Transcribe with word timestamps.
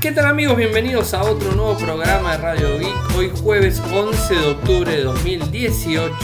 ¿Qué 0.00 0.12
tal 0.12 0.26
amigos? 0.26 0.56
Bienvenidos 0.56 1.12
a 1.12 1.24
otro 1.24 1.56
nuevo 1.56 1.76
programa 1.76 2.36
de 2.36 2.38
Radio 2.38 2.78
Geek. 2.78 3.16
Hoy 3.16 3.32
jueves 3.42 3.82
11 3.92 4.32
de 4.32 4.46
octubre 4.46 4.92
de 4.92 5.02
2018. 5.02 6.14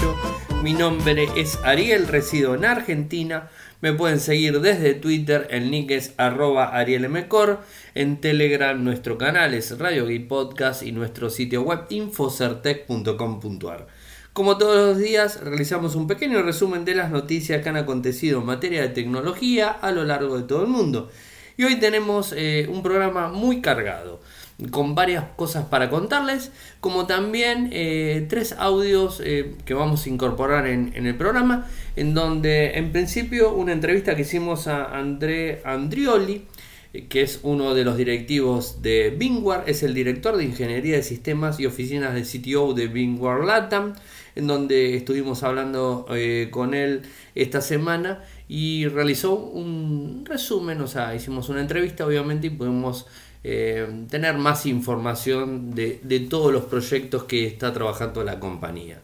Mi 0.62 0.74
nombre 0.74 1.26
es 1.34 1.58
Ariel, 1.64 2.06
resido 2.06 2.54
en 2.54 2.66
Argentina. 2.66 3.50
Me 3.80 3.92
pueden 3.92 4.20
seguir 4.20 4.60
desde 4.60 4.94
Twitter, 4.94 5.48
el 5.50 5.72
nick 5.72 5.90
es 5.90 6.14
arroba 6.18 6.66
arielmcor. 6.66 7.62
En 7.96 8.20
Telegram 8.20 8.80
nuestro 8.82 9.18
canal 9.18 9.54
es 9.54 9.76
Radio 9.76 10.06
Geek 10.06 10.28
Podcast 10.28 10.84
y 10.84 10.92
nuestro 10.92 11.28
sitio 11.28 11.62
web 11.62 11.80
infocertec.com.ar. 11.88 13.88
Como 14.32 14.56
todos 14.56 14.86
los 14.86 14.98
días, 14.98 15.40
realizamos 15.40 15.96
un 15.96 16.06
pequeño 16.06 16.42
resumen 16.42 16.84
de 16.84 16.94
las 16.94 17.10
noticias 17.10 17.60
que 17.60 17.70
han 17.70 17.76
acontecido 17.76 18.38
en 18.38 18.46
materia 18.46 18.82
de 18.82 18.90
tecnología 18.90 19.68
a 19.68 19.90
lo 19.90 20.04
largo 20.04 20.36
de 20.36 20.44
todo 20.44 20.62
el 20.62 20.68
mundo. 20.68 21.10
Y 21.56 21.62
hoy 21.64 21.76
tenemos 21.76 22.34
eh, 22.36 22.68
un 22.68 22.82
programa 22.82 23.28
muy 23.28 23.60
cargado, 23.60 24.20
con 24.70 24.94
varias 24.94 25.24
cosas 25.36 25.66
para 25.66 25.88
contarles, 25.88 26.50
como 26.80 27.06
también 27.06 27.70
eh, 27.72 28.26
tres 28.28 28.54
audios 28.58 29.22
eh, 29.24 29.54
que 29.64 29.74
vamos 29.74 30.06
a 30.06 30.08
incorporar 30.08 30.66
en, 30.66 30.94
el 30.94 31.14
programa, 31.16 31.68
en 31.94 32.12
donde 32.12 32.76
en 32.76 32.90
principio 32.90 33.54
una 33.54 33.72
entrevista 33.72 34.16
que 34.16 34.22
hicimos 34.22 34.66
a 34.66 34.96
André 34.98 35.62
Andrioli, 35.64 36.46
que 37.08 37.22
es 37.22 37.40
uno 37.42 37.74
de 37.74 37.84
los 37.84 37.96
directivos 37.96 38.82
de 38.82 39.14
Bingware, 39.16 39.62
es 39.66 39.82
el 39.84 39.94
director 39.94 40.36
de 40.36 40.44
Ingeniería 40.44 40.96
de 40.96 41.02
Sistemas 41.02 41.58
y 41.58 41.66
Oficinas 41.66 42.14
de 42.14 42.22
CTO 42.22 42.74
de 42.74 42.88
Bingware 42.88 43.44
Latam, 43.44 43.94
en 44.36 44.46
donde 44.46 44.96
estuvimos 44.96 45.42
hablando 45.42 46.06
con 46.50 46.74
él 46.74 47.02
esta 47.34 47.60
semana 47.60 48.22
y 48.48 48.86
realizó 48.88 49.34
un 49.34 50.24
resumen, 50.26 50.80
o 50.80 50.86
sea, 50.86 51.14
hicimos 51.14 51.48
una 51.48 51.60
entrevista 51.60 52.06
obviamente 52.06 52.48
y 52.48 52.50
pudimos 52.50 53.06
eh, 53.42 54.04
tener 54.08 54.38
más 54.38 54.64
información 54.66 55.74
de, 55.74 56.26
todos 56.30 56.52
los 56.52 56.64
proyectos 56.64 57.24
que 57.24 57.46
está 57.46 57.72
trabajando 57.72 58.24
la 58.24 58.40
compañía. 58.40 59.02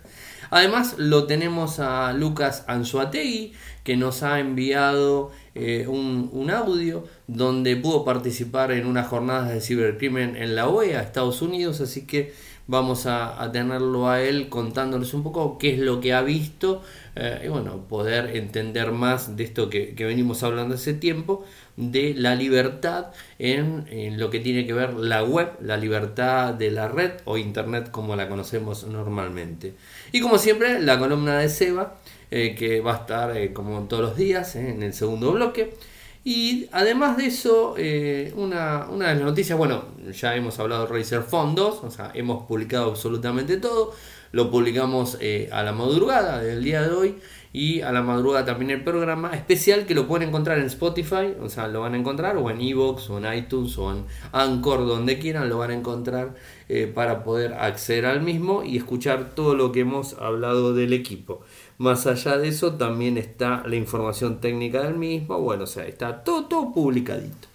Además 0.50 0.96
lo 0.98 1.26
tenemos 1.26 1.78
a 1.78 2.12
Lucas 2.12 2.64
Anzuategui 2.66 3.52
que 3.84 3.96
nos 3.96 4.22
ha 4.22 4.40
enviado 4.40 5.30
eh, 5.54 5.86
un, 5.86 6.50
audio 6.50 7.04
donde 7.28 7.76
pudo 7.76 8.04
participar 8.04 8.72
en 8.72 8.86
unas 8.86 9.06
jornadas 9.08 9.50
de 9.50 9.60
cibercrimen 9.60 10.36
en 10.36 10.56
la 10.56 10.68
OEA, 10.68 11.02
Estados 11.02 11.42
Unidos, 11.42 11.80
así 11.80 12.06
que 12.06 12.32
vamos 12.66 13.06
a, 13.06 13.50
tenerlo 13.52 14.08
a 14.08 14.22
él 14.22 14.48
contándoles 14.48 15.12
un 15.12 15.22
poco 15.22 15.58
qué 15.58 15.74
es 15.74 15.80
lo 15.80 16.00
que 16.00 16.14
ha 16.14 16.22
visto 16.22 16.82
eh, 17.16 17.42
y 17.44 17.48
bueno, 17.48 17.86
poder 17.88 18.36
entender 18.36 18.92
más 18.92 19.36
de 19.36 19.44
esto 19.44 19.68
que, 19.68 19.94
venimos 19.98 20.42
hablando 20.42 20.74
hace 20.74 20.94
tiempo, 20.94 21.44
de 21.76 22.14
la 22.14 22.34
libertad 22.34 23.06
en, 23.38 24.18
lo 24.18 24.30
que 24.30 24.40
tiene 24.40 24.66
que 24.66 24.72
ver 24.72 24.94
la 24.94 25.22
web, 25.24 25.52
la 25.60 25.76
libertad 25.76 26.54
de 26.54 26.70
la 26.70 26.88
red 26.88 27.12
o 27.24 27.38
internet 27.38 27.90
como 27.90 28.16
la 28.16 28.28
conocemos 28.28 28.86
normalmente. 28.86 29.74
Y 30.12 30.20
como 30.20 30.38
siempre, 30.38 30.80
la 30.80 30.98
columna 30.98 31.38
de 31.38 31.48
Seba, 31.48 31.96
eh, 32.30 32.54
que 32.56 32.80
va 32.80 32.94
a 32.94 32.96
estar 32.98 33.36
eh, 33.36 33.52
como 33.52 33.80
todos 33.88 34.02
los 34.02 34.16
días 34.16 34.54
en 34.56 34.82
el 34.82 34.92
segundo 34.94 35.32
bloque. 35.32 35.74
Y 36.22 36.68
además 36.72 37.16
de 37.16 37.26
eso, 37.26 37.74
eh, 37.78 38.32
una, 38.36 38.86
una, 38.90 39.08
de 39.08 39.14
las 39.14 39.24
noticias, 39.24 39.56
bueno, 39.56 39.84
ya 40.12 40.36
hemos 40.36 40.58
hablado 40.58 40.86
de 40.86 40.92
Razer 40.92 41.24
2, 41.30 41.58
o 41.58 41.90
sea, 41.90 42.10
hemos 42.14 42.46
publicado 42.46 42.90
absolutamente 42.90 43.56
todo, 43.56 43.94
lo 44.32 44.50
publicamos 44.50 45.18
eh, 45.20 45.48
a 45.52 45.62
la 45.62 45.72
madrugada 45.72 46.40
del 46.40 46.62
día 46.62 46.82
de 46.82 46.94
hoy 46.94 47.16
y 47.52 47.80
a 47.80 47.90
la 47.90 48.02
madrugada 48.02 48.44
también 48.44 48.70
el 48.70 48.84
programa 48.84 49.32
especial 49.32 49.84
que 49.84 49.94
lo 49.94 50.06
pueden 50.06 50.28
encontrar 50.28 50.58
en 50.58 50.66
Spotify, 50.66 51.34
o 51.40 51.48
sea, 51.48 51.66
lo 51.66 51.80
van 51.80 51.94
a 51.94 51.96
encontrar 51.96 52.36
o 52.36 52.48
en 52.48 52.60
Evox 52.60 53.10
o 53.10 53.18
en 53.18 53.32
iTunes 53.34 53.76
o 53.78 53.90
en 53.90 54.04
Anchor, 54.32 54.86
donde 54.86 55.18
quieran, 55.18 55.48
lo 55.48 55.58
van 55.58 55.70
a 55.70 55.74
encontrar 55.74 56.34
eh, 56.68 56.90
para 56.92 57.24
poder 57.24 57.54
acceder 57.54 58.06
al 58.06 58.22
mismo 58.22 58.62
y 58.62 58.76
escuchar 58.76 59.30
todo 59.34 59.54
lo 59.54 59.72
que 59.72 59.80
hemos 59.80 60.14
hablado 60.14 60.74
del 60.74 60.92
equipo. 60.92 61.42
Más 61.78 62.06
allá 62.06 62.38
de 62.38 62.48
eso 62.48 62.74
también 62.74 63.18
está 63.18 63.64
la 63.66 63.74
información 63.74 64.40
técnica 64.40 64.82
del 64.82 64.94
mismo, 64.94 65.40
bueno, 65.40 65.64
o 65.64 65.66
sea, 65.66 65.86
está 65.86 66.22
todo, 66.22 66.44
todo 66.44 66.72
publicadito. 66.72 67.48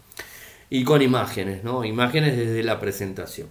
Y 0.69 0.83
con 0.83 1.01
imágenes, 1.01 1.63
¿no? 1.63 1.85
Imágenes 1.85 2.35
desde 2.35 2.63
la 2.63 2.79
presentación. 2.79 3.47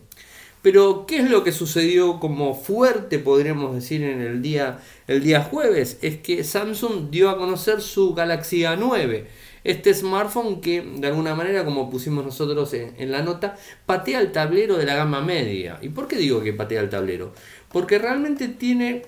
Pero, 0.65 1.05
¿qué 1.07 1.19
es 1.19 1.29
lo 1.29 1.45
que 1.45 1.53
sucedió 1.53 2.19
como 2.19 2.55
fuerte, 2.55 3.19
podríamos 3.19 3.75
decir, 3.75 4.03
en 4.03 4.23
el 4.23 4.41
día, 4.41 4.79
el 5.07 5.23
día 5.23 5.43
jueves? 5.43 5.99
Es 6.01 6.17
que 6.17 6.43
Samsung 6.43 7.11
dio 7.11 7.29
a 7.29 7.37
conocer 7.37 7.83
su 7.83 8.15
Galaxy 8.15 8.63
A9. 8.63 9.27
Este 9.63 9.93
smartphone 9.93 10.63
que, 10.63 10.81
de 10.81 11.07
alguna 11.07 11.35
manera, 11.35 11.67
como 11.67 11.91
pusimos 11.91 12.25
nosotros 12.25 12.73
en, 12.73 12.95
en 12.97 13.13
la 13.13 13.21
nota, 13.21 13.59
patea 13.85 14.23
el 14.23 14.33
tablero 14.33 14.79
de 14.79 14.87
la 14.87 14.95
gama 14.95 15.21
media. 15.21 15.79
¿Y 15.83 15.91
por 15.91 16.09
qué 16.09 16.17
digo 16.17 16.43
que 16.43 16.55
patea 16.55 16.81
el 16.81 16.89
tablero? 16.89 17.35
Porque 17.71 17.99
realmente 17.99 18.49
tiene 18.49 19.03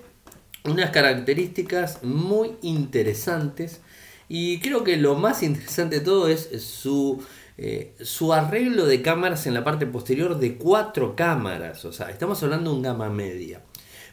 unas 0.63 0.91
características 0.91 2.03
muy 2.03 2.51
interesantes 2.61 3.81
y 4.29 4.59
creo 4.59 4.83
que 4.83 4.97
lo 4.97 5.15
más 5.15 5.41
interesante 5.41 5.99
de 5.99 6.05
todo 6.05 6.27
es 6.27 6.49
su, 6.61 7.19
eh, 7.57 7.95
su 8.01 8.33
arreglo 8.33 8.85
de 8.85 9.01
cámaras 9.01 9.47
en 9.47 9.53
la 9.53 9.63
parte 9.63 9.85
posterior 9.85 10.37
de 10.39 10.57
cuatro 10.57 11.15
cámaras, 11.15 11.85
o 11.85 11.91
sea, 11.91 12.09
estamos 12.09 12.41
hablando 12.43 12.71
de 12.71 12.77
un 12.77 12.83
gama 12.83 13.09
media. 13.09 13.61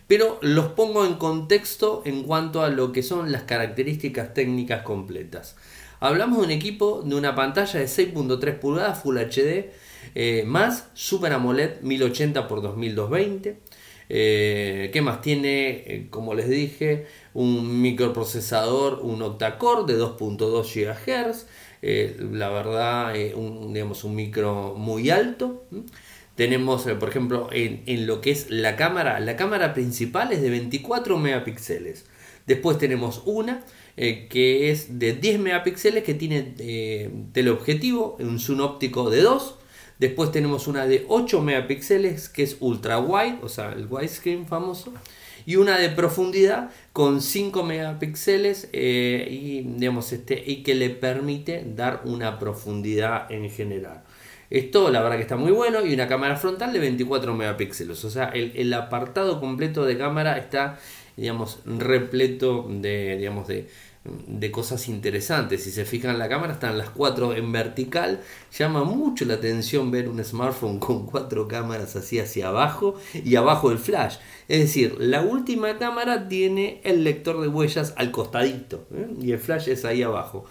Pero 0.06 0.38
los 0.42 0.68
pongo 0.68 1.06
en 1.06 1.14
contexto 1.14 2.02
en 2.04 2.24
cuanto 2.24 2.62
a 2.62 2.68
lo 2.68 2.92
que 2.92 3.02
son 3.02 3.32
las 3.32 3.42
características 3.44 4.34
técnicas 4.34 4.82
completas. 4.82 5.56
Hablamos 6.00 6.38
de 6.38 6.44
un 6.44 6.50
equipo 6.50 7.02
de 7.02 7.14
una 7.14 7.34
pantalla 7.34 7.80
de 7.80 7.86
6.3 7.86 8.58
pulgadas 8.58 9.02
Full 9.02 9.16
HD 9.16 9.70
eh, 10.14 10.44
más 10.46 10.88
Super 10.92 11.32
AMOLED 11.32 11.80
1080 11.80 12.40
x 12.40 12.48
2220 12.48 13.58
eh, 14.08 14.90
¿Qué 14.92 15.00
más? 15.00 15.22
Tiene, 15.22 16.08
como 16.10 16.34
les 16.34 16.48
dije, 16.48 17.06
un 17.32 17.80
microprocesador, 17.80 19.00
un 19.02 19.22
octa-core 19.22 19.92
de 19.92 19.98
2.2 19.98 20.62
GHz. 20.62 21.46
Eh, 21.86 22.16
la 22.32 22.48
verdad, 22.48 23.14
un, 23.34 23.74
digamos, 23.74 24.04
un 24.04 24.14
micro 24.14 24.74
muy 24.74 25.10
alto. 25.10 25.66
Tenemos, 26.34 26.84
por 26.84 27.08
ejemplo, 27.08 27.48
en, 27.52 28.06
lo 28.06 28.20
que 28.20 28.30
es 28.30 28.50
la 28.50 28.76
cámara, 28.76 29.20
la 29.20 29.36
cámara 29.36 29.74
principal 29.74 30.32
es 30.32 30.40
de 30.40 30.50
24 30.50 31.18
megapíxeles. 31.18 32.06
Después 32.46 32.78
tenemos 32.78 33.22
una 33.26 33.64
que 33.96 34.70
es 34.70 34.98
de 34.98 35.12
10 35.12 35.38
megapíxeles 35.40 36.02
que 36.02 36.14
tiene 36.14 36.54
teleobjetivo, 37.32 38.16
un 38.18 38.40
zoom 38.40 38.60
óptico 38.60 39.10
de 39.10 39.20
2 39.22 39.58
Después 39.98 40.32
tenemos 40.32 40.66
una 40.66 40.86
de 40.86 41.04
8 41.08 41.40
megapíxeles 41.40 42.28
que 42.28 42.42
es 42.42 42.56
ultra 42.60 42.98
wide, 42.98 43.38
o 43.42 43.48
sea, 43.48 43.72
el 43.72 43.86
widescreen 43.86 44.46
famoso. 44.46 44.92
Y 45.46 45.56
una 45.56 45.78
de 45.78 45.90
profundidad 45.90 46.70
con 46.92 47.20
5 47.20 47.62
megapíxeles 47.64 48.68
eh, 48.72 49.26
y, 49.30 49.62
digamos, 49.62 50.12
este, 50.12 50.42
y 50.44 50.62
que 50.62 50.74
le 50.74 50.90
permite 50.90 51.64
dar 51.66 52.02
una 52.04 52.38
profundidad 52.38 53.30
en 53.30 53.50
general. 53.50 54.02
Esto 54.50 54.90
la 54.90 55.02
verdad 55.02 55.16
que 55.16 55.22
está 55.22 55.36
muy 55.36 55.52
bueno 55.52 55.84
y 55.84 55.92
una 55.94 56.06
cámara 56.06 56.36
frontal 56.36 56.72
de 56.72 56.78
24 56.78 57.34
megapíxeles. 57.34 58.04
O 58.04 58.10
sea, 58.10 58.26
el, 58.28 58.52
el 58.54 58.72
apartado 58.72 59.40
completo 59.40 59.84
de 59.84 59.98
cámara 59.98 60.38
está, 60.38 60.78
digamos, 61.16 61.60
repleto 61.64 62.66
de, 62.68 63.16
digamos, 63.16 63.48
de, 63.48 63.68
de 64.04 64.50
cosas 64.50 64.88
interesantes. 64.88 65.64
Si 65.64 65.70
se 65.70 65.84
fijan 65.84 66.18
la 66.18 66.28
cámara, 66.28 66.52
están 66.52 66.76
las 66.76 66.90
cuatro 66.90 67.34
en 67.34 67.50
vertical. 67.52 68.20
Llama 68.56 68.84
mucho 68.84 69.24
la 69.24 69.34
atención 69.34 69.90
ver 69.90 70.08
un 70.08 70.22
smartphone 70.22 70.78
con 70.78 71.06
cuatro 71.06 71.48
cámaras 71.48 71.96
así 71.96 72.18
hacia 72.18 72.48
abajo 72.48 72.96
y 73.12 73.36
abajo 73.36 73.70
el 73.70 73.78
flash. 73.78 74.16
Es 74.48 74.60
decir, 74.60 74.96
la 74.98 75.22
última 75.22 75.78
cámara 75.78 76.28
tiene 76.28 76.80
el 76.84 77.02
lector 77.02 77.40
de 77.40 77.48
huellas 77.48 77.94
al 77.96 78.10
costadito 78.10 78.86
¿eh? 78.94 79.08
y 79.20 79.32
el 79.32 79.38
flash 79.38 79.68
es 79.68 79.84
ahí 79.84 80.02
abajo. 80.02 80.44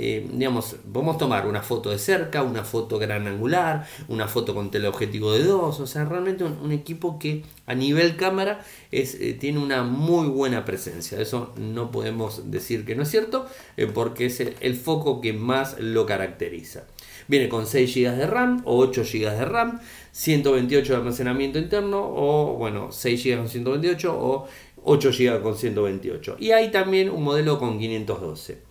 Eh, 0.00 0.24
digamos, 0.32 0.76
podemos 0.92 1.18
tomar 1.18 1.48
una 1.48 1.60
foto 1.60 1.90
de 1.90 1.98
cerca, 1.98 2.44
una 2.44 2.62
foto 2.62 3.00
gran 3.00 3.26
angular, 3.26 3.84
una 4.06 4.28
foto 4.28 4.54
con 4.54 4.70
teleobjetivo 4.70 5.32
de 5.32 5.42
2, 5.42 5.80
o 5.80 5.86
sea, 5.88 6.04
realmente 6.04 6.44
un, 6.44 6.70
equipo 6.70 7.18
que 7.18 7.42
a 7.66 7.74
nivel 7.74 8.14
cámara 8.14 8.64
es, 8.92 9.16
eh, 9.16 9.32
tiene 9.34 9.58
una 9.58 9.82
muy 9.82 10.28
buena 10.28 10.64
presencia. 10.64 11.20
Eso 11.20 11.52
no 11.56 11.90
podemos 11.90 12.48
decir 12.48 12.84
que 12.84 12.94
no 12.94 13.02
es 13.02 13.10
cierto, 13.10 13.48
eh, 13.76 13.88
porque 13.92 14.26
es 14.26 14.38
el, 14.38 14.76
foco 14.76 15.20
que 15.20 15.32
más 15.32 15.80
lo 15.80 16.06
caracteriza. 16.06 16.84
Viene 17.26 17.48
con 17.48 17.66
6 17.66 17.92
GB 17.92 18.16
de 18.18 18.26
RAM 18.28 18.62
o 18.66 18.78
8 18.78 19.02
GB 19.02 19.36
de 19.36 19.44
RAM, 19.46 19.80
128 20.12 20.92
de 20.92 20.96
almacenamiento 20.96 21.58
interno 21.58 21.98
o 22.04 22.54
bueno, 22.56 22.92
6 22.92 23.24
GB 23.24 23.36
con 23.38 23.48
128 23.48 24.16
o 24.16 24.46
8 24.84 25.10
GB 25.10 25.42
con 25.42 25.56
128. 25.56 26.36
Y 26.38 26.52
hay 26.52 26.70
también 26.70 27.10
un 27.10 27.24
modelo 27.24 27.58
con 27.58 27.80
512. 27.80 28.67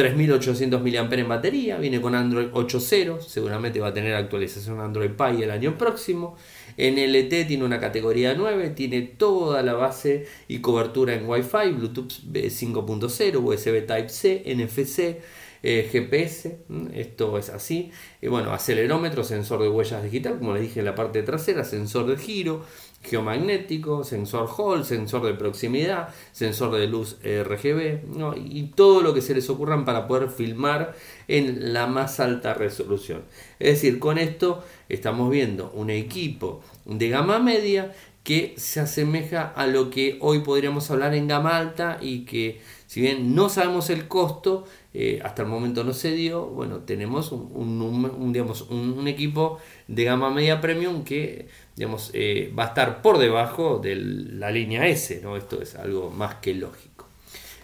3800 0.00 0.80
mAh 0.80 1.14
en 1.18 1.28
batería, 1.28 1.76
viene 1.76 2.00
con 2.00 2.14
Android 2.14 2.46
8.0, 2.52 3.20
seguramente 3.20 3.80
va 3.80 3.88
a 3.88 3.92
tener 3.92 4.14
actualización 4.14 4.80
Android 4.80 5.10
Pie 5.10 5.44
el 5.44 5.50
año 5.50 5.76
próximo. 5.76 6.38
En 6.78 6.94
LT 6.94 7.46
tiene 7.46 7.64
una 7.64 7.78
categoría 7.78 8.32
9, 8.32 8.70
tiene 8.70 9.02
toda 9.02 9.62
la 9.62 9.74
base 9.74 10.26
y 10.48 10.60
cobertura 10.60 11.12
en 11.12 11.28
Wi-Fi, 11.28 11.72
Bluetooth 11.72 12.12
5.0, 12.32 13.44
USB 13.44 13.86
Type-C, 13.86 14.44
NFC, 14.46 15.20
eh, 15.62 15.86
GPS, 15.92 16.60
esto 16.94 17.36
es 17.36 17.50
así, 17.50 17.92
y 18.22 18.28
bueno, 18.28 18.52
acelerómetro, 18.52 19.22
sensor 19.22 19.60
de 19.60 19.68
huellas 19.68 20.02
digital, 20.02 20.38
como 20.38 20.54
les 20.54 20.62
dije 20.62 20.78
en 20.78 20.86
la 20.86 20.94
parte 20.94 21.22
trasera, 21.22 21.64
sensor 21.64 22.06
de 22.06 22.16
giro, 22.16 22.64
geomagnético, 23.02 24.04
sensor 24.04 24.48
Hall, 24.56 24.84
sensor 24.84 25.24
de 25.24 25.34
proximidad, 25.34 26.08
sensor 26.32 26.76
de 26.76 26.86
luz 26.86 27.16
RGB 27.22 28.00
y 28.36 28.64
todo 28.74 29.00
lo 29.00 29.14
que 29.14 29.22
se 29.22 29.34
les 29.34 29.48
ocurran 29.48 29.84
para 29.84 30.06
poder 30.06 30.28
filmar 30.28 30.94
en 31.26 31.72
la 31.72 31.86
más 31.86 32.20
alta 32.20 32.54
resolución. 32.54 33.22
Es 33.58 33.74
decir, 33.74 33.98
con 33.98 34.18
esto 34.18 34.62
estamos 34.88 35.30
viendo 35.30 35.70
un 35.74 35.90
equipo 35.90 36.60
de 36.84 37.08
gama 37.08 37.38
media 37.38 37.92
que 38.22 38.54
se 38.58 38.80
asemeja 38.80 39.48
a 39.48 39.66
lo 39.66 39.88
que 39.88 40.18
hoy 40.20 40.40
podríamos 40.40 40.90
hablar 40.90 41.14
en 41.14 41.26
gama 41.26 41.56
alta 41.56 41.98
y 42.00 42.26
que 42.26 42.60
si 42.86 43.00
bien 43.00 43.34
no 43.34 43.48
sabemos 43.48 43.88
el 43.88 44.08
costo, 44.08 44.64
eh, 44.92 45.20
hasta 45.24 45.42
el 45.42 45.48
momento 45.48 45.84
no 45.84 45.92
se 45.92 46.10
dio, 46.10 46.46
bueno, 46.46 46.80
tenemos 46.80 47.30
un, 47.32 48.32
digamos, 48.32 48.62
un, 48.62 49.06
equipo 49.06 49.58
de 49.86 50.04
gama 50.04 50.30
media 50.30 50.60
premium 50.60 51.04
que 51.04 51.46
digamos, 51.80 52.10
eh, 52.12 52.52
va 52.56 52.64
a 52.64 52.66
estar 52.66 53.00
por 53.00 53.16
debajo 53.16 53.78
de 53.78 53.96
la 53.96 54.50
línea 54.50 54.86
S, 54.86 55.18
¿no? 55.22 55.38
Esto 55.38 55.62
es 55.62 55.76
algo 55.76 56.10
más 56.10 56.34
que 56.34 56.52
lógico. 56.52 57.08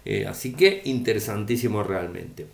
Eh, 0.07 0.25
así 0.27 0.55
que 0.55 0.81
interesantísimo 0.87 1.83
realmente. 1.83 2.47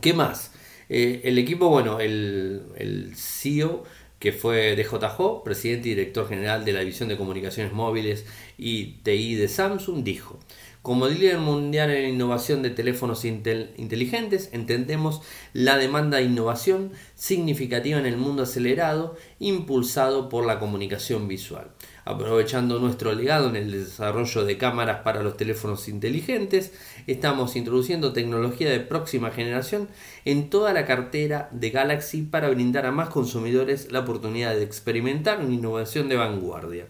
¿Qué 0.00 0.12
más? 0.12 0.52
el 0.88 1.38
equipo, 1.38 1.68
bueno, 1.68 2.00
el, 2.00 2.62
el 2.74 3.12
CEO 3.14 3.84
que 4.18 4.32
fue 4.32 4.74
DJJ, 4.74 5.44
presidente 5.44 5.88
y 5.88 5.94
director 5.94 6.28
general 6.28 6.64
de 6.64 6.72
la 6.72 6.80
División 6.80 7.08
de 7.08 7.16
Comunicaciones 7.16 7.72
Móviles 7.72 8.26
y 8.58 8.94
TI 9.04 9.36
de 9.36 9.46
Samsung, 9.46 10.02
dijo, 10.02 10.40
como 10.82 11.08
líder 11.08 11.38
mundial 11.38 11.90
en 11.90 12.14
innovación 12.14 12.62
de 12.62 12.70
teléfonos 12.70 13.26
inteligentes, 13.26 14.48
entendemos 14.52 15.20
la 15.52 15.76
demanda 15.76 16.16
de 16.16 16.24
innovación 16.24 16.92
significativa 17.14 17.98
en 17.98 18.06
el 18.06 18.16
mundo 18.16 18.44
acelerado, 18.44 19.14
impulsado 19.38 20.30
por 20.30 20.46
la 20.46 20.58
comunicación 20.58 21.28
visual. 21.28 21.72
Aprovechando 22.06 22.78
nuestro 22.78 23.12
legado 23.14 23.50
en 23.50 23.56
el 23.56 23.70
desarrollo 23.72 24.44
de 24.44 24.56
cámaras 24.56 25.02
para 25.02 25.22
los 25.22 25.36
teléfonos 25.36 25.86
inteligentes, 25.86 26.72
estamos 27.06 27.56
introduciendo 27.56 28.14
tecnología 28.14 28.70
de 28.70 28.80
próxima 28.80 29.30
generación 29.32 29.86
en 30.24 30.48
toda 30.48 30.72
la 30.72 30.86
cartera 30.86 31.50
de 31.52 31.68
Galaxy 31.68 32.22
para 32.22 32.48
brindar 32.48 32.86
a 32.86 32.90
más 32.90 33.10
consumidores 33.10 33.92
la 33.92 34.00
oportunidad 34.00 34.54
de 34.54 34.62
experimentar 34.62 35.40
una 35.40 35.54
innovación 35.54 36.08
de 36.08 36.16
vanguardia. 36.16 36.86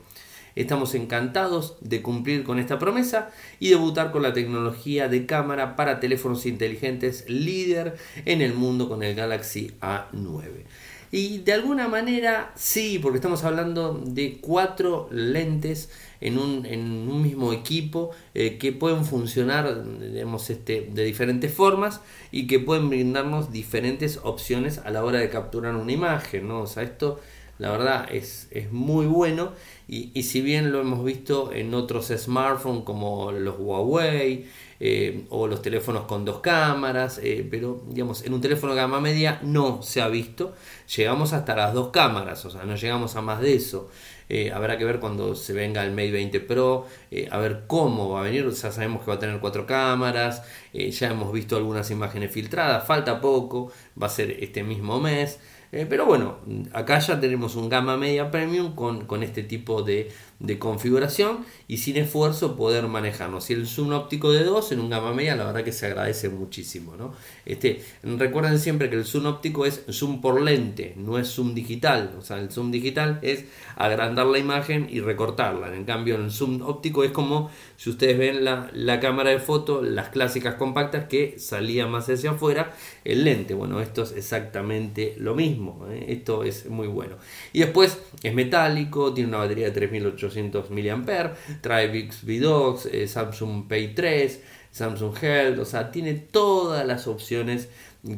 Estamos 0.61 0.95
encantados 0.95 1.77
de 1.81 2.03
cumplir 2.03 2.45
con 2.45 2.59
esta 2.59 2.79
promesa 2.79 3.31
y 3.61 3.71
debutar 3.71 4.13
con 4.13 4.23
la 4.23 4.35
tecnología 4.35 5.09
de 5.09 5.25
cámara 5.25 5.75
para 5.75 6.01
teléfonos 6.01 6.45
inteligentes 6.45 7.25
líder 7.29 7.97
en 8.27 8.43
el 8.43 8.53
mundo 8.53 8.87
con 8.87 9.03
el 9.03 9.15
Galaxy 9.15 9.73
A9. 9.81 10.67
Y 11.13 11.39
de 11.39 11.55
alguna 11.55 11.89
manera 11.89 12.53
sí, 12.57 12.99
porque 13.01 13.17
estamos 13.17 13.43
hablando 13.43 14.01
de 14.05 14.39
cuatro 14.43 15.09
lentes 15.11 15.91
en 16.21 16.39
un, 16.39 17.23
mismo 17.23 17.55
equipo 17.55 18.11
eh, 18.35 18.59
que 18.59 18.73
pueden 18.73 19.07
funcionar 19.07 19.83
digamos, 19.99 20.51
este, 20.51 20.91
de 20.93 21.05
diferentes 21.05 21.55
formas 21.55 22.03
y 22.31 22.47
que 22.47 22.61
pueden 22.61 22.91
brindarnos 22.91 23.51
diferentes 23.51 24.21
opciones 24.23 24.77
a 24.77 24.91
la 24.91 25.03
hora 25.03 25.21
de 25.21 25.31
capturar 25.31 25.75
una 25.75 25.91
imagen. 25.91 26.47
¿no? 26.47 26.61
O 26.61 26.67
sea, 26.67 26.83
esto 26.83 27.19
la 27.61 27.71
verdad 27.71 28.09
es, 28.11 28.49
es 28.51 28.73
muy 28.73 29.07
bueno 29.07 29.53
y, 29.93 30.23
si 30.23 30.41
bien 30.41 30.71
lo 30.71 30.81
hemos 30.81 31.05
visto 31.05 31.53
en 31.53 31.75
otros 31.75 32.13
smartphones 32.17 32.85
como 32.85 33.33
los 33.33 33.57
Huawei 33.59 34.47
eh, 34.79 35.25
o 35.31 35.49
los 35.49 35.63
teléfonos 35.63 36.05
con 36.05 36.25
dos 36.25 36.39
cámaras, 36.39 37.19
eh, 37.21 37.45
pero 37.51 37.83
digamos, 37.89 38.25
en 38.25 38.33
un 38.33 38.41
teléfono 38.41 38.73
de 38.73 38.83
gama 38.83 39.01
media 39.01 39.41
no 39.43 39.83
se 39.83 40.01
ha 40.01 40.07
visto. 40.07 40.55
Llegamos 40.97 41.33
hasta 41.33 41.57
las 41.57 41.75
dos 41.75 41.89
cámaras, 41.89 42.45
o 42.45 42.51
sea, 42.51 42.63
no 42.63 42.77
llegamos 42.77 43.17
a 43.17 43.21
más 43.21 43.41
de 43.41 43.57
eso. 43.57 43.91
Eh, 44.29 44.53
habrá 44.53 44.79
que 44.79 44.85
ver 44.85 45.01
cuando 45.01 45.35
se 45.35 45.53
venga 45.55 45.85
el 45.85 45.91
Mate 45.91 46.13
20 46.13 46.39
Pro, 46.39 46.87
a 47.29 47.39
ver 47.39 47.65
cómo 47.67 48.11
va 48.11 48.21
a 48.21 48.23
venir. 48.23 48.49
Ya 48.49 48.71
sabemos 48.71 49.03
que 49.03 49.09
va 49.09 49.15
a 49.17 49.19
tener 49.19 49.41
cuatro 49.41 49.67
cámaras, 49.67 50.45
ya 50.73 51.11
hemos 51.11 51.33
visto 51.33 51.57
algunas 51.57 51.91
imágenes 51.91 52.31
filtradas, 52.31 52.87
falta 52.87 53.21
poco, 53.21 53.73
va 54.01 54.07
a 54.07 54.11
ser 54.11 54.31
este 54.39 54.63
mismo 54.63 55.01
mes. 55.01 55.41
Eh, 55.73 55.87
pero 55.89 56.05
bueno, 56.05 56.39
acá 56.73 56.99
ya 56.99 57.21
tenemos 57.21 57.55
un 57.55 57.69
gama 57.69 57.97
media 57.97 58.31
premium 58.31 58.75
con, 58.75 59.07
con 59.07 59.23
este 59.23 59.45
tipo 59.45 59.83
de, 59.83 60.11
de 60.41 60.59
configuración 60.59 61.45
y 61.69 61.77
sin 61.77 61.99
esfuerzo 61.99 62.57
poder 62.57 62.89
manejarnos. 62.89 63.51
Y 63.51 63.53
el 63.53 63.67
zoom 63.67 63.93
óptico 63.93 64.33
de 64.33 64.43
2 64.43 64.73
en 64.73 64.81
un 64.81 64.91
gama 64.91 65.13
media, 65.13 65.37
la 65.37 65.45
verdad 65.45 65.63
que 65.63 65.73
se 65.73 65.87
agradece 65.87 66.31
muchísimo. 66.31 66.97
¿no? 66.97 67.13
Este, 67.45 67.85
recuerden 68.03 68.59
siempre 68.59 68.89
que 68.89 68.97
el 68.97 69.05
zoom 69.05 69.27
óptico 69.27 69.67
es 69.67 69.85
zoom 69.91 70.23
por 70.23 70.41
lente, 70.41 70.95
no 70.97 71.19
es 71.19 71.29
zoom 71.29 71.55
digital. 71.55 72.15
O 72.19 72.23
sea, 72.23 72.39
el 72.39 72.51
zoom 72.51 72.71
digital 72.71 73.19
es 73.23 73.45
agrandar 73.77 74.27
la 74.27 74.39
imagen 74.39 74.89
y 74.91 75.01
recortarla. 75.01 75.75
En 75.77 75.85
cambio, 75.85 76.17
el 76.17 76.31
zoom 76.31 76.63
óptico 76.63 77.05
es 77.05 77.11
como 77.11 77.51
si 77.77 77.91
ustedes 77.91 78.19
ven 78.19 78.43
la, 78.43 78.71
la 78.73 78.99
cámara 78.99 79.31
de 79.31 79.41
foto, 79.41 79.83
las 79.83 80.09
clásicas 80.09 80.55
compactas 80.55 81.05
que 81.05 81.39
salía 81.39 81.87
más 81.87 82.09
hacia 82.09 82.31
afuera, 82.31 82.75
el 83.05 83.25
lente. 83.25 83.53
Bueno, 83.53 83.81
esto 83.81 84.05
es 84.05 84.13
exactamente 84.13 85.15
lo 85.19 85.35
mismo. 85.35 85.87
¿eh? 85.91 86.07
Esto 86.09 86.45
es 86.45 86.67
muy 86.67 86.89
bueno. 86.89 87.17
Y 87.53 87.61
después 87.61 88.01
es 88.23 88.35
metálico, 88.35 89.13
tiene 89.13 89.29
una 89.29 89.39
batería 89.39 89.67
de 89.67 89.73
3800 89.73 90.30
mAh, 90.37 91.33
trae 91.61 91.89
Bixby 91.89 92.39
Docs, 92.39 92.87
eh, 92.87 93.07
Samsung 93.07 93.67
Pay 93.69 93.95
3, 93.95 94.41
Samsung 94.71 95.17
Health, 95.23 95.59
o 95.59 95.65
sea, 95.65 95.91
tiene 95.91 96.15
todas 96.15 96.87
las 96.87 97.07
opciones 97.07 97.69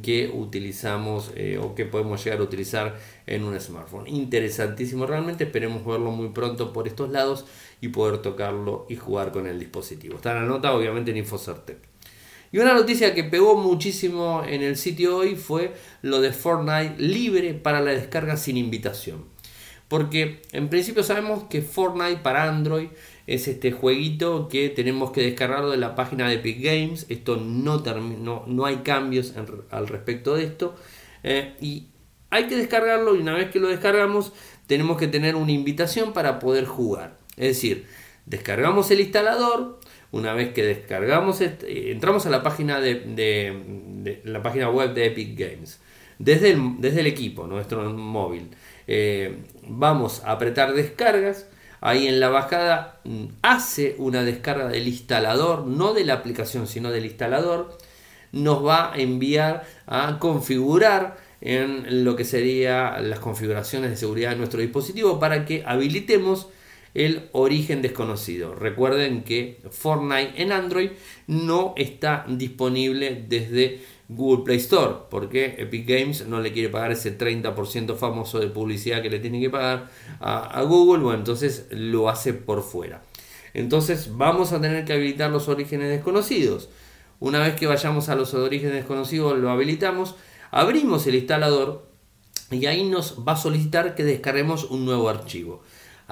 que 0.03 0.31
utilizamos 0.33 1.33
eh, 1.35 1.59
o 1.59 1.75
que 1.75 1.85
podemos 1.87 2.23
llegar 2.25 2.41
a 2.41 2.45
utilizar 2.45 2.97
en 3.27 3.45
un 3.45 3.59
smartphone. 3.59 4.07
Interesantísimo 4.07 5.07
realmente, 5.07 5.45
esperemos 5.45 5.85
verlo 5.85 6.11
muy 6.11 6.29
pronto 6.29 6.73
por 6.73 6.87
estos 6.87 7.11
lados 7.11 7.47
y 7.81 7.89
poder 7.89 8.19
tocarlo 8.19 8.87
y 8.89 8.97
jugar 8.97 9.33
con 9.33 9.47
el 9.47 9.59
dispositivo. 9.59 10.17
Está 10.17 10.35
la 10.35 10.43
nota 10.43 10.73
obviamente 10.73 11.11
en 11.11 11.19
InfoCertec. 11.19 11.79
Y 12.53 12.59
una 12.59 12.75
noticia 12.75 13.15
que 13.15 13.25
pegó 13.25 13.57
muchísimo 13.57 14.45
en 14.47 14.63
el 14.63 14.77
sitio 14.77 15.17
hoy 15.17 15.37
fue 15.37 15.73
lo 16.03 16.21
de 16.21 16.33
Fortnite 16.33 16.97
libre 16.99 17.55
para 17.55 17.81
la 17.81 17.93
descarga 17.93 18.37
sin 18.37 18.59
invitación. 18.59 19.32
Porque 19.93 20.41
en 20.53 20.71
principio 20.71 21.03
sabemos 21.03 21.45
que 21.51 21.61
Fortnite 21.61 22.23
para 22.23 22.45
Android 22.45 22.89
es 23.27 23.47
este 23.47 23.73
jueguito 23.73 24.49
que 24.49 24.71
tenemos 24.71 25.11
que 25.11 25.21
descargarlo 25.21 25.71
de 25.71 25.77
la 25.77 25.95
página 25.95 26.27
de 26.27 26.37
Epic 26.37 26.63
Games. 26.63 27.05
Esto 27.11 27.37
no, 27.37 27.77
no, 27.77 28.45
no 28.47 28.65
hay 28.65 28.77
cambios 28.77 29.35
al 29.71 29.89
respecto 29.89 30.35
de 30.35 30.45
esto. 30.45 30.75
Eh, 31.25 31.53
y 31.61 31.89
hay 32.31 32.47
que 32.47 32.57
descargarlo 32.57 33.15
y 33.15 33.19
una 33.19 33.35
vez 33.35 33.51
que 33.51 33.61
lo 33.61 33.69
descargamos 33.69 34.33
tenemos 34.67 34.97
que 34.97 35.09
tener 35.09 35.37
una 35.37 35.53
invitación 35.53 36.15
para 36.15 36.39
poder 36.39 36.65
jugar. 36.65 37.19
Es 37.37 37.49
decir, 37.49 37.85
descargamos 38.25 38.91
el 38.91 39.01
instalador. 39.01 39.79
Una 40.11 40.33
vez 40.33 40.55
que 40.55 40.63
descargamos, 40.63 41.43
este, 41.43 41.93
entramos 41.93 42.25
a 42.25 42.31
la 42.31 42.43
página 42.43 42.81
de, 42.81 44.23
la 44.25 44.43
página 44.43 44.71
web 44.71 44.95
de 44.95 45.09
Epic 45.09 45.39
Games 45.39 45.81
desde 46.19 46.53
el, 46.53 46.81
desde 46.81 47.01
el 47.01 47.09
equipo, 47.09 47.47
nuestro 47.47 47.93
móvil. 47.93 48.49
Eh, 48.87 49.37
vamos 49.79 50.23
a 50.25 50.33
apretar 50.33 50.75
descargas. 50.75 51.47
Ahí 51.81 52.07
en 52.07 52.21
la 52.21 52.29
bajada 52.29 53.01
mm, 53.05 53.25
hace 53.43 53.97
una 53.99 54.23
descarga 54.23 54.69
del 54.69 54.87
instalador, 54.87 55.67
no 55.67 55.95
de 55.95 56.05
la 56.05 56.15
aplicación, 56.15 56.67
sino 56.67 56.91
del 56.91 57.07
instalador. 57.07 57.77
Nos 58.31 58.65
va 58.65 58.93
a 58.93 58.99
enviar 58.99 59.65
a 59.87 60.19
configurar 60.19 61.17
en 61.41 62.05
lo 62.05 62.15
que 62.15 62.25
serían 62.25 63.11
las 63.11 63.19
configuraciones 63.19 63.91
de 63.91 63.97
seguridad 63.97 64.31
de 64.31 64.37
nuestro 64.37 64.61
dispositivo 64.61 65.19
para 65.19 65.45
que 65.45 65.65
habilitemos 65.67 66.49
el 66.95 67.29
origen 67.33 67.83
desconocido. 67.83 68.55
Recuerden 68.55 69.23
que 69.23 69.61
Fortnite 69.71 70.43
en 70.43 70.53
Android 70.53 70.91
no 71.27 71.75
está 71.77 72.25
disponible 72.29 73.25
desde 73.29 73.81
Google 74.09 74.45
Play 74.45 74.59
Store, 74.59 74.95
porque 75.11 75.57
Epic 75.59 75.87
Games 75.89 76.27
no 76.27 76.41
le 76.41 76.53
quiere 76.53 76.69
pagar 76.69 76.93
ese 76.93 77.17
30% 77.17 77.97
famoso 77.97 78.39
de 78.39 78.49
publicidad 78.49 79.03
que 79.03 79.11
le 79.11 79.21
tiene 79.21 79.41
que 79.41 79.51
pagar 79.51 79.91
a, 80.21 80.63
Google, 80.63 81.03
bueno, 81.03 81.19
entonces 81.19 81.67
lo 81.71 82.09
hace 82.09 82.35
por 82.35 82.63
fuera. 82.63 83.03
Entonces 83.55 84.17
vamos 84.17 84.53
a 84.53 84.61
tener 84.61 84.85
que 84.85 84.93
habilitar 84.93 85.31
los 85.31 85.49
orígenes 85.49 85.89
desconocidos. 85.89 86.69
Una 87.21 87.41
vez 87.41 87.55
que 87.55 87.67
vayamos 87.67 88.09
a 88.09 88.15
los 88.15 88.35
orígenes 88.35 88.75
desconocidos, 88.75 89.39
lo 89.39 89.51
habilitamos, 89.51 90.17
abrimos 90.51 91.07
el 91.07 91.15
instalador 91.15 91.87
y 92.51 92.67
ahí 92.67 92.85
nos 92.85 93.19
va 93.27 93.33
a 93.33 93.37
solicitar 93.37 93.95
que 93.95 94.05
descarguemos 94.05 94.65
un 94.65 94.85
nuevo 94.85 95.09
archivo. 95.09 95.63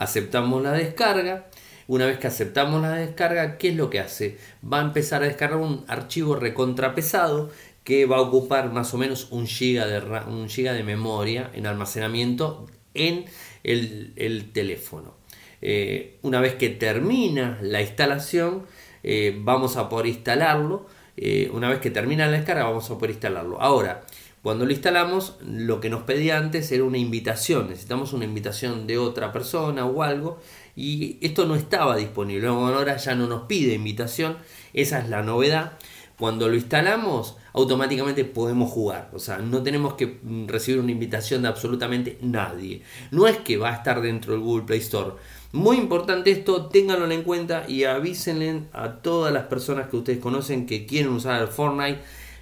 Aceptamos 0.00 0.62
la 0.62 0.72
descarga. 0.72 1.50
Una 1.86 2.06
vez 2.06 2.18
que 2.18 2.26
aceptamos 2.26 2.80
la 2.80 2.94
descarga, 2.94 3.58
¿qué 3.58 3.68
es 3.68 3.76
lo 3.76 3.90
que 3.90 4.00
hace? 4.00 4.38
Va 4.64 4.78
a 4.78 4.82
empezar 4.82 5.22
a 5.22 5.26
descargar 5.26 5.58
un 5.58 5.84
archivo 5.88 6.36
recontrapesado 6.36 7.50
que 7.84 8.06
va 8.06 8.16
a 8.16 8.22
ocupar 8.22 8.72
más 8.72 8.94
o 8.94 8.98
menos 8.98 9.28
un 9.30 9.46
giga 9.46 9.86
de, 9.86 9.98
un 10.26 10.48
giga 10.48 10.72
de 10.72 10.84
memoria 10.84 11.50
en 11.52 11.66
almacenamiento 11.66 12.66
en 12.94 13.26
el, 13.62 14.50
teléfono. 14.54 15.16
Eh, 15.60 16.18
una 16.22 16.40
vez 16.40 16.54
que 16.54 16.70
termina 16.70 17.58
la 17.60 17.82
instalación, 17.82 18.64
eh, 19.02 19.36
vamos 19.38 19.76
a 19.76 19.90
poder 19.90 20.06
instalarlo 20.06 20.86
eh, 21.22 21.50
una 21.52 21.68
vez 21.68 21.80
que 21.80 21.90
termina 21.90 22.24
la 22.24 22.32
descarga 22.32 22.64
vamos 22.64 22.90
a 22.90 22.94
poder 22.94 23.10
instalarlo. 23.10 23.60
Ahora, 23.60 24.06
cuando 24.42 24.64
lo 24.64 24.72
instalamos, 24.72 25.36
lo 25.42 25.80
que 25.80 25.90
nos 25.90 26.04
pedía 26.04 26.38
antes 26.38 26.72
era 26.72 26.84
una 26.84 26.96
invitación, 26.96 27.68
necesitamos 27.68 28.14
una 28.14 28.24
invitación 28.24 28.86
de 28.86 28.96
otra 28.96 29.32
persona 29.32 29.84
o 29.84 30.02
algo, 30.02 30.38
y 30.74 31.18
esto 31.20 31.44
no 31.44 31.56
estaba 31.56 31.96
disponible. 31.96 32.48
Ahora 32.48 32.96
ya 32.96 33.14
no 33.14 33.26
nos 33.26 33.42
pide 33.42 33.74
invitación, 33.74 34.38
esa 34.72 35.00
es 35.00 35.08
la 35.10 35.22
novedad. 35.22 35.72
Cuando 36.18 36.48
lo 36.48 36.54
instalamos, 36.54 37.36
automáticamente 37.52 38.24
podemos 38.24 38.70
jugar. 38.70 39.10
O 39.14 39.18
sea, 39.18 39.38
no 39.38 39.62
tenemos 39.62 39.94
que 39.94 40.20
mm, 40.22 40.48
recibir 40.48 40.80
una 40.80 40.92
invitación 40.92 41.42
de 41.42 41.48
absolutamente 41.48 42.18
nadie. 42.22 42.82
No 43.10 43.26
es 43.26 43.38
que 43.38 43.56
va 43.56 43.70
a 43.70 43.76
estar 43.76 44.00
dentro 44.00 44.32
del 44.32 44.42
Google 44.42 44.64
Play 44.64 44.80
Store. 44.80 45.12
Muy 45.52 45.78
importante 45.78 46.30
esto, 46.30 46.66
ténganlo 46.66 47.10
en 47.10 47.22
cuenta 47.22 47.64
y 47.66 47.84
avísenle 47.84 48.64
a 48.72 48.96
todas 48.96 49.32
las 49.32 49.46
personas 49.46 49.88
que 49.88 49.96
ustedes 49.96 50.18
conocen 50.18 50.66
que 50.66 50.86
quieren 50.86 51.12
usar 51.12 51.40
el 51.42 51.48
Fortnite. 51.48 52.00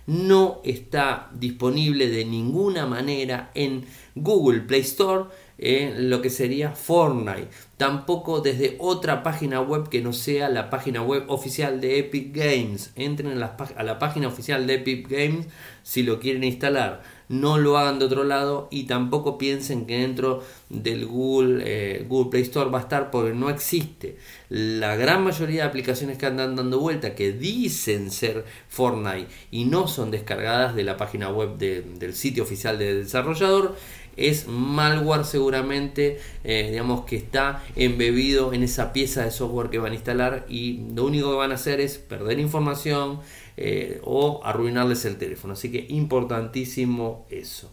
No 0.08 0.62
está 0.64 1.28
disponible 1.34 2.08
de 2.08 2.24
ninguna 2.24 2.86
manera 2.86 3.50
en 3.54 3.84
Google 4.14 4.60
Play 4.60 4.80
Store 4.80 5.24
en 5.58 6.08
lo 6.08 6.22
que 6.22 6.30
sería 6.30 6.70
Fortnite. 6.70 7.50
Tampoco 7.76 8.40
desde 8.40 8.76
otra 8.78 9.22
página 9.22 9.60
web 9.60 9.90
que 9.90 10.00
no 10.00 10.14
sea 10.14 10.48
la 10.48 10.70
página 10.70 11.02
web 11.02 11.24
oficial 11.28 11.82
de 11.82 11.98
Epic 11.98 12.34
Games. 12.34 12.90
Entren 12.96 13.32
a 13.42 13.82
la 13.82 13.98
página 13.98 14.28
oficial 14.28 14.66
de 14.66 14.76
Epic 14.76 15.10
Games 15.10 15.46
si 15.82 16.02
lo 16.02 16.20
quieren 16.20 16.42
instalar. 16.42 17.02
No 17.28 17.58
lo 17.58 17.76
hagan 17.76 17.98
de 17.98 18.06
otro 18.06 18.24
lado 18.24 18.68
y 18.70 18.84
tampoco 18.84 19.36
piensen 19.38 19.86
que 19.86 19.98
dentro 19.98 20.42
del 20.68 21.06
Google, 21.06 21.62
eh, 21.64 22.06
Google 22.08 22.30
Play 22.30 22.42
Store 22.42 22.70
va 22.70 22.78
a 22.78 22.82
estar 22.82 23.10
porque 23.10 23.34
no 23.34 23.50
existe. 23.50 24.16
La 24.48 24.96
gran 24.96 25.24
mayoría 25.24 25.62
de 25.62 25.68
aplicaciones 25.68 26.18
que 26.18 26.26
andan 26.26 26.56
dando 26.56 26.80
vuelta 26.80 27.14
que 27.14 27.32
dicen 27.32 28.10
ser 28.10 28.44
Fortnite 28.68 29.28
y 29.50 29.66
no 29.66 29.88
son 29.88 30.10
descargadas 30.10 30.74
de 30.74 30.84
la 30.84 30.96
página 30.96 31.30
web 31.30 31.58
del 31.58 32.14
sitio 32.14 32.44
oficial 32.44 32.78
del 32.78 33.04
desarrollador 33.04 33.76
es 34.18 34.48
malware 34.48 35.24
seguramente, 35.24 36.18
eh, 36.42 36.68
digamos 36.70 37.04
que 37.04 37.16
está 37.16 37.62
embebido 37.76 38.52
en 38.52 38.64
esa 38.64 38.92
pieza 38.92 39.22
de 39.22 39.30
software 39.30 39.70
que 39.70 39.78
van 39.78 39.92
a 39.92 39.94
instalar 39.94 40.44
y 40.48 40.80
lo 40.94 41.04
único 41.04 41.30
que 41.30 41.36
van 41.36 41.52
a 41.52 41.54
hacer 41.54 41.80
es 41.80 41.98
perder 41.98 42.40
información 42.40 43.20
eh, 43.60 44.00
o 44.04 44.40
arruinarles 44.44 45.04
el 45.04 45.16
teléfono. 45.16 45.54
Así 45.54 45.70
que 45.70 45.86
importantísimo 45.88 47.26
eso. 47.28 47.72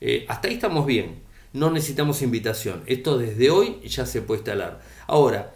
Eh, 0.00 0.24
hasta 0.28 0.48
ahí 0.48 0.54
estamos 0.54 0.86
bien. 0.86 1.20
No 1.52 1.70
necesitamos 1.70 2.22
invitación. 2.22 2.82
Esto 2.86 3.18
desde 3.18 3.50
hoy 3.50 3.80
ya 3.86 4.06
se 4.06 4.22
puede 4.22 4.40
instalar. 4.40 4.80
Ahora, 5.06 5.54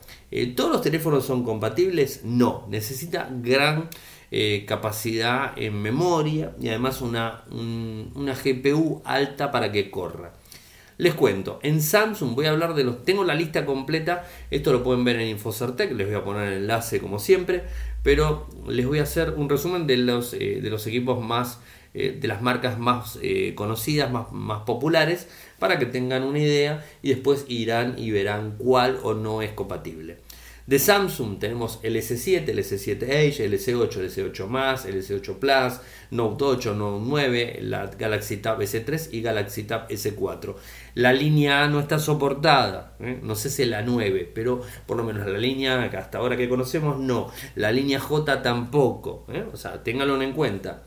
¿todos 0.56 0.72
los 0.72 0.82
teléfonos 0.82 1.24
son 1.24 1.44
compatibles? 1.44 2.22
No. 2.24 2.66
Necesita 2.70 3.28
gran 3.30 3.88
eh, 4.34 4.64
capacidad 4.66 5.52
en 5.58 5.82
memoria 5.82 6.56
y 6.58 6.68
además 6.70 7.02
una, 7.02 7.44
una 7.50 8.34
GPU 8.34 9.02
alta 9.04 9.52
para 9.52 9.70
que 9.70 9.90
corra. 9.90 10.32
Les 11.02 11.14
cuento, 11.14 11.58
en 11.64 11.82
Samsung 11.82 12.36
voy 12.36 12.46
a 12.46 12.50
hablar 12.50 12.74
de 12.74 12.84
los. 12.84 13.04
Tengo 13.04 13.24
la 13.24 13.34
lista 13.34 13.66
completa. 13.66 14.24
Esto 14.52 14.70
lo 14.70 14.84
pueden 14.84 15.02
ver 15.02 15.18
en 15.18 15.30
Infocertec. 15.30 15.90
Les 15.94 16.06
voy 16.06 16.14
a 16.14 16.22
poner 16.22 16.52
el 16.52 16.58
enlace 16.58 17.00
como 17.00 17.18
siempre. 17.18 17.64
Pero 18.04 18.46
les 18.68 18.86
voy 18.86 19.00
a 19.00 19.02
hacer 19.02 19.30
un 19.30 19.48
resumen 19.48 19.88
de 19.88 19.96
los, 19.96 20.32
eh, 20.32 20.60
de 20.62 20.70
los 20.70 20.86
equipos 20.86 21.20
más. 21.20 21.58
Eh, 21.92 22.16
de 22.20 22.28
las 22.28 22.40
marcas 22.40 22.78
más 22.78 23.18
conocidas, 23.56 24.12
más, 24.12 24.30
más 24.30 24.60
populares. 24.60 25.26
Para 25.58 25.80
que 25.80 25.86
tengan 25.86 26.22
una 26.22 26.38
idea. 26.38 26.86
Y 27.02 27.08
después 27.08 27.46
irán 27.48 27.96
y 27.98 28.12
verán 28.12 28.54
cuál 28.56 29.00
o 29.02 29.12
no 29.12 29.42
es 29.42 29.50
compatible. 29.50 30.18
De 30.66 30.78
Samsung 30.78 31.40
tenemos 31.40 31.80
el 31.82 31.96
S7, 31.96 32.48
el 32.48 32.58
S7 32.60 33.02
Edge, 33.02 33.44
el 33.44 33.52
S8, 33.54 33.96
el 33.96 34.08
S8 34.08 34.86
el 34.86 35.02
S8 35.02 35.34
Plus, 35.34 35.80
Note 36.12 36.44
8, 36.44 36.74
Note 36.74 37.04
9, 37.04 37.58
la 37.62 37.86
Galaxy 37.86 38.36
Tab 38.36 38.60
S3 38.60 39.08
y 39.10 39.22
Galaxy 39.22 39.64
Tab 39.64 39.88
S4. 39.88 40.54
La 40.94 41.12
línea 41.12 41.64
A 41.64 41.68
no 41.68 41.80
está 41.80 41.98
soportada, 41.98 42.96
¿eh? 43.00 43.18
no 43.22 43.34
sé 43.34 43.48
si 43.48 43.64
la 43.64 43.82
9, 43.82 44.30
pero 44.34 44.60
por 44.86 44.96
lo 44.96 45.04
menos 45.04 45.26
la 45.26 45.38
línea 45.38 45.88
que 45.90 45.96
hasta 45.96 46.18
ahora 46.18 46.36
que 46.36 46.48
conocemos 46.48 46.98
no. 46.98 47.30
La 47.54 47.72
línea 47.72 47.98
J 47.98 48.42
tampoco, 48.42 49.24
¿eh? 49.32 49.44
o 49.50 49.56
sea, 49.56 49.82
ténganlo 49.82 50.20
en 50.20 50.32
cuenta. 50.32 50.82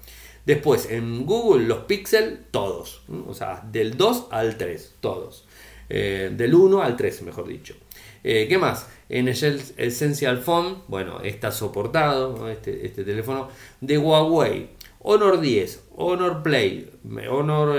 Después, 0.45 0.91
en 0.91 1.25
Google, 1.25 1.65
los 1.65 1.79
Pixel, 1.85 2.45
todos. 2.51 3.01
¿eh? 3.11 3.19
O 3.27 3.33
sea, 3.33 3.63
del 3.71 3.97
2 3.97 4.27
al 4.29 4.57
3, 4.57 4.95
todos. 4.99 5.47
del 5.89 6.53
1 6.53 6.83
al 6.83 6.95
3, 6.95 7.23
mejor 7.23 7.47
dicho. 7.47 7.75
¿Qué 8.21 8.57
más? 8.59 8.87
En 9.09 9.27
Essential 9.27 10.39
Phone, 10.39 10.83
bueno, 10.87 11.21
está 11.21 11.51
soportado 11.51 12.49
este, 12.49 12.85
este, 12.85 13.03
teléfono 13.03 13.49
de 13.81 13.97
Huawei. 13.97 14.69
Honor 14.99 15.39
10, 15.39 15.83
Honor 15.95 16.41
Play, 16.41 16.91
Honor 17.29 17.77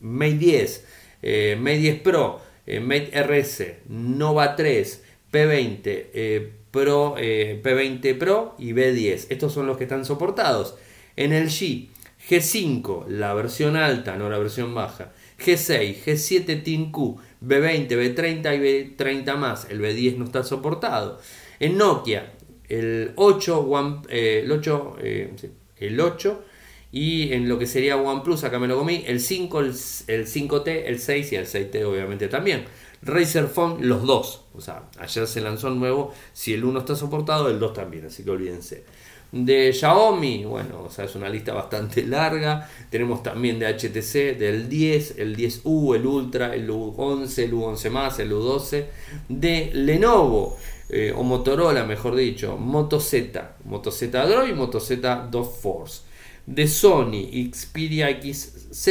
Mate 0.00 0.38
10, 0.38 0.86
eh, 1.22 1.56
Mate 1.58 1.78
10 1.78 2.00
Pro, 2.00 2.40
eh, 2.66 2.80
RS, 2.80 3.76
Nova 3.88 4.56
3, 4.56 5.04
P20 5.32 6.50
Pro, 6.70 7.16
P20 7.16 8.18
Pro 8.18 8.54
y 8.58 8.72
B10. 8.72 9.26
Estos 9.30 9.52
son 9.52 9.66
los 9.66 9.76
que 9.76 9.84
están 9.84 10.04
soportados. 10.04 10.76
En 11.16 11.32
el 11.32 11.48
G, 11.48 11.88
G5, 12.28 13.06
la 13.08 13.34
versión 13.34 13.76
alta, 13.76 14.16
no 14.16 14.28
la 14.28 14.38
versión 14.38 14.74
baja. 14.74 15.12
G6, 15.38 16.04
G7 16.04 16.62
Team 16.62 16.90
Q, 16.90 17.18
B20, 17.42 17.88
B30 17.88 18.56
y 18.56 18.96
B30 18.96 19.36
más. 19.36 19.66
El 19.70 19.80
B10 19.80 20.16
no 20.16 20.24
está 20.24 20.42
soportado. 20.42 21.20
En 21.60 21.78
Nokia, 21.78 22.32
el 22.68 23.12
8, 23.16 23.60
One, 23.60 24.02
eh, 24.08 24.42
el, 24.44 24.52
8 24.52 24.96
eh, 25.00 25.34
el 25.78 26.00
8 26.00 26.44
y 26.90 27.32
en 27.32 27.48
lo 27.48 27.58
que 27.58 27.66
sería 27.66 27.96
OnePlus, 27.96 28.44
acá 28.44 28.58
me 28.58 28.66
lo 28.66 28.78
comí, 28.78 29.04
el 29.06 29.20
5, 29.20 29.60
el, 29.60 29.74
5T, 29.74 30.82
el 30.86 30.98
6 30.98 31.32
y 31.32 31.36
el 31.36 31.46
6T 31.46 31.84
obviamente 31.84 32.28
también. 32.28 32.64
Razer 33.02 33.46
Phone, 33.46 33.86
los 33.86 34.02
dos. 34.02 34.44
O 34.54 34.60
sea, 34.60 34.84
ayer 34.98 35.26
se 35.26 35.40
lanzó 35.40 35.70
nuevo. 35.70 36.12
Si 36.32 36.54
el 36.54 36.64
1 36.64 36.80
está 36.80 36.96
soportado, 36.96 37.48
el 37.48 37.58
2 37.58 37.72
también, 37.74 38.06
así 38.06 38.24
que 38.24 38.30
olvídense. 38.30 38.84
De 39.30 39.74
Xiaomi, 39.74 40.46
bueno, 40.46 40.84
o 40.84 40.90
sea, 40.90 41.04
es 41.04 41.14
una 41.14 41.28
lista 41.28 41.52
bastante 41.52 42.02
larga. 42.06 42.68
Tenemos 42.90 43.22
también 43.22 43.58
de 43.58 43.66
HTC, 43.66 44.38
del 44.38 44.68
10, 44.70 45.18
el 45.18 45.36
10U, 45.36 45.94
el 45.94 46.06
Ultra, 46.06 46.54
el 46.54 46.68
U11, 46.70 47.42
el 47.44 47.52
U11 47.52 48.20
el 48.20 48.32
U12. 48.32 48.84
De 49.28 49.70
Lenovo, 49.74 50.56
eh, 50.88 51.12
o 51.14 51.22
Motorola, 51.22 51.84
mejor 51.84 52.16
dicho, 52.16 52.56
Moto 52.56 52.98
Z, 52.98 53.56
Moto 53.66 53.90
Z 53.90 54.26
Droid, 54.26 54.54
Moto 54.54 54.80
Z 54.80 55.28
2 55.30 55.48
Force. 55.60 56.07
De 56.48 56.66
Sony, 56.66 57.28
Xperia 57.52 58.08
XZ, 58.08 58.88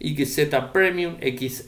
XZ 0.00 0.70
Premium, 0.72 1.16
XZ, 1.20 1.66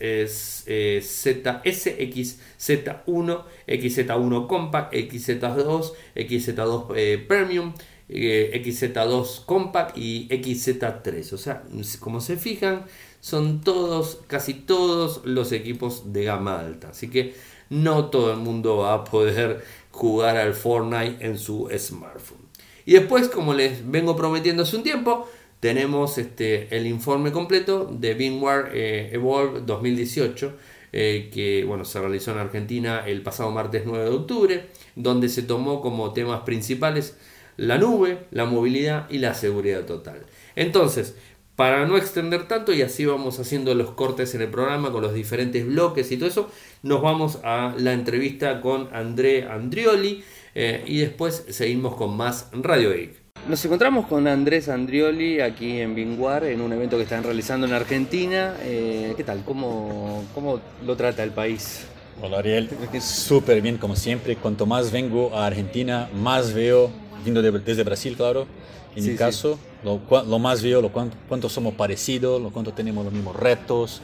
XZ1, 1.65 3.45
XZ1 3.67 4.47
Compact, 4.47 4.95
XZ2, 4.95 5.93
XZ2 6.15 6.93
eh, 6.95 7.19
Premium, 7.27 7.75
eh, 8.09 8.63
XZ2 8.65 9.45
Compact 9.47 9.99
y 9.99 10.29
XZ3. 10.29 11.33
O 11.33 11.39
sea, 11.39 11.65
como 11.99 12.21
se 12.21 12.37
fijan, 12.37 12.85
son 13.21 13.63
todos, 13.63 14.21
casi 14.29 14.55
todos 14.55 15.23
los 15.25 15.51
equipos 15.51 16.13
de 16.13 16.23
gama 16.25 16.61
alta. 16.61 16.91
Así 16.91 17.11
que 17.11 17.35
no 17.69 18.11
todo 18.11 18.33
el 18.33 18.39
mundo 18.39 18.77
va 18.77 18.95
a 18.95 19.05
poder 19.05 19.65
jugar 19.91 20.37
al 20.37 20.55
Fortnite 20.55 21.27
en 21.27 21.37
su 21.37 21.69
smartphone. 21.77 22.50
Y 22.87 22.95
después, 22.95 23.29
como 23.29 23.55
les 23.55 23.89
vengo 23.91 24.17
prometiendo 24.17 24.63
hace 24.63 24.77
un 24.77 24.83
tiempo, 24.83 25.29
tenemos 25.61 26.17
este, 26.19 26.75
el 26.75 26.87
informe 26.87 27.33
completo 27.33 27.85
de 27.85 28.15
VMware 28.15 28.71
eh, 28.73 29.11
Evolve 29.13 29.61
2018, 29.61 30.53
eh, 30.93 31.31
que 31.33 31.65
bueno, 31.65 31.85
se 31.85 32.01
realizó 32.01 32.33
en 32.33 32.39
Argentina 32.39 33.05
el 33.07 33.23
pasado 33.23 33.51
martes 33.51 33.83
9 33.85 34.05
de 34.05 34.11
octubre, 34.11 34.67
donde 34.97 35.29
se 35.29 35.43
tomó 35.43 35.81
como 35.81 36.13
temas 36.13 36.41
principales 36.41 37.17
la 37.57 37.77
nube, 37.77 38.27
la 38.31 38.47
movilidad 38.47 39.09
y 39.11 39.19
la 39.19 39.35
seguridad 39.35 39.85
total. 39.85 40.25
Entonces, 40.57 41.15
para 41.57 41.85
no 41.85 41.99
extender 41.99 42.49
tanto 42.49 42.73
y 42.73 42.81
así 42.81 43.05
vamos 43.05 43.39
haciendo 43.39 43.75
los 43.75 43.91
cortes 43.91 44.35
en 44.35 44.41
el 44.41 44.49
programa 44.49 44.91
con 44.93 45.03
los 45.03 45.13
diferentes 45.13 45.67
bloques 45.67 46.11
y 46.11 46.17
todo 46.17 46.31
eso, 46.31 46.51
nos 46.83 47.03
vamos 47.03 47.39
a 47.45 47.75
la 47.77 47.93
entrevista 47.93 48.63
con 48.63 48.89
André 48.95 49.45
Andrioli 49.45 50.25
eh, 50.55 50.83
y 50.87 50.99
después 50.99 51.45
seguimos 51.51 51.95
con 51.95 52.17
más 52.17 52.49
Radio 52.53 52.93
Geek. 52.93 53.21
Nos 53.49 53.65
encontramos 53.65 54.07
con 54.07 54.27
Andrés 54.27 54.69
Andrioli 54.69 55.41
aquí 55.41 55.81
en 55.81 55.95
Binguar 55.95 56.45
en 56.45 56.61
un 56.61 56.73
evento 56.73 56.97
que 56.97 57.05
están 57.05 57.23
realizando 57.25 57.67
en 57.67 57.73
Argentina. 57.73 58.55
Eh, 58.63 59.15
¿Qué 59.17 59.25
tal? 59.25 59.43
¿Cómo, 59.45 60.25
¿Cómo 60.35 60.61
lo 60.85 60.97
trata 60.97 61.23
el 61.23 61.31
país? 61.31 61.87
Hola 62.23 62.41
Ariel, 62.41 62.69
súper 63.01 63.63
bien 63.63 63.79
como 63.79 63.97
siempre. 63.97 64.37
Cuanto 64.37 64.67
más 64.67 64.93
vengo 64.93 65.35
a 65.35 65.47
Argentina, 65.47 66.11
más 66.15 66.53
veo, 66.53 66.91
viendo 67.25 67.41
desde 67.41 67.83
Brasil, 67.83 68.15
claro, 68.15 68.47
en 68.95 69.07
mi 69.07 69.15
caso, 69.15 69.59
lo, 69.83 70.01
lo, 70.11 70.39
más 70.39 70.63
veo 70.63 70.83
lo 70.83 70.93
cuánto, 70.93 71.17
cuánto, 71.29 71.49
somos 71.49 71.75
parecidos, 71.75 72.43
lo 72.43 72.51
cuánto 72.51 72.73
tenemos 72.75 73.05
los 73.05 73.15
mismos 73.15 73.37
retos, 73.37 74.03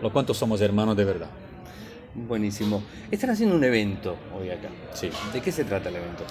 lo 0.00 0.10
cuánto 0.10 0.32
somos 0.32 0.62
hermanos 0.62 0.96
de 0.96 1.04
verdad. 1.04 1.28
Buenísimo. 2.26 2.82
Están 3.10 3.30
haciendo 3.30 3.54
un 3.54 3.64
evento 3.64 4.16
hoy 4.38 4.50
acá. 4.50 4.68
Sí. 4.94 5.10
¿De 5.32 5.40
qué 5.40 5.52
se 5.52 5.64
trata 5.64 5.88
el 5.88 5.96
evento? 5.96 6.24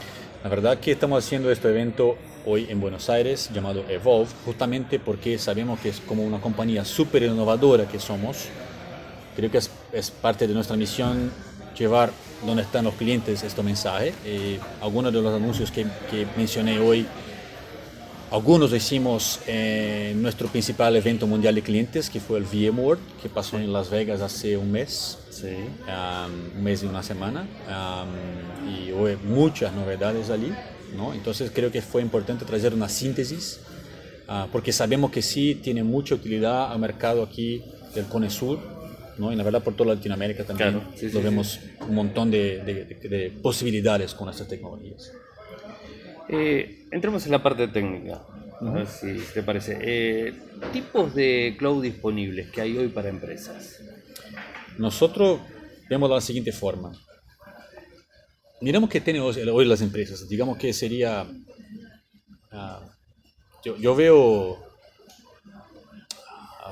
La 0.43 0.49
verdad 0.49 0.79
que 0.79 0.91
estamos 0.91 1.23
haciendo 1.23 1.51
este 1.51 1.69
evento 1.69 2.17
hoy 2.45 2.67
en 2.69 2.79
Buenos 2.79 3.09
Aires 3.09 3.49
llamado 3.53 3.83
Evolve, 3.89 4.29
justamente 4.45 4.99
porque 4.99 5.37
sabemos 5.37 5.79
que 5.79 5.89
es 5.89 5.99
como 6.01 6.23
una 6.23 6.39
compañía 6.39 6.83
súper 6.83 7.23
innovadora 7.23 7.87
que 7.87 7.99
somos. 7.99 8.47
Creo 9.35 9.49
que 9.49 9.59
es, 9.59 9.71
es, 9.93 10.11
parte 10.11 10.47
de 10.47 10.53
nuestra 10.53 10.75
misión 10.75 11.31
llevar 11.77 12.11
donde 12.45 12.63
están 12.63 12.85
los 12.85 12.95
clientes 12.95 13.43
este 13.43 13.63
mensaje. 13.63 14.13
Eh, 14.25 14.59
algunos 14.81 15.13
de 15.13 15.21
los 15.21 15.33
anuncios 15.33 15.71
que, 15.71 15.85
que 16.09 16.27
mencioné 16.35 16.79
hoy 16.79 17.05
algunos 18.31 18.73
hicimos 18.73 19.39
en 19.47 20.21
nuestro 20.21 20.47
principal 20.49 20.95
evento 20.95 21.27
mundial 21.27 21.55
de 21.55 21.61
clientes, 21.61 22.09
que 22.09 22.19
fue 22.19 22.39
el 22.39 22.45
VMworld, 22.45 22.99
que 23.21 23.29
pasó 23.29 23.57
en 23.57 23.71
Las 23.71 23.89
Vegas 23.89 24.21
hace 24.21 24.57
un 24.57 24.71
mes, 24.71 25.19
Sí. 25.29 25.47
um, 25.47 26.57
un 26.57 26.63
mes 26.63 26.83
y 26.83 26.87
una 26.87 27.03
semana, 27.03 27.47
um, 27.69 28.69
y 28.69 28.91
hubo 28.91 29.07
muchas 29.23 29.71
novedades 29.73 30.29
allí, 30.29 30.51
¿no? 30.95 31.13
Entonces 31.13 31.51
creo 31.53 31.71
que 31.71 31.81
fue 31.81 32.01
importante 32.01 32.43
traer 32.43 32.73
una 32.73 32.89
síntesis, 32.89 33.61
uh, 34.27 34.47
porque 34.51 34.73
sabemos 34.73 35.11
que 35.11 35.21
sí 35.21 35.55
tiene 35.55 35.83
mucha 35.83 36.15
utilidad 36.15 36.71
al 36.71 36.79
mercado 36.79 37.23
aquí 37.23 37.63
del 37.95 38.05
Cone 38.07 38.29
Sur, 38.29 38.59
¿no? 39.17 39.31
y 39.31 39.35
la 39.35 39.43
verdad 39.43 39.63
por 39.63 39.73
toda 39.75 39.95
Latinoamérica 39.95 40.43
también 40.43 40.71
Claro, 40.73 40.87
sí, 40.93 41.07
sí, 41.07 41.13
lo 41.13 41.19
sí. 41.21 41.23
vemos 41.23 41.59
un 41.87 41.95
montón 41.95 42.29
de, 42.29 42.59
de- 42.63 42.85
de- 42.85 43.09
de 43.09 43.29
posibilidades 43.41 44.13
con 44.13 44.29
estas 44.29 44.47
tecnologías. 44.47 45.11
Eh, 46.29 46.87
entremos 46.91 47.25
en 47.25 47.31
la 47.31 47.41
parte 47.41 47.67
técnica. 47.67 48.23
A 48.59 48.71
ver 48.71 48.87
si 48.87 49.17
te 49.33 49.43
parece. 49.43 49.77
Eh, 49.81 50.33
tipos 50.73 51.13
de 51.13 51.55
cloud 51.57 51.83
disponibles 51.83 52.49
que 52.49 52.61
hay 52.61 52.77
hoy 52.77 52.87
para 52.87 53.09
empresas. 53.09 53.81
Nosotros 54.77 55.41
vemos 55.89 56.09
la 56.09 56.21
siguiente 56.21 56.51
forma. 56.51 56.91
Miramos 58.61 58.89
que 58.89 59.01
tienen 59.01 59.21
hoy 59.21 59.65
las 59.65 59.81
empresas. 59.81 60.27
Digamos 60.27 60.57
que 60.57 60.73
sería... 60.73 61.27
ah, 62.51 62.81
yo, 63.63 63.77
yo 63.77 63.95
veo 63.95 64.67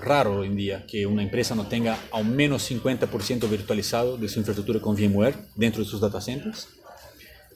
raro 0.02 0.40
hoy 0.40 0.48
en 0.48 0.56
día 0.56 0.86
que 0.86 1.06
una 1.06 1.24
empresa 1.24 1.56
no 1.56 1.68
tenga 1.68 1.98
al 2.12 2.26
menos 2.26 2.70
50% 2.70 3.50
virtualizado 3.50 4.18
de 4.18 4.28
su 4.28 4.40
infraestructura 4.40 4.80
con 4.80 4.96
VMware 4.96 5.36
dentro 5.56 5.84
de 5.84 5.90
sus 5.90 6.02
data 6.02 6.22
centers. 6.22 6.68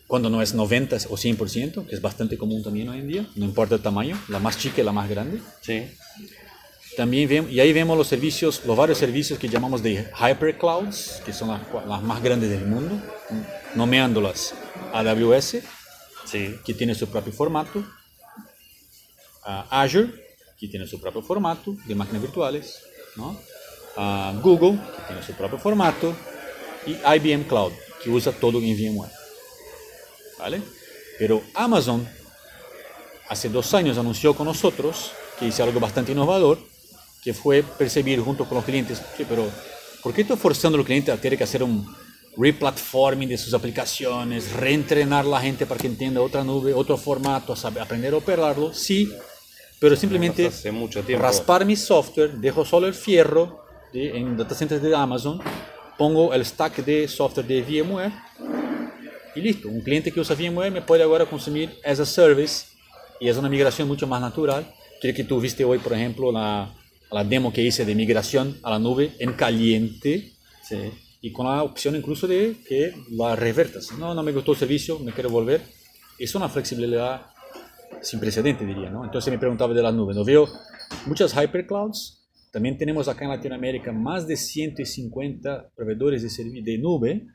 Cuando 0.10 0.32
no 0.32 0.42
es 0.42 0.56
90 0.56 0.96
o 1.10 1.16
100%, 1.18 1.86
que 1.86 1.94
es 1.94 2.02
bastante 2.02 2.36
común 2.36 2.64
también 2.64 2.90
hoy 2.90 2.98
en 2.98 3.08
día, 3.08 3.28
no 3.36 3.46
importa 3.46 3.76
el 3.76 3.82
tamaño, 3.82 4.20
la 4.28 4.40
más 4.40 4.58
chica 4.58 4.82
y 4.82 4.84
la 4.84 4.92
más 4.92 5.08
grande. 5.08 5.40
Sí. 5.62 5.86
También 6.98 7.30
vemos, 7.30 7.52
y 7.52 7.60
ahí 7.60 7.72
vemos 7.72 7.96
los 7.96 8.08
servicios, 8.08 8.64
los 8.66 8.76
varios 8.76 8.98
servicios 8.98 9.38
que 9.38 9.48
llamamos 9.48 9.84
de 9.84 10.10
hyperclouds, 10.20 11.22
que 11.24 11.32
son 11.32 11.50
las, 11.50 11.62
las 11.88 12.02
más 12.02 12.24
grandes 12.24 12.50
del 12.50 12.66
mundo, 12.66 13.00
nomeándolas 13.76 14.56
AWS, 14.94 15.58
Sí. 16.26 16.56
que 16.66 16.74
tiene 16.74 16.96
su 16.96 17.06
propio 17.08 17.32
formato, 17.32 17.86
a 19.44 19.82
Azure, 19.84 20.10
que 20.60 20.68
tiene 20.68 20.88
su 20.88 21.00
propio 21.00 21.22
formato 21.22 21.78
de 21.86 21.94
máquinas 21.94 22.24
virtuales, 22.24 22.80
¿no? 23.16 23.40
a 23.96 24.34
Google, 24.42 24.80
que 24.96 25.02
tiene 25.06 25.22
su 25.22 25.34
propio 25.34 25.60
formato, 25.60 26.16
y 26.88 26.94
IBM 26.94 27.44
Cloud, 27.48 27.74
que 28.04 28.10
usa 28.10 28.32
todo 28.32 28.58
en 28.60 28.76
VMware. 28.76 29.19
¿Vale? 30.40 30.62
Pero 31.20 31.42
Amazon 31.54 32.08
hace 33.28 33.50
dos 33.50 33.74
años 33.74 33.98
anunció 33.98 34.34
con 34.34 34.46
nosotros 34.48 35.12
que 35.38 35.48
hizo 35.48 35.64
algo 35.64 35.80
bastante 35.80 36.12
innovador, 36.14 36.58
que 37.24 37.34
fue 37.34 37.62
percibir 37.64 38.20
junto 38.22 38.46
con 38.46 38.56
los 38.56 38.66
clientes, 38.66 39.02
"Che, 39.18 39.26
pero 39.26 39.46
¿por 40.02 40.14
qué 40.14 40.22
estoy 40.22 40.38
forzando 40.38 40.78
a 40.78 40.80
los 40.80 40.86
clientes 40.86 41.14
a 41.14 41.20
tener 41.20 41.38
que 41.38 41.44
hacer 41.44 41.62
un 41.62 41.86
replatforming 42.38 43.28
de 43.30 43.38
sus 43.38 43.54
aplicaciones, 43.54 44.54
reentrenar 44.54 45.26
a 45.26 45.30
la 45.30 45.42
gente 45.42 45.66
para 45.66 45.80
que 45.80 45.88
entienda 45.88 46.22
otra 46.22 46.44
nube, 46.44 46.74
otro 46.74 46.96
formato, 46.98 47.56
saber, 47.56 47.84
aprender 47.84 48.14
a 48.14 48.18
operarlo? 48.18 48.74
Sí, 48.74 49.12
pero 49.80 49.96
simplemente 49.98 50.48
Hace 50.48 50.72
mucho 50.72 51.04
tiempo. 51.04 51.24
raspar 51.26 51.66
mi 51.66 51.76
software, 51.76 52.32
dejo 52.32 52.64
solo 52.64 52.88
el 52.88 52.94
fierro 52.94 53.66
de- 53.92 54.18
en 54.18 54.38
data 54.38 54.56
centers 54.56 54.82
de 54.82 54.96
Amazon, 54.96 55.42
pongo 55.98 56.34
el 56.34 56.46
stack 56.46 56.78
de 56.86 57.08
software 57.10 57.46
de 57.46 57.62
VMware 57.62 58.14
y 59.36 59.42
listo. 59.42 59.68
Un 59.70 59.82
cliente 59.82 60.12
que 60.12 60.20
usa 60.20 60.36
VMware 60.36 60.72
me 60.72 60.82
puede 60.82 61.04
ahora 61.04 61.26
consumir 61.26 61.70
as 61.86 62.00
a 62.00 62.06
service 62.06 62.66
y 63.20 63.28
es 63.30 63.38
una 63.38 63.50
migración 63.50 63.88
mucho 63.88 64.08
más 64.08 64.22
natural. 64.22 64.72
Creo 65.02 65.14
que 65.16 65.24
tú 65.24 65.40
viste 65.40 65.64
hoy, 65.64 65.80
por 65.80 65.94
ejemplo, 65.94 66.32
la, 66.32 66.74
la 67.12 67.24
demo 67.24 67.52
que 67.54 67.62
hice 67.62 67.86
de 67.86 67.96
migración 67.96 68.58
a 68.64 68.72
la 68.72 68.80
nube 68.80 69.12
en 69.20 69.34
caliente 69.34 70.34
Sí. 70.64 70.78
y 71.22 71.32
con 71.32 71.48
la 71.48 71.64
opción 71.64 71.96
incluso 71.96 72.28
de 72.28 72.58
que 72.68 72.94
la 73.10 73.36
revertas. 73.36 73.92
No, 73.98 74.14
no 74.14 74.22
me 74.22 74.32
gustó 74.32 74.52
el 74.52 74.58
servicio, 74.60 75.00
me 75.00 75.12
quiero 75.12 75.30
volver. 75.30 75.62
Es 76.20 76.36
una 76.36 76.48
flexibilidad 76.48 77.26
sin 78.02 78.20
precedente, 78.20 78.66
diría, 78.66 78.90
¿no? 78.90 79.04
Entonces 79.04 79.32
me 79.34 79.40
preguntaba 79.40 79.74
de 79.74 79.82
la 79.82 79.92
nube. 79.92 80.14
No 80.14 80.24
veo 80.24 80.48
muchas 81.08 81.34
hyperclouds. 81.34 82.18
También 82.52 82.78
tenemos 82.78 83.08
acá 83.08 83.26
en 83.26 83.32
Latinoamérica 83.32 83.92
más 83.92 84.28
de 84.28 84.36
150 84.38 85.70
proveedores 85.76 86.22
de, 86.38 86.62
de 86.62 86.78
nube 86.78 87.26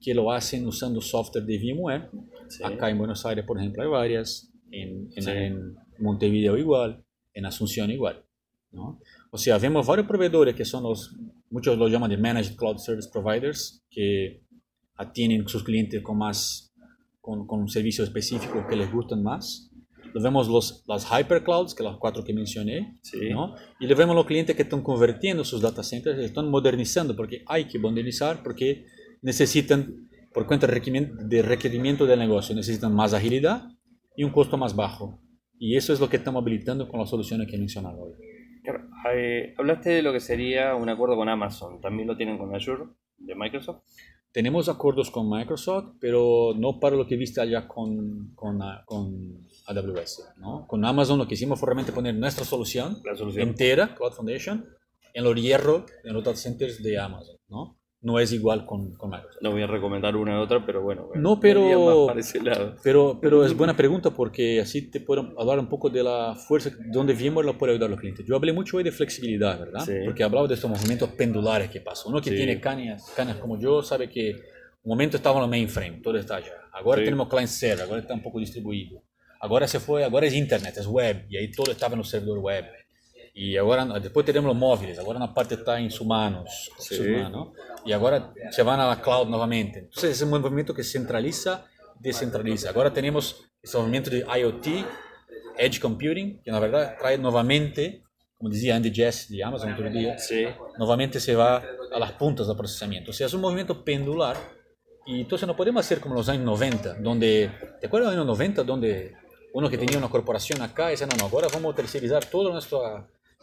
que 0.00 0.14
lo 0.14 0.30
hacen 0.32 0.66
usando 0.66 1.00
software 1.00 1.44
de 1.44 1.58
VMware. 1.58 2.10
Sí. 2.48 2.62
Acá 2.64 2.88
en 2.90 2.98
Buenos 2.98 3.24
Aires, 3.26 3.44
por 3.44 3.58
ejemplo, 3.58 3.82
hay 3.82 3.88
varias. 3.88 4.52
En, 4.70 5.08
en, 5.16 5.22
Sí. 5.22 5.30
en 5.30 5.76
Montevideo 5.98 6.56
igual. 6.56 7.04
En 7.34 7.46
Asunción 7.46 7.90
igual. 7.90 8.24
¿no? 8.70 9.00
O 9.30 9.38
sea, 9.38 9.56
vemos 9.58 9.86
varios 9.86 10.06
proveedores 10.06 10.54
que 10.54 10.64
son 10.64 10.82
los, 10.82 11.16
muchos 11.50 11.78
los 11.78 11.90
llaman 11.90 12.10
de 12.10 12.18
Managed 12.18 12.54
Cloud 12.56 12.76
Service 12.78 13.08
Providers, 13.10 13.82
que 13.90 14.42
atienden 14.96 15.48
sus 15.48 15.62
clientes 15.64 16.02
con 16.02 16.18
más, 16.18 16.72
con, 17.20 17.46
con 17.46 17.60
un 17.60 17.68
servicio 17.68 18.04
específico 18.04 18.66
que 18.68 18.76
les 18.76 18.92
gustan 18.92 19.22
más. 19.22 19.70
Lo 20.12 20.22
vemos 20.22 20.48
los, 20.48 20.84
las 20.86 21.06
hyperclouds, 21.06 21.74
que 21.74 21.82
las 21.82 21.96
cuatro 21.96 22.24
que 22.24 22.32
mencioné, 22.34 22.98
Sí. 23.02 23.30
¿no? 23.30 23.54
Y 23.80 23.86
le 23.86 23.94
vemos 23.94 24.14
los 24.16 24.26
clientes 24.26 24.54
que 24.56 24.62
están 24.62 24.82
convirtiendo 24.82 25.44
sus 25.44 25.60
data 25.62 25.82
centers, 25.82 26.18
están 26.18 26.50
modernizando, 26.50 27.14
porque 27.16 27.42
hay 27.46 27.66
que 27.68 27.78
modernizar, 27.78 28.42
porque 28.42 28.84
necesitan, 29.22 30.08
por 30.32 30.46
cuenta 30.46 30.66
de 30.66 30.74
requerimiento, 30.74 31.24
de 31.24 31.42
requerimiento 31.42 32.06
del 32.06 32.18
negocio, 32.18 32.54
necesitan 32.54 32.94
más 32.94 33.14
agilidad 33.14 33.70
y 34.16 34.24
un 34.24 34.30
costo 34.30 34.56
más 34.56 34.74
bajo. 34.74 35.20
Y 35.58 35.76
eso 35.76 35.92
es 35.92 36.00
lo 36.00 36.08
que 36.08 36.16
estamos 36.16 36.42
habilitando 36.42 36.88
con 36.88 37.00
las 37.00 37.10
soluciones 37.10 37.48
que 37.48 37.56
he 37.56 37.58
mencionado 37.58 38.00
hoy. 38.00 38.12
Claro, 38.62 38.88
eh, 39.14 39.54
hablaste 39.56 39.90
de 39.90 40.02
lo 40.02 40.12
que 40.12 40.20
sería 40.20 40.74
un 40.74 40.88
acuerdo 40.88 41.16
con 41.16 41.28
Amazon. 41.28 41.80
¿También 41.80 42.06
lo 42.06 42.16
tienen 42.16 42.38
con 42.38 42.54
Azure 42.54 42.84
de 43.16 43.34
Microsoft? 43.34 43.82
Tenemos 44.30 44.68
acuerdos 44.68 45.10
con 45.10 45.28
Microsoft, 45.28 45.96
pero 46.00 46.52
no 46.56 46.78
para 46.78 46.96
lo 46.96 47.06
que 47.06 47.16
viste 47.16 47.40
allá 47.40 47.66
con, 47.66 48.34
con, 48.34 48.62
ah, 48.62 48.82
con 48.84 49.46
AWS. 49.66 50.34
¿no? 50.36 50.66
Con 50.66 50.84
Amazon 50.84 51.18
lo 51.18 51.26
que 51.26 51.34
hicimos 51.34 51.58
fue 51.58 51.68
realmente 51.68 51.92
poner 51.92 52.14
nuestra 52.14 52.44
solución, 52.44 52.98
solución. 53.16 53.48
entera, 53.48 53.94
Cloud 53.94 54.12
Foundation, 54.12 54.66
en 55.14 55.24
los 55.24 55.34
hierro, 55.34 55.86
en 56.04 56.12
los 56.12 56.22
data 56.22 56.36
centers 56.36 56.82
de 56.82 56.98
Amazon. 56.98 57.36
¿no? 57.48 57.77
No 58.00 58.18
es 58.20 58.32
igual 58.32 58.64
con, 58.64 58.94
con 58.94 59.10
Microsoft. 59.10 59.42
No 59.42 59.50
voy 59.50 59.62
a 59.62 59.66
recomendar 59.66 60.14
una 60.16 60.38
u 60.38 60.42
otra, 60.42 60.64
pero 60.64 60.82
bueno. 60.82 61.08
No, 61.16 61.40
pero- 61.40 62.06
para 62.06 62.20
ese 62.20 62.40
lado. 62.40 62.76
Pero, 62.82 63.18
pero 63.20 63.44
es 63.44 63.56
buena 63.56 63.76
pregunta 63.76 64.10
porque 64.10 64.60
así 64.60 64.90
te 64.90 65.00
puedo 65.00 65.32
hablar 65.38 65.58
un 65.58 65.68
poco 65.68 65.90
de 65.90 66.02
la 66.04 66.34
fuerza 66.36 66.70
donde 66.92 67.14
VMware 67.14 67.58
puede 67.58 67.72
ayudar 67.72 67.88
a 67.88 67.90
los 67.90 68.00
clientes. 68.00 68.24
Yo 68.26 68.36
hablé 68.36 68.52
mucho 68.52 68.76
hoy 68.76 68.84
de 68.84 68.92
flexibilidad, 68.92 69.58
¿verdad? 69.58 69.80
Sí. 69.84 69.92
Porque 70.04 70.22
hablaba 70.22 70.46
de 70.46 70.54
estos 70.54 70.70
movimientos 70.70 71.08
pendulares 71.10 71.70
que 71.70 71.80
pasan. 71.80 72.12
Uno 72.12 72.20
que 72.22 72.30
Sí. 72.30 72.36
tiene 72.36 72.60
cañas, 72.60 73.12
cañas 73.16 73.36
como 73.38 73.58
yo 73.58 73.82
sabe 73.82 74.08
que 74.08 74.30
un 74.84 74.90
momento 74.90 75.16
estaba 75.16 75.38
en 75.38 75.44
el 75.44 75.50
mainframe, 75.50 76.00
todo 76.02 76.16
está 76.16 76.36
allá. 76.36 76.52
Ahora 76.72 77.00
Sí. 77.00 77.04
tenemos 77.04 77.28
client 77.28 77.48
server, 77.48 77.84
ahora 77.88 78.00
está 78.00 78.14
un 78.14 78.22
poco 78.22 78.38
distribuido. 78.38 79.02
Ahora 79.40 79.66
se 79.66 79.80
fue, 79.80 80.04
ahora 80.04 80.26
es 80.26 80.34
internet, 80.34 80.74
es 80.78 80.86
web, 80.86 81.26
y 81.28 81.36
ahí 81.36 81.50
todo 81.50 81.72
estaba 81.72 81.94
en 81.94 81.98
los 81.98 82.08
servidores 82.08 82.42
web. 82.42 82.64
Y 83.40 83.56
ahora, 83.56 83.84
después 84.00 84.26
tenemos 84.26 84.48
los 84.48 84.56
móviles, 84.56 84.98
ahora 84.98 85.16
una 85.18 85.32
parte 85.32 85.54
está 85.54 85.78
en 85.78 85.92
sus 85.92 86.04
manos, 86.04 86.72
Sí. 86.78 86.96
sus 86.96 87.06
manos, 87.06 87.50
y 87.84 87.92
ahora 87.92 88.32
se 88.50 88.62
van 88.64 88.80
a 88.80 88.86
la 88.88 89.00
cloud 89.00 89.28
nuevamente. 89.28 89.78
Entonces 89.78 90.10
es 90.10 90.22
un 90.22 90.30
movimiento 90.30 90.74
que 90.74 90.82
centraliza, 90.82 91.64
descentraliza. 92.00 92.70
Ahora 92.70 92.92
tenemos 92.92 93.44
ese 93.62 93.78
movimiento 93.78 94.10
de 94.10 94.24
IoT, 94.40 94.84
Edge 95.56 95.78
Computing, 95.80 96.40
que 96.42 96.50
na 96.50 96.58
verdad 96.58 96.96
trae 96.98 97.16
nuevamente, 97.16 98.02
como 98.36 98.50
decía 98.50 98.74
Andy 98.74 98.92
Jess 98.92 99.28
de 99.28 99.44
Amazon 99.44 99.72
otro 99.72 99.88
día, 99.88 100.18
Sí. 100.18 100.44
nuevamente 100.76 101.20
se 101.20 101.36
va 101.36 101.62
a 101.92 101.98
las 101.98 102.12
puntas 102.12 102.48
del 102.48 102.56
procesamiento. 102.56 103.10
O 103.12 103.14
sea, 103.14 103.26
es 103.28 103.34
un 103.34 103.40
movimiento 103.40 103.84
pendular 103.84 104.36
y 105.06 105.20
entonces 105.20 105.46
no 105.46 105.54
podemos 105.54 105.84
hacer 105.84 106.00
como 106.00 106.14
en 106.14 106.18
los 106.18 106.28
años 106.28 106.44
90, 106.44 106.94
donde, 106.94 107.50
¿te 107.80 107.86
acuerdas 107.86 108.10
de 108.10 108.16
los 108.16 108.24
años 108.24 108.26
90? 108.26 108.64
Donde 108.64 109.14
uno 109.54 109.70
que 109.70 109.78
tenía 109.78 109.96
una 109.96 110.08
corporación 110.08 110.60
acá 110.60 110.88
decía, 110.88 111.06
no, 111.06 111.16
no, 111.16 111.24
ahora 111.32 111.46
vamos 111.52 111.72
a 111.72 111.76
tercerizar 111.76 112.24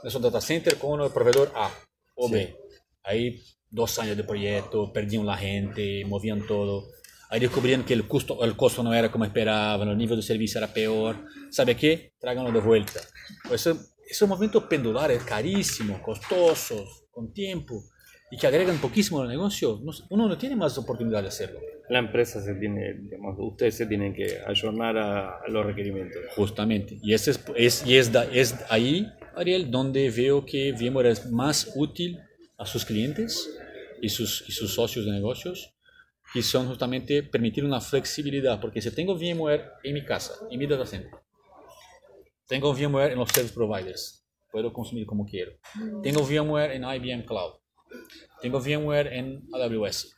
nuestro, 0.04 0.20
nuestro 0.20 0.22
data 0.22 0.42
center 0.42 0.78
con 0.78 1.02
un 1.02 1.12
proveedor 1.12 1.52
A 1.56 1.72
o 2.16 2.30
B. 2.30 2.56
Ahí 3.04 3.42
dos 3.70 4.00
años 4.00 4.18
de 4.18 4.24
proyecto, 4.24 4.92
perdían 4.92 5.26
la 5.26 5.38
gente, 5.38 6.04
movían 6.06 6.46
todo. 6.48 6.88
Ahí 7.30 7.40
descubrían 7.40 7.84
que 7.84 7.94
el 7.94 8.08
costo, 8.08 8.44
el 8.44 8.56
costo 8.56 8.84
no 8.84 8.94
era 8.94 9.12
como 9.12 9.26
esperaban, 9.26 9.88
el 9.90 9.98
nivel 9.98 10.18
de 10.18 10.24
servicio 10.24 10.60
era 10.60 10.72
peor. 10.72 11.18
¿Sabe 11.50 11.76
qué? 11.76 12.14
Tráiganlo 12.20 12.52
de 12.52 12.60
vuelta. 12.60 13.02
Pues 13.48 13.66
eso, 13.66 13.80
esos 14.08 14.30
movimientos 14.30 14.64
pendulares 14.66 15.24
carísimos, 15.24 16.00
costosos, 16.02 17.06
con 17.12 17.34
tiempo. 17.34 17.84
y 18.32 18.38
que 18.38 18.48
agregan 18.48 18.78
poquísimo 18.80 19.22
al 19.22 19.28
negocio, 19.28 19.80
uno 20.10 20.28
no 20.28 20.38
tiene 20.38 20.56
más 20.56 20.78
oportunidad 20.78 21.22
de 21.22 21.28
hacerlo. 21.30 21.60
La 21.90 22.00
empresa 22.00 22.42
se 22.42 22.56
tiene, 22.56 22.96
digamos, 22.96 23.36
ustedes 23.38 23.76
se 23.76 23.86
tienen 23.86 24.14
que 24.14 24.40
ayornar 24.46 24.98
a, 24.98 25.48
los 25.48 25.66
requerimientos. 25.66 26.22
Justamente, 26.36 26.98
y, 27.04 27.14
ese 27.14 27.32
es, 27.32 27.46
es, 27.56 27.86
y 27.86 27.98
es, 27.98 28.12
es 28.34 28.56
ahí, 28.70 29.08
Ariel, 29.36 29.70
donde 29.70 30.10
veo 30.10 30.46
que 30.46 30.72
VMware 30.72 31.08
es 31.08 31.32
más 31.32 31.72
útil 31.76 32.20
a 32.58 32.66
sus 32.66 32.86
clientes 32.86 33.50
y 34.02 34.10
sus, 34.10 34.48
y 34.48 34.52
sus 34.52 34.74
socios 34.74 35.06
de 35.06 35.12
negocios, 35.12 35.74
y 36.34 36.42
son 36.42 36.68
justamente 36.68 37.24
permitir 37.24 37.64
una 37.64 37.82
flexibilidad, 37.82 38.60
porque 38.60 38.82
si 38.82 38.92
tengo 38.92 39.16
VMware 39.16 39.66
en 39.84 39.94
mi 39.94 40.04
casa, 40.04 40.34
en 40.50 40.60
mi 40.60 40.68
data 40.68 40.86
center, 40.86 41.12
tengo 42.48 42.74
VMware 42.74 43.14
en 43.14 43.20
los 43.20 43.30
service 43.30 43.54
providers, 43.54 44.26
puedo 44.52 44.72
consumir 44.72 45.06
como 45.06 45.26
quiero. 45.26 45.52
Tengo 46.04 46.22
VMware 46.24 46.72
en 46.72 46.84
IBM 46.84 47.26
Cloud. 47.26 47.56
Tengo 48.42 48.60
VMware 48.60 49.14
en 49.14 49.44
AWS. 49.54 50.16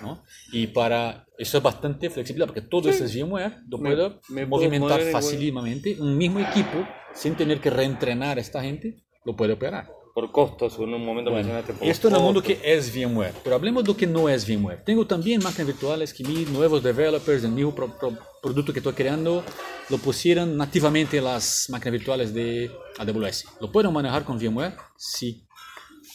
¿No? 0.00 0.22
Y 0.52 0.68
para 0.68 1.26
eso 1.38 1.58
es 1.58 1.62
bastante 1.62 2.10
flexible 2.10 2.46
porque 2.46 2.62
todo 2.62 2.88
ese 2.88 3.04
VMware 3.06 3.62
lo 3.68 3.78
puedo 3.78 4.20
movimentar 4.48 5.00
fácilmente. 5.12 5.96
Un 6.00 6.16
mismo 6.16 6.40
equipo, 6.40 6.86
sin 7.14 7.34
tener 7.34 7.60
que 7.60 7.70
reentrenar 7.70 8.38
a 8.38 8.40
esta 8.40 8.62
gente, 8.62 9.04
lo 9.24 9.36
puede 9.36 9.54
operar. 9.54 9.90
Por 10.14 10.32
costos, 10.32 10.78
en 10.78 10.94
un 10.94 11.04
momento 11.04 11.30
mencionaste 11.30 11.74
Esto 11.82 12.08
es 12.08 12.14
el 12.14 12.20
mundo 12.20 12.42
que 12.42 12.58
es 12.64 12.90
VMware, 12.90 13.34
pero 13.44 13.54
hablemos 13.54 13.84
de 13.84 13.88
lo 13.88 13.96
que 13.96 14.06
no 14.06 14.30
es 14.30 14.48
VMware. 14.48 14.82
Tengo 14.82 15.06
también 15.06 15.42
máquinas 15.42 15.66
virtuales 15.66 16.14
que 16.14 16.24
mis 16.24 16.48
nuevos 16.48 16.82
developers, 16.82 17.44
el 17.44 17.52
mismo 17.52 17.74
producto 17.74 18.72
que 18.72 18.78
estoy 18.78 18.94
creando, 18.94 19.44
lo 19.90 19.98
pusieron 19.98 20.56
nativamente 20.56 21.18
en 21.18 21.24
las 21.24 21.66
máquinas 21.68 21.92
virtuales 21.92 22.32
de 22.32 22.70
AWS. 22.96 23.44
¿Lo 23.60 23.70
pueden 23.70 23.92
manejar 23.92 24.24
con 24.24 24.38
VMware? 24.38 24.74
Sí. 24.96 25.46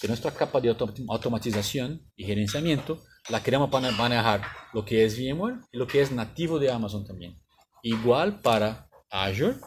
Que 0.02 0.08
nuestra 0.08 0.32
capa 0.32 0.60
de 0.60 0.76
automatización 1.08 2.02
y 2.16 2.26
gerenciamiento 2.26 3.04
la 3.30 3.44
queremos 3.44 3.70
para 3.70 3.92
manejar 3.92 4.42
lo 4.74 4.84
que 4.84 5.06
es 5.06 5.18
VMware 5.18 5.60
y 5.72 5.78
lo 5.78 5.88
que 5.88 6.02
es 6.02 6.12
nativo 6.12 6.60
de 6.60 6.72
Amazon 6.72 7.06
también. 7.06 7.38
Igual 7.84 8.42
para 8.42 8.88
Azure, 9.10 9.58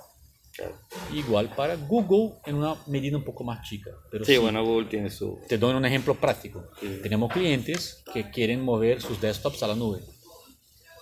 igual 1.13 1.55
para 1.55 1.77
Google 1.77 2.39
en 2.47 2.57
una 2.57 2.77
medida 2.87 3.17
un 3.17 3.25
poco 3.25 3.45
más 3.45 3.69
chica. 3.69 3.91
Pero 4.11 4.25
sí, 4.25 4.37
bueno, 4.39 4.65
Google 4.65 4.87
tiene 4.87 5.11
su... 5.11 5.39
Te 5.49 5.59
doy 5.59 5.75
un 5.75 5.85
ejemplo 5.85 6.15
práctico. 6.15 6.71
Tenemos 7.03 7.33
clientes 7.33 8.03
que 8.13 8.31
quieren 8.31 8.63
mover 8.63 9.01
sus 9.01 9.21
desktops 9.21 9.63
a 9.63 9.69
la 9.69 9.75
nube 9.75 10.01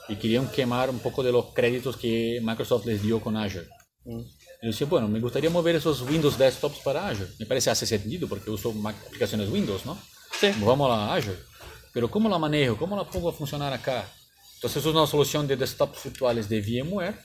y 0.09 0.17
querían 0.17 0.49
quemar 0.49 0.91
un 0.91 0.99
poco 0.99 1.23
de 1.23 1.33
los 1.33 1.47
créditos 1.53 1.97
que 1.97 2.41
Microsoft 2.43 2.87
les 2.87 3.03
dio 3.03 3.21
con 3.21 3.37
Azure. 3.37 3.67
Mm. 4.05 4.21
Y 4.63 4.67
decía, 4.67 4.87
bueno, 4.87 5.09
me 5.09 5.21
gustaría 5.21 5.51
mover 5.51 5.77
esos 5.77 6.03
Windows 6.03 6.39
desktops 6.39 6.81
para 6.81 7.09
Azure. 7.09 7.31
Me 7.39 7.47
parece 7.47 7.71
hace 7.71 7.87
sentido 7.87 8.29
porque 8.29 8.51
uso 8.51 8.75
aplicaciones 8.85 9.51
Windows, 9.51 9.85
¿no? 9.87 9.99
Sí. 10.39 10.51
Vamos 10.65 10.91
a 10.91 11.15
Azure. 11.15 11.39
Pero 11.93 12.11
¿cómo 12.11 12.29
la 12.29 12.39
manejo? 12.39 12.77
¿Cómo 12.77 12.97
la 12.97 13.05
pongo 13.05 13.29
a 13.29 13.33
funcionar 13.33 13.73
acá? 13.73 14.09
Entonces 14.55 14.85
es 14.85 14.93
una 14.93 15.07
solución 15.07 15.47
de 15.47 15.57
desktops 15.57 16.05
virtuales 16.05 16.49
de 16.49 16.61
VMware 16.61 17.17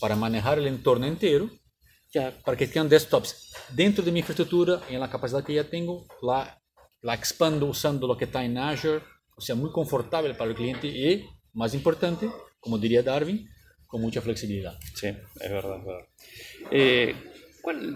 para 0.00 0.16
manejar 0.16 0.58
el 0.58 0.66
entorno 0.66 1.06
entero, 1.06 1.48
ya, 2.12 2.36
para 2.44 2.56
que 2.56 2.66
tengan 2.66 2.88
desktops 2.88 3.52
dentro 3.70 4.04
de 4.04 4.12
mi 4.12 4.20
infraestructura 4.20 4.82
y 4.90 4.94
en 4.94 5.00
la 5.00 5.08
capacidad 5.08 5.42
que 5.42 5.54
ya 5.54 5.64
tengo, 5.64 6.06
la, 6.22 6.60
la 7.00 7.14
expando 7.14 7.66
usando 7.66 8.06
lo 8.06 8.16
que 8.16 8.26
está 8.26 8.44
en 8.44 8.58
Azure, 8.58 9.02
o 9.36 9.40
sea, 9.40 9.54
muy 9.54 9.70
confortable 9.70 10.34
para 10.34 10.50
el 10.50 10.56
cliente 10.56 10.86
y 10.86 11.24
más 11.52 11.74
importante, 11.74 12.30
como 12.60 12.78
diría 12.78 13.02
Darwin, 13.02 13.48
con 13.86 14.00
mucha 14.00 14.20
flexibilidad. 14.20 14.76
Sí, 14.94 15.06
es 15.06 15.50
verdad. 15.50 15.78
Es 15.78 15.84
verdad. 15.84 16.08
Eh, 16.70 17.14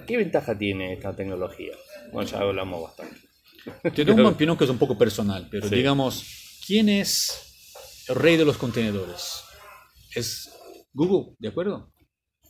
¿Qué 0.07 0.17
ventaja 0.17 0.57
tiene 0.57 0.95
esta 0.95 1.15
tecnología? 1.15 1.73
Bueno, 2.13 2.31
ya 2.31 2.39
hablamos 2.39 2.83
bastante. 2.83 3.28
Te 3.95 4.05
doy 4.05 4.15
una 4.15 4.29
opinión 4.29 4.57
que 4.57 4.65
es 4.65 4.71
un 4.71 4.79
poco 4.79 4.97
personal, 4.97 5.49
pero 5.51 5.69
digamos, 5.69 6.61
¿quién 6.67 6.89
es 6.89 8.05
el 8.09 8.15
rey 8.15 8.37
de 8.37 8.45
los 8.45 8.57
contenedores? 8.57 9.43
Es 10.15 10.51
Google, 10.93 11.35
¿de 11.39 11.49
acuerdo? 11.49 11.93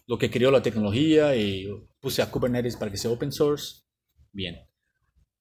Lo 0.06 0.18
que 0.18 0.30
creó 0.30 0.50
la 0.50 0.62
tecnología 0.62 1.36
y 1.36 1.66
puse 2.00 2.22
a 2.22 2.30
Kubernetes 2.30 2.76
para 2.76 2.90
que 2.90 2.96
sea 2.96 3.10
open 3.10 3.32
source. 3.32 3.82
Bien 4.32 4.68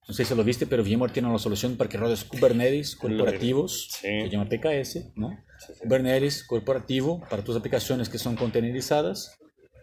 no 0.08 0.14
sé 0.14 0.24
si 0.24 0.34
lo 0.34 0.44
viste, 0.44 0.66
pero 0.66 0.84
VMware 0.84 1.12
tiene 1.12 1.28
una 1.28 1.38
solución 1.38 1.76
para 1.76 1.90
que 1.90 1.98
rodes 1.98 2.24
Kubernetes 2.24 2.96
corporativos, 3.02 3.90
que 4.02 4.22
se 4.24 4.30
llama 4.30 4.48
PKS, 4.48 5.12
¿no? 5.16 5.38
Kubernetes 5.80 6.44
corporativo 6.46 7.22
para 7.30 7.44
tus 7.44 7.58
aplicaciones 7.58 8.08
que 8.08 8.18
son 8.18 8.36
containerizadas. 8.38 9.38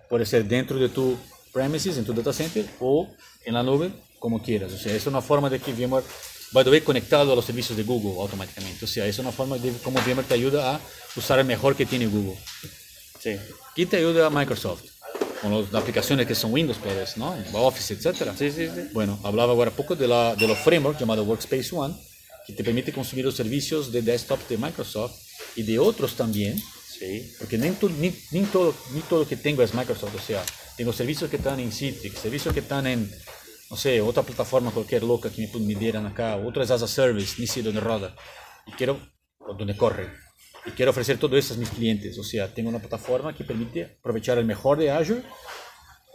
Puede 0.08 0.24
ser 0.24 0.46
dentro 0.46 0.78
de 0.78 0.88
tu 0.88 1.16
premises, 1.52 1.98
en 1.98 2.04
tu 2.04 2.14
data 2.14 2.32
center, 2.32 2.64
o 2.80 3.08
en 3.44 3.54
la 3.54 3.62
nube, 3.62 3.90
como 4.24 4.40
quieras. 4.40 4.72
O 4.72 4.78
sea, 4.78 4.94
es 4.96 5.06
una 5.06 5.20
forma 5.20 5.50
de 5.50 5.60
que 5.60 5.70
VMware 5.74 6.02
va 6.56 6.62
a 6.62 6.80
conectado 6.80 7.34
a 7.34 7.36
los 7.36 7.44
servicios 7.44 7.76
de 7.76 7.82
Google 7.82 8.18
automáticamente. 8.18 8.86
O 8.86 8.88
sea, 8.88 9.04
es 9.04 9.18
una 9.18 9.30
forma 9.30 9.58
de 9.58 9.70
cómo 9.84 10.00
VMware 10.00 10.24
te 10.26 10.32
ayuda 10.32 10.76
a 10.76 10.80
usar 11.14 11.40
el 11.40 11.44
mejor 11.44 11.76
que 11.76 11.84
tiene 11.84 12.06
Google. 12.06 12.38
Sí. 13.20 13.36
¿Quién 13.74 13.86
te 13.86 13.98
ayuda 13.98 14.26
a 14.26 14.30
Microsoft? 14.30 14.84
con 15.42 15.52
las 15.52 15.74
aplicaciones 15.74 16.26
que 16.26 16.34
son 16.34 16.54
Windows, 16.54 16.78
pues, 16.82 17.18
¿no? 17.18 17.36
Office, 17.52 17.92
etc. 17.92 18.30
Sí, 18.34 18.50
sí, 18.50 18.66
sí. 18.74 18.88
Bueno, 18.94 19.20
hablaba 19.22 19.52
ahora 19.52 19.70
poco 19.70 19.94
de, 19.94 20.08
la, 20.08 20.34
de 20.34 20.48
los 20.48 20.56
frameworks 20.56 20.98
llamados 20.98 21.26
Workspace 21.26 21.68
ONE, 21.70 21.94
que 22.46 22.54
te 22.54 22.64
permite 22.64 22.94
consumir 22.94 23.26
los 23.26 23.34
servicios 23.34 23.92
de 23.92 24.00
desktop 24.00 24.40
de 24.48 24.56
Microsoft 24.56 25.12
y 25.54 25.64
de 25.64 25.78
otros 25.78 26.14
también. 26.14 26.58
Sí. 26.98 27.30
Porque 27.38 27.58
ni, 27.58 27.68
ni, 28.00 28.14
ni, 28.30 28.42
todo, 28.44 28.74
ni 28.94 29.00
todo 29.00 29.18
lo 29.20 29.28
que 29.28 29.36
tengo 29.36 29.62
es 29.62 29.74
Microsoft. 29.74 30.14
O 30.14 30.26
sea, 30.26 30.42
tengo 30.78 30.94
servicios 30.94 31.28
que 31.28 31.36
están 31.36 31.60
en 31.60 31.70
Citrix, 31.70 32.20
servicios 32.20 32.54
que 32.54 32.60
están 32.60 32.86
en, 32.86 33.12
no 33.74 33.78
sé, 33.80 34.00
otra 34.00 34.22
plataforma 34.22 34.70
cualquier 34.70 35.02
loca 35.02 35.28
que 35.30 35.48
me, 35.52 35.60
me 35.66 35.74
dieran 35.74 36.06
acá, 36.06 36.36
otras 36.36 36.70
as 36.70 36.82
a 36.82 36.86
service, 36.86 37.34
ni 37.40 37.48
sé 37.48 37.60
dónde 37.60 37.80
roda. 37.80 38.14
Y 38.68 38.70
quiero, 38.70 39.00
donde 39.58 39.76
corre. 39.76 40.12
Y 40.64 40.70
quiero 40.70 40.92
ofrecer 40.92 41.18
todo 41.18 41.36
eso 41.36 41.54
a 41.54 41.56
mis 41.56 41.70
clientes. 41.70 42.16
O 42.16 42.22
sea, 42.22 42.54
tengo 42.54 42.68
una 42.68 42.78
plataforma 42.78 43.34
que 43.34 43.42
permite 43.42 43.96
aprovechar 43.98 44.38
el 44.38 44.44
mejor 44.44 44.78
de 44.78 44.92
Azure, 44.92 45.24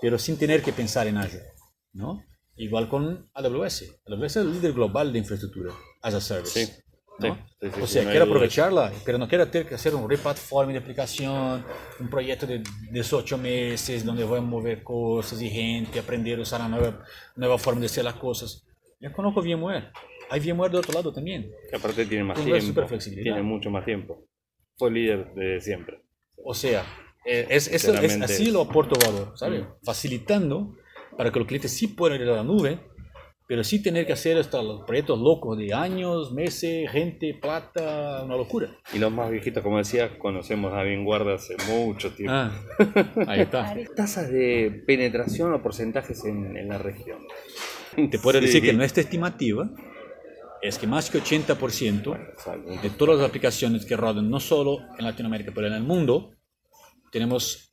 pero 0.02 0.17
sin 0.17 0.38
tener 0.38 0.63
que 0.63 0.72
pensar 0.72 1.08
en 1.08 1.17
Azure. 1.17 1.43
¿no? 1.91 2.24
Igual 2.56 2.88
con 2.88 3.30
AWS. 3.34 3.84
AWS 4.06 4.24
es 4.24 4.36
el 4.38 4.54
líder 4.54 4.72
global 4.72 5.12
de 5.12 5.19
infraestructura 5.19 5.74
as 6.02 6.13
a 6.13 6.22
service. 6.22 6.82
¿No? 7.20 7.38
o 7.82 7.88
sea, 7.88 8.10
quiero 8.10 8.26
aprovecharla, 8.26 8.92
pero 9.06 9.18
no 9.18 9.28
quiero 9.28 9.48
tener 9.48 9.68
que 9.68 9.76
hacer 9.76 9.94
un 9.96 10.10
replatforming 10.10 10.74
de 10.74 10.80
aplicación, 10.80 11.66
un 12.00 12.10
proyecto 12.10 12.48
de 12.48 12.64
18 12.92 13.38
meses 13.38 14.06
donde 14.06 14.24
voy 14.24 14.40
a 14.40 14.42
mover 14.42 14.84
cosas 14.84 15.42
y 15.42 15.50
gente, 15.50 16.00
aprender 16.00 16.40
a 16.40 16.42
usar 16.42 16.62
una 16.62 16.70
nueva, 16.70 17.04
nueva 17.36 17.58
forma 17.58 17.82
de 17.82 17.88
hacer 17.88 18.04
las 18.04 18.16
cosas. 18.16 18.66
Ya 19.00 19.12
conozco 19.12 19.42
VMware. 19.42 19.92
Hay 20.30 20.40
VMware 20.40 20.72
de 20.72 20.78
otro 20.78 20.94
lado 20.94 21.12
también. 21.12 21.52
Que 21.70 21.76
aparte 21.76 22.06
tiene 22.06 22.24
más 22.24 22.44
tiempo. 22.44 22.86
Tiene 22.86 23.42
mucho 23.42 23.70
más 23.70 23.84
tiempo 23.86 24.30
fue 24.80 24.90
líder 24.90 25.34
de 25.36 25.60
siempre. 25.60 26.02
O 26.44 26.54
sea, 26.54 26.86
eh, 27.26 27.46
es, 27.50 27.68
es, 27.68 27.84
es, 27.86 28.22
así 28.22 28.50
lo 28.50 28.62
aporto 28.62 28.98
valor, 29.06 29.34
¿sabes? 29.36 29.62
Mm. 29.62 29.68
Facilitando 29.84 30.78
para 31.18 31.32
que 31.32 31.40
los 31.40 31.48
clientes 31.48 31.72
sí 31.72 31.88
puedan 31.88 32.22
ir 32.22 32.30
a 32.30 32.38
la 32.38 32.44
nube, 32.44 32.80
pero 33.50 33.64
sí 33.64 33.82
tener 33.82 34.06
que 34.06 34.14
hacer 34.14 34.38
hasta 34.38 34.62
los 34.62 34.82
proyectos 34.82 35.18
locos 35.18 35.58
de 35.58 35.74
años, 35.74 36.32
meses, 36.32 36.88
gente, 36.92 37.34
plata, 37.34 38.22
una 38.24 38.38
locura. 38.38 38.78
Y 38.94 39.00
los 39.00 39.12
más 39.12 39.32
viejitos, 39.32 39.64
como 39.64 39.80
decía, 39.80 40.20
conocemos 40.20 40.72
a 40.72 40.84
Bien 40.84 41.04
Guarda 41.04 41.34
hace 41.34 41.56
mucho 41.68 42.14
tiempo. 42.14 42.32
Ah, 42.32 42.52
ahí 43.28 43.42
está. 43.42 43.76
Tasas 43.96 44.30
de 44.30 44.84
penetración 44.86 45.52
o 45.52 45.64
porcentajes 45.64 46.26
en, 46.26 46.56
en 46.58 46.70
la 46.70 46.78
región. 46.78 47.26
Te 48.12 48.20
puedo 48.20 48.40
decir 48.40 48.62
que 48.62 48.72
nuestra 48.72 49.02
estimativa 49.02 49.68
es 50.62 50.78
que 50.78 50.86
más 50.86 51.10
que 51.10 51.18
80% 51.18 52.82
de 52.84 52.90
todas 52.92 53.18
las 53.18 53.28
aplicaciones 53.28 53.84
que 53.84 53.98
rodan 53.98 54.30
no 54.30 54.40
solo 54.40 54.78
en 55.00 55.06
Latinoamérica, 55.06 55.52
pero 55.56 55.66
en 55.66 55.74
el 55.74 55.82
mundo, 55.82 56.36
tenemos 57.12 57.69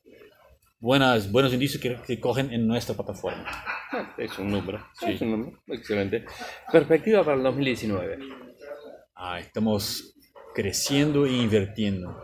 buenas, 0.79 1.31
buenos 1.31 1.53
indicios 1.53 1.83
que, 1.83 2.21
cogen 2.21 2.53
en 2.53 2.67
nuestra 2.67 2.95
plataforma. 2.95 3.45
Es 4.19 4.37
un 4.39 4.49
número, 4.49 4.85
sí. 4.95 5.13
es 5.13 5.21
un 5.21 5.31
número, 5.31 5.63
excelente. 5.69 6.25
Perspectiva 6.73 7.23
para 7.23 7.37
el 7.37 7.43
2019. 7.45 8.19
Ah, 9.15 9.39
estamos 9.39 10.15
creciendo 10.55 11.25
e 11.25 11.33
invirtiendo. 11.33 12.17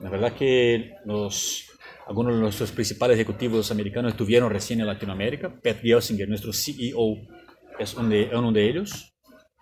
La 0.00 0.08
verdad 0.08 0.32
que 0.32 0.94
los, 1.04 1.66
algunos 2.06 2.34
de 2.34 2.40
nuestros 2.40 2.72
principales 2.72 3.16
ejecutivos 3.16 3.70
americanos 3.70 4.12
estuvieron 4.12 4.50
recién 4.50 4.80
en 4.80 4.86
Latinoamérica. 4.86 5.50
Pat 5.62 5.80
Gelsinger, 5.82 6.26
nuestro 6.26 6.52
CEO, 6.54 7.18
es 7.78 7.94
uno 7.94 8.08
de, 8.08 8.30
uno 8.32 8.50
de 8.50 8.68
ellos 8.68 9.10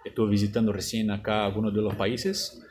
estuve 0.09 0.31
visitando 0.31 0.73
recién 0.73 1.11
acá 1.11 1.45
algunos 1.45 1.73
de 1.73 1.83
los 1.83 1.95
países 1.95 2.63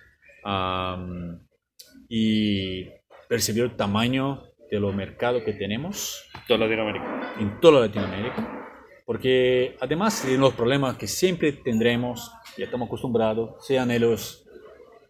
y 2.09 2.85
percibió 3.27 3.65
el 3.65 3.75
tamaño 3.75 4.43
de 4.69 4.79
los 4.79 4.93
mercados 4.93 5.43
que 5.43 5.53
tenemos. 5.53 6.23
Toda 6.47 6.59
Latinoamérica. 6.65 7.35
En 7.39 7.59
toda 7.59 7.81
Latinoamérica. 7.81 8.67
Porque 9.05 9.77
además 9.79 10.25
de 10.25 10.37
los 10.37 10.53
problemas 10.53 10.97
que 10.97 11.07
siempre 11.07 11.53
tendremos, 11.53 12.31
ya 12.57 12.65
estamos 12.65 12.87
acostumbrados, 12.87 13.65
sean 13.65 13.89
los 14.01 14.45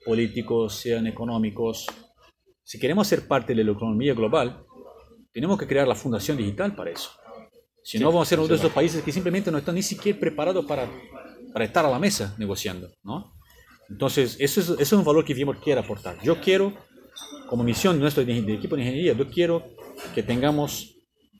políticos, 0.06 0.76
sean 0.76 1.08
económicos, 1.08 1.88
si 2.64 2.80
queremos 2.80 3.08
ser 3.08 3.28
parte 3.28 3.56
de 3.56 3.64
la 3.64 3.72
economía 3.72 4.14
global, 4.14 4.64
tenemos 5.32 5.58
que 5.58 5.68
crear 5.68 5.88
la 5.88 5.96
fundación 5.96 6.38
digital 6.38 6.76
para 6.76 6.92
eso. 6.92 7.12
Si 7.84 7.98
no, 7.98 8.08
vamos 8.08 8.28
a 8.28 8.30
ser 8.30 8.40
uno 8.40 8.50
de 8.50 8.56
esos 8.56 8.72
países 8.72 9.02
que 9.02 9.12
simplemente 9.12 9.50
no 9.52 9.58
están 9.58 9.76
ni 9.76 9.82
siquiera 9.82 10.20
preparados 10.20 10.66
para 10.66 10.88
para 11.58 11.66
estar 11.66 11.84
a 11.86 11.90
la 11.90 11.98
mesa 11.98 12.36
negociando, 12.38 12.92
¿no? 13.04 13.34
Entonces, 13.90 14.38
eso 14.40 14.60
es, 14.60 14.70
eso 14.70 14.80
es 14.80 14.94
un 14.94 15.04
valor 15.04 15.26
que 15.26 15.34
VMware 15.34 15.58
quiere 15.60 15.80
aportar. 15.80 16.22
Yo 16.22 16.40
quiero, 16.40 16.74
como 17.48 17.64
misión 17.64 18.00
nuestro 18.00 18.24
de, 18.24 18.42
de 18.42 18.54
equipo 18.54 18.76
de 18.76 18.82
ingeniería, 18.84 19.14
yo 19.14 19.30
quiero 19.30 19.64
que 20.14 20.24
tengamos, 20.24 20.96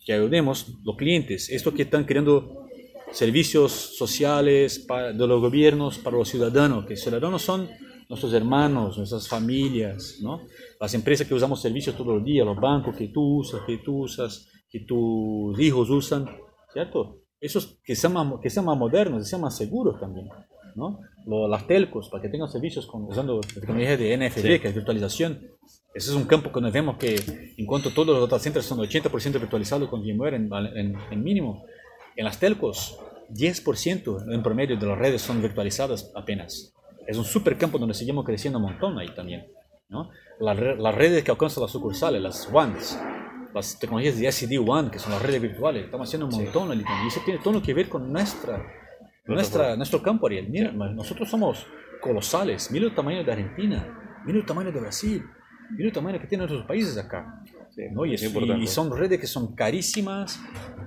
que 0.06 0.14
ayudemos 0.14 0.68
los 0.84 0.96
clientes, 0.96 1.50
estos 1.50 1.74
que 1.74 1.84
están 1.84 2.06
creando 2.06 2.68
servicios 3.12 3.72
sociales 3.72 4.80
para, 4.80 5.14
de 5.14 5.28
los 5.28 5.42
gobiernos 5.42 5.98
para 5.98 6.18
los 6.18 6.30
ciudadanos, 6.30 6.86
que 6.86 6.94
los 6.94 7.02
ciudadanos 7.02 7.42
son 7.42 7.70
nuestros 8.10 8.34
hermanos, 8.34 8.98
nuestras 8.98 9.28
familias, 9.28 10.20
¿no? 10.22 10.42
Las 10.80 10.94
empresas 10.94 11.28
que 11.28 11.34
usamos 11.34 11.62
servicios 11.62 11.96
todos 11.96 12.16
los 12.16 12.24
días, 12.24 12.46
los 12.46 12.60
bancos 12.60 12.96
que 12.96 13.10
tú 13.10 13.40
usas, 13.40 13.62
que 13.66 13.78
tú 13.80 14.04
usas, 14.04 14.48
que 14.70 14.82
tus 14.82 15.60
hijos 15.60 15.90
usan, 15.90 16.26
¿cierto? 16.72 17.22
Esos 17.40 17.80
que 17.84 17.96
sean 17.96 18.14
más, 18.14 18.28
que 18.42 18.50
sean 18.50 18.66
más 18.66 18.78
modernos, 18.78 19.20
que 19.20 19.30
sean 19.30 19.42
más 19.42 19.58
seguros 19.58 20.00
también, 20.00 20.28
¿no? 20.78 21.02
las 21.50 21.68
telcos, 21.68 22.08
para 22.10 22.22
que 22.22 22.30
tengan 22.30 22.48
servicios 22.50 22.88
con, 22.88 23.04
usando 23.04 23.42
tecnología 23.42 23.98
de 23.98 24.16
NFV, 24.18 24.62
que 24.62 24.68
es 24.70 24.76
virtualización. 24.76 25.42
Ese 25.94 26.12
es 26.12 26.16
un 26.16 26.26
campo 26.26 26.52
que 26.52 26.62
nos 26.62 26.72
vemos 26.72 26.98
que 26.98 27.16
en 27.58 27.66
cuanto 27.66 27.90
todos 27.90 28.08
los 28.18 28.30
data 28.30 28.42
centers 28.42 28.66
son 28.66 28.78
80% 28.80 29.34
virtualizados 29.40 29.90
con 29.90 30.02
VMware 30.02 30.36
en, 30.36 30.50
en, 30.54 30.96
en 31.12 31.24
mínimo, 31.24 31.66
en 32.16 32.24
las 32.24 32.40
telcos 32.40 32.98
10% 33.34 34.34
en 34.34 34.44
promedio 34.44 34.78
de 34.78 34.86
las 34.86 34.98
redes 34.98 35.22
son 35.22 35.42
virtualizadas 35.42 36.12
apenas. 36.16 36.74
Es 37.08 37.18
un 37.18 37.26
super 37.26 37.58
campo 37.58 37.78
donde 37.78 37.94
seguimos 37.94 38.24
creciendo 38.24 38.60
un 38.60 38.66
montón 38.66 38.98
ahí 39.00 39.10
también. 39.14 39.48
¿no? 39.90 40.10
las 40.40 40.96
redes 40.96 41.24
que 41.24 41.32
alcanzan 41.32 41.64
las 41.64 41.72
sucursales, 41.72 42.22
las 42.22 42.50
WANs, 42.52 43.00
las 43.54 43.80
tecnologías 43.80 44.20
de 44.20 44.28
SD-WAN, 44.28 44.92
que 44.92 45.00
son 45.00 45.12
las 45.14 45.22
redes 45.22 45.42
virtuales, 45.42 45.86
estamos 45.86 46.08
haciendo 46.08 46.28
un 46.28 46.34
montón 46.34 46.72
sí. 46.74 46.84
y 47.04 47.08
eso 47.08 47.22
tiene 47.26 47.40
todo 47.42 47.62
que 47.62 47.74
ver 47.74 47.90
con 47.90 48.12
nuestra, 48.12 48.64
nuestra, 49.28 49.76
nuestro 49.76 50.02
campo, 50.02 50.28
Ariel. 50.28 50.50
Mira, 50.50 50.72
nosotros 50.72 51.30
somos 51.30 51.66
colosales, 52.02 52.72
mira 52.72 52.86
el 52.86 52.96
tamaño 52.96 53.24
de 53.24 53.32
Argentina, 53.32 54.22
mira 54.26 54.40
el 54.40 54.46
tamaño 54.46 54.72
de 54.72 54.80
Brasil, 54.80 55.24
mira 55.72 55.88
el 55.88 55.94
tamaño 55.94 56.20
que 56.20 56.28
tienen 56.28 56.46
otros 56.46 56.66
países 56.66 56.98
acá. 56.98 57.44
¿no? 57.92 58.06
Y, 58.06 58.16
es, 58.16 58.24
y, 58.24 58.68
son 58.68 58.96
redes 58.96 59.20
que 59.20 59.28
son 59.28 59.54
carísimas, 59.54 60.40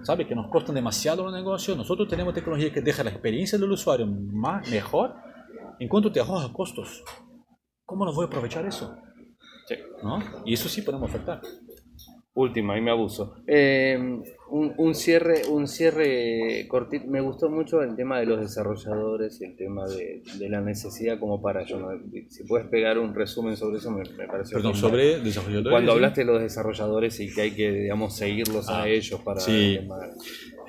¿sabe? 0.03 0.27
que 0.27 0.35
nos 0.35 0.49
costan 0.49 0.75
demasiado 0.75 1.25
los 1.25 1.33
negocios. 1.33 1.77
Nosotros 1.77 2.09
tenemos 2.09 2.35
tecnología 2.35 2.73
que 2.73 2.81
deja 2.81 3.05
la 3.05 3.11
experiencia 3.11 3.59
del 3.59 3.71
usuario 3.71 4.07
más, 4.07 4.69
mejor 4.71 5.15
en 5.79 5.89
cuanto 5.89 6.11
te 6.11 6.21
ahorra 6.21 6.53
costos. 6.53 7.03
¿Cómo 7.85 8.05
no 8.05 8.13
voy 8.13 8.25
a 8.25 8.27
aprovechar 8.27 8.67
eso? 8.67 8.97
Sí. 9.67 9.77
¿No? 10.03 10.21
Y 10.45 10.55
eso 10.55 10.69
sí 10.69 10.83
podemos 10.83 11.09
ofertar. 11.09 11.41
Última, 12.41 12.75
ahí 12.75 12.81
me 12.81 12.91
abuso. 12.91 13.37
Eh, 13.47 13.99
un, 14.51 14.75
un, 14.77 14.95
cierre, 14.95 15.43
un 15.49 15.69
cierre 15.69 16.67
cortito. 16.69 17.07
Me 17.07 17.21
gustó 17.21 17.49
mucho 17.49 17.83
el 17.83 17.95
tema 17.97 18.19
de 18.19 18.27
los 18.27 18.41
desarrolladores 18.41 19.41
y 19.41 19.45
el 19.45 19.57
tema 19.57 19.87
de, 19.87 20.23
de 20.39 20.49
la 20.49 20.61
necesidad 20.61 21.19
como 21.19 21.41
para 21.41 21.65
yo. 21.65 21.79
¿no? 21.79 21.89
Si 22.29 22.45
puedes 22.45 22.67
pegar 22.69 22.99
un 22.99 23.15
resumen 23.15 23.57
sobre 23.57 23.79
eso, 23.79 23.91
me, 23.91 24.03
me 24.17 24.27
parece. 24.27 24.55
Perdón, 24.55 24.75
sobre 24.75 25.21
desarrolladores. 25.21 25.71
Cuando 25.71 25.93
hablaste 25.93 26.23
de 26.23 26.27
los 26.27 26.41
desarrolladores 26.41 27.21
y 27.21 27.33
que 27.33 27.43
hay 27.43 27.51
que, 27.53 27.71
digamos, 27.71 28.17
seguirlos 28.17 28.69
ah, 28.69 28.83
a 28.83 28.89
ellos 28.89 29.21
para. 29.21 29.41
Sí. 29.41 29.79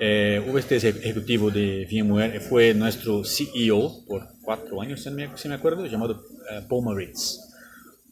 Eh, 0.00 0.44
hubo 0.48 0.58
este 0.58 0.76
ejecutivo 0.76 1.50
de 1.50 1.86
VMware, 1.90 2.40
fue 2.40 2.74
nuestro 2.74 3.22
CEO 3.24 4.04
por 4.06 4.26
cuatro 4.42 4.80
años, 4.80 5.02
si 5.02 5.10
me, 5.48 5.54
acuerdo, 5.54 5.86
llamado 5.86 6.24
uh, 6.24 6.68
Paul 6.68 6.84
Maritz. 6.86 7.51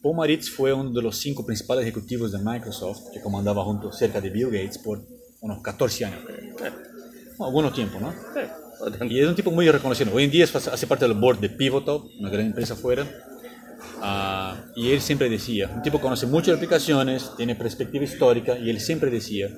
Paul 0.01 0.15
Maritz 0.15 0.49
fue 0.49 0.73
uno 0.73 0.89
de 0.89 1.01
los 1.01 1.17
cinco 1.17 1.45
principales 1.45 1.83
ejecutivos 1.83 2.31
de 2.31 2.39
Microsoft 2.39 3.11
que 3.13 3.21
comandaba 3.21 3.63
junto 3.63 3.91
cerca 3.91 4.19
de 4.19 4.29
Bill 4.29 4.47
Gates 4.47 4.79
por 4.79 5.05
unos 5.41 5.61
14 5.61 6.05
años, 6.05 6.19
creo. 6.25 6.73
algunos 7.39 7.73
tiempo, 7.73 7.99
¿no? 7.99 8.13
Y 9.07 9.19
es 9.19 9.27
un 9.27 9.35
tipo 9.35 9.51
muy 9.51 9.69
reconocido. 9.69 10.11
Hoy 10.13 10.23
en 10.23 10.31
día 10.31 10.45
hace 10.45 10.87
parte 10.87 11.07
del 11.07 11.17
board 11.17 11.39
de 11.39 11.49
Pivotal, 11.49 12.01
una 12.19 12.29
gran 12.29 12.47
empresa 12.47 12.75
fuera. 12.75 13.05
Uh, 14.01 14.79
y 14.79 14.91
él 14.91 15.01
siempre 15.01 15.29
decía, 15.29 15.69
un 15.75 15.83
tipo 15.83 16.01
conoce 16.01 16.25
muchas 16.25 16.55
aplicaciones, 16.55 17.31
tiene 17.37 17.55
perspectiva 17.55 18.03
histórica, 18.03 18.57
y 18.57 18.71
él 18.71 18.79
siempre 18.79 19.11
decía 19.11 19.49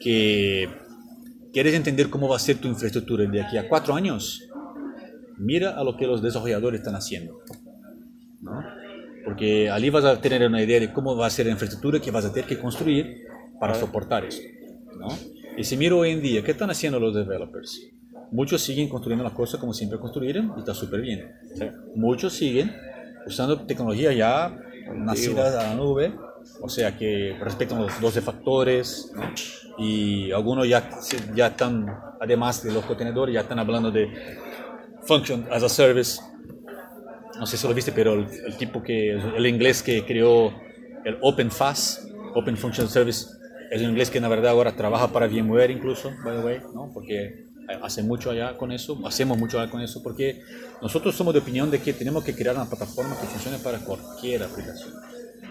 que 0.00 0.68
quieres 1.52 1.74
entender 1.74 2.10
cómo 2.10 2.28
va 2.28 2.36
a 2.36 2.40
ser 2.40 2.58
tu 2.58 2.66
infraestructura 2.66 3.24
de 3.24 3.40
aquí 3.40 3.56
a 3.56 3.68
cuatro 3.68 3.94
años, 3.94 4.48
mira 5.38 5.78
a 5.78 5.84
lo 5.84 5.96
que 5.96 6.06
los 6.06 6.20
desarrolladores 6.20 6.80
están 6.80 6.96
haciendo. 6.96 7.38
¿no? 8.40 8.60
Porque 9.24 9.70
allí 9.70 9.90
vas 9.90 10.04
a 10.04 10.20
tener 10.20 10.46
una 10.46 10.62
idea 10.62 10.80
de 10.80 10.92
cómo 10.92 11.16
va 11.16 11.26
a 11.26 11.30
ser 11.30 11.46
la 11.46 11.52
infraestructura 11.52 12.00
que 12.00 12.10
vas 12.10 12.24
a 12.24 12.32
tener 12.32 12.48
que 12.48 12.58
construir 12.58 13.26
para 13.58 13.74
soportar 13.74 14.24
esto. 14.24 14.46
¿no? 14.98 15.08
Y 15.56 15.64
si 15.64 15.76
miro 15.76 15.98
hoy 15.98 16.10
en 16.10 16.20
día, 16.20 16.42
¿qué 16.42 16.50
están 16.50 16.70
haciendo 16.70 16.98
los 16.98 17.14
developers? 17.14 17.80
Muchos 18.30 18.62
siguen 18.62 18.88
construyendo 18.88 19.24
las 19.24 19.32
cosas 19.32 19.60
como 19.60 19.72
siempre 19.72 19.98
construyeron 19.98 20.52
y 20.56 20.60
está 20.60 20.74
súper 20.74 21.00
bien. 21.00 21.32
Muchos 21.94 22.32
siguen 22.32 22.74
usando 23.26 23.60
tecnología 23.60 24.12
ya 24.12 24.58
nacida 24.92 25.60
a 25.60 25.68
la 25.68 25.74
nube, 25.74 26.12
o 26.60 26.68
sea 26.68 26.96
que 26.96 27.36
respetan 27.40 27.80
los 27.80 28.00
12 28.00 28.20
factores 28.20 29.12
¿no? 29.14 29.22
y 29.78 30.30
algunos 30.32 30.68
ya, 30.68 30.90
ya 31.34 31.48
están, 31.48 31.86
además 32.20 32.62
de 32.62 32.72
los 32.72 32.84
contenedores, 32.84 33.34
ya 33.34 33.42
están 33.42 33.58
hablando 33.58 33.90
de 33.90 34.08
Function 35.02 35.46
as 35.50 35.62
a 35.62 35.68
Service. 35.68 36.20
No 37.38 37.46
sé 37.46 37.56
si 37.56 37.66
lo 37.66 37.74
viste, 37.74 37.92
pero 37.92 38.14
el, 38.14 38.26
el 38.46 38.56
tipo 38.56 38.82
que, 38.82 39.12
el 39.12 39.46
inglés 39.46 39.82
que 39.82 40.04
creó 40.04 40.52
el 41.04 41.18
Open 41.20 41.50
FAS, 41.50 42.08
Open 42.34 42.56
Function 42.56 42.88
Service, 42.88 43.26
es 43.70 43.82
un 43.82 43.90
inglés 43.90 44.10
que 44.10 44.18
en 44.18 44.28
verdad 44.28 44.52
ahora 44.52 44.72
trabaja 44.72 45.08
para 45.08 45.26
VMware 45.26 45.70
incluso, 45.70 46.12
by 46.24 46.36
the 46.36 46.44
way, 46.44 46.60
¿no? 46.74 46.90
porque 46.92 47.44
hace 47.82 48.02
mucho 48.02 48.30
allá 48.30 48.56
con 48.56 48.72
eso, 48.72 48.98
hacemos 49.06 49.38
mucho 49.38 49.58
allá 49.58 49.70
con 49.70 49.80
eso, 49.80 50.02
porque 50.02 50.42
nosotros 50.82 51.14
somos 51.14 51.32
de 51.34 51.40
opinión 51.40 51.70
de 51.70 51.80
que 51.80 51.92
tenemos 51.92 52.24
que 52.24 52.34
crear 52.34 52.54
una 52.54 52.66
plataforma 52.66 53.18
que 53.18 53.26
funcione 53.26 53.58
para 53.58 53.78
cualquier 53.78 54.42
aplicación. 54.42 54.92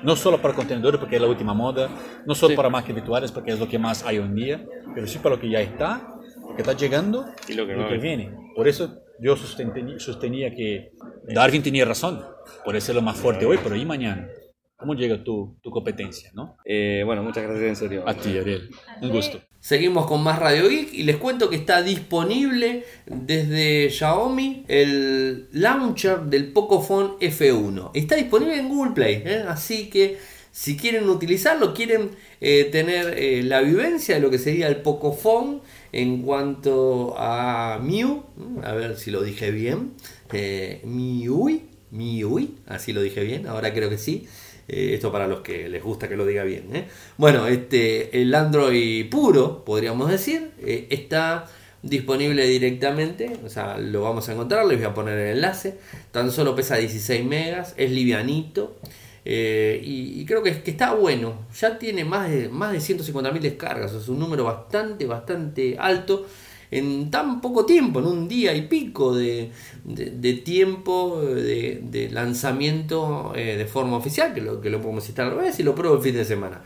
No 0.03 0.15
solo 0.15 0.41
para 0.41 0.53
contenedores, 0.53 0.99
porque 0.99 1.15
es 1.15 1.21
la 1.21 1.27
última 1.27 1.53
moda, 1.53 1.89
no 2.25 2.35
solo 2.35 2.51
sí. 2.51 2.55
para 2.55 2.69
máquinas 2.69 2.95
virtuales, 2.95 3.31
porque 3.31 3.51
es 3.51 3.59
lo 3.59 3.67
que 3.67 3.79
más 3.79 4.03
hay 4.03 4.19
hoy 4.19 4.25
en 4.25 4.35
día, 4.35 4.65
pero 4.93 5.07
sí 5.07 5.17
para 5.19 5.35
lo 5.35 5.41
que 5.41 5.49
ya 5.49 5.61
está, 5.61 6.15
lo 6.41 6.55
que 6.55 6.61
está 6.61 6.73
llegando 6.73 7.25
y 7.47 7.53
lo 7.53 7.65
que, 7.65 7.73
lo 7.73 7.83
no 7.83 7.89
que 7.89 7.97
viene. 7.97 8.31
Por 8.55 8.67
eso 8.67 9.02
yo 9.19 9.35
sostenía, 9.35 9.99
sostenía 9.99 10.53
que 10.53 10.91
Darwin 11.27 11.63
tenía 11.63 11.85
razón, 11.85 12.23
por 12.65 12.75
eso 12.75 12.91
es 12.91 12.95
lo 12.95 13.01
más 13.01 13.17
fuerte 13.17 13.45
hoy, 13.45 13.59
pero 13.63 13.75
¿y 13.75 13.85
mañana? 13.85 14.27
¿Cómo 14.75 14.95
llega 14.95 15.23
tu, 15.23 15.57
tu 15.61 15.71
competencia? 15.71 16.31
¿no? 16.33 16.57
Eh, 16.65 17.03
bueno, 17.05 17.23
muchas 17.23 17.43
gracias 17.43 17.69
en 17.69 17.75
serio. 17.75 18.03
A 18.05 18.13
ti, 18.15 18.37
Ariel. 18.37 18.69
Un 19.01 19.11
gusto. 19.11 19.39
Seguimos 19.63 20.07
con 20.07 20.21
más 20.21 20.39
Radio 20.39 20.67
Geek 20.67 20.93
y 20.93 21.03
les 21.03 21.15
cuento 21.15 21.49
que 21.49 21.55
está 21.55 21.81
disponible 21.81 22.83
desde 23.05 23.89
Xiaomi 23.89 24.65
el 24.67 25.47
launcher 25.53 26.23
del 26.23 26.51
Pocophone 26.51 27.11
F1. 27.21 27.91
Está 27.93 28.15
disponible 28.15 28.57
en 28.57 28.67
Google 28.67 28.91
Play, 28.91 29.23
¿eh? 29.25 29.45
así 29.47 29.89
que 29.89 30.17
si 30.51 30.75
quieren 30.75 31.07
utilizarlo, 31.07 31.73
quieren 31.73 32.11
eh, 32.41 32.65
tener 32.65 33.17
eh, 33.17 33.41
la 33.41 33.61
vivencia 33.61 34.15
de 34.15 34.21
lo 34.21 34.29
que 34.29 34.37
sería 34.37 34.67
el 34.67 34.81
Pocophone 34.81 35.61
en 35.93 36.23
cuanto 36.23 37.15
a 37.17 37.79
Miu, 37.81 38.23
a 38.63 38.73
ver 38.73 38.97
si 38.97 39.11
lo 39.11 39.21
dije 39.21 39.51
bien, 39.51 39.93
eh, 40.33 40.81
Miui, 40.83 42.55
así 42.67 42.91
lo 42.91 43.01
dije 43.01 43.23
bien, 43.23 43.47
ahora 43.47 43.73
creo 43.73 43.89
que 43.89 43.97
sí. 43.97 44.27
Eh, 44.67 44.93
esto 44.93 45.11
para 45.11 45.27
los 45.27 45.41
que 45.41 45.67
les 45.69 45.83
gusta 45.83 46.07
que 46.07 46.15
lo 46.15 46.25
diga 46.25 46.43
bien. 46.43 46.75
¿eh? 46.75 46.87
Bueno, 47.17 47.47
este, 47.47 48.21
el 48.21 48.33
Android 48.33 49.09
puro, 49.09 49.63
podríamos 49.65 50.09
decir, 50.09 50.51
eh, 50.59 50.87
está 50.89 51.45
disponible 51.81 52.47
directamente, 52.47 53.37
o 53.45 53.49
sea, 53.49 53.77
lo 53.77 54.01
vamos 54.01 54.29
a 54.29 54.33
encontrar, 54.33 54.65
les 54.65 54.77
voy 54.77 54.87
a 54.87 54.93
poner 54.93 55.19
el 55.19 55.35
enlace, 55.35 55.77
tan 56.11 56.31
solo 56.31 56.55
pesa 56.55 56.77
16 56.77 57.25
megas, 57.25 57.73
es 57.77 57.91
livianito. 57.91 58.77
Eh, 59.25 59.81
y, 59.83 60.25
creo 60.25 60.43
que, 60.43 60.61
que, 60.61 60.71
está 60.71 60.93
bueno, 60.93 61.45
ya 61.57 61.79
tiene 61.79 62.03
más 62.03 62.29
de, 62.29 62.49
más 62.49 62.71
de 62.73 62.79
150.000 62.79 63.39
descargas, 63.39 63.93
es 63.93 64.09
un 64.09 64.19
número 64.19 64.43
bastante, 64.43 65.05
bastante 65.05 65.77
alto 65.79 66.25
en 66.71 67.11
tan 67.11 67.39
poco 67.39 67.65
tiempo, 67.65 67.99
en 67.99 68.07
un 68.07 68.27
día 68.27 68.53
y 68.53 68.63
pico 68.63 69.15
de, 69.15 69.51
de, 69.85 70.33
tiempo 70.33 71.21
de, 71.21 72.09
lanzamiento 72.11 73.31
eh, 73.35 73.55
de 73.57 73.65
forma 73.65 73.97
oficial, 73.97 74.33
que 74.33 74.41
lo, 74.41 74.59
que 74.59 74.69
lo 74.69 74.81
podemos 74.81 75.03
citar 75.03 75.27
a 75.27 75.35
la 75.35 75.41
vez 75.43 75.59
y 75.59 75.63
lo 75.63 75.75
pruebo 75.75 75.97
el 75.97 76.01
fin 76.01 76.15
de 76.15 76.25
semana. 76.25 76.61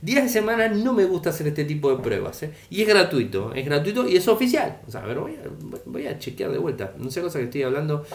Días 0.00 0.22
de 0.22 0.28
semana 0.28 0.68
no 0.68 0.92
me 0.92 1.04
gusta 1.04 1.30
hacer 1.30 1.48
este 1.48 1.64
tipo 1.64 1.90
de 1.90 2.00
pruebas. 2.00 2.44
¿eh? 2.44 2.52
Y 2.70 2.82
es 2.82 2.88
gratuito, 2.88 3.52
es 3.52 3.64
gratuito 3.64 4.08
y 4.08 4.16
es 4.16 4.28
oficial. 4.28 4.80
O 4.86 4.96
a 4.96 5.00
ver, 5.00 5.18
voy 5.18 5.32
a, 5.32 5.40
voy 5.86 6.06
a 6.06 6.18
chequear 6.20 6.52
de 6.52 6.58
vuelta. 6.58 6.94
No 6.96 7.10
sé 7.10 7.20
cosa 7.20 7.40
que 7.40 7.46
estoy 7.46 7.64
hablando. 7.64 8.06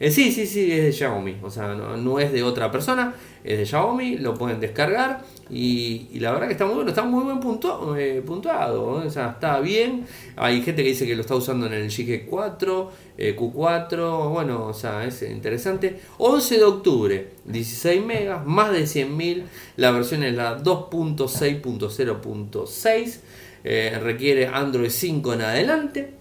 Eh, 0.00 0.10
sí, 0.10 0.32
sí, 0.32 0.46
sí, 0.46 0.72
es 0.72 0.82
de 0.82 0.92
Xiaomi. 0.92 1.36
O 1.42 1.50
sea, 1.50 1.74
no, 1.74 2.18
es 2.18 2.32
de 2.32 2.42
otra 2.42 2.72
persona. 2.72 3.14
Es 3.44 3.58
de 3.58 3.66
Xiaomi. 3.66 4.16
Lo 4.18 4.34
pueden 4.34 4.58
descargar. 4.58 5.22
Y, 5.48 6.18
la 6.18 6.32
verdad 6.32 6.48
que 6.48 6.54
está 6.54 6.66
muy 6.66 6.74
bueno. 6.74 6.90
Está 6.90 7.04
muy 7.04 7.22
bien 7.24 7.38
puntuado. 7.38 7.96
Eh, 7.96 8.20
puntuado 8.22 9.00
¿eh? 9.02 9.06
O 9.06 9.10
sea, 9.10 9.30
está 9.30 9.60
bien. 9.60 10.04
Hay 10.36 10.60
gente 10.62 10.82
que 10.82 10.88
dice 10.88 11.06
que 11.06 11.14
lo 11.14 11.20
está 11.20 11.36
usando 11.36 11.66
en 11.66 11.74
el 11.74 11.88
GG4, 11.88 12.88
eh, 13.16 13.36
Q4. 13.38 14.30
Bueno, 14.30 14.66
o 14.66 14.74
sea, 14.74 15.04
es 15.04 15.22
interesante. 15.22 16.00
11 16.18 16.58
de 16.58 16.64
octubre, 16.64 17.28
16 17.44 18.04
megas, 18.04 18.44
más 18.44 18.72
de 18.72 18.82
100.000. 18.82 19.44
La 19.76 19.92
versión 19.92 20.24
es 20.24 20.34
la 20.34 20.58
2.6.0.6. 20.58 23.20
requiere 24.00 24.48
Android 24.48 24.90
5 24.90 25.34
en 25.34 25.42
adelante. 25.42 26.14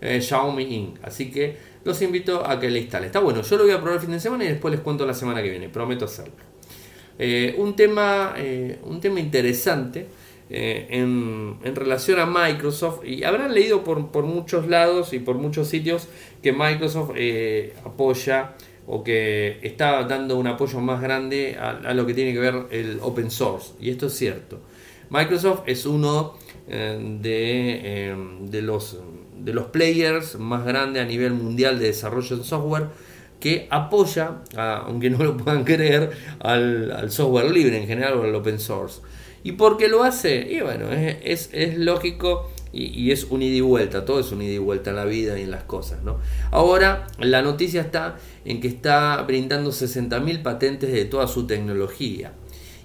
Xiaomi 0.00 0.74
Inc. 0.74 1.04
Así 1.04 1.30
que 1.30 1.69
los 1.84 2.00
invito 2.02 2.46
a 2.46 2.60
que 2.60 2.70
le 2.70 2.80
instalen. 2.80 3.06
Está 3.06 3.20
bueno, 3.20 3.42
yo 3.42 3.56
lo 3.56 3.64
voy 3.64 3.72
a 3.72 3.78
probar 3.78 3.94
el 3.94 4.00
fin 4.00 4.10
de 4.10 4.20
semana 4.20 4.44
y 4.44 4.48
después 4.48 4.72
les 4.72 4.80
cuento 4.80 5.06
la 5.06 5.14
semana 5.14 5.42
que 5.42 5.50
viene, 5.50 5.68
prometo 5.68 6.04
hacerlo. 6.04 6.34
Eh, 7.18 7.54
un, 7.58 7.76
tema, 7.76 8.34
eh, 8.36 8.78
un 8.82 9.00
tema 9.00 9.20
interesante 9.20 10.06
en, 10.48 11.58
en, 11.62 11.76
relación 11.76 12.18
a 12.18 12.26
Microsoft, 12.26 13.04
y 13.04 13.22
habrán 13.22 13.54
leído 13.54 13.84
por, 13.84 14.10
por, 14.10 14.24
muchos 14.24 14.66
lados 14.66 15.12
y 15.12 15.20
por 15.20 15.36
muchos 15.36 15.68
sitios 15.68 16.08
que 16.42 16.52
Microsoft 16.52 17.12
apoya 17.84 18.54
o 18.88 19.04
que 19.04 19.60
está 19.62 20.02
dando 20.04 20.36
un 20.38 20.48
apoyo 20.48 20.80
más 20.80 21.00
grande 21.00 21.56
a, 21.60 21.70
a, 21.70 21.94
lo 21.94 22.04
que 22.04 22.14
tiene 22.14 22.32
que 22.32 22.40
ver 22.40 22.66
el 22.70 22.98
open 23.00 23.30
source. 23.30 23.74
Y 23.78 23.90
esto 23.90 24.06
es 24.06 24.14
cierto. 24.14 24.58
Microsoft 25.10 25.60
es 25.66 25.86
uno 25.86 26.34
de, 26.66 28.16
de 28.40 28.62
los 28.62 28.98
de 29.44 29.52
los 29.52 29.66
players 29.66 30.38
más 30.38 30.64
grandes 30.64 31.02
a 31.02 31.06
nivel 31.06 31.32
mundial 31.32 31.78
de 31.78 31.86
desarrollo 31.86 32.36
de 32.36 32.44
software 32.44 32.86
que 33.40 33.66
apoya, 33.70 34.42
aunque 34.56 35.10
no 35.10 35.24
lo 35.24 35.36
puedan 35.36 35.64
creer, 35.64 36.10
al, 36.40 37.10
software 37.10 37.50
libre 37.50 37.78
en 37.78 37.86
general 37.86 38.14
o 38.14 38.22
al 38.24 38.34
open 38.34 38.60
source. 38.60 39.00
¿Y 39.42 39.52
por 39.52 39.78
qué 39.78 39.88
lo 39.88 40.04
hace? 40.04 40.46
Y 40.50 40.60
bueno, 40.60 40.90
es, 40.92 41.48
es, 41.52 41.78
lógico 41.78 42.50
y, 42.72 43.10
es 43.10 43.24
un 43.24 43.42
ida 43.42 43.56
y 43.56 43.60
vuelta, 43.62 44.04
todo 44.04 44.20
es 44.20 44.30
un 44.32 44.42
ida 44.42 44.52
y 44.52 44.58
vuelta 44.58 44.90
en 44.90 44.96
la 44.96 45.06
vida 45.06 45.38
y 45.38 45.42
en 45.42 45.50
las 45.50 45.64
cosas. 45.64 46.02
¿no? 46.02 46.18
Ahora 46.50 47.06
la 47.18 47.40
noticia 47.40 47.80
está 47.80 48.18
en 48.44 48.60
que 48.60 48.68
está 48.68 49.22
brindando 49.22 49.70
60.000 49.70 50.42
patentes 50.42 50.92
de 50.92 51.06
toda 51.06 51.26
su 51.26 51.46
tecnología. 51.46 52.32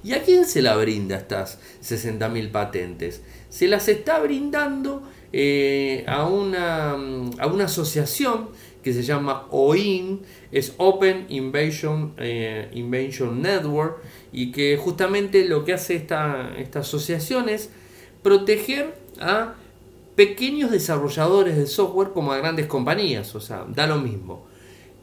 ¿Y 0.02 0.14
a 0.14 0.24
quién 0.24 0.46
se 0.46 0.62
la 0.62 0.78
brinda 0.78 1.18
estas 1.18 1.60
60.000 1.84 2.52
patentes? 2.52 3.22
Se 3.50 3.68
las 3.68 3.90
está 3.90 4.20
brindando 4.20 5.02
eh, 5.38 6.06
a, 6.08 6.26
una, 6.26 6.92
a 6.94 7.48
una 7.48 7.66
asociación 7.66 8.48
que 8.82 8.94
se 8.94 9.04
llama 9.04 9.48
OIN, 9.52 10.22
es 10.54 10.76
Open 10.78 11.28
eh, 11.30 12.70
Invention 12.72 13.42
Network, 13.42 13.98
y 14.32 14.54
que 14.54 14.78
justamente 14.78 15.44
lo 15.44 15.66
que 15.66 15.74
hace 15.74 15.98
esta, 15.98 16.54
esta 16.58 16.80
asociación 16.80 17.50
es 17.50 17.70
proteger 18.24 18.96
a 19.20 19.56
pequeños 20.16 20.72
desarrolladores 20.72 21.58
de 21.58 21.68
software 21.68 22.12
como 22.14 22.32
a 22.32 22.38
grandes 22.38 22.68
compañías, 22.68 23.36
o 23.36 23.42
sea, 23.42 23.66
da 23.68 23.88
lo 23.88 23.98
mismo. 23.98 24.46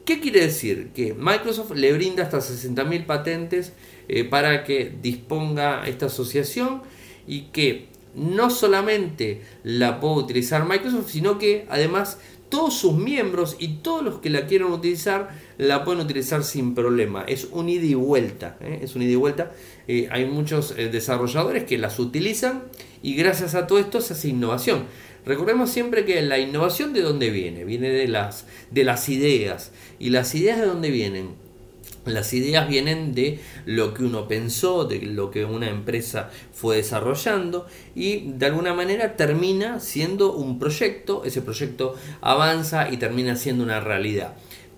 ¿Qué 0.03 0.19
quiere 0.19 0.41
decir? 0.41 0.89
Que 0.95 1.13
Microsoft 1.13 1.75
le 1.75 1.93
brinda 1.93 2.23
hasta 2.23 2.39
60.000 2.39 3.05
patentes 3.05 3.73
eh, 4.07 4.23
para 4.23 4.63
que 4.63 4.91
disponga 4.99 5.87
esta 5.87 6.07
asociación 6.07 6.81
y 7.27 7.51
que 7.51 7.92
no 8.15 8.49
solamente 8.49 9.41
la 9.63 9.99
puede 9.99 10.15
utilizar 10.15 10.67
Microsoft, 10.67 11.09
sino 11.09 11.37
que 11.37 11.65
además 11.69 12.19
todos 12.53 12.75
sus 12.75 12.93
miembros 12.93 13.55
y 13.57 13.77
todos 13.77 14.03
los 14.03 14.19
que 14.19 14.29
la 14.29 14.45
quieran 14.45 14.71
utilizar 14.71 15.31
la 15.57 15.83
pueden 15.83 16.01
utilizar 16.01 16.43
sin 16.43 16.75
problema. 16.75 17.23
Es 17.27 17.47
un 17.51 17.67
ida 17.67 17.85
y 17.85 17.95
vuelta. 17.95 18.57
¿eh? 18.61 18.81
Es 18.83 18.95
un 18.95 19.01
ida 19.01 19.13
y 19.13 19.15
vuelta. 19.15 19.51
Eh, 19.87 20.07
hay 20.11 20.25
muchos 20.25 20.75
eh, 20.77 20.89
desarrolladores 20.89 21.63
que 21.63 21.79
las 21.79 21.97
utilizan 21.97 22.61
y 23.01 23.15
gracias 23.15 23.55
a 23.55 23.65
todo 23.65 23.79
esto 23.79 24.01
se 24.01 24.13
hace 24.13 24.29
innovación. 24.29 24.85
Recordemos 25.25 25.71
siempre 25.71 26.05
que 26.05 26.21
la 26.21 26.37
innovación 26.37 26.93
de 26.93 27.01
dónde 27.01 27.31
viene, 27.31 27.65
viene 27.65 27.89
de 27.89 28.07
las, 28.07 28.45
de 28.69 28.83
las 28.83 29.09
ideas. 29.09 29.71
¿Y 29.97 30.11
las 30.11 30.35
ideas 30.35 30.59
de 30.59 30.67
dónde 30.67 30.91
vienen? 30.91 31.42
Las 32.05 32.33
ideas 32.33 32.67
vienen 32.67 33.13
de 33.13 33.39
lo 33.65 33.93
que 33.93 34.03
uno 34.03 34.27
pensó, 34.27 34.83
de 34.83 35.01
lo 35.01 35.31
que 35.31 35.45
una 35.45 35.69
empresa 35.69 36.29
fue 36.51 36.77
desarrollando 36.77 37.65
y 37.95 38.31
de 38.33 38.45
alguna 38.47 38.73
manera 38.73 39.15
termina 39.15 39.79
siendo 39.79 40.33
un 40.33 40.59
proyecto, 40.59 41.23
ese 41.23 41.41
proyecto 41.41 41.95
avanza 42.19 42.91
y 42.91 42.97
termina 42.97 43.37
siendo 43.37 43.63
una 43.63 43.79
realidad 43.79 44.35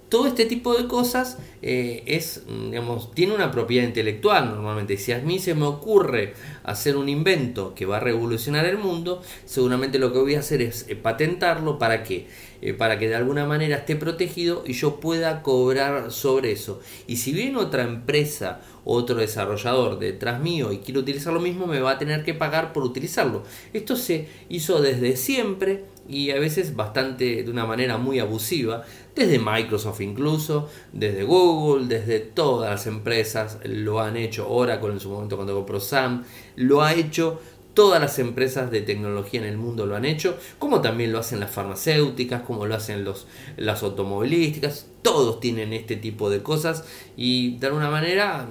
todo 0.10 0.28
este 0.28 0.46
tipo 0.46 0.76
de 0.78 0.88
cosas 0.88 1.38
eh, 1.62 2.04
es, 2.06 2.44
digamos, 2.48 3.12
tiene 3.12 3.34
una 3.34 3.52
propiedad 3.52 3.86
intelectual 3.86 4.50
normalmente. 4.50 4.98
Si 4.98 5.12
a 5.12 5.20
mí 5.20 5.40
se 5.40 5.56
me 5.56 5.66
ocurre 5.66 6.34
hacer 6.64 6.96
un 6.96 7.10
invento 7.10 7.74
que 7.74 7.86
va 7.86 7.98
a 7.98 8.00
revolucionar 8.00 8.66
el 8.66 8.78
mundo, 8.78 9.22
seguramente 9.46 9.98
lo 10.00 10.14
que 10.14 10.20
voy 10.20 10.36
a 10.36 10.40
hacer 10.40 10.62
es 10.62 10.86
eh, 10.90 10.96
patentarlo 10.96 11.80
para 11.80 12.04
que 12.04 12.28
eh, 12.62 12.74
para 12.74 12.98
que 12.98 13.08
de 13.08 13.16
alguna 13.16 13.46
manera 13.46 13.78
esté 13.78 13.96
protegido 13.96 14.64
y 14.66 14.74
yo 14.74 15.00
pueda 15.00 15.44
cobrar 15.44 16.12
sobre 16.12 16.52
eso. 16.52 16.80
Y 17.06 17.18
si 17.18 17.32
viene 17.32 17.58
otra 17.58 17.84
empresa, 17.84 18.62
otro 18.86 19.18
desarrollador 19.18 20.00
detrás 20.00 20.40
mío 20.40 20.72
y 20.72 20.80
quiere 20.80 21.02
utilizar 21.02 21.34
lo 21.34 21.40
mismo, 21.40 21.68
me 21.68 21.80
va 21.80 21.92
a 21.92 21.98
tener 22.00 22.24
que 22.24 22.34
pagar 22.34 22.74
por 22.74 22.84
utilizarlo. 22.84 23.44
Esto 23.74 23.96
se 23.96 24.30
hizo 24.50 24.82
desde 24.82 25.16
siempre 25.16 25.84
y 26.08 26.32
a 26.32 26.40
veces 26.40 26.76
bastante 26.76 27.44
de 27.44 27.52
una 27.52 27.66
manera 27.66 27.98
muy 27.98 28.20
abusiva, 28.20 28.84
desde 29.16 29.40
Microsoft 29.40 30.02
incluso, 30.02 30.70
desde 30.92 31.24
Google, 31.24 31.88
desde 31.88 32.20
todas 32.20 32.70
las 32.70 32.88
empresas 32.88 33.60
lo 33.64 34.02
han 34.02 34.18
hecho, 34.18 34.50
Oracle 34.50 34.92
en 34.92 35.00
su 35.00 35.10
momento 35.10 35.38
cuando 35.38 35.56
compró 35.56 35.80
Sam, 35.80 36.24
lo 36.56 36.84
ha 36.84 36.94
hecho. 36.94 37.40
Todas 37.74 38.00
las 38.00 38.20
empresas 38.20 38.72
de 38.72 38.80
tecnología 38.80 39.42
en 39.42 39.48
el 39.48 39.58
mundo 39.58 39.86
lo 39.86 39.98
han 39.98 40.06
hecho, 40.06 40.38
como 40.60 40.80
también 40.80 41.12
lo 41.12 41.20
hacen 41.20 41.42
las 41.42 41.52
farmacéuticas, 41.52 42.44
como 42.44 42.66
lo 42.66 42.74
hacen 42.74 43.04
los, 43.04 43.28
las 43.58 43.84
automovilísticas, 43.84 44.88
todos 45.02 45.42
tienen 45.42 45.74
este 45.74 45.98
tipo 45.98 46.30
de 46.30 46.42
cosas 46.42 46.86
y 47.18 47.58
de 47.58 47.68
alguna 47.68 47.90
manera 47.90 48.48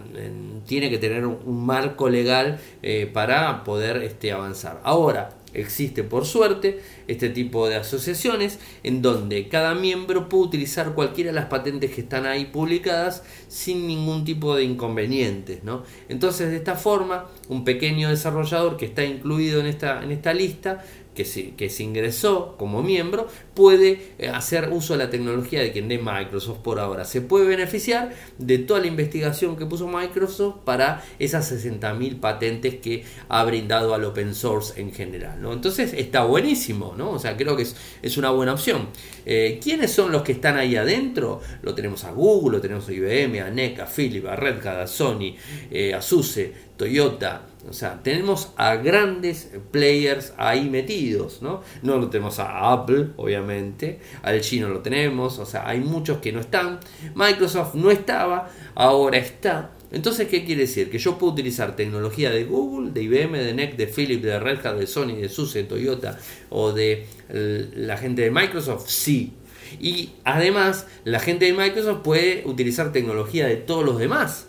tiene 0.66 0.90
que 0.90 0.98
tener 0.98 1.24
un, 1.24 1.64
marco 1.64 2.10
legal 2.10 2.60
eh, 2.82 3.10
para 3.10 3.64
poder 3.64 4.02
este, 4.02 4.30
avanzar. 4.30 4.82
Ahora, 4.84 5.30
Existe, 5.54 6.02
por 6.02 6.26
suerte, 6.26 6.80
este 7.08 7.28
tipo 7.30 7.68
de 7.68 7.76
asociaciones 7.76 8.58
en 8.82 9.02
donde 9.02 9.48
cada 9.48 9.74
miembro 9.74 10.28
puede 10.28 10.44
utilizar 10.44 10.94
cualquiera 10.94 11.30
de 11.30 11.36
las 11.36 11.46
patentes 11.46 11.92
que 11.92 12.02
están 12.02 12.26
ahí 12.26 12.46
publicadas 12.46 13.22
sin 13.48 13.86
ningún 13.86 14.24
tipo 14.24 14.56
de 14.56 14.64
inconvenientes. 14.64 15.64
¿no? 15.64 15.84
Entonces, 16.08 16.50
de 16.50 16.56
esta 16.56 16.74
forma, 16.74 17.26
un 17.48 17.64
pequeño 17.64 18.10
desarrollador 18.10 18.76
que 18.76 18.86
está 18.86 19.04
incluido 19.04 19.60
en 19.60 19.66
esta, 19.66 20.02
en 20.02 20.10
esta 20.10 20.34
lista 20.34 20.84
que 21.14 21.24
se, 21.24 21.54
que 21.54 21.70
se 21.70 21.82
ingresó 21.82 22.56
como 22.58 22.82
miembro 22.82 23.28
puede 23.54 24.14
eh, 24.18 24.28
hacer 24.28 24.70
uso 24.70 24.94
de 24.94 25.04
la 25.04 25.10
tecnología 25.10 25.60
de 25.60 25.72
quien 25.72 25.88
de 25.88 25.98
Microsoft 25.98 26.58
por 26.58 26.80
ahora. 26.80 27.04
Se 27.04 27.20
puede 27.20 27.46
beneficiar 27.46 28.12
de 28.38 28.58
toda 28.58 28.80
la 28.80 28.86
investigación 28.88 29.56
que 29.56 29.66
puso 29.66 29.86
Microsoft 29.86 30.56
para 30.64 31.04
esas 31.18 31.50
60.000 31.52 32.20
patentes 32.20 32.76
que 32.76 33.04
ha 33.28 33.44
brindado 33.44 33.94
al 33.94 34.04
open 34.04 34.34
source 34.34 34.80
en 34.80 34.92
general. 34.92 35.40
¿no? 35.40 35.52
Entonces 35.52 35.92
está 35.94 36.24
buenísimo, 36.24 36.94
¿no? 36.96 37.10
O 37.10 37.18
sea, 37.18 37.36
creo 37.36 37.56
que 37.56 37.62
es, 37.62 37.76
es 38.02 38.16
una 38.16 38.30
buena 38.30 38.54
opción. 38.54 38.88
Eh, 39.26 39.60
¿Quiénes 39.62 39.92
son 39.92 40.12
los 40.12 40.22
que 40.22 40.32
están 40.32 40.56
ahí 40.56 40.76
adentro? 40.76 41.40
Lo 41.62 41.74
tenemos 41.74 42.04
a 42.04 42.12
Google, 42.12 42.58
lo 42.58 42.60
tenemos 42.60 42.88
a 42.88 42.92
IBM, 42.92 43.40
a 43.40 43.50
NEC, 43.50 43.80
a 43.80 43.86
Philips, 43.86 44.26
a 44.26 44.36
Red 44.36 44.66
Hat, 44.66 44.80
a 44.80 44.86
Sony, 44.86 45.34
eh, 45.70 45.94
a 45.94 46.02
SUSE, 46.02 46.52
Toyota, 46.76 47.46
o 47.68 47.72
sea, 47.72 48.02
tenemos 48.02 48.52
a 48.56 48.76
grandes 48.76 49.50
players 49.70 50.34
ahí 50.36 50.68
metidos, 50.68 51.42
¿no? 51.42 51.62
No 51.82 51.98
lo 51.98 52.10
tenemos 52.10 52.38
a 52.38 52.72
Apple, 52.72 53.10
obviamente, 53.16 54.00
al 54.22 54.40
chino 54.40 54.68
lo 54.68 54.80
tenemos, 54.80 55.38
o 55.38 55.46
sea, 55.46 55.68
hay 55.68 55.80
muchos 55.80 56.18
que 56.18 56.32
no 56.32 56.40
están. 56.40 56.80
Microsoft 57.14 57.74
no 57.74 57.90
estaba, 57.90 58.50
ahora 58.74 59.18
está. 59.18 59.70
Entonces, 59.92 60.28
¿qué 60.28 60.44
quiere 60.44 60.62
decir? 60.62 60.90
Que 60.90 60.98
yo 60.98 61.18
puedo 61.18 61.32
utilizar 61.32 61.76
tecnología 61.76 62.30
de 62.30 62.44
Google, 62.44 62.90
de 62.90 63.02
IBM, 63.02 63.38
de 63.38 63.54
NEC, 63.54 63.76
de 63.76 63.86
Philips, 63.86 64.22
de 64.22 64.40
Red 64.40 64.66
Hat, 64.66 64.76
de 64.76 64.86
Sony, 64.86 65.14
de 65.16 65.28
SUSE, 65.28 65.60
de 65.60 65.64
Toyota 65.68 66.18
o 66.50 66.72
de 66.72 67.06
la 67.28 67.96
gente 67.96 68.22
de 68.22 68.30
Microsoft, 68.30 68.88
sí. 68.88 69.34
Y 69.80 70.10
además, 70.24 70.86
la 71.04 71.20
gente 71.20 71.46
de 71.46 71.52
Microsoft 71.52 72.02
puede 72.02 72.42
utilizar 72.44 72.92
tecnología 72.92 73.46
de 73.46 73.56
todos 73.56 73.84
los 73.84 73.98
demás. 73.98 74.48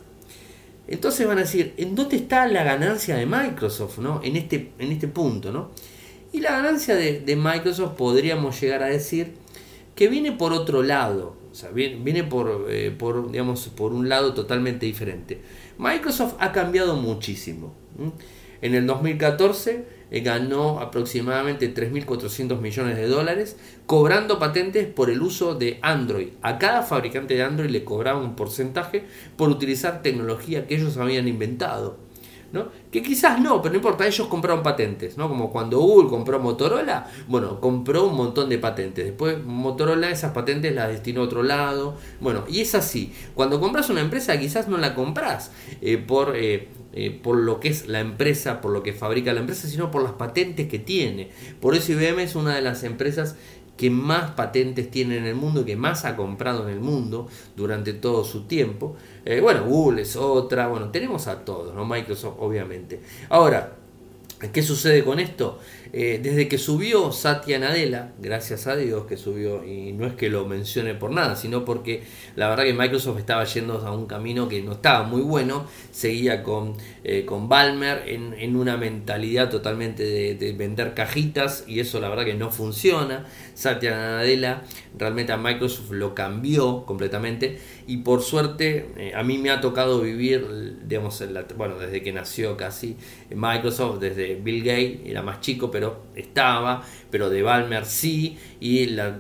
Entonces 0.88 1.28
van 1.28 1.38
a 1.40 1.42
decir, 1.42 1.74
¿en 1.78 1.96
dónde 1.96 2.18
está 2.18 2.48
la 2.48 2.64
ganancia 2.64 3.16
de 3.16 3.26
Microsoft 3.26 3.98
¿no? 4.00 4.22
en, 4.24 4.36
este, 4.36 4.72
en 4.78 4.92
este 4.92 5.08
punto? 5.08 5.52
¿no? 5.52 5.72
Y 6.32 6.42
la 6.42 6.52
ganancia 6.52 6.96
de, 6.96 7.36
Microsoft 7.36 7.94
podríamos 7.94 8.60
llegar 8.60 8.84
a 8.84 8.88
decir 8.88 9.34
que 9.96 10.10
viene 10.10 10.34
por 10.34 10.52
otro 10.52 10.84
lado, 10.84 11.36
o 11.52 11.56
sea, 11.56 11.70
viene, 11.72 12.24
por, 12.26 12.68
eh, 12.70 12.92
por, 12.92 13.32
digamos, 13.32 13.70
por 13.70 13.94
un 13.94 14.10
lado 14.10 14.34
totalmente 14.34 14.86
diferente. 14.86 15.40
Microsoft 15.78 16.36
ha 16.40 16.52
cambiado 16.52 16.98
muchísimo. 16.98 17.74
En 18.62 18.76
el 18.76 18.86
2014 18.86 19.86
eh, 20.16 20.22
ganó 20.22 20.80
aproximadamente 20.80 21.74
3.400 21.76 22.62
millones 22.62 22.96
de 22.96 23.06
dólares 23.06 23.58
cobrando 23.86 24.40
patentes 24.40 24.88
por 24.88 25.10
el 25.10 25.22
uso 25.22 25.56
de 25.56 25.78
Android. 25.82 26.30
A 26.42 26.58
cada 26.58 26.84
fabricante 26.84 27.34
de 27.34 27.44
Android 27.44 27.70
le 27.70 27.84
cobraba 27.84 28.22
un 28.22 28.38
porcentaje 28.38 29.04
por 29.36 29.50
utilizar 29.50 30.02
tecnología 30.02 30.68
que 30.68 30.76
ellos 30.76 30.96
habían 30.96 31.28
inventado. 31.28 31.98
¿No? 32.52 32.70
Que 32.92 33.02
quizás 33.02 33.40
no, 33.40 33.62
pero 33.62 33.74
no 33.74 33.78
importa, 33.78 34.06
ellos 34.08 34.28
compraron 34.28 34.64
patentes, 34.64 35.18
¿no? 35.18 35.28
Como 35.28 35.52
cuando 35.52 35.80
Google 35.80 36.10
compró 36.10 36.40
Motorola, 36.40 37.10
bueno, 37.28 37.60
compró 37.60 38.06
un 38.08 38.16
montón 38.16 38.50
de 38.50 38.58
patentes. 38.58 39.06
Después 39.06 39.44
Motorola 39.44 40.10
esas 40.10 40.32
patentes 40.32 40.74
las 40.74 40.90
destinó 40.90 41.22
a 41.22 41.24
otro 41.26 41.44
lado. 41.44 41.98
Bueno, 42.20 42.44
y 42.48 42.62
es 42.62 42.76
así. 42.76 43.14
Cuando 43.34 43.60
compras 43.60 43.90
una 43.90 44.02
empresa 44.02 44.40
quizás 44.40 44.68
no 44.68 44.78
la 44.78 44.96
compras 44.96 45.52
eh, 45.82 45.98
por 45.98 46.36
eh, 46.36 46.70
eh, 46.98 47.12
por 47.12 47.36
lo 47.36 47.60
que 47.60 47.68
es 47.68 47.88
la 47.88 48.00
empresa, 48.00 48.62
por 48.62 48.72
lo 48.72 48.82
que 48.82 48.94
fabrica 48.94 49.34
la 49.34 49.42
empresa, 49.42 49.68
sino 49.68 49.92
por 49.92 50.02
las 50.02 50.14
patentes 50.14 50.70
que 50.70 50.80
tiene. 50.80 51.30
Por 51.60 51.76
eso 51.76 51.92
IBM 51.92 52.20
es 52.20 52.36
una 52.36 52.56
de 52.56 52.62
las 52.62 52.84
empresas 52.84 53.36
que 53.78 53.90
más 53.90 54.32
patentes 54.32 54.90
tiene 54.90 55.18
en 55.18 55.26
el 55.26 55.36
mundo, 55.36 55.66
que 55.66 55.76
más 55.76 56.06
ha 56.06 56.16
comprado 56.16 56.68
en 56.68 56.74
el 56.74 56.80
mundo 56.80 57.28
durante 57.56 57.94
todo 57.94 58.24
su 58.24 58.44
tiempo. 58.44 58.96
Eh, 59.26 59.40
bueno, 59.42 59.66
Google 59.66 60.04
es 60.04 60.16
otra, 60.16 60.68
bueno, 60.68 60.90
tenemos 60.92 61.28
a 61.28 61.44
todos, 61.44 61.74
¿no? 61.76 61.86
Microsoft 61.86 62.36
obviamente. 62.40 63.02
Ahora, 63.30 63.76
¿qué 64.54 64.62
sucede 64.64 65.04
con 65.04 65.20
esto? 65.20 65.60
Eh, 65.98 66.20
desde 66.22 66.50
que 66.50 66.58
subió 66.58 67.14
Satya 67.14 67.58
Nadella, 67.58 68.12
gracias 68.20 68.68
a 68.68 68.76
Dios 68.76 69.06
que 69.06 69.16
subió, 69.16 69.64
y 69.64 69.94
no 69.94 70.06
es 70.06 70.14
que 70.16 70.30
lo 70.30 70.46
mencione 70.46 70.94
por 70.94 71.12
nada, 71.12 71.38
sino 71.38 71.64
porque 71.64 72.04
la 72.36 72.50
verdad 72.50 72.66
que 72.66 72.74
Microsoft 72.74 73.18
estaba 73.18 73.46
yendo 73.46 73.78
a 73.78 73.92
un 73.96 74.06
camino 74.06 74.50
que 74.50 74.62
no 74.62 74.74
estaba 74.74 75.08
muy 75.08 75.22
bueno, 75.22 75.66
seguía 75.92 76.44
con, 76.44 76.74
eh, 77.06 77.24
con 77.24 77.48
Balmer 77.48 78.10
en, 78.10 78.34
en, 78.34 78.58
una 78.58 78.76
mentalidad 78.76 79.50
totalmente 79.50 80.04
de, 80.04 80.36
de, 80.36 80.52
vender 80.52 80.94
cajitas 80.96 81.64
y 81.66 81.80
eso 81.80 82.02
la 82.02 82.10
verdad 82.10 82.26
que 82.26 82.34
no 82.34 82.52
funciona. 82.52 83.26
Satya 83.54 83.92
Nadella 83.92 84.64
realmente 84.98 85.32
a 85.32 85.38
Microsoft 85.38 85.92
lo 85.92 86.14
cambió 86.14 86.86
completamente 86.86 87.58
y 87.88 87.98
por 87.98 88.22
suerte 88.22 88.90
eh, 88.98 89.14
a 89.16 89.24
mí 89.24 89.38
me 89.38 89.50
ha 89.50 89.62
tocado 89.62 90.02
vivir, 90.02 90.78
digamos, 90.86 91.24
bueno, 91.56 91.80
desde 91.80 92.02
que 92.02 92.12
nació 92.12 92.58
casi 92.58 92.98
Microsoft, 93.34 94.00
desde 94.00 94.36
Bill 94.36 94.62
Gates, 94.62 95.00
era 95.06 95.22
más 95.22 95.40
chico, 95.40 95.72
pero 95.72 95.85
estaba, 96.16 96.84
pero 97.12 97.30
de 97.30 97.44
Balmer 97.44 97.86
sí, 97.86 98.38
y 98.60 98.88
la, 98.88 99.18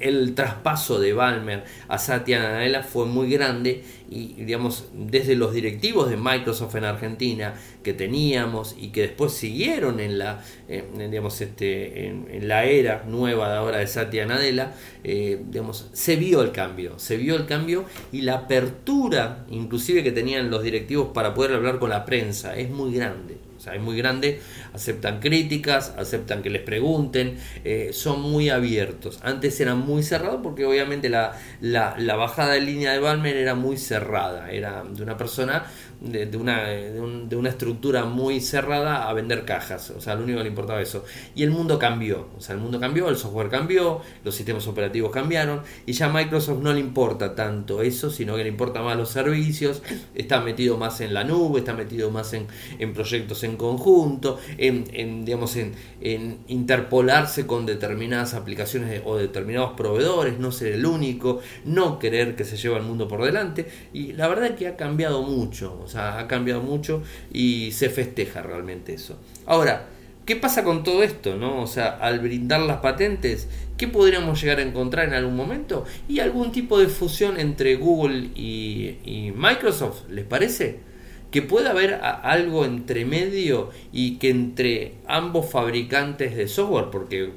el, 0.00 0.34
traspaso 0.34 0.98
de 0.98 1.12
Balmer 1.12 1.64
a 1.88 1.98
Satya 1.98 2.40
Nadella 2.40 2.82
fue 2.82 3.06
muy 3.06 3.30
grande 3.30 3.84
y 4.10 4.34
digamos 4.44 4.88
desde 4.92 5.34
los 5.36 5.52
directivos 5.52 6.10
de 6.10 6.16
Microsoft 6.16 6.74
en 6.76 6.84
Argentina 6.84 7.54
que 7.82 7.92
teníamos 7.92 8.74
y 8.78 8.88
que 8.88 9.02
después 9.02 9.32
siguieron 9.32 10.00
en 10.00 10.18
la 10.18 10.42
eh, 10.68 10.84
digamos 11.10 11.40
este 11.40 12.06
en, 12.06 12.26
en, 12.30 12.48
la 12.48 12.64
era 12.64 13.04
nueva 13.06 13.50
de 13.50 13.56
ahora 13.56 13.78
de 13.78 13.86
Satya 13.86 14.26
Nadella 14.26 14.74
eh, 15.02 15.40
digamos 15.48 15.90
se 15.92 16.16
vio 16.16 16.42
el 16.42 16.52
cambio 16.52 16.98
se 16.98 17.16
vio 17.16 17.36
el 17.36 17.46
cambio 17.46 17.84
y 18.12 18.22
la 18.22 18.34
apertura 18.34 19.44
inclusive 19.50 20.02
que 20.02 20.12
tenían 20.12 20.50
los 20.50 20.62
directivos 20.62 21.08
para 21.14 21.34
poder 21.34 21.54
hablar 21.54 21.78
con 21.78 21.90
la 21.90 22.04
prensa 22.04 22.56
es 22.56 22.70
muy 22.70 22.94
grande 22.94 23.43
es 23.72 23.80
muy 23.80 23.96
grande, 23.96 24.40
aceptan 24.72 25.20
críticas, 25.20 25.94
aceptan 25.96 26.42
que 26.42 26.50
les 26.50 26.62
pregunten, 26.62 27.38
eh, 27.64 27.90
son 27.92 28.20
muy 28.20 28.50
abiertos. 28.50 29.20
Antes 29.22 29.60
eran 29.60 29.78
muy 29.78 30.02
cerrados 30.02 30.40
porque 30.42 30.64
obviamente 30.64 31.08
la, 31.08 31.32
la, 31.60 31.94
la, 31.98 32.16
bajada 32.16 32.54
de 32.54 32.60
línea 32.60 32.92
de 32.92 32.98
Balmer 32.98 33.36
era 33.36 33.54
muy 33.54 33.76
cerrada, 33.76 34.50
era 34.50 34.84
de 34.84 35.02
una 35.02 35.16
persona 35.16 35.64
de, 36.00 36.26
de, 36.26 36.36
una, 36.36 36.64
de, 36.68 37.00
un, 37.00 37.28
de, 37.28 37.36
una 37.36 37.50
estructura 37.50 38.04
muy 38.04 38.40
cerrada 38.40 39.08
a 39.08 39.12
vender 39.12 39.44
cajas, 39.44 39.90
o 39.90 40.00
sea, 40.00 40.14
lo 40.14 40.24
único 40.24 40.38
que 40.38 40.44
le 40.44 40.50
importaba 40.50 40.80
eso. 40.80 41.04
Y 41.34 41.42
el 41.42 41.50
mundo 41.50 41.78
cambió, 41.78 42.28
o 42.36 42.40
sea, 42.40 42.54
el 42.54 42.60
mundo 42.60 42.80
cambió, 42.80 43.08
el 43.08 43.16
software 43.16 43.48
cambió, 43.48 44.00
los 44.24 44.34
sistemas 44.34 44.66
operativos 44.66 45.10
cambiaron 45.10 45.62
y 45.86 45.92
ya 45.92 46.06
a 46.06 46.12
Microsoft 46.12 46.60
no 46.62 46.72
le 46.72 46.80
importa 46.80 47.34
tanto 47.34 47.82
eso, 47.82 48.10
sino 48.10 48.36
que 48.36 48.42
le 48.42 48.48
importa 48.48 48.82
más 48.82 48.96
los 48.96 49.10
servicios, 49.10 49.82
está 50.14 50.40
metido 50.40 50.76
más 50.76 51.00
en 51.00 51.14
la 51.14 51.24
nube, 51.24 51.60
está 51.60 51.74
metido 51.74 52.10
más 52.10 52.32
en, 52.32 52.46
en 52.78 52.92
proyectos 52.92 53.44
en 53.44 53.56
conjunto, 53.56 54.38
en, 54.58 54.84
en 54.92 55.24
digamos, 55.24 55.56
en, 55.56 55.72
en, 56.00 56.38
interpolarse 56.48 57.46
con 57.46 57.66
determinadas 57.66 58.34
aplicaciones 58.34 59.02
o 59.04 59.16
determinados 59.16 59.72
proveedores, 59.72 60.38
no 60.38 60.52
ser 60.52 60.72
el 60.72 60.86
único, 60.86 61.40
no 61.64 61.98
querer 61.98 62.36
que 62.36 62.44
se 62.44 62.56
lleve 62.56 62.76
el 62.76 62.82
mundo 62.82 63.08
por 63.08 63.24
delante. 63.24 63.66
Y 63.92 64.12
la 64.12 64.28
verdad 64.28 64.46
es 64.46 64.56
que 64.56 64.68
ha 64.68 64.76
cambiado 64.76 65.22
mucho, 65.22 65.83
o 65.84 65.88
sea, 65.88 66.18
ha 66.18 66.28
cambiado 66.28 66.62
mucho 66.62 67.02
y 67.32 67.72
se 67.72 67.90
festeja 67.90 68.42
realmente 68.42 68.94
eso. 68.94 69.18
Ahora, 69.46 69.86
¿qué 70.26 70.36
pasa 70.36 70.64
con 70.64 70.82
todo 70.82 71.02
esto? 71.02 71.36
No? 71.36 71.62
O 71.62 71.66
sea, 71.66 71.88
al 71.88 72.20
brindar 72.20 72.60
las 72.60 72.78
patentes, 72.78 73.48
¿qué 73.76 73.88
podríamos 73.88 74.40
llegar 74.40 74.58
a 74.58 74.62
encontrar 74.62 75.08
en 75.08 75.14
algún 75.14 75.36
momento? 75.36 75.84
Y 76.08 76.20
algún 76.20 76.52
tipo 76.52 76.78
de 76.78 76.88
fusión 76.88 77.38
entre 77.38 77.76
Google 77.76 78.30
y, 78.34 79.32
Microsoft, 79.36 80.08
¿les 80.10 80.24
parece? 80.24 80.94
que 81.30 81.42
pueda 81.42 81.70
haber 81.70 81.94
algo 81.94 82.64
entre 82.64 83.04
medio 83.04 83.70
y 83.92 84.18
que 84.18 84.30
entre 84.30 84.92
ambos 85.08 85.50
fabricantes 85.50 86.36
de 86.36 86.46
software, 86.46 86.90
porque 86.92 87.32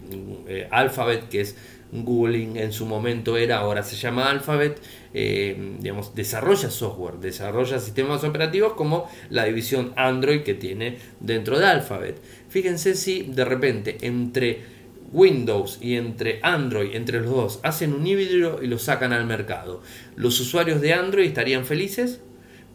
eh, 0.48 0.68
Alphabet, 0.70 1.30
que 1.30 1.42
es 1.42 1.56
Google 1.92 2.62
en 2.62 2.74
su 2.74 2.86
momento 2.86 3.38
era, 3.38 3.60
ahora 3.60 3.84
se 3.84 3.96
llama 3.96 4.30
Alphabet, 4.30 4.82
eh, 5.14 5.76
digamos, 5.80 6.14
desarrolla 6.16 6.70
software, 6.70 7.16
desarrolla 7.20 7.80
sistemas 7.80 8.24
operativos 8.24 8.74
como 8.74 9.10
la 9.30 9.46
división 9.46 9.94
Android 9.96 10.42
que 10.42 10.54
tiene 10.54 10.98
dentro 11.20 11.60
de 11.60 11.66
Alphabet. 11.66 12.22
Fíjense 12.50 12.96
si 12.96 13.24
de 13.24 13.46
repente 13.46 13.98
entre 14.02 14.78
Windows 15.12 15.80
y 15.82 15.96
entre 15.96 16.40
Android, 16.44 16.96
entre 16.96 17.22
los 17.22 17.30
dos, 17.30 17.60
hacen 17.64 17.94
un 17.94 18.06
híbrido 18.06 18.62
y 18.62 18.68
lo 18.68 18.78
sacan 18.78 19.14
al 19.14 19.26
mercado. 19.26 19.82
Los 20.16 20.40
usuarios 20.40 20.82
de 20.82 20.94
Android 20.94 21.28
estarían 21.28 21.66
felices 21.66 22.20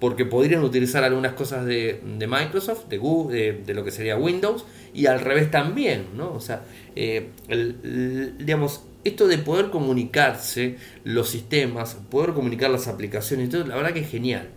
porque 0.01 0.25
podrían 0.25 0.65
utilizar 0.65 1.05
algunas 1.05 1.35
cosas 1.35 1.65
de, 1.65 2.01
Microsoft, 2.03 2.89
de, 2.89 2.99
Google, 2.99 3.61
de, 3.65 3.73
lo 3.75 3.85
que 3.85 3.93
sería 3.93 4.17
Windows, 4.17 4.65
y 4.93 5.07
al 5.07 5.21
revés 5.21 5.49
también, 5.49 6.07
¿no? 6.17 6.33
O 6.33 6.41
sea, 6.41 6.65
eh, 6.97 7.29
digamos, 8.41 8.83
esto 9.05 9.27
de 9.27 9.39
poder 9.39 9.71
comunicarse 9.71 10.77
los 11.05 11.29
sistemas, 11.29 11.97
poder 12.11 12.33
comunicar 12.33 12.71
las 12.71 12.89
aplicaciones, 12.89 13.51
todo, 13.51 13.67
la 13.67 13.77
verdad 13.77 13.93
que 13.93 14.01
es 14.01 14.11
genial. 14.11 14.49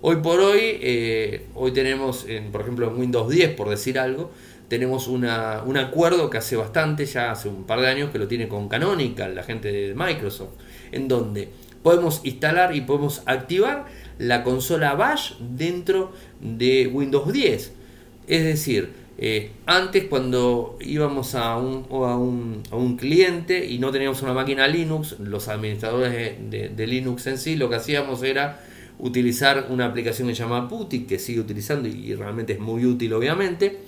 Hoy 0.00 0.16
por 0.16 0.38
hoy, 0.40 0.60
eh, 0.62 1.46
hoy 1.54 1.72
tenemos, 1.72 2.24
en, 2.28 2.52
por 2.52 2.60
ejemplo, 2.60 2.88
en 2.88 2.98
Windows 2.98 3.28
10, 3.28 3.54
por 3.54 3.68
decir 3.68 3.98
algo, 3.98 4.30
tenemos 4.68 5.08
una, 5.08 5.62
un 5.64 5.76
acuerdo 5.76 6.30
que 6.30 6.38
hace 6.38 6.54
bastante, 6.54 7.06
ya 7.06 7.32
hace 7.32 7.48
un 7.48 7.64
par 7.64 7.80
de 7.80 7.88
años, 7.88 8.10
que 8.10 8.18
lo 8.18 8.28
tiene 8.28 8.46
con 8.46 8.68
Canonical, 8.68 9.34
la 9.34 9.42
gente 9.42 9.72
de 9.72 9.94
Microsoft, 9.94 10.52
en 10.92 11.08
donde 11.08 11.48
podemos 11.82 12.20
instalar 12.24 12.76
y 12.76 12.82
podemos 12.82 13.22
activar 13.26 13.86
la 14.18 14.44
consola 14.44 14.94
Bash 14.94 15.32
dentro 15.38 16.12
de 16.40 16.86
Windows 16.86 17.32
10. 17.32 17.72
Es 18.28 18.44
decir, 18.44 18.92
eh, 19.20 19.50
antes 19.66 20.04
cuando 20.04 20.78
íbamos 20.80 21.34
a 21.34 21.56
un, 21.56 21.86
a, 21.90 22.16
un, 22.16 22.62
a 22.70 22.76
un, 22.76 22.96
cliente 22.96 23.66
y 23.66 23.80
no 23.80 23.90
teníamos 23.90 24.22
una 24.22 24.32
máquina 24.32 24.68
Linux, 24.68 25.18
los 25.18 25.48
administradores 25.48 26.36
de, 26.48 26.86
Linux 26.86 27.26
en 27.26 27.36
sí, 27.36 27.56
lo 27.56 27.68
que 27.68 27.74
hacíamos 27.74 28.22
era 28.22 28.60
utilizar 29.00 29.66
una 29.70 29.86
aplicación 29.86 30.28
que 30.28 30.36
se 30.36 30.42
llama 30.42 30.68
Putty, 30.68 31.00
que 31.00 31.18
sigue 31.18 31.40
utilizando 31.40 31.88
y, 31.88 32.14
realmente 32.14 32.52
es 32.52 32.60
muy 32.60 32.84
útil 32.84 33.12
obviamente, 33.12 33.80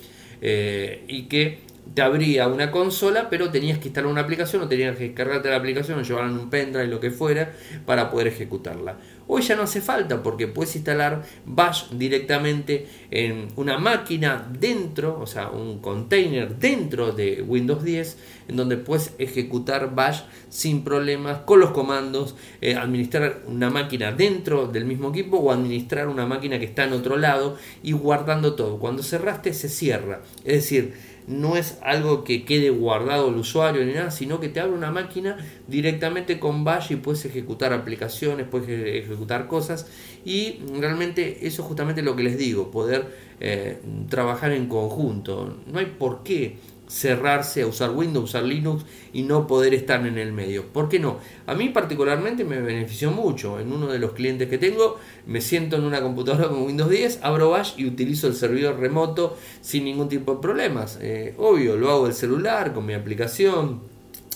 eh, 0.42 1.04
y 1.06 1.22
que 1.22 1.60
te 1.94 2.02
abría 2.02 2.46
una 2.48 2.70
consola, 2.70 3.28
pero 3.28 3.50
tenías 3.50 3.78
que 3.78 3.88
instalar 3.88 4.10
una 4.10 4.20
aplicación 4.20 4.62
o 4.62 4.68
tenías 4.68 4.96
que 4.96 5.04
descargarte 5.04 5.50
la 5.50 5.56
aplicación 5.56 5.98
o 5.98 6.02
llevarla 6.02 6.30
en 6.30 6.38
un 6.38 6.50
pendrive, 6.50 6.86
lo 6.86 7.00
que 7.00 7.10
fuera, 7.10 7.52
para 7.84 8.10
poder 8.10 8.28
ejecutarla. 8.28 8.96
Hoy 9.32 9.42
ya 9.42 9.54
no 9.54 9.62
hace 9.62 9.80
falta 9.80 10.24
porque 10.24 10.48
puedes 10.48 10.74
instalar 10.74 11.22
Bash 11.44 11.90
directamente 11.92 12.88
en 13.12 13.46
una 13.54 13.78
máquina 13.78 14.44
dentro, 14.58 15.20
o 15.20 15.26
sea, 15.26 15.50
un 15.50 15.78
container 15.78 16.56
dentro 16.56 17.12
de 17.12 17.40
Windows 17.40 17.84
10, 17.84 18.18
en 18.48 18.56
donde 18.56 18.76
puedes 18.76 19.12
ejecutar 19.18 19.94
Bash 19.94 20.22
sin 20.48 20.82
problemas 20.82 21.42
con 21.42 21.60
los 21.60 21.70
comandos, 21.70 22.34
eh, 22.60 22.74
administrar 22.74 23.42
una 23.46 23.70
máquina 23.70 24.10
dentro 24.10 24.66
del 24.66 24.84
mismo 24.84 25.10
equipo 25.10 25.38
o 25.38 25.52
administrar 25.52 26.08
una 26.08 26.26
máquina 26.26 26.58
que 26.58 26.64
está 26.64 26.84
en 26.84 26.92
otro 26.92 27.16
lado 27.16 27.56
y 27.84 27.92
guardando 27.92 28.54
todo. 28.54 28.80
Cuando 28.80 29.04
cerraste 29.04 29.54
se 29.54 29.68
cierra. 29.68 30.22
Es 30.44 30.54
decir, 30.54 30.94
no 31.26 31.56
es 31.56 31.78
algo 31.82 32.24
que 32.24 32.44
quede 32.44 32.70
guardado 32.70 33.28
el 33.28 33.36
usuario 33.36 33.84
ni 33.84 33.92
nada, 33.92 34.10
sino 34.10 34.40
que 34.40 34.48
te 34.48 34.60
abre 34.60 34.74
una 34.74 34.90
máquina 34.90 35.36
directamente 35.68 36.38
con 36.38 36.64
Bash 36.64 36.92
y 36.92 36.96
puedes 36.96 37.24
ejecutar 37.24 37.72
aplicaciones, 37.72 38.46
puedes 38.50 38.68
ejecutar 39.04 39.46
cosas 39.46 39.86
y 40.24 40.60
realmente 40.78 41.46
eso 41.46 41.62
es 41.62 41.68
justamente 41.68 42.02
lo 42.02 42.16
que 42.16 42.22
les 42.22 42.36
digo, 42.36 42.70
poder 42.70 43.06
eh, 43.40 43.78
trabajar 44.08 44.52
en 44.52 44.66
conjunto. 44.66 45.56
No 45.66 45.78
hay 45.78 45.86
por 45.86 46.22
qué 46.22 46.58
cerrarse 46.90 47.62
a 47.62 47.68
usar 47.68 47.90
Windows, 47.90 48.30
usar 48.30 48.42
Linux 48.42 48.84
y 49.12 49.22
no 49.22 49.46
poder 49.46 49.74
estar 49.74 50.04
en 50.04 50.18
el 50.18 50.32
medio. 50.32 50.66
¿Por 50.66 50.88
qué 50.88 50.98
no? 50.98 51.18
A 51.46 51.54
mí 51.54 51.68
particularmente 51.68 52.44
me 52.44 52.60
benefició 52.60 53.12
mucho. 53.12 53.60
En 53.60 53.72
uno 53.72 53.86
de 53.86 54.00
los 54.00 54.12
clientes 54.12 54.48
que 54.48 54.58
tengo, 54.58 54.98
me 55.26 55.40
siento 55.40 55.76
en 55.76 55.84
una 55.84 56.02
computadora 56.02 56.48
con 56.48 56.62
Windows 56.62 56.90
10, 56.90 57.20
abro 57.22 57.50
Bash 57.50 57.74
y 57.76 57.86
utilizo 57.86 58.26
el 58.26 58.34
servidor 58.34 58.80
remoto 58.80 59.36
sin 59.60 59.84
ningún 59.84 60.08
tipo 60.08 60.34
de 60.34 60.40
problemas. 60.40 60.98
Eh, 61.00 61.34
obvio, 61.38 61.76
lo 61.76 61.90
hago 61.90 62.04
del 62.06 62.14
celular, 62.14 62.74
con 62.74 62.84
mi 62.84 62.94
aplicación, 62.94 63.82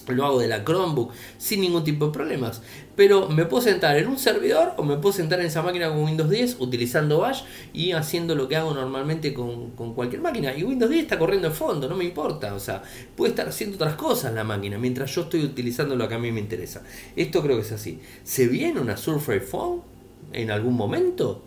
lo 0.08 0.24
hago 0.26 0.40
de 0.40 0.48
la 0.48 0.64
Chromebook 0.64 1.12
sin 1.38 1.60
ningún 1.60 1.84
tipo 1.84 2.06
de 2.06 2.12
problemas. 2.12 2.62
Pero 2.96 3.28
me 3.28 3.44
puedo 3.44 3.62
sentar 3.62 3.96
en 3.96 4.08
un 4.08 4.18
servidor 4.18 4.74
o 4.76 4.84
me 4.84 4.96
puedo 4.96 5.12
sentar 5.12 5.40
en 5.40 5.46
esa 5.46 5.62
máquina 5.62 5.88
con 5.88 6.04
Windows 6.04 6.30
10 6.30 6.56
utilizando 6.60 7.18
Bash 7.18 7.42
y 7.72 7.92
haciendo 7.92 8.34
lo 8.34 8.46
que 8.46 8.56
hago 8.56 8.72
normalmente 8.72 9.34
con, 9.34 9.70
con, 9.72 9.94
cualquier 9.94 10.22
máquina. 10.22 10.56
Y 10.56 10.62
Windows 10.62 10.90
10 10.90 11.02
está 11.02 11.18
corriendo 11.18 11.48
de 11.48 11.54
fondo, 11.54 11.88
no 11.88 11.96
me 11.96 12.04
importa. 12.04 12.54
O 12.54 12.60
sea, 12.60 12.82
puede 13.16 13.30
estar 13.30 13.48
haciendo 13.48 13.76
otras 13.76 13.94
cosas 13.94 14.32
la 14.34 14.44
máquina 14.44 14.78
mientras 14.78 15.14
yo 15.14 15.22
estoy 15.22 15.44
utilizando 15.44 15.96
lo 15.96 16.08
que 16.08 16.14
a 16.14 16.18
mí 16.18 16.30
me 16.30 16.40
interesa. 16.40 16.82
Esto 17.16 17.42
creo 17.42 17.56
que 17.56 17.62
es 17.62 17.72
así. 17.72 18.00
¿Se 18.22 18.46
viene 18.46 18.80
una 18.80 18.96
Surface 18.96 19.40
Phone 19.40 19.82
en 20.32 20.50
algún 20.50 20.74
momento? 20.74 21.42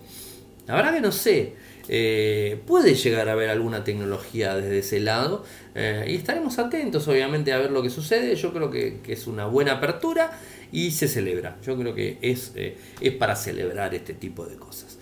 La 0.68 0.76
verdad 0.76 0.94
que 0.94 1.02
no 1.02 1.12
sé. 1.12 1.56
Eh, 1.90 2.62
puede 2.66 2.96
llegar 2.96 3.30
a 3.30 3.34
haber 3.34 3.50
alguna 3.50 3.84
tecnología 3.84 4.56
desde 4.56 4.80
ese 4.80 5.00
lado 5.00 5.44
eh, 5.76 6.06
y 6.08 6.16
estaremos 6.16 6.60
atentos 6.60 7.08
obviamente 7.08 7.54
a 7.54 7.58
ver 7.58 7.72
lo 7.72 7.82
que 7.82 7.90
sucede. 7.90 8.36
Yo 8.36 8.54
creo 8.54 8.70
que, 8.70 9.00
es 9.08 9.28
una 9.28 9.46
buena 9.46 9.74
apertura 9.74 10.32
y 10.72 10.92
se 10.92 11.08
celebra. 11.08 11.58
Yo 11.66 11.78
creo 11.78 11.96
que 11.96 12.18
es, 12.22 12.54
es 12.56 13.14
para 13.14 13.36
celebrar 13.36 13.96
este 13.96 14.14
tipo 14.14 14.46
de 14.46 14.56
cosas. 14.56 14.98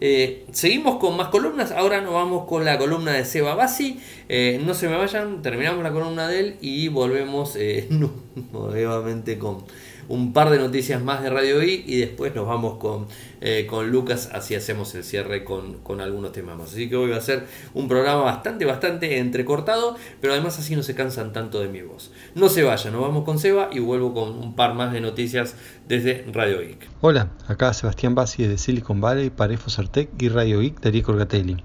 Eh, 0.00 0.44
seguimos 0.52 0.96
con 0.96 1.16
más 1.16 1.28
columnas. 1.28 1.72
Ahora 1.72 2.00
nos 2.00 2.12
vamos 2.12 2.46
con 2.46 2.64
la 2.64 2.78
columna 2.78 3.12
de 3.12 3.24
Seba 3.24 3.54
Bassi. 3.54 4.00
Eh, 4.28 4.60
no 4.64 4.74
se 4.74 4.88
me 4.88 4.96
vayan, 4.96 5.42
terminamos 5.42 5.82
la 5.82 5.92
columna 5.92 6.28
de 6.28 6.40
él 6.40 6.56
y 6.60 6.88
volvemos 6.88 7.56
eh, 7.56 7.88
nuevamente 8.52 9.38
con 9.38 9.64
un 10.08 10.32
par 10.32 10.50
de 10.50 10.58
noticias 10.58 11.02
más 11.02 11.22
de 11.22 11.30
Radio 11.30 11.62
I 11.62 11.84
y 11.86 11.98
después 11.98 12.34
nos 12.34 12.46
vamos 12.46 12.78
con, 12.78 13.06
eh, 13.40 13.66
con 13.68 13.90
Lucas, 13.90 14.30
así 14.32 14.54
hacemos 14.54 14.94
el 14.94 15.04
cierre 15.04 15.44
con, 15.44 15.78
con, 15.78 16.00
algunos 16.00 16.32
temas 16.32 16.56
más. 16.56 16.72
Así 16.72 16.88
que 16.88 16.96
hoy 16.96 17.10
va 17.10 17.16
a 17.16 17.20
ser 17.20 17.46
un 17.72 17.88
programa 17.88 18.22
bastante, 18.22 18.64
bastante 18.64 19.18
entrecortado, 19.18 19.96
pero 20.20 20.32
además 20.32 20.58
así 20.58 20.76
no 20.76 20.82
se 20.82 20.94
cansan 20.94 21.32
tanto 21.32 21.60
de 21.60 21.68
mi 21.68 21.82
voz. 21.82 22.12
No 22.34 22.48
se 22.48 22.62
vayan, 22.62 22.92
nos 22.92 23.02
vamos 23.02 23.24
con 23.24 23.38
Seba 23.38 23.70
y 23.72 23.78
vuelvo 23.78 24.14
con 24.14 24.30
un 24.30 24.54
par 24.54 24.74
más 24.74 24.92
de 24.92 25.00
noticias 25.00 25.56
desde 25.88 26.24
Radio 26.32 26.60
Geek. 26.60 26.88
Hola, 27.00 27.30
acá 27.46 27.72
Sebastián 27.72 28.14
Bassi 28.14 28.46
de 28.46 28.58
Silicon 28.58 29.00
Valley 29.00 29.30
para 29.30 29.54
Efosartec 29.54 30.10
y 30.20 30.28
Radio 30.28 30.60
Geek, 30.60 30.80
Darío 30.80 31.02
Corgatelli. 31.02 31.62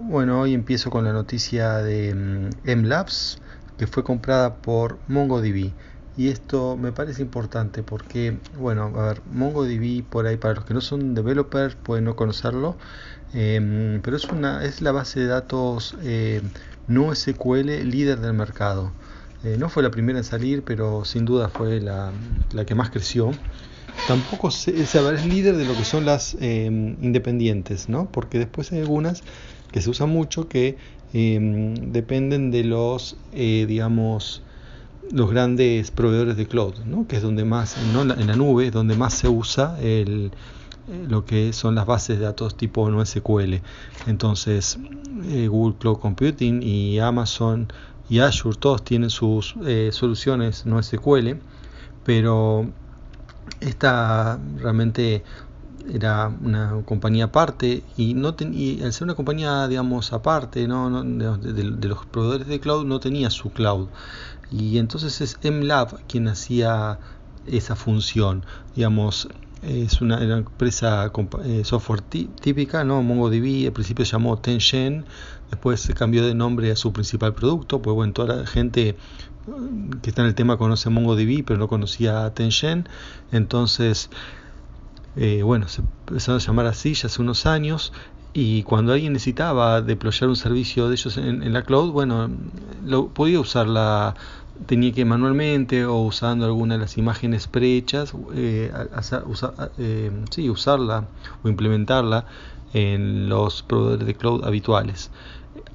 Bueno, 0.00 0.40
hoy 0.40 0.52
empiezo 0.52 0.90
con 0.90 1.04
la 1.04 1.12
noticia 1.12 1.78
de 1.78 2.14
mm, 2.14 2.78
MLabs, 2.78 3.38
que 3.78 3.86
fue 3.86 4.04
comprada 4.04 4.56
por 4.56 4.98
MongoDB 5.08 5.72
y 6.16 6.28
esto 6.28 6.76
me 6.76 6.92
parece 6.92 7.22
importante 7.22 7.82
porque, 7.82 8.38
bueno, 8.58 8.92
a 8.96 9.08
ver, 9.08 9.22
MongoDB 9.32 10.04
por 10.04 10.26
ahí, 10.26 10.36
para 10.36 10.54
los 10.54 10.64
que 10.64 10.74
no 10.74 10.80
son 10.80 11.14
developers 11.14 11.74
pueden 11.74 12.04
no 12.04 12.14
conocerlo, 12.16 12.76
em, 13.32 14.00
pero 14.02 14.16
es, 14.16 14.24
una, 14.26 14.64
es 14.64 14.80
la 14.80 14.92
base 14.92 15.20
de 15.20 15.26
datos 15.26 15.96
eh, 16.02 16.40
no 16.86 17.14
SQL 17.14 17.84
líder 17.84 18.20
del 18.20 18.34
mercado. 18.34 18.92
Eh, 19.42 19.56
no 19.58 19.68
fue 19.68 19.82
la 19.82 19.90
primera 19.90 20.18
en 20.18 20.24
salir, 20.24 20.62
pero 20.62 21.04
sin 21.04 21.24
duda 21.24 21.48
fue 21.48 21.80
la, 21.80 22.12
la 22.52 22.64
que 22.64 22.74
más 22.74 22.90
creció. 22.90 23.30
Tampoco 24.08 24.48
es, 24.48 24.68
es 24.68 25.26
líder 25.26 25.56
de 25.56 25.64
lo 25.64 25.74
que 25.74 25.84
son 25.84 26.04
las 26.04 26.36
em, 26.40 26.96
independientes, 27.02 27.88
¿no? 27.88 28.08
Porque 28.10 28.38
después 28.38 28.72
hay 28.72 28.80
algunas 28.80 29.22
que 29.72 29.80
se 29.80 29.90
usan 29.90 30.10
mucho 30.10 30.48
que 30.48 30.76
em, 31.12 31.74
dependen 31.92 32.50
de 32.50 32.64
los, 32.64 33.16
eh, 33.32 33.64
digamos, 33.66 34.42
los 35.12 35.30
grandes 35.30 35.90
proveedores 35.90 36.36
de 36.36 36.46
cloud, 36.46 36.74
¿no? 36.86 37.06
que 37.06 37.16
es 37.16 37.22
donde 37.22 37.44
más, 37.44 37.76
en 37.76 38.26
la 38.26 38.36
nube, 38.36 38.70
donde 38.70 38.96
más 38.96 39.14
se 39.14 39.28
usa 39.28 39.78
el, 39.80 40.32
eh, 40.88 41.06
lo 41.08 41.24
que 41.24 41.52
son 41.54 41.74
las 41.74 41.86
bases 41.86 42.18
de 42.18 42.24
datos 42.24 42.56
tipo 42.56 42.88
NoSQL. 42.90 43.54
Entonces, 44.06 44.78
eh, 45.24 45.48
Google 45.48 45.76
Cloud 45.78 45.98
Computing 45.98 46.62
y 46.62 46.98
Amazon 46.98 47.68
y 48.10 48.18
Azure 48.18 48.56
todos 48.58 48.84
tienen 48.84 49.08
sus 49.08 49.54
eh, 49.64 49.90
soluciones 49.92 50.66
NoSQL, 50.66 51.38
pero 52.04 52.70
esta 53.60 54.38
realmente 54.58 55.24
era 55.92 56.28
una 56.28 56.82
compañía 56.84 57.24
aparte 57.24 57.82
y 57.96 58.14
no 58.14 58.28
al 58.28 58.92
ser 58.92 59.02
una 59.02 59.14
compañía 59.14 59.68
digamos 59.68 60.14
aparte 60.14 60.66
¿no? 60.66 61.02
de, 61.02 61.88
los 61.88 62.06
proveedores 62.06 62.46
de 62.46 62.58
cloud 62.58 62.86
no 62.86 63.00
tenía 63.00 63.28
su 63.28 63.50
cloud 63.50 63.88
y 64.54 64.78
entonces 64.78 65.20
es 65.20 65.38
MLab 65.42 66.06
quien 66.06 66.28
hacía 66.28 67.00
esa 67.46 67.74
función. 67.74 68.46
Digamos, 68.76 69.28
es 69.62 70.00
una, 70.00 70.22
empresa 70.22 71.10
eh, 71.44 71.62
software 71.64 72.02
típica, 72.02 72.84
¿no? 72.84 73.02
MongoDB 73.02 73.66
al 73.66 73.72
principio 73.72 74.04
se 74.04 74.12
llamó 74.12 74.38
Tengen, 74.38 75.06
después 75.50 75.80
se 75.80 75.94
cambió 75.94 76.24
de 76.24 76.36
nombre 76.36 76.70
a 76.70 76.76
su 76.76 76.92
principal 76.92 77.34
producto, 77.34 77.82
pues 77.82 77.94
bueno, 77.96 78.12
toda 78.12 78.36
la 78.36 78.46
gente 78.46 78.96
que 80.02 80.10
está 80.10 80.22
en 80.22 80.28
el 80.28 80.34
tema 80.36 80.56
conoce 80.56 80.88
MongoDB, 80.88 81.44
pero 81.44 81.58
no 81.58 81.66
conocía 81.66 82.32
Tengen, 82.32 82.88
entonces, 83.32 84.08
eh, 85.16 85.42
bueno, 85.42 85.66
se 85.66 85.80
empezó 85.80 86.34
a 86.34 86.38
llamar 86.38 86.66
así 86.66 86.94
ya 86.94 87.06
hace 87.08 87.20
unos 87.20 87.46
años, 87.46 87.92
y 88.36 88.64
cuando 88.64 88.92
alguien 88.92 89.12
necesitaba 89.12 89.80
deployar 89.80 90.28
un 90.28 90.34
servicio 90.34 90.88
de 90.88 90.96
ellos 90.96 91.16
en, 91.18 91.52
la 91.52 91.62
cloud, 91.62 91.92
bueno, 91.92 92.28
lo, 92.84 93.06
podía 93.08 93.38
usarla, 93.38 94.16
tenía 94.66 94.92
que 94.92 95.04
manualmente 95.04 95.86
o 95.86 95.98
usando 95.98 96.44
alguna 96.44 96.74
de 96.74 96.80
las 96.80 96.98
imágenes 96.98 97.46
prehechas, 97.46 98.12
eh, 98.34 98.72
eh, 99.78 100.10
sí, 100.30 100.50
usarla 100.50 101.06
o 101.44 101.48
implementarla 101.48 102.26
en 102.72 103.28
los 103.28 103.62
proveedores 103.62 104.04
de 104.04 104.14
cloud 104.16 104.44
habituales. 104.44 105.12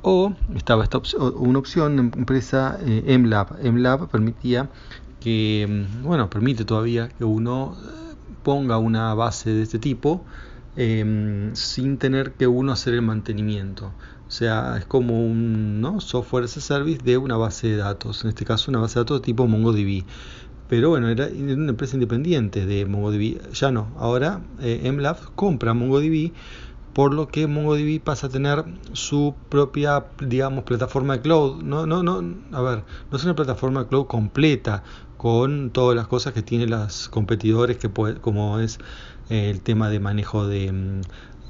O 0.02 0.34
estaba 0.54 0.84
esta 0.84 0.98
opción, 0.98 1.34
una 1.38 1.60
opción, 1.60 1.98
empresa 1.98 2.78
eh, 2.86 3.18
MLab. 3.18 3.64
MLab 3.64 4.10
permitía 4.10 4.70
que, 5.22 5.66
mm, 5.70 6.04
bueno, 6.04 6.30
permite 6.30 6.66
todavía 6.66 7.08
que 7.08 7.24
uno 7.24 7.78
eh, 7.78 8.16
ponga 8.44 8.78
una 8.78 9.14
base 9.14 9.52
de 9.54 9.64
este 9.64 9.80
tipo 9.80 10.26
Em, 10.82 11.54
sin 11.56 11.98
tener 11.98 12.36
que 12.36 12.48
uno 12.48 12.72
hacer 12.72 12.94
el 12.94 13.02
mantenimiento. 13.02 13.88
O 14.28 14.32
sea, 14.32 14.78
es 14.78 14.86
como 14.86 15.26
un 15.26 15.82
¿no? 15.82 16.00
software 16.00 16.46
as 16.46 16.56
a 16.56 16.62
service 16.62 17.00
de 17.04 17.18
una 17.18 17.36
base 17.36 17.68
de 17.68 17.76
datos, 17.76 18.24
en 18.24 18.30
este 18.30 18.46
caso 18.46 18.72
una 18.72 18.80
base 18.80 18.94
de 18.98 19.02
datos 19.02 19.22
tipo 19.22 19.46
MongoDB. 19.46 20.06
Pero 20.70 20.90
bueno, 20.92 21.10
era 21.10 21.28
una 21.28 21.72
empresa 21.72 21.98
independiente 21.98 22.66
de 22.66 22.86
MongoDB. 22.86 23.52
Ya 23.52 23.72
no, 23.72 23.92
ahora 23.98 24.42
eh, 24.62 24.90
MLab 24.90 25.36
compra 25.36 25.74
MongoDB, 25.74 26.32
por 26.94 27.14
lo 27.14 27.28
que 27.28 27.46
MongoDB 27.46 28.00
pasa 28.02 28.28
a 28.28 28.30
tener 28.30 28.64
su 28.94 29.36
propia, 29.50 30.06
digamos, 30.26 30.64
plataforma 30.64 31.18
de 31.18 31.22
cloud. 31.22 31.62
No, 31.62 31.86
no, 31.88 32.04
no, 32.04 32.24
a 32.54 32.62
ver, 32.62 32.86
no 33.12 33.18
es 33.18 33.24
una 33.26 33.36
plataforma 33.36 33.82
de 33.82 33.90
cloud 33.90 34.06
completa 34.06 34.84
con 35.18 35.72
todas 35.72 35.98
las 35.98 36.08
cosas 36.08 36.32
que 36.32 36.42
tienen 36.42 36.70
los 36.70 37.10
competidores, 37.10 37.78
que 37.78 37.90
como 38.22 38.60
es 38.60 38.80
el 39.30 39.62
tema 39.62 39.90
de 39.90 40.00
manejo 40.00 40.48
de 40.48 40.72
mm, 40.72 41.02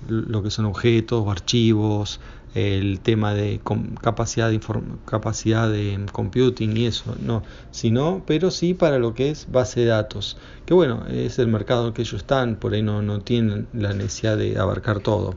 lo 0.08 0.44
que 0.44 0.52
son 0.52 0.66
objetos 0.66 1.24
o 1.26 1.32
archivos, 1.32 2.20
el 2.56 3.00
tema 3.00 3.34
de 3.34 3.62
capacidad 4.02 4.50
de 4.50 4.60
capacidad 5.06 5.70
de 5.70 6.04
computing 6.12 6.76
y 6.78 6.88
eso, 6.88 7.16
no, 7.24 7.44
sino, 7.72 8.24
pero 8.26 8.50
sí 8.50 8.74
para 8.74 8.98
lo 8.98 9.14
que 9.14 9.30
es 9.30 9.52
base 9.52 9.82
de 9.82 9.88
datos, 9.88 10.38
que 10.66 10.74
bueno, 10.74 11.06
es 11.08 11.38
el 11.38 11.48
mercado 11.48 11.88
en 11.88 11.94
que 11.94 12.02
ellos 12.02 12.22
están, 12.22 12.56
por 12.56 12.74
ahí 12.74 12.82
no, 12.82 13.02
no 13.02 13.22
tienen 13.22 13.68
la 13.74 13.94
necesidad 13.94 14.38
de 14.38 14.58
abarcar 14.58 15.00
todo. 15.00 15.36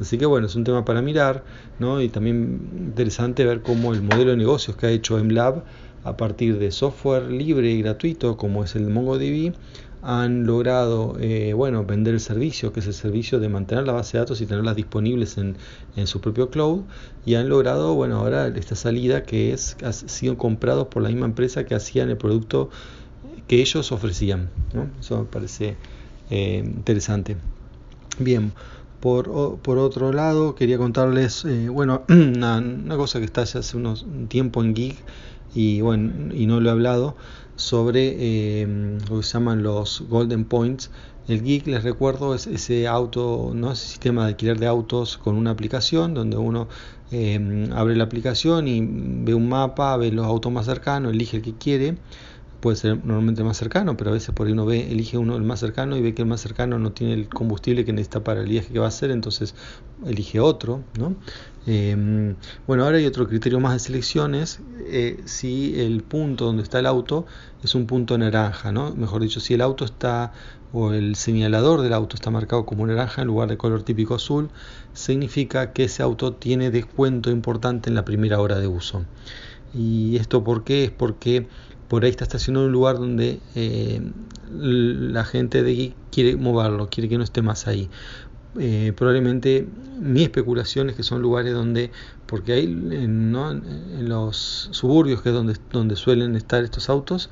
Así 0.00 0.16
que 0.16 0.26
bueno, 0.26 0.46
es 0.46 0.54
un 0.54 0.64
tema 0.64 0.84
para 0.84 1.02
mirar, 1.02 1.44
¿no? 1.78 2.00
Y 2.00 2.08
también 2.08 2.70
interesante 2.74 3.44
ver 3.44 3.62
cómo 3.62 3.92
el 3.92 4.02
modelo 4.02 4.30
de 4.30 4.36
negocios 4.38 4.76
que 4.76 4.86
ha 4.86 4.90
hecho 4.90 5.22
MLab 5.22 5.62
a 6.04 6.16
partir 6.16 6.58
de 6.58 6.70
software 6.70 7.30
libre 7.30 7.70
y 7.70 7.82
gratuito 7.82 8.38
como 8.38 8.64
es 8.64 8.74
el 8.76 8.88
MongoDB 8.88 9.52
han 10.02 10.46
logrado 10.46 11.16
eh, 11.20 11.52
bueno, 11.52 11.84
vender 11.84 12.14
el 12.14 12.20
servicio, 12.20 12.72
que 12.72 12.80
es 12.80 12.86
el 12.86 12.94
servicio 12.94 13.38
de 13.38 13.48
mantener 13.48 13.86
la 13.86 13.92
base 13.92 14.16
de 14.16 14.20
datos 14.20 14.40
y 14.40 14.46
tenerlas 14.46 14.76
disponibles 14.76 15.36
en, 15.36 15.56
en, 15.96 16.06
su 16.06 16.20
propio 16.20 16.50
cloud, 16.50 16.82
y 17.26 17.34
han 17.34 17.48
logrado 17.48 17.94
bueno, 17.94 18.16
ahora 18.16 18.48
esta 18.48 18.76
salida 18.76 19.22
que 19.24 19.52
es 19.52 19.76
ha 19.84 19.92
sido 19.92 20.38
comprados 20.38 20.88
por 20.88 21.02
la 21.02 21.10
misma 21.10 21.26
empresa 21.26 21.64
que 21.64 21.74
hacían 21.74 22.08
el 22.08 22.16
producto 22.16 22.70
que 23.46 23.60
ellos 23.60 23.90
ofrecían. 23.92 24.48
¿no? 24.72 24.88
Eso 25.00 25.18
me 25.18 25.24
parece 25.24 25.76
eh, 26.30 26.62
interesante. 26.64 27.36
Bien, 28.18 28.52
por, 29.00 29.58
por, 29.58 29.78
otro 29.78 30.12
lado, 30.12 30.54
quería 30.54 30.78
contarles 30.78 31.44
eh, 31.44 31.68
bueno, 31.68 32.04
una, 32.08 32.62
cosa 32.96 33.18
que 33.18 33.24
está 33.24 33.44
ya 33.44 33.60
hace 33.60 33.76
unos, 33.76 34.02
un 34.02 34.28
tiempo 34.28 34.62
en 34.62 34.74
Geek 34.74 34.96
y, 35.54 35.80
bueno, 35.80 36.32
y 36.32 36.46
no 36.46 36.60
lo 36.60 36.68
he 36.68 36.72
hablado 36.72 37.16
sobre 37.60 38.16
eh, 38.18 38.98
lo 39.08 39.18
que 39.18 39.22
se 39.22 39.34
llaman 39.34 39.62
los 39.62 40.02
Golden 40.08 40.44
Points. 40.44 40.90
El 41.28 41.42
Geek, 41.42 41.66
les 41.66 41.84
recuerdo, 41.84 42.34
es 42.34 42.46
ese 42.46 42.88
auto, 42.88 43.52
¿no? 43.54 43.72
ese 43.72 43.86
sistema 43.86 44.22
de 44.22 44.30
alquiler 44.30 44.58
de 44.58 44.66
autos 44.66 45.18
con 45.18 45.36
una 45.36 45.50
aplicación 45.50 46.14
donde 46.14 46.36
uno 46.36 46.68
eh, 47.12 47.68
abre 47.72 47.94
la 47.94 48.04
aplicación 48.04 48.66
y 48.66 48.80
ve 48.82 49.34
un 49.34 49.48
mapa, 49.48 49.96
ve 49.96 50.10
los 50.10 50.26
autos 50.26 50.50
más 50.50 50.66
cercanos, 50.66 51.12
elige 51.12 51.36
el 51.36 51.42
que 51.42 51.54
quiere 51.54 51.98
puede 52.60 52.76
ser 52.76 52.96
normalmente 53.04 53.42
más 53.42 53.56
cercano, 53.56 53.96
pero 53.96 54.10
a 54.10 54.12
veces 54.12 54.34
por 54.34 54.46
ahí 54.46 54.52
uno 54.52 54.66
ve, 54.66 54.90
elige 54.92 55.18
uno 55.18 55.36
el 55.36 55.42
más 55.42 55.60
cercano 55.60 55.96
y 55.96 56.02
ve 56.02 56.14
que 56.14 56.22
el 56.22 56.28
más 56.28 56.40
cercano 56.40 56.78
no 56.78 56.92
tiene 56.92 57.14
el 57.14 57.28
combustible 57.28 57.84
que 57.84 57.92
necesita 57.92 58.22
para 58.22 58.40
el 58.40 58.48
viaje 58.48 58.72
que 58.72 58.78
va 58.78 58.86
a 58.86 58.88
hacer, 58.88 59.10
entonces 59.10 59.54
elige 60.06 60.40
otro, 60.40 60.82
¿no? 60.98 61.16
Em, 61.66 62.36
bueno, 62.66 62.84
ahora 62.84 62.98
hay 62.98 63.06
otro 63.06 63.28
criterio 63.28 63.60
más 63.60 63.74
de 63.74 63.78
selecciones, 63.80 64.60
eh, 64.86 65.20
si 65.24 65.80
el 65.80 66.02
punto 66.02 66.46
donde 66.46 66.62
está 66.62 66.78
el 66.78 66.86
auto 66.86 67.26
es 67.62 67.74
un 67.74 67.86
punto 67.86 68.16
naranja, 68.16 68.72
¿no? 68.72 68.94
Mejor 68.94 69.22
dicho, 69.22 69.40
si 69.40 69.54
el 69.54 69.60
auto 69.60 69.84
está 69.84 70.32
o 70.72 70.92
el 70.92 71.16
señalador 71.16 71.82
del 71.82 71.92
auto 71.92 72.14
está 72.14 72.30
marcado 72.30 72.64
como 72.64 72.86
naranja 72.86 73.22
en 73.22 73.28
lugar 73.28 73.48
de 73.48 73.56
color 73.56 73.82
típico 73.82 74.14
azul, 74.14 74.50
significa 74.92 75.72
que 75.72 75.84
ese 75.84 76.02
auto 76.02 76.34
tiene 76.34 76.70
descuento 76.70 77.30
importante 77.30 77.88
en 77.88 77.96
la 77.96 78.04
primera 78.04 78.40
hora 78.40 78.58
de 78.58 78.68
uso. 78.68 79.04
¿Y 79.74 80.16
esto 80.16 80.42
por 80.42 80.64
qué? 80.64 80.84
Es 80.84 80.90
porque 80.90 81.46
por 81.90 82.04
ahí 82.04 82.10
está 82.10 82.22
estacionado 82.22 82.66
en 82.66 82.68
un 82.68 82.72
lugar 82.72 82.98
donde 82.98 83.40
eh, 83.56 84.00
la 84.48 85.24
gente 85.24 85.64
de 85.64 85.72
aquí 85.72 85.94
quiere 86.12 86.36
moverlo, 86.36 86.88
quiere 86.88 87.08
que 87.08 87.18
no 87.18 87.24
esté 87.24 87.42
más 87.42 87.66
ahí. 87.66 87.90
eh, 88.60 88.92
probablemente 88.96 89.66
mi 90.00 90.22
especulación 90.22 90.88
es 90.88 90.94
que 90.94 91.02
son 91.02 91.20
lugares 91.20 91.52
donde, 91.52 91.90
porque 92.26 92.52
hay 92.52 92.68
¿no? 92.68 93.50
en 93.50 94.08
los 94.08 94.68
suburbios, 94.70 95.20
que 95.20 95.30
es 95.30 95.34
donde 95.72 95.96
suelen 95.96 96.36
estar 96.36 96.62
estos 96.62 96.88
autos, 96.88 97.28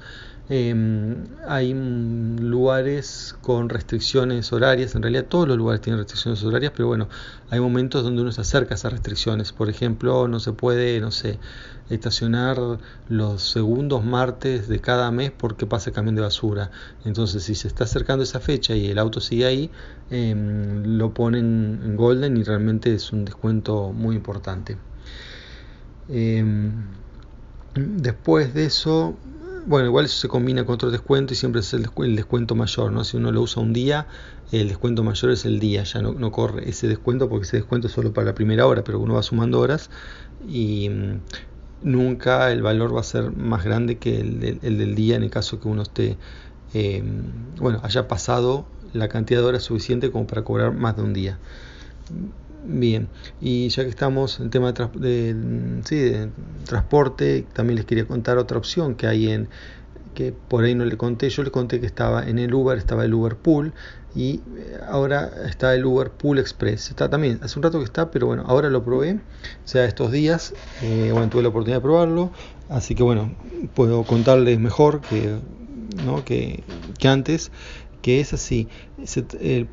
Em, 0.51 1.27
hay 1.47 1.75
lugares 1.75 3.37
con 3.43 3.69
restricciones 3.69 4.51
horarias, 4.51 4.95
en 4.95 5.03
realidad 5.03 5.27
todos 5.29 5.47
los 5.47 5.59
lugares 5.59 5.83
tienen 5.83 5.99
restricciones 5.99 6.43
horarias, 6.43 6.73
pero 6.75 6.89
bueno, 6.89 7.09
hay 7.51 7.61
momentos 7.61 8.03
donde 8.03 8.23
uno 8.23 8.33
se 8.33 8.41
acerca 8.41 8.73
a 8.75 8.77
esas 8.77 8.93
restricciones. 8.93 9.53
Por 9.53 9.69
ejemplo, 9.69 10.27
no 10.27 10.41
se 10.41 10.53
puede, 10.53 11.01
no 11.01 11.11
sé, 11.11 11.39
estacionar 11.91 12.59
los 13.09 13.43
segundos 13.43 14.05
martes 14.05 14.69
de 14.69 14.81
cada 14.81 15.11
mes 15.11 15.33
porque 15.37 15.67
pasa 15.67 15.91
el 15.91 15.95
camión 15.95 16.15
de 16.15 16.23
basura. 16.23 16.71
Entonces, 17.05 17.43
si 17.43 17.55
se 17.55 17.69
está 17.69 17.85
acercando 17.85 18.25
esa 18.25 18.41
fecha 18.41 18.75
y 18.75 18.87
el 18.87 18.99
auto 18.99 19.21
sigue 19.21 19.45
ahí, 19.45 19.71
em, 20.11 20.97
lo 20.97 21.13
ponen 21.13 21.81
en 21.85 21.97
Golden 21.97 22.39
y 22.39 22.43
realmente 22.43 22.95
es 22.95 23.13
un 23.13 23.27
descuento 23.27 23.93
muy 23.93 24.17
importante. 24.17 24.79
Em, 26.09 26.73
después 27.75 28.55
de 28.55 28.65
eso, 28.67 29.17
bueno, 29.69 29.87
igual 29.87 30.07
eso 30.07 30.17
se 30.17 30.29
combina 30.29 30.65
con 30.65 30.77
otro 30.77 30.91
descuento 30.91 31.35
y 31.35 31.37
siempre 31.37 31.61
es 31.61 31.75
el, 31.75 32.17
descuento 32.17 32.55
mayor, 32.55 32.91
¿no? 32.91 33.05
Si 33.05 33.19
uno 33.19 33.31
lo 33.33 33.43
usa 33.43 33.63
un 33.63 33.75
día, 33.75 34.07
el 34.51 34.69
descuento 34.69 35.05
mayor 35.05 35.31
es 35.31 35.45
el 35.45 35.61
día, 35.61 35.83
ya 35.83 36.01
no, 36.01 36.33
corre 36.33 36.71
ese 36.71 36.89
descuento 36.89 37.29
porque 37.29 37.45
ese 37.45 37.59
descuento 37.59 37.89
es 37.89 37.93
solo 37.93 38.15
para 38.15 38.29
la 38.29 38.35
primera 38.35 38.67
hora, 38.67 38.83
pero 38.83 38.99
uno 38.99 39.15
va 39.15 39.23
sumando 39.23 39.61
horas 39.61 39.91
y 40.49 40.89
mm, 40.89 41.21
nunca 41.83 42.51
el 42.51 42.63
valor 42.63 42.97
va 42.97 43.01
a 43.01 43.05
ser 43.05 43.31
más 43.37 43.63
grande 43.63 43.99
que 43.99 44.21
el, 44.21 44.41
del 44.61 44.95
día 44.95 45.17
en 45.17 45.23
el 45.23 45.31
caso 45.31 45.61
que 45.61 45.69
uno 45.69 45.83
esté, 45.83 46.17
eh, 46.73 47.03
bueno, 47.59 47.81
haya 47.83 48.09
pasado 48.09 48.65
la 48.95 49.09
cantidad 49.09 49.41
de 49.41 49.47
horas 49.47 49.65
suficiente 49.65 50.11
como 50.11 50.27
para 50.27 50.45
cobrar 50.45 50.73
más 50.73 50.97
de 50.97 51.03
un 51.03 51.13
día. 51.13 51.39
Bien, 52.65 53.09
y 53.41 53.69
ya 53.69 53.85
que 53.85 53.91
estamos 53.91 54.41
en 54.41 54.51
tema 54.51 54.73
de, 54.73 56.31
transporte, 56.65 57.47
también 57.53 57.77
les 57.77 57.87
quería 57.87 58.07
contar 58.07 58.37
otra 58.37 58.59
opción 58.59 58.95
que 58.95 59.07
hay 59.07 59.31
en 59.31 59.49
que 60.15 60.33
por 60.33 60.65
ahí 60.65 60.75
no 60.75 60.85
le 60.85 60.97
conté, 60.97 61.31
yo 61.31 61.45
le 61.45 61.53
conté 61.53 61.79
que 61.79 61.87
estaba 61.87 62.29
en 62.29 62.41
el 62.41 62.53
Uber, 62.53 62.77
estaba 62.77 63.05
el 63.05 63.15
Uber 63.15 63.37
Pool 63.37 63.73
y 64.17 64.43
eh, 64.57 64.79
ahora 64.89 65.31
está 65.49 65.75
el 65.75 65.87
Uber 65.87 66.11
Pool 66.11 66.41
Express. 66.41 66.91
Está 66.91 67.09
también, 67.09 67.39
hace 67.43 67.57
un 67.57 67.63
rato 67.63 67.79
que 67.79 67.85
está, 67.85 68.11
pero 68.11 68.27
bueno, 68.27 68.43
ahora 68.49 68.69
lo 68.69 68.85
probé, 68.85 69.15
o 69.15 69.19
sea, 69.65 69.85
estos 69.85 70.11
días, 70.11 70.55
eh, 70.83 71.11
bueno, 71.13 71.29
tuve 71.29 71.43
la 71.43 71.51
oportunidad 71.51 71.79
de 71.79 71.83
probarlo, 71.83 72.33
así 72.69 72.97
que 72.97 73.05
bueno, 73.05 73.33
puedo 73.75 74.03
contarles 74.03 74.59
mejor 74.59 75.01
que, 75.03 75.39
¿no? 76.05 76.25
que, 76.25 76.65
que 76.99 77.09
antes 77.09 77.53
que 78.03 78.21
es 78.21 78.33
así. 78.33 78.69
Eh, 79.41 79.67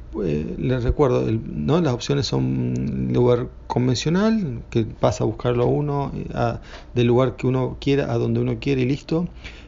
les 0.58 0.84
recuerdo, 0.84 1.26
¿no? 1.32 1.82
las 1.82 1.94
opciones 1.94 2.28
son 2.28 3.10
lugar 3.14 3.50
convencional, 3.68 4.62
que 4.70 4.84
pasa 4.86 5.24
a 5.24 5.28
buscarlo 5.28 5.64
a 5.64 5.68
uno 5.68 6.12
eh, 6.16 6.58
del 6.94 7.08
lugar 7.08 7.36
que 7.36 7.48
uno 7.48 7.78
quiera, 7.80 8.12
a 8.12 8.18
donde 8.18 8.40
uno 8.40 8.58
quiere 8.60 8.82
y 8.82 8.86
listo. 8.86 9.28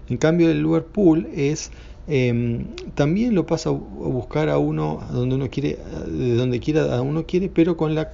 En 0.09 0.17
cambio, 0.17 0.49
el 0.49 0.61
lugar 0.61 0.85
pool 0.85 1.27
es 1.33 1.71
em, 2.07 2.65
también 2.95 3.35
lo 3.35 3.45
pasa 3.45 3.69
a 3.69 3.73
buscar 3.73 4.49
a 4.49 4.57
uno 4.57 4.99
a 5.01 5.11
donde 5.11 5.35
uno 5.35 5.49
quiere, 5.49 5.77
de 6.07 6.35
donde 6.35 6.59
quiera 6.59 6.95
a 6.95 7.01
uno 7.01 7.25
quiere, 7.25 7.49
pero 7.49 7.75
con 7.77 7.95
la 7.95 8.11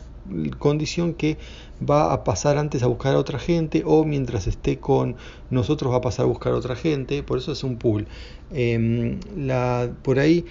condición 0.60 1.14
que 1.14 1.38
va 1.88 2.14
a 2.14 2.24
pasar 2.24 2.58
antes 2.58 2.84
a 2.84 2.88
buscar 2.88 3.16
a 3.16 3.20
otra 3.20 3.40
gente 3.40 3.84
o 3.86 4.06
mientras 4.06 4.48
esté 4.48 4.80
con 4.80 5.16
nosotros 5.50 5.92
va 5.92 5.98
a 5.98 6.02
pasar 6.02 6.26
a 6.26 6.28
buscar 6.28 6.54
a 6.54 6.56
otra 6.56 6.76
gente, 6.76 7.24
por 7.24 7.38
eso 7.38 7.52
es 7.52 7.64
un 7.64 7.78
pool. 7.78 8.08
Em, 8.52 9.20
la, 9.36 9.92
por 10.02 10.20
ahí 10.20 10.46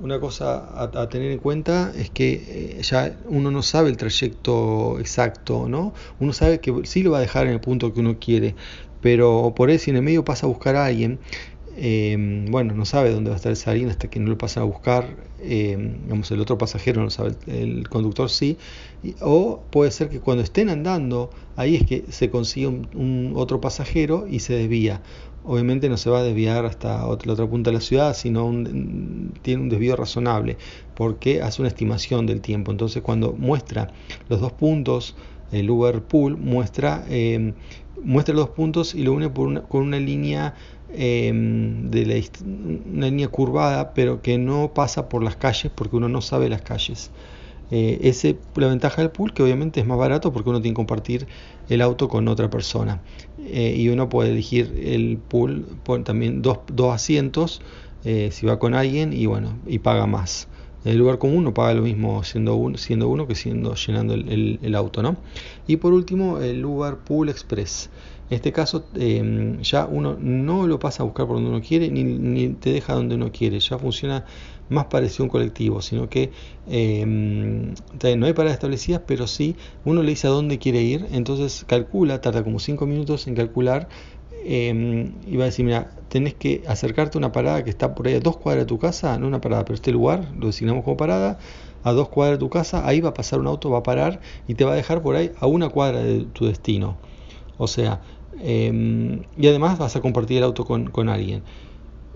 una 0.00 0.20
cosa 0.20 0.82
a, 0.82 1.08
tener 1.08 1.32
en 1.32 1.38
cuenta 1.38 1.92
es 1.96 2.10
que 2.10 2.76
eh, 2.78 2.82
ya 2.82 3.18
uno 3.26 3.50
no 3.50 3.62
sabe 3.62 3.90
el 3.90 3.96
trayecto 3.96 4.98
exacto, 5.00 5.68
¿no? 5.68 5.92
Uno 6.20 6.32
sabe 6.32 6.60
que 6.60 6.82
sí 6.84 7.02
lo 7.02 7.12
va 7.12 7.18
a 7.18 7.20
dejar 7.20 7.46
en 7.46 7.54
el 7.54 7.60
punto 7.60 7.92
que 7.92 8.00
uno 8.00 8.18
quiere, 8.18 8.54
pero 9.00 9.54
por 9.56 9.70
ahí 9.70 9.78
si 9.78 9.90
en 9.90 9.96
el 9.96 10.02
medio 10.02 10.24
pasa 10.24 10.46
a 10.46 10.48
buscar 10.48 10.76
a 10.76 10.86
alguien, 10.86 11.18
Em, 11.80 12.46
bueno, 12.46 12.74
no 12.74 12.84
sabe 12.84 13.12
dónde 13.12 13.30
va 13.30 13.34
a 13.34 13.36
estar 13.36 13.52
esa 13.52 13.70
harina 13.70 13.92
hasta 13.92 14.10
que 14.10 14.18
no 14.18 14.30
lo 14.30 14.36
pasan 14.36 14.64
a 14.64 14.66
buscar, 14.66 15.14
digamos, 15.40 16.28
el 16.32 16.40
otro 16.40 16.58
pasajero 16.58 17.00
no 17.04 17.08
sabe, 17.08 17.36
el, 17.46 17.88
conductor 17.88 18.28
sí, 18.30 18.58
o 19.20 19.62
puede 19.70 19.92
ser 19.92 20.08
que 20.08 20.18
cuando 20.18 20.42
estén 20.42 20.70
andando, 20.70 21.30
ahí 21.54 21.76
es 21.76 21.86
que 21.86 22.04
se 22.08 22.30
consigue 22.30 22.66
un, 22.66 23.32
otro 23.36 23.60
pasajero 23.60 24.26
y 24.28 24.40
se 24.40 24.54
desvía. 24.54 25.02
Obviamente 25.44 25.88
no 25.88 25.96
se 25.96 26.10
va 26.10 26.18
a 26.18 26.22
desviar 26.24 26.64
hasta 26.66 26.98
la 26.98 27.06
otra 27.06 27.46
punta 27.46 27.70
de 27.70 27.74
la 27.74 27.80
ciudad, 27.80 28.12
sino 28.14 28.50
tiene 29.42 29.62
un 29.62 29.68
desvío 29.68 29.94
razonable, 29.94 30.58
porque 30.96 31.42
hace 31.42 31.62
una 31.62 31.68
estimación 31.68 32.26
del 32.26 32.40
tiempo. 32.40 32.72
Entonces 32.72 33.02
cuando 33.02 33.34
muestra 33.34 33.92
los 34.28 34.40
dos 34.40 34.52
puntos, 34.52 35.14
el 35.52 35.70
Uber 35.70 36.02
Pool 36.02 36.36
muestra, 36.36 37.04
em, 37.08 37.54
muestra 38.02 38.34
los 38.34 38.46
dos 38.46 38.54
puntos 38.56 38.96
y 38.96 39.04
lo 39.04 39.12
une 39.12 39.30
por 39.30 39.68
con 39.68 39.82
una 39.82 39.98
línea 39.98 40.54
Em, 40.90 41.90
de 41.90 42.06
la, 42.06 42.14
una 42.90 43.06
línea 43.06 43.28
curvada, 43.28 43.92
pero 43.92 44.22
que 44.22 44.38
no 44.38 44.72
pasa 44.72 45.08
por 45.10 45.22
las 45.22 45.36
calles 45.36 45.70
porque 45.74 45.96
uno 45.96 46.08
no 46.08 46.22
sabe 46.22 46.48
las 46.48 46.62
calles. 46.62 47.10
Eh, 47.70 47.98
ese 48.02 48.38
la 48.54 48.68
ventaja 48.68 49.02
del 49.02 49.10
pool, 49.10 49.34
que 49.34 49.42
obviamente 49.42 49.80
es 49.80 49.86
más 49.86 49.98
barato 49.98 50.32
porque 50.32 50.48
uno 50.48 50.62
tiene 50.62 50.72
que 50.72 50.76
compartir 50.76 51.26
el 51.68 51.82
auto 51.82 52.08
con 52.08 52.26
otra 52.28 52.48
persona. 52.48 53.02
Eh, 53.38 53.74
y 53.76 53.88
uno 53.90 54.08
puede 54.08 54.30
elegir 54.30 54.74
el 54.82 55.18
pool, 55.18 55.66
también 56.04 56.40
dos, 56.40 56.60
dos 56.72 56.94
asientos 56.94 57.60
eh, 58.04 58.30
si 58.32 58.46
va 58.46 58.58
con 58.58 58.74
alguien 58.74 59.12
y 59.12 59.26
bueno, 59.26 59.58
y 59.66 59.80
paga 59.80 60.06
más. 60.06 60.48
En 60.84 60.92
el 60.92 60.98
lugar 60.98 61.18
común 61.18 61.44
no 61.44 61.52
paga 61.52 61.74
lo 61.74 61.82
mismo 61.82 62.22
siendo 62.22 62.54
uno, 62.54 62.78
siendo 62.78 63.08
uno 63.08 63.26
que 63.26 63.34
siendo 63.34 63.74
llenando 63.74 64.14
el, 64.14 64.58
el 64.62 64.74
auto, 64.74 65.02
¿no? 65.02 65.16
Y 65.66 65.76
por 65.76 65.92
último, 65.92 66.38
el 66.38 66.64
Uber 66.64 66.96
Pool 66.96 67.28
Express. 67.28 67.90
En 68.30 68.36
este 68.36 68.52
caso 68.52 68.84
em, 68.94 69.60
ya 69.62 69.86
uno 69.86 70.16
no 70.20 70.66
lo 70.66 70.78
pasa 70.78 71.02
a 71.02 71.06
buscar 71.06 71.26
por 71.26 71.36
donde 71.36 71.50
uno 71.50 71.62
quiere 71.62 71.90
ni, 71.90 72.48
te 72.50 72.72
deja 72.72 72.94
donde 72.94 73.14
uno 73.14 73.32
quiere, 73.32 73.58
ya 73.60 73.78
funciona 73.78 74.24
más 74.68 74.86
parecido 74.86 75.22
a 75.22 75.26
un 75.26 75.30
colectivo, 75.30 75.80
sino 75.80 76.08
que 76.10 76.30
em, 76.66 77.74
no 78.16 78.26
hay 78.26 78.32
paradas 78.34 78.54
establecidas, 78.54 79.02
pero 79.06 79.26
sí 79.26 79.56
uno 79.84 80.02
le 80.02 80.10
dice 80.10 80.26
a 80.26 80.30
dónde 80.30 80.58
quiere 80.58 80.82
ir, 80.82 81.06
entonces 81.12 81.64
calcula, 81.66 82.20
tarda 82.20 82.44
como 82.44 82.58
5 82.58 82.86
minutos 82.86 83.26
en 83.26 83.34
calcular 83.34 83.88
y 84.44 85.36
va 85.36 85.44
a 85.44 85.46
decir, 85.46 85.64
mira, 85.64 85.90
tenés 86.08 86.34
que 86.34 86.62
acercarte 86.66 87.18
a 87.18 87.20
una 87.20 87.32
parada 87.32 87.64
que 87.64 87.70
está 87.70 87.94
por 87.94 88.06
ahí 88.08 88.14
a 88.14 88.20
dos 88.20 88.38
cuadras 88.38 88.64
de 88.64 88.68
tu 88.68 88.78
casa, 88.78 89.18
no 89.18 89.26
una 89.26 89.40
parada, 89.40 89.64
pero 89.64 89.74
este 89.74 89.92
lugar 89.92 90.32
lo 90.38 90.46
designamos 90.46 90.84
como 90.84 90.96
parada, 90.96 91.38
a 91.82 91.92
dos 91.92 92.08
cuadras 92.08 92.38
de 92.38 92.40
tu 92.40 92.50
casa, 92.50 92.86
ahí 92.86 93.00
va 93.00 93.10
a 93.10 93.14
pasar 93.14 93.40
un 93.40 93.46
auto, 93.46 93.70
va 93.70 93.78
a 93.78 93.82
parar 93.82 94.20
y 94.46 94.54
te 94.54 94.64
va 94.64 94.72
a 94.72 94.76
dejar 94.76 95.02
por 95.02 95.16
ahí 95.16 95.32
a 95.38 95.46
una 95.46 95.68
cuadra 95.68 96.02
de 96.02 96.24
tu 96.24 96.46
destino. 96.46 96.96
O 97.58 97.66
sea, 97.66 98.00
Em, 98.40 99.22
y 99.36 99.48
además 99.48 99.78
vas 99.78 99.96
a 99.96 100.00
compartir 100.00 100.38
el 100.38 100.44
auto 100.44 100.64
con, 100.64 101.08
alguien. 101.08 101.42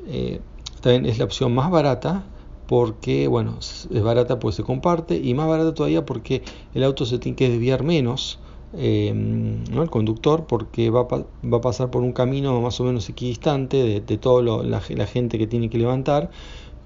Eh, 0.06 0.40
también 0.80 1.06
es 1.06 1.18
la 1.18 1.24
opción 1.24 1.54
más 1.54 1.70
barata 1.70 2.24
porque, 2.66 3.28
bueno, 3.28 3.58
es 3.58 4.02
barata 4.02 4.38
pues 4.38 4.54
se 4.54 4.62
comparte 4.62 5.16
y 5.16 5.34
más 5.34 5.48
barata 5.48 5.74
todavía 5.74 6.06
porque 6.06 6.42
el 6.74 6.84
auto 6.84 7.04
se 7.06 7.18
tiene 7.18 7.36
que 7.36 7.50
desviar 7.50 7.82
menos, 7.82 8.38
em, 8.72 9.64
¿no? 9.64 9.82
el 9.82 9.90
conductor, 9.90 10.46
porque 10.46 10.90
va, 10.90 11.02
va, 11.04 11.58
a 11.58 11.60
pasar 11.60 11.90
por 11.90 12.02
un 12.02 12.12
camino 12.12 12.60
más 12.60 12.80
o 12.80 12.84
menos 12.84 13.08
equidistante 13.08 13.76
de, 13.76 14.00
de 14.00 14.18
toda 14.18 14.62
la, 14.62 14.80
gente 14.80 15.38
que 15.38 15.46
tiene 15.46 15.68
que 15.70 15.78
levantar, 15.78 16.30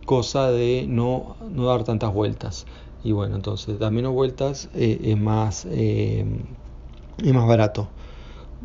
cosa 0.07 0.51
de 0.51 0.87
no, 0.89 1.37
no 1.53 1.67
dar 1.67 1.85
tantas 1.85 2.13
vueltas. 2.13 2.67
Y 3.05 3.13
bueno, 3.13 3.37
entonces 3.37 3.79
da 3.79 3.91
menos 3.91 4.13
vueltas, 4.13 4.69
eh, 4.75 4.99
es, 5.05 5.19
más, 5.19 5.67
em, 5.71 6.41
es 7.23 7.33
más 7.33 7.47
barato. 7.47 7.89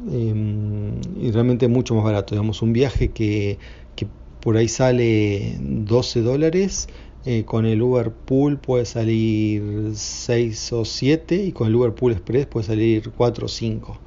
Em, 0.10 1.00
y 1.22 1.32
realmente 1.32 1.68
mucho 1.68 1.96
más 1.96 2.04
barato. 2.04 2.36
Digamos, 2.36 2.62
un 2.62 2.74
viaje 2.74 3.10
que, 3.12 3.60
que 3.96 4.08
por 4.42 4.58
ahí 4.58 4.68
sale 4.68 5.58
12 5.60 6.22
dólares, 6.22 6.88
eh, 7.26 7.44
con 7.46 7.66
el 7.66 7.82
Uber 7.82 8.12
Pool 8.12 8.58
puede 8.58 8.86
salir 8.86 9.92
6 9.94 10.74
o 10.74 10.86
7 10.86 11.36
y 11.46 11.52
con 11.52 11.68
el 11.68 11.76
Uber 11.76 11.94
Pool 11.94 12.14
Express 12.14 12.48
puede 12.48 12.66
salir 12.66 13.12
4 13.16 13.46
o 13.46 13.50
5 13.50 14.00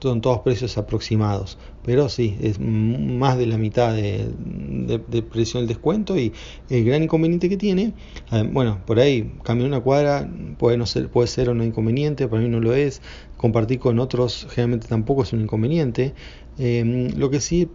son 0.00 0.20
todos 0.20 0.40
precios 0.40 0.78
aproximados, 0.78 1.58
pero 1.84 2.08
sí, 2.08 2.36
es 2.40 2.58
más 2.58 3.38
de 3.38 3.46
la 3.46 3.58
mitad 3.58 3.94
de, 3.94 5.22
precio 5.30 5.60
del 5.60 5.68
descuento 5.68 6.18
y 6.18 6.32
el 6.70 6.84
gran 6.84 7.02
inconveniente 7.04 7.48
que 7.48 7.56
tiene, 7.56 7.94
eh, 8.32 8.48
bueno, 8.50 8.80
por 8.84 8.98
ahí 8.98 9.32
caminar 9.44 9.68
una 9.68 9.80
cuadra 9.80 10.28
puede, 10.58 10.76
no 10.76 10.86
ser, 10.86 11.08
puede 11.08 11.28
ser 11.28 11.50
un 11.50 11.62
inconveniente, 11.62 12.26
para 12.26 12.42
mí 12.42 12.48
no 12.48 12.60
lo 12.60 12.74
es, 12.74 13.00
compartir 13.36 13.78
con 13.78 13.98
otros 13.98 14.46
generalmente 14.50 14.88
tampoco 14.88 15.22
es 15.22 15.32
un 15.32 15.42
inconveniente, 15.42 16.14
em, 16.58 17.10
lo 17.16 17.30
que 17.30 17.40
sí, 17.40 17.68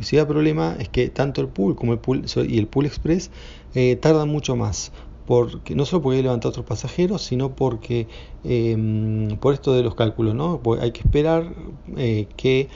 si 0.00 0.16
da 0.16 0.26
problema 0.26 0.76
es 0.78 0.88
que 0.88 1.08
tanto 1.08 1.40
el 1.40 1.48
pool 1.48 1.74
como 1.74 1.92
el 1.92 1.98
pool 1.98 2.24
y 2.48 2.58
el 2.58 2.66
pool 2.66 2.86
express 2.86 3.30
eh, 3.74 3.96
tardan 3.96 4.28
mucho 4.28 4.56
más 4.56 4.92
porque 5.26 5.74
no 5.74 5.84
solo 5.84 6.02
porque 6.02 6.22
levantar 6.22 6.50
otros 6.50 6.64
pasajeros, 6.64 7.22
sino 7.22 7.54
porque 7.54 8.08
em, 8.44 9.36
por 9.38 9.54
esto 9.54 9.72
de 9.72 9.82
los 9.82 9.94
cálculos, 9.94 10.34
¿no? 10.34 10.60
hay 10.80 10.92
que 10.92 11.00
esperar 11.00 11.52
eh, 11.96 12.28
que 12.36 12.68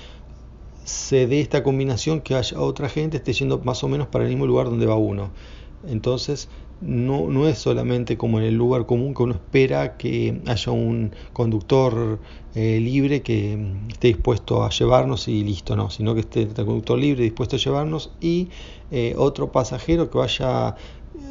se 0.84 1.26
dé 1.26 1.40
esta 1.40 1.62
combinación, 1.62 2.20
que 2.20 2.34
haya 2.34 2.60
otra 2.60 2.88
gente 2.88 3.18
esté 3.18 3.32
yendo 3.32 3.60
más 3.60 3.84
o 3.84 3.88
menos 3.88 4.08
para 4.08 4.24
el 4.24 4.30
mismo 4.30 4.46
lugar 4.46 4.66
donde 4.66 4.86
va 4.86 4.96
uno. 4.96 5.30
Entonces, 5.86 6.48
no, 6.80 7.28
no 7.28 7.46
es 7.46 7.58
solamente 7.58 8.16
como 8.16 8.38
en 8.38 8.46
el 8.46 8.54
lugar 8.54 8.86
común 8.86 9.14
que 9.14 9.22
uno 9.22 9.34
espera 9.34 9.96
que 9.96 10.40
haya 10.46 10.72
un 10.72 11.12
conductor 11.32 12.18
eh, 12.54 12.80
libre 12.80 13.22
que 13.22 13.56
mm, 13.56 13.90
esté 13.90 14.08
dispuesto 14.08 14.64
a 14.64 14.70
llevarnos 14.70 15.28
y 15.28 15.44
listo, 15.44 15.76
no, 15.76 15.90
sino 15.90 16.14
que 16.14 16.20
esté 16.20 16.42
el 16.42 16.54
conductor 16.54 16.98
libre 16.98 17.22
dispuesto 17.22 17.56
a 17.56 17.58
llevarnos 17.58 18.10
y 18.20 18.48
eh, 18.90 19.14
otro 19.16 19.52
pasajero 19.52 20.10
que 20.10 20.18
vaya 20.18 20.74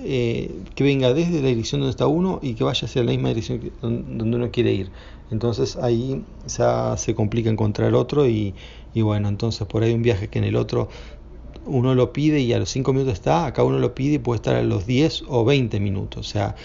eh, 0.04 0.62
que 0.76 0.84
venga 0.84 1.14
desde 1.14 1.42
la 1.42 1.48
dirección 1.48 1.82
donde 1.82 1.92
está 1.92 2.08
uno 2.08 2.40
y 2.42 2.54
que 2.54 2.64
vaya 2.64 2.86
hacia 2.86 3.04
la 3.04 3.12
misma 3.12 3.30
dirección 3.30 3.72
donde 3.82 4.36
uno 4.36 4.52
quiere 4.52 4.74
ir. 4.74 4.92
Entonces 5.32 5.76
ahí 5.78 6.24
ya 6.48 6.96
se 6.98 7.16
complica 7.16 7.50
encontrar 7.50 7.94
otro 7.94 8.28
y, 8.28 8.54
bueno, 8.96 9.30
entonces 9.30 9.68
por 9.68 9.84
ahí 9.84 9.94
un 9.94 10.02
viaje 10.02 10.28
que 10.28 10.40
en 10.40 10.46
el 10.46 10.56
otro 10.56 10.90
uno 11.66 11.94
lo 11.94 12.14
pide 12.14 12.40
y 12.40 12.54
a 12.54 12.60
los 12.60 12.70
5 12.70 12.94
minutos 12.94 13.14
está, 13.14 13.46
acá 13.46 13.64
uno 13.64 13.78
lo 13.80 13.94
pide 13.94 14.16
y 14.16 14.20
puede 14.20 14.38
estar 14.38 14.56
a 14.56 14.64
los 14.64 14.86
10 14.88 15.26
o 15.28 15.46
20 15.46 15.80
minutos. 15.80 16.28
O 16.28 16.30
sea, 16.30 16.56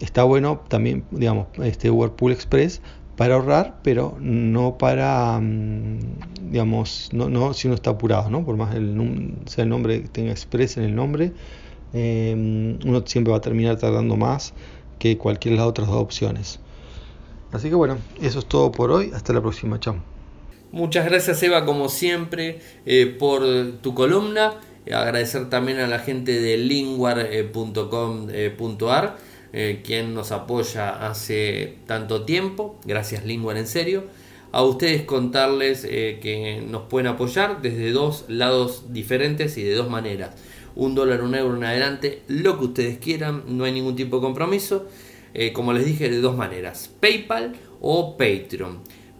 está 0.00 0.22
bueno 0.24 0.62
también, 0.68 1.04
digamos, 1.10 1.48
este 1.62 1.90
Whirlpool 1.90 2.32
Express 2.32 2.80
para 3.16 3.34
ahorrar, 3.34 3.80
pero 3.82 4.16
no 4.20 4.78
para, 4.78 5.40
mm, 5.40 5.98
digamos, 6.52 7.10
no, 7.12 7.28
no 7.28 7.52
si 7.52 7.66
uno 7.66 7.74
está 7.74 7.90
apurado, 7.90 8.30
¿no? 8.30 8.44
Por 8.44 8.56
más 8.56 8.74
el, 8.76 9.34
sea 9.46 9.64
el 9.64 9.70
nombre 9.70 10.02
que 10.02 10.08
tenga 10.08 10.30
Express 10.30 10.76
en 10.76 10.84
el 10.84 10.94
nombre, 10.94 11.32
em, 11.92 12.78
uno 12.84 13.02
siempre 13.06 13.30
va 13.30 13.38
a 13.38 13.40
terminar 13.40 13.78
tardando 13.78 14.16
más 14.16 14.52
que 14.98 15.16
cualquiera 15.16 15.54
de 15.54 15.60
las 15.60 15.68
otras 15.68 15.88
dos 15.88 15.96
opciones. 15.96 16.60
Así 17.52 17.68
que 17.68 17.74
bueno, 17.74 17.98
eso 18.20 18.40
es 18.40 18.46
todo 18.46 18.72
por 18.72 18.90
hoy. 18.90 19.10
Hasta 19.14 19.32
la 19.32 19.40
próxima. 19.40 19.80
Chao. 19.80 19.96
Muchas 20.70 21.06
gracias 21.06 21.42
Eva 21.42 21.64
como 21.64 21.88
siempre 21.88 22.60
eh, 22.84 23.06
por 23.06 23.42
tu 23.80 23.94
columna. 23.94 24.60
Agradecer 24.92 25.48
también 25.50 25.80
a 25.80 25.86
la 25.86 25.98
gente 25.98 26.40
de 26.40 26.58
linguar.com.ar 26.58 29.16
eh, 29.52 29.80
quien 29.82 30.14
nos 30.14 30.30
apoya 30.30 31.08
hace 31.08 31.78
tanto 31.86 32.24
tiempo. 32.24 32.78
Gracias 32.84 33.24
Linguar 33.24 33.56
en 33.56 33.66
serio. 33.66 34.04
A 34.52 34.62
ustedes 34.62 35.02
contarles 35.02 35.86
eh, 35.88 36.18
que 36.22 36.62
nos 36.66 36.82
pueden 36.82 37.06
apoyar 37.06 37.60
desde 37.60 37.90
dos 37.90 38.24
lados 38.28 38.92
diferentes 38.92 39.58
y 39.58 39.62
de 39.62 39.74
dos 39.74 39.90
maneras. 39.90 40.30
Un 40.76 40.94
dólar, 40.94 41.22
un 41.22 41.34
euro 41.34 41.56
en 41.56 41.64
adelante, 41.64 42.22
lo 42.28 42.58
que 42.58 42.64
ustedes 42.66 42.98
quieran, 42.98 43.42
no 43.48 43.64
hay 43.64 43.72
ningún 43.72 43.96
tipo 43.96 44.16
de 44.16 44.22
compromiso. 44.22 44.86
como 45.52 45.72
les 45.72 45.84
dije, 45.84 46.08
de 46.08 46.20
dos 46.20 46.36
maneras, 46.36 46.90
PayPal 47.00 47.56
o 47.80 48.16
Patreon. 48.16 48.78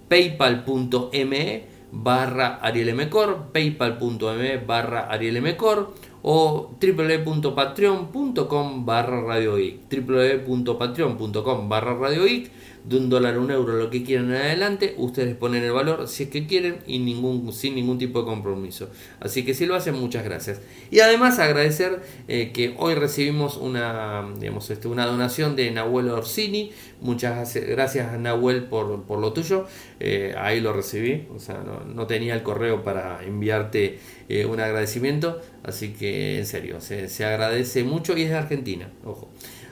Paypal.me 0.08 1.64
barra 1.92 2.56
arielmcor, 2.56 3.52
paypal.me 3.52 4.56
barra 4.58 5.08
arielmcor 5.08 5.94
o 6.22 6.74
www.patreon.com 6.80 8.84
barra 8.84 9.20
radioic, 9.22 9.88
www.patreon.com 9.88 11.68
barra 11.68 11.94
radioic 11.94 12.50
de 12.88 12.96
un 12.96 13.10
dólar 13.10 13.34
a 13.34 13.40
un 13.40 13.50
euro, 13.50 13.76
lo 13.76 13.90
que 13.90 14.02
quieran 14.02 14.32
adelante, 14.32 14.94
ustedes 14.96 15.36
ponen 15.36 15.62
el 15.62 15.72
valor 15.72 16.08
si 16.08 16.24
es 16.24 16.30
que 16.30 16.46
quieren 16.46 16.78
y 16.86 16.98
ningún, 16.98 17.52
sin 17.52 17.74
ningún 17.74 17.98
tipo 17.98 18.20
de 18.20 18.24
compromiso. 18.24 18.88
Así 19.20 19.44
que 19.44 19.52
si 19.52 19.66
lo 19.66 19.74
hacen, 19.74 19.94
muchas 19.94 20.24
gracias. 20.24 20.62
Y 20.90 21.00
además 21.00 21.38
agradecer 21.38 22.00
eh, 22.28 22.50
que 22.54 22.74
hoy 22.78 22.94
recibimos 22.94 23.58
una, 23.58 24.26
digamos, 24.38 24.70
este, 24.70 24.88
una 24.88 25.04
donación 25.04 25.54
de 25.54 25.70
Nahuel 25.70 26.08
Orsini. 26.08 26.72
Muchas 27.02 27.54
gracias 27.54 28.18
Nahuel 28.18 28.64
por, 28.64 29.02
por 29.02 29.18
lo 29.18 29.34
tuyo. 29.34 29.66
Eh, 30.00 30.34
ahí 30.38 30.60
lo 30.60 30.72
recibí, 30.72 31.28
o 31.34 31.38
sea, 31.38 31.62
no, 31.62 32.06
tenía 32.06 32.34
el 32.34 32.42
correo 32.42 32.82
para 32.82 33.22
enviarte 33.22 33.98
eh, 34.30 34.46
un 34.46 34.60
agradecimiento. 34.60 35.42
Así 35.62 35.92
que 35.92 36.38
en 36.38 36.46
serio, 36.46 36.80
se, 36.80 37.10
se 37.10 37.26
agradece 37.26 37.84
mucho 37.84 38.16
y 38.16 38.22
es 38.22 38.30
de 38.30 38.36
Argentina, 38.36 38.90
ojo. 39.04 39.28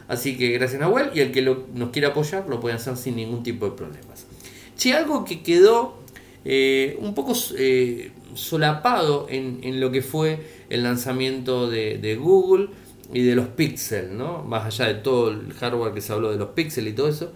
Así 0.09 0.37
que 0.37 0.51
gracias 0.53 0.81
Nahuel 0.81 1.11
y 1.15 1.21
el 1.21 1.33
que 1.33 1.43
nos 1.43 1.91
quiera 1.91 2.09
apoyar 2.09 2.49
lo 2.49 2.61
puede 2.61 2.77
hacer 2.77 2.97
sin 2.97 3.17
ningún 3.17 3.43
tipo 3.43 3.67
de 3.67 3.73
problemas. 3.73 4.27
Si 4.77 4.93
algo 4.93 5.25
que 5.25 5.43
quedó 5.43 5.99
eh, 6.45 6.97
un 7.01 7.15
poco 7.15 7.33
eh, 7.59 8.13
solapado 8.35 9.27
en, 9.29 9.81
lo 9.81 9.91
que 9.91 10.03
fue 10.03 10.39
el 10.69 10.85
lanzamiento 10.85 11.69
de, 11.69 12.17
Google 12.21 12.69
y 13.13 13.23
de 13.23 13.35
los 13.35 13.49
Pixel, 13.49 14.17
¿no? 14.17 14.45
más 14.45 14.67
allá 14.67 14.93
de 14.93 15.01
todo 15.01 15.31
el 15.31 15.53
hardware 15.55 15.93
que 15.93 16.01
se 16.01 16.13
habló 16.13 16.31
de 16.31 16.37
los 16.37 16.51
Pixel 16.51 16.87
y 16.87 16.93
todo 16.93 17.09
eso, 17.09 17.33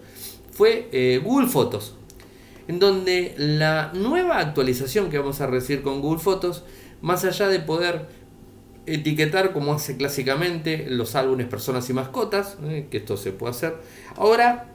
fue 0.51 0.87
eh, 0.93 1.19
Google 1.21 1.47
Fotos, 1.47 1.95
en 2.67 2.79
donde 2.79 3.33
la 3.37 3.91
nueva 3.93 4.37
actualización 4.39 5.09
que 5.09 5.17
vamos 5.17 5.41
a 5.41 5.47
recibir 5.47 5.81
con 5.81 6.01
Google 6.01 6.21
Fotos, 6.21 6.63
más 7.01 7.25
allá 7.25 7.49
de 7.49 7.59
poder 7.59 8.07
etiquetar 8.85 9.53
como 9.53 9.73
hace 9.73 9.97
clásicamente 9.97 10.85
los 10.89 11.15
álbumes 11.15 11.47
personas 11.47 11.89
y 11.89 11.93
mascotas, 11.93 12.57
eh, 12.63 12.87
que 12.89 12.97
esto 12.97 13.17
se 13.17 13.31
puede 13.31 13.51
hacer. 13.51 13.75
Ahora 14.15 14.71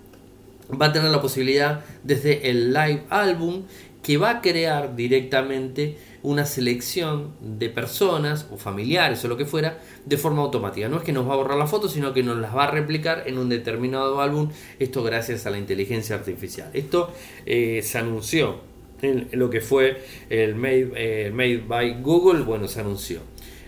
va 0.71 0.87
a 0.87 0.93
tener 0.93 1.11
la 1.11 1.21
posibilidad 1.21 1.85
desde 2.03 2.51
el 2.51 2.73
live 2.73 3.05
álbum 3.11 3.65
que 4.03 4.19
va 4.19 4.31
a 4.31 4.41
crear 4.41 4.95
directamente 4.95 5.99
una 6.23 6.45
selección 6.45 7.33
de 7.41 7.69
personas 7.71 8.47
o 8.53 8.57
familiares 8.57 9.25
o 9.25 9.29
lo 9.29 9.37
que 9.37 9.47
fuera 9.47 9.81
de 10.05 10.17
forma 10.17 10.43
automática. 10.43 10.89
No 10.89 10.99
es 10.99 11.03
que 11.03 11.13
nos 11.13 11.29
va 11.29 11.35
a 11.35 11.37
borrar 11.37 11.59
la 11.59 11.67
foto, 11.67 11.89
sino 11.89 12.13
que 12.13 12.23
nos 12.23 12.37
las 12.39 12.55
va 12.55 12.65
a 12.65 12.71
replicar 12.71 13.25
en 13.27 13.39
un 13.39 13.49
determinado 13.49 14.21
álbum. 14.21 14.51
Esto 14.79 15.03
gracias 15.03 15.47
a 15.47 15.51
la 15.51 15.59
inteligencia 15.59 16.15
artificial. 16.15 16.71
Esto 16.73 17.13
eh, 17.47 17.81
se 17.83 17.99
anunció 17.99 18.61
en 19.03 19.29
lo 19.33 19.51
que 19.51 19.61
fue 19.61 20.03
el 20.31 20.55
Made, 20.55 20.93
eh, 20.95 21.31
Made 21.33 21.65
by 21.67 22.01
Google. 22.01 22.43
Bueno, 22.43 22.69
se 22.69 22.81
anunció 22.81 23.21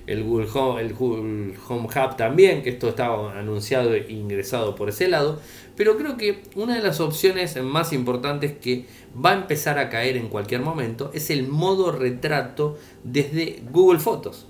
el 0.08 0.24
Google 0.24 0.48
Home, 0.54 1.54
Hub 1.68 2.16
también, 2.16 2.62
que 2.62 2.70
esto 2.70 2.88
estaba 2.88 3.38
anunciado 3.38 3.94
e 3.94 4.10
ingresado 4.10 4.74
por 4.74 4.88
ese 4.88 5.06
lado, 5.06 5.38
pero 5.76 5.98
creo 5.98 6.16
que 6.16 6.42
una 6.54 6.76
de 6.76 6.82
las 6.82 7.00
opciones 7.00 7.62
más 7.62 7.92
importantes 7.92 8.52
que 8.58 8.86
va 9.14 9.32
a 9.32 9.34
empezar 9.34 9.78
a 9.78 9.90
caer 9.90 10.16
en 10.16 10.28
cualquier 10.28 10.62
momento 10.62 11.10
es 11.12 11.28
el 11.30 11.46
modo 11.46 11.92
retrato 11.92 12.78
desde 13.04 13.62
Google 13.70 14.00
Fotos, 14.00 14.46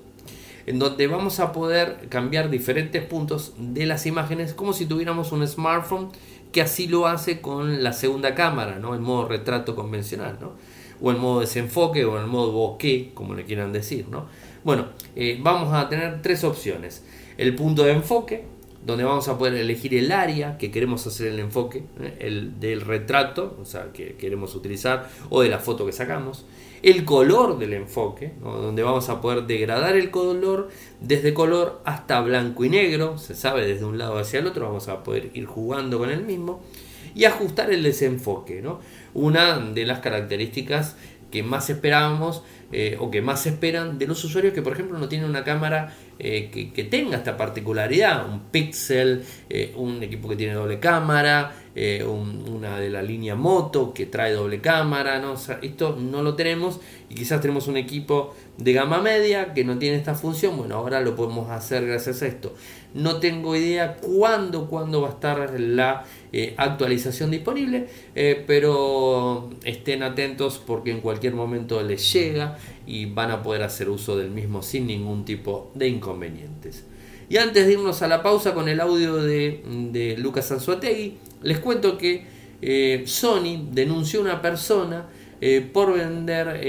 en 0.67 0.79
donde 0.79 1.09
vamos 1.09 1.41
a 1.41 1.51
poder 1.51 2.07
cambiar 2.09 2.51
diferentes 2.51 3.05
puntos 3.05 3.55
de 3.59 3.85
las 3.85 4.07
imágenes 4.07 4.55
como 4.55 4.73
si 4.73 4.87
tuviéramos 4.87 5.33
un 5.33 5.47
smartphone 5.47 6.11
que 6.53 6.63
así 6.63 6.87
lo 6.87 7.09
hace 7.09 7.41
con 7.41 7.83
la 7.83 7.93
segunda 7.93 8.37
cámara, 8.37 8.79
¿no? 8.79 8.95
el 8.95 9.01
modo 9.01 9.27
retrato 9.27 9.75
convencional, 9.75 10.39
¿no? 10.41 10.53
o 11.01 11.11
el 11.11 11.17
modo 11.17 11.41
desenfoque 11.41 12.05
o 12.05 12.19
el 12.19 12.27
modo 12.27 12.53
bokeh, 12.53 13.11
como 13.15 13.35
le 13.35 13.45
quieran 13.45 13.73
decir, 13.73 14.07
¿no? 14.09 14.27
Bueno, 14.69 14.89
eh, 15.17 15.39
vamos 15.41 15.73
a 15.73 15.89
tener 15.89 16.21
tres 16.21 16.45
opciones. 16.45 17.03
El 17.39 17.55
punto 17.55 17.85
de 17.85 17.93
enfoque, 17.93 18.45
donde 18.85 19.03
vamos 19.03 19.27
a 19.29 19.39
poder 19.39 19.55
elegir 19.55 19.95
el 19.95 20.13
área 20.13 20.59
que 20.59 20.71
queremos 20.71 21.07
hacer 21.07 21.29
el 21.29 21.39
enfoque, 21.39 21.85
¿eh? 22.03 22.19
el 22.21 22.61
del 22.61 22.83
retrato, 22.83 23.57
o 23.59 23.65
sea, 23.65 23.95
que 23.95 24.17
queremos 24.17 24.55
utilizar, 24.55 25.09
o 25.31 25.41
de 25.41 25.49
la 25.49 25.59
foto 25.59 25.87
que 25.87 25.93
sacamos. 25.93 26.45
El 26.83 27.07
color 27.07 27.59
del 27.59 27.73
enfoque, 27.73 28.35
donde 28.43 28.83
vamos 28.83 29.09
a 29.09 29.23
poder 29.23 29.45
degradar 29.47 29.97
el 29.97 30.11
color 30.11 30.69
desde 31.01 31.33
color 31.33 31.81
hasta 31.87 32.21
blanco 32.21 32.63
y 32.67 32.69
negro, 32.69 33.17
se 33.17 33.35
sabe 33.35 33.67
desde 33.67 33.87
un 33.87 33.97
lado 33.97 34.19
hacia 34.19 34.41
el 34.41 34.49
otro, 34.49 34.67
vamos 34.67 34.89
a 34.89 35.03
poder 35.03 35.31
ir 35.33 35.47
jugando 35.47 35.99
con 35.99 36.11
el 36.11 36.25
mismo. 36.25 36.61
Y 37.15 37.25
ajustar 37.25 37.73
el 37.73 37.83
desenfoque, 37.83 38.61
¿no? 38.61 38.81
una 39.15 39.59
de 39.59 39.85
las 39.87 40.01
características 40.01 40.97
que 41.31 41.43
más 41.43 41.71
esperábamos 41.71 42.43
eh, 42.71 42.99
o 43.01 43.11
que 43.11 43.23
más 43.23 43.47
esperan 43.47 43.99
de 43.99 44.07
los 44.07 44.23
usuarios 44.25 44.53
que 44.53 44.61
por 44.61 44.75
ejemplo 44.75 44.99
no 44.99 45.09
tienen 45.09 45.29
una 45.29 45.43
cámara 45.43 45.95
eh, 46.19 46.51
que, 46.75 46.85
tenga 46.85 47.17
esta 47.17 47.37
particularidad, 47.37 48.29
un 48.29 48.41
pixel, 48.51 49.25
eh, 49.49 49.73
un 49.77 50.03
equipo 50.03 50.29
que 50.29 50.37
tiene 50.37 50.53
doble 50.53 50.79
cámara, 50.79 51.55
una 52.05 52.81
de 52.81 52.91
la 52.91 53.03
línea 53.03 53.37
moto 53.37 53.95
que 53.95 54.07
trae 54.07 54.33
doble 54.33 54.61
cámara, 54.61 55.21
¿no? 55.21 55.35
esto 55.63 55.97
no 55.97 56.23
lo 56.23 56.35
tenemos 56.35 56.81
y 57.09 57.15
quizás 57.15 57.41
tenemos 57.41 57.69
un 57.69 57.77
equipo 57.77 58.35
de 58.57 58.73
gama 58.73 59.01
media 59.01 59.55
que 59.55 59.63
no 59.63 59.79
tiene 59.79 59.97
esta 59.97 60.17
función, 60.17 60.57
bueno, 60.57 60.75
ahora 60.75 61.01
lo 61.01 61.15
podemos 61.15 61.51
hacer 61.51 61.87
gracias 61.87 62.21
a 62.23 62.27
esto. 62.27 62.53
No 62.99 63.21
tengo 63.21 63.55
idea 63.55 63.97
cuándo, 63.97 64.67
cuándo 64.67 65.01
va 65.03 65.09
a 65.09 65.13
estar 65.13 65.61
la 65.61 66.05
eh, 66.33 66.55
actualización 66.57 67.31
disponible, 67.31 67.87
eh, 68.17 68.43
pero 68.45 69.51
estén 69.63 70.03
atentos 70.03 70.61
porque 70.67 70.91
en 70.91 71.01
cualquier 71.01 71.35
momento 71.35 71.81
les 71.81 72.13
llega 72.13 72.59
y 72.89 73.07
van 73.07 73.31
a 73.31 73.41
poder 73.41 73.63
hacer 73.63 73.89
uso 73.89 74.17
del 74.17 74.33
mismo 74.33 74.63
sin 74.63 74.89
ningún 74.89 75.25
tipo 75.25 75.71
de 75.77 75.87
inconvenientes. 75.87 76.87
Y 77.29 77.37
antes 77.37 77.69
de 77.69 77.75
irnos 77.75 78.03
a 78.03 78.09
la 78.09 78.21
pausa 78.21 78.53
con 78.53 78.69
el 78.69 78.81
audio 78.81 79.15
de, 79.23 80.17
Lucas 80.19 80.51
Anzuategui, 80.51 81.19
les 81.43 81.61
cuento 81.61 81.97
que 81.99 82.27
eh, 82.61 83.05
Sony 83.07 83.69
denunció 83.71 84.19
a 84.19 84.23
una 84.25 84.43
persona 84.43 85.07
por 85.73 85.95
vender 85.95 86.61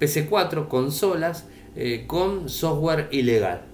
PC4 0.00 0.66
consolas 0.66 1.44
con 2.06 2.48
software 2.48 3.08
ilegal. 3.10 3.66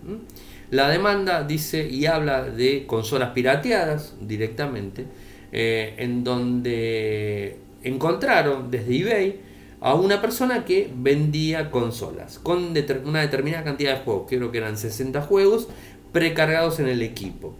La 0.74 0.88
demanda 0.88 1.44
dice 1.44 1.88
y 1.88 2.06
habla 2.06 2.42
de 2.42 2.84
consolas 2.88 3.30
pirateadas 3.30 4.16
directamente, 4.20 5.06
eh, 5.52 5.94
en 5.98 6.24
donde 6.24 7.58
encontraron 7.84 8.72
desde 8.72 8.98
eBay 8.98 9.40
a 9.80 9.94
una 9.94 10.20
persona 10.20 10.64
que 10.64 10.90
vendía 10.92 11.70
consolas 11.70 12.40
con 12.40 12.74
una 13.04 13.20
determinada 13.20 13.62
cantidad 13.62 13.98
de 13.98 14.02
juegos, 14.02 14.24
creo 14.28 14.50
que 14.50 14.58
eran 14.58 14.76
60 14.76 15.22
juegos, 15.22 15.68
precargados 16.10 16.80
en 16.80 16.88
el 16.88 17.02
equipo. 17.02 17.54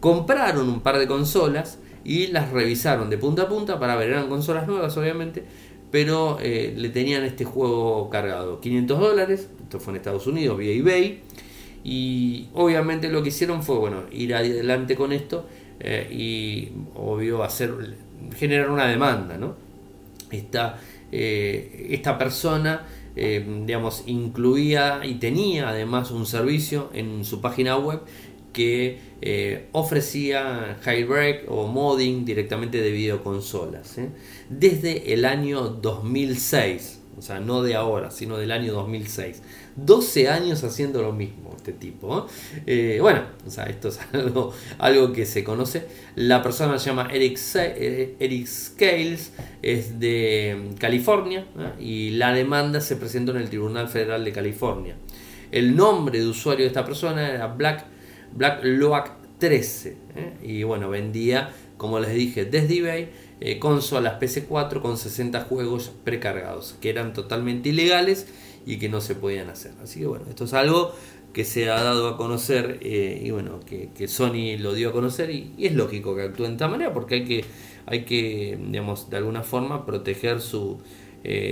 Compraron 0.00 0.66
un 0.70 0.80
par 0.80 0.98
de 0.98 1.06
consolas 1.06 1.78
y 2.04 2.28
las 2.28 2.52
revisaron 2.52 3.10
de 3.10 3.18
punta 3.18 3.42
a 3.42 3.48
punta 3.50 3.78
para 3.78 3.96
ver, 3.96 4.08
eran 4.08 4.30
consolas 4.30 4.66
nuevas 4.66 4.96
obviamente, 4.96 5.44
pero 5.90 6.38
eh, 6.40 6.72
le 6.74 6.88
tenían 6.88 7.22
este 7.22 7.44
juego 7.44 8.08
cargado. 8.08 8.60
500 8.60 8.98
dólares, 8.98 9.50
esto 9.62 9.78
fue 9.78 9.92
en 9.92 9.98
Estados 9.98 10.26
Unidos, 10.26 10.56
vía 10.56 10.72
eBay, 10.72 11.20
y 11.88 12.48
obviamente 12.54 13.08
lo 13.08 13.22
que 13.22 13.28
hicieron 13.28 13.62
fue, 13.62 13.78
bueno, 13.78 14.02
ir 14.10 14.34
adelante 14.34 14.96
con 14.96 15.12
esto 15.12 15.46
eh, 15.78 16.08
y 16.10 16.72
obvio 16.96 17.44
hacer, 17.44 17.72
generar 18.36 18.70
una 18.70 18.88
demanda, 18.88 19.38
¿no? 19.38 19.54
Esta, 20.32 20.80
eh, 21.12 21.86
esta 21.90 22.18
persona 22.18 22.86
digamos, 23.16 24.02
incluía 24.04 25.00
y 25.02 25.14
tenía 25.14 25.70
además 25.70 26.10
un 26.10 26.26
servicio 26.26 26.90
en 26.92 27.24
su 27.24 27.40
página 27.40 27.78
web 27.78 28.00
que 28.56 28.98
eh, 29.20 29.66
ofrecía 29.72 30.78
jailbreak 30.80 31.44
o 31.50 31.66
modding 31.66 32.24
directamente 32.24 32.80
de 32.80 32.90
videoconsolas. 32.90 33.98
¿eh? 33.98 34.08
Desde 34.48 35.12
el 35.12 35.26
año 35.26 35.68
2006, 35.68 36.95
o 37.16 37.22
sea, 37.22 37.40
no 37.40 37.62
de 37.62 37.74
ahora, 37.74 38.10
sino 38.10 38.36
del 38.36 38.52
año 38.52 38.72
2006. 38.72 39.42
12 39.76 40.28
años 40.28 40.64
haciendo 40.64 41.02
lo 41.02 41.12
mismo 41.12 41.54
este 41.56 41.72
tipo. 41.72 42.26
¿eh? 42.66 42.98
bueno, 43.00 43.22
o 43.46 43.50
sea, 43.50 43.64
esto 43.64 43.88
es 43.88 44.00
algo, 44.78 45.12
que 45.12 45.26
se 45.26 45.42
conoce. 45.42 45.86
La 46.14 46.42
persona 46.42 46.78
se 46.78 46.90
llama 46.90 47.08
Eric, 47.12 47.38
Eric 47.54 48.46
Scales, 48.46 49.32
es 49.62 49.98
de 49.98 50.70
California 50.78 51.46
y 51.80 52.10
la 52.10 52.32
demanda 52.32 52.80
se 52.80 52.96
presentó 52.96 53.32
en 53.32 53.38
el 53.38 53.48
Tribunal 53.48 53.88
Federal 53.88 54.24
de 54.24 54.32
California. 54.32 54.96
El 55.50 55.76
nombre 55.76 56.20
de 56.20 56.26
usuario 56.26 56.64
de 56.64 56.68
esta 56.68 56.84
persona 56.84 57.30
era 57.30 57.46
Black 57.48 57.86
Black 58.36 58.60
Loac 58.62 59.12
13. 59.38 59.96
¿eh? 60.14 60.32
Y 60.42 60.62
bueno, 60.62 60.88
vendía, 60.88 61.50
como 61.76 61.98
les 61.98 62.14
dije, 62.14 62.44
desde 62.44 62.78
eBay 62.78 63.08
eh, 63.40 63.58
consolas 63.58 64.18
PC4 64.20 64.80
con 64.80 64.96
60 64.96 65.42
juegos 65.42 65.92
precargados, 66.04 66.74
que 66.80 66.90
eran 66.90 67.12
totalmente 67.12 67.68
ilegales 67.68 68.28
y 68.64 68.78
que 68.78 68.88
no 68.88 69.00
se 69.00 69.14
podían 69.14 69.50
hacer. 69.50 69.72
Así 69.82 70.00
que 70.00 70.06
bueno, 70.06 70.24
esto 70.28 70.44
es 70.44 70.54
algo 70.54 70.94
que 71.32 71.44
se 71.44 71.70
ha 71.70 71.82
dado 71.82 72.08
a 72.08 72.16
conocer 72.16 72.78
eh, 72.80 73.20
y 73.22 73.30
bueno, 73.30 73.60
que, 73.60 74.08
Sony 74.08 74.56
lo 74.58 74.72
dio 74.72 74.88
a 74.88 74.92
conocer 74.92 75.30
y, 75.30 75.52
es 75.58 75.74
lógico 75.74 76.16
que 76.16 76.22
actúe 76.22 76.44
de 76.44 76.52
esta 76.52 76.68
manera 76.68 76.94
porque 76.94 77.16
hay 77.16 77.24
que, 77.24 77.44
hay 77.84 78.04
que 78.04 78.58
digamos, 78.70 79.10
de 79.10 79.18
alguna 79.18 79.42
forma 79.42 79.84
proteger 79.84 80.40
su, 80.40 80.80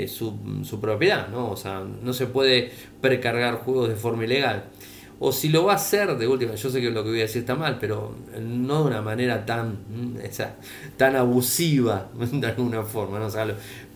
su, 0.07 0.63
su, 0.63 0.81
propiedad, 0.81 1.29
¿no? 1.29 1.51
O 1.51 1.57
sea, 1.57 1.81
no 1.81 2.13
se 2.15 2.27
puede 2.27 2.71
precargar 3.03 3.57
juegos 3.57 3.91
de 3.91 3.97
forma 3.97 4.25
ilegal 4.25 4.71
o 5.21 5.33
si 5.33 5.49
lo 5.49 5.65
va 5.65 5.73
a 5.73 5.77
hacer 5.77 6.17
de 6.17 6.27
última, 6.27 6.55
yo 6.55 6.71
sé 6.71 6.81
que 6.81 6.91
lo 6.91 7.03
que 7.05 7.11
voy 7.11 7.21
a 7.21 7.23
decir 7.23 7.41
está 7.41 7.55
mal, 7.55 7.79
pero 7.79 8.15
no 8.41 8.83
de 8.83 8.89
una 8.89 9.03
manera 9.03 9.47
tan, 9.47 9.71
mm, 9.89 10.19
tan 10.97 11.17
abusiva 11.17 12.11
de 12.33 12.47
alguna 12.47 12.83
forma, 12.83 13.19
¿no? 13.19 13.27
O 13.27 13.31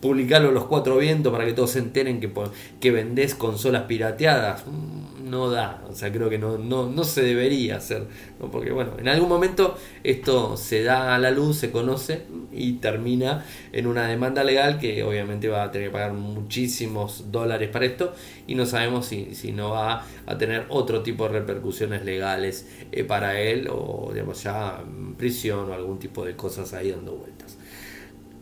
publicarlo 0.01 0.51
los 0.51 0.65
cuatro 0.65 0.97
vientos 0.97 1.31
para 1.31 1.45
que 1.45 1.53
todos 1.53 1.71
se 1.71 1.79
enteren 1.79 2.19
que, 2.19 2.31
que 2.79 2.91
vendés 2.91 3.35
consolas 3.35 3.83
pirateadas, 3.83 4.65
mm, 4.65 5.29
no 5.29 5.49
da, 5.49 5.83
o 5.87 5.93
sea, 5.93 6.11
creo 6.11 6.29
que 6.29 6.37
no, 6.37 6.57
no, 6.57 6.89
no 6.89 7.03
se 7.03 7.21
debería 7.21 7.77
hacer, 7.77 8.07
porque 8.51 8.71
bueno, 8.71 8.93
en 8.97 9.07
algún 9.07 9.29
momento 9.29 9.77
esto 10.03 10.57
se 10.57 10.83
da 10.83 11.13
a 11.13 11.19
la 11.19 11.31
luz, 11.31 11.57
se 11.57 11.71
conoce 11.71 12.23
y 12.51 12.73
termina 12.73 13.45
en 13.71 13.85
una 13.85 14.07
demanda 14.07 14.43
legal 14.43 14.79
que 14.79 15.03
obviamente 15.03 15.47
va 15.47 15.63
a 15.63 15.71
tener 15.71 15.89
que 15.89 15.93
pagar 15.93 16.13
muchísimos 16.13 17.31
dólares 17.31 17.69
para 17.69 17.85
esto 17.85 18.13
y 18.47 18.55
no 18.55 18.65
sabemos 18.65 19.05
si, 19.05 19.35
si 19.35 19.51
no 19.51 19.71
va 19.71 20.05
a 20.25 20.37
tener 20.37 20.65
otro 20.69 21.03
tipo 21.03 21.25
de 21.25 21.39
repercusiones 21.39 22.03
legales 22.03 22.67
eh, 22.91 23.03
para 23.03 23.39
él 23.39 23.67
o 23.71 24.09
digamos 24.11 24.41
ya 24.43 24.83
prisión 25.17 25.69
o 25.69 25.73
algún 25.73 25.99
tipo 25.99 26.25
de 26.25 26.35
cosas 26.35 26.73
ahí 26.73 26.91
dando 26.91 27.13
vueltas. 27.13 27.38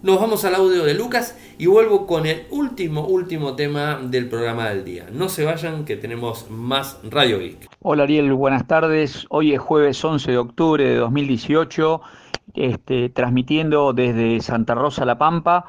Nos 0.03 0.21
vamos 0.21 0.45
al 0.45 0.53
audio 0.53 0.83
de 0.83 0.93
Lucas 0.93 1.35
y 1.57 1.65
vuelvo 1.65 2.05
con 2.05 2.27
el 2.27 2.43
último, 2.51 3.07
último 3.07 3.55
tema 3.55 3.99
del 3.99 4.29
programa 4.29 4.69
del 4.69 4.85
día. 4.85 5.07
No 5.11 5.27
se 5.27 5.43
vayan 5.43 5.85
que 5.85 5.95
tenemos 5.95 6.51
más 6.51 6.99
Radio 7.09 7.39
Geek. 7.39 7.67
Hola 7.81 8.03
Ariel, 8.03 8.31
buenas 8.33 8.67
tardes. 8.67 9.25
Hoy 9.29 9.53
es 9.53 9.59
jueves 9.59 10.05
11 10.05 10.29
de 10.29 10.37
octubre 10.37 10.83
de 10.83 10.97
2018, 10.97 12.01
este, 12.53 13.09
transmitiendo 13.09 13.91
desde 13.91 14.39
Santa 14.41 14.75
Rosa 14.75 15.03
La 15.03 15.17
Pampa 15.17 15.65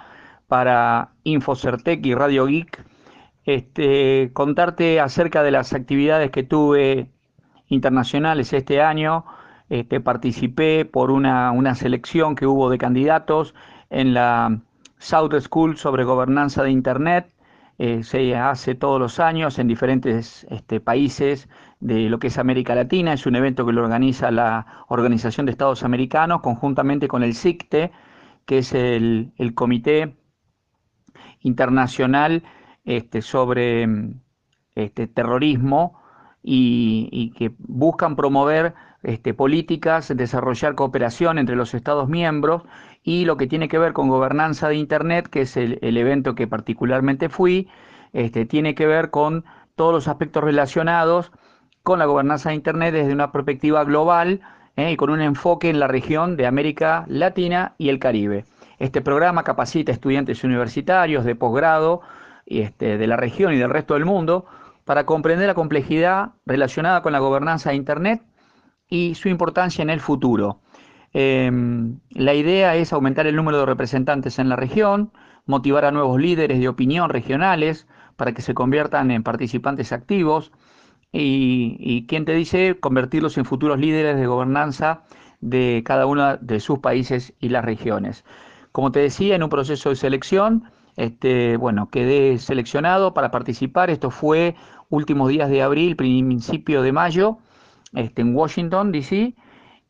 para 0.47 1.13
Infocertec 1.25 2.05
y 2.05 2.15
Radio 2.15 2.45
Geek. 2.45 2.85
Este, 3.47 4.31
contarte 4.35 5.01
acerca 5.01 5.43
de 5.43 5.53
las 5.53 5.73
actividades 5.73 6.31
que 6.31 6.43
tuve 6.43 7.09
internacionales 7.69 8.53
este 8.53 8.83
año. 8.83 9.25
Este, 9.71 10.01
participé 10.01 10.85
por 10.85 11.11
una, 11.11 11.51
una 11.51 11.75
selección 11.75 12.37
que 12.37 12.47
hubo 12.47 12.69
de 12.69 12.77
candidatos 12.77 13.55
en 13.91 14.15
la 14.15 14.61
South 14.99 15.35
School 15.41 15.77
sobre 15.77 16.05
gobernanza 16.05 16.63
de 16.63 16.71
Internet. 16.71 17.33
Eh, 17.79 18.03
se 18.03 18.35
hace 18.35 18.75
todos 18.75 18.99
los 18.99 19.21
años 19.21 19.59
en 19.61 19.69
diferentes 19.69 20.45
este, 20.51 20.81
países 20.81 21.49
de 21.79 22.09
lo 22.09 22.19
que 22.19 22.27
es 22.27 22.39
América 22.39 22.75
Latina. 22.75 23.13
Es 23.13 23.27
un 23.27 23.37
evento 23.37 23.65
que 23.65 23.73
lo 23.73 23.83
organiza 23.83 24.31
la 24.33 24.67
Organización 24.89 25.47
de 25.47 25.53
Estados 25.53 25.85
Americanos 25.85 26.41
conjuntamente 26.41 27.07
con 27.07 27.23
el 27.23 27.35
CICTE, 27.35 27.93
que 28.47 28.59
es 28.59 28.73
el, 28.75 29.33
Comité 29.55 30.17
Internacional 31.41 32.43
este, 32.85 33.23
sobre 33.23 33.87
este, 34.75 35.07
Terrorismo 35.07 36.01
y, 36.43 37.09
y, 37.13 37.31
que 37.31 37.53
buscan 37.59 38.17
promover 38.17 38.75
este, 39.09 39.33
políticas, 39.33 40.13
desarrollar 40.15 40.75
cooperación 40.75 41.39
entre 41.39 41.57
los 41.57 41.73
Estados 41.73 42.11
miembros 42.11 42.63
y 43.03 43.25
lo 43.25 43.39
que 43.39 43.47
tiene 43.47 43.69
que 43.69 43.79
ver 43.79 43.95
con 43.95 44.11
gobernanza 44.11 44.69
de 44.69 44.75
Internet, 44.75 45.29
que 45.29 45.43
es 45.43 45.57
el, 45.57 45.79
evento 45.81 46.35
que 46.35 46.47
particularmente 46.47 47.31
fui, 47.31 47.69
este, 48.13 48.45
tiene 48.45 48.75
que 48.75 48.87
ver 48.87 49.09
con 49.09 49.47
todos 49.77 49.95
los 49.95 50.09
aspectos 50.09 50.45
relacionados 50.45 51.33
con 51.83 51.99
la 51.99 52.05
gobernanza 52.05 52.51
de 52.51 52.57
Internet 52.57 52.93
desde 52.93 53.15
una 53.15 53.33
perspectiva 53.33 53.83
global 53.85 54.43
eh, 54.77 54.93
y 54.93 54.97
con 54.97 55.09
un 55.09 55.23
enfoque 55.23 55.71
en 55.71 55.81
la 55.81 55.89
región 55.89 56.37
de 56.37 56.47
América 56.47 57.07
Latina 57.09 57.77
y 57.79 57.89
el 57.89 57.99
Caribe. 57.99 58.45
Este 58.79 59.01
programa 59.01 59.43
capacita 59.43 59.91
a 59.91 59.95
estudiantes 59.95 60.45
universitarios 60.45 61.25
de 61.25 61.35
posgrado 61.35 62.03
este, 62.45 62.99
de 62.99 63.07
la 63.07 63.17
región 63.17 63.55
y 63.55 63.57
del 63.57 63.71
resto 63.71 63.95
del 63.95 64.05
mundo 64.05 64.45
para 64.85 65.07
comprender 65.07 65.47
la 65.47 65.55
complejidad 65.55 66.33
relacionada 66.45 67.01
con 67.01 67.13
la 67.13 67.21
gobernanza 67.21 67.71
de 67.71 67.77
Internet 67.77 68.21
y 68.89 69.15
su 69.15 69.29
importancia 69.29 69.83
en 69.83 69.91
el 69.91 70.01
futuro. 70.01 70.61
Em, 71.13 71.99
la 72.11 72.35
idea 72.35 72.77
es 72.77 72.93
aumentar 72.93 73.27
el 73.27 73.37
número 73.37 73.59
de 73.59 73.67
representantes 73.67 74.39
en 74.39 74.49
la 74.49 74.57
región, 74.57 75.11
motivar 75.47 75.85
a 75.85 75.91
nuevos 75.91 76.21
líderes 76.21 76.61
de 76.61 76.69
opinión 76.69 77.09
regionales 77.11 77.87
para 78.17 78.33
que 78.33 78.43
se 78.43 78.55
conviertan 78.55 79.11
en 79.11 79.23
participantes 79.23 79.93
activos 79.93 80.53
y, 81.13 81.77
y 81.81 82.03
te 82.03 82.35
dice 82.35 82.79
convertirlos 82.79 83.39
en 83.39 83.45
futuros 83.47 83.79
líderes 83.79 84.17
de 84.17 84.27
gobernanza 84.27 85.03
de 85.41 85.83
cada 85.87 86.07
uno 86.07 86.37
de 86.37 86.61
sus 86.61 86.81
países 86.81 87.33
y 87.41 87.49
las 87.49 87.65
regiones. 87.65 88.25
Como 88.73 88.93
te 88.93 89.01
decía, 89.01 89.37
en 89.37 89.43
un 89.43 89.49
proceso 89.49 89.89
de 89.89 89.97
selección, 89.97 90.65
este, 90.97 91.57
bueno, 91.57 91.89
quedé 91.91 92.39
seleccionado 92.39 93.15
para 93.15 93.31
participar. 93.31 93.89
Esto 93.89 94.11
fue 94.11 94.57
últimos 94.91 95.29
días 95.31 95.49
de 95.49 95.63
abril, 95.63 95.97
principio 95.97 96.83
de 96.83 96.93
mayo, 96.93 97.39
este, 97.95 98.23
en 98.23 98.35
Washington, 98.35 98.93
D.C. 98.93 99.35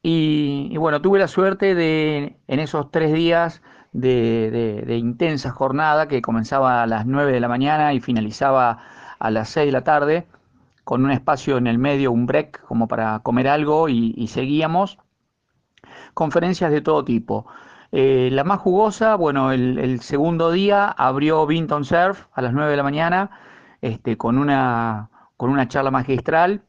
Y, 0.03 0.77
bueno, 0.77 1.03
tuve 1.03 1.19
la 1.19 1.29
suerte 1.29 1.75
de, 1.75 2.37
en 2.47 2.61
esos 2.61 2.91
tres 2.91 3.13
días 3.13 3.63
de, 3.93 4.97
intensa 4.99 5.51
jornada 5.51 6.09
que 6.09 6.23
comenzaba 6.23 6.83
a 6.83 6.87
las 6.87 7.07
9 7.07 7.33
de 7.33 7.41
la 7.41 7.49
mañana 7.49 7.93
y 7.93 8.01
finalizaba 8.01 8.79
a 9.19 9.31
las 9.31 9.49
6 9.51 9.67
de 9.67 9.73
la 9.73 9.85
tarde, 9.85 10.27
con 10.85 11.05
un 11.05 11.11
espacio 11.11 11.59
en 11.59 11.67
el 11.67 11.79
medio, 11.79 12.13
un 12.13 12.27
break 12.27 12.63
como 12.63 12.89
para 12.89 13.19
comer 13.21 13.49
algo 13.49 13.89
y, 13.89 14.27
seguíamos. 14.29 14.99
Conferencias 16.15 16.71
de 16.71 16.81
todo 16.81 17.05
tipo. 17.05 17.47
Eh, 17.93 18.29
la 18.33 18.45
más 18.45 18.61
jugosa, 18.61 19.15
bueno, 19.17 19.53
el, 19.53 20.01
segundo 20.01 20.53
día 20.53 20.89
abrió 20.89 21.47
Vinton 21.47 21.85
Surf 21.85 22.27
a 22.33 22.43
las 22.43 22.53
9 22.53 22.71
de 22.71 22.77
la 22.77 22.83
mañana 22.83 23.31
este, 23.81 24.17
con, 24.17 24.39
una, 24.39 25.11
con 25.37 25.51
una 25.51 25.69
charla 25.69 25.91
magistral 25.91 26.63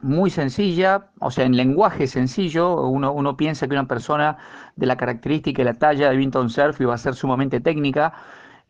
muy 0.00 0.30
sencilla, 0.30 1.10
o 1.20 1.30
sea, 1.30 1.44
en 1.44 1.56
lenguaje 1.56 2.06
sencillo, 2.06 2.82
uno, 2.86 3.12
uno 3.12 3.36
piensa 3.36 3.66
que 3.66 3.74
una 3.74 3.88
persona 3.88 4.36
de 4.76 4.86
la 4.86 4.96
característica 4.96 5.62
y 5.62 5.64
la 5.64 5.74
talla 5.74 6.10
de 6.10 6.16
Vinton 6.16 6.50
Cerf 6.50 6.80
iba 6.80 6.94
a 6.94 6.98
ser 6.98 7.14
sumamente 7.14 7.60
técnica. 7.60 8.12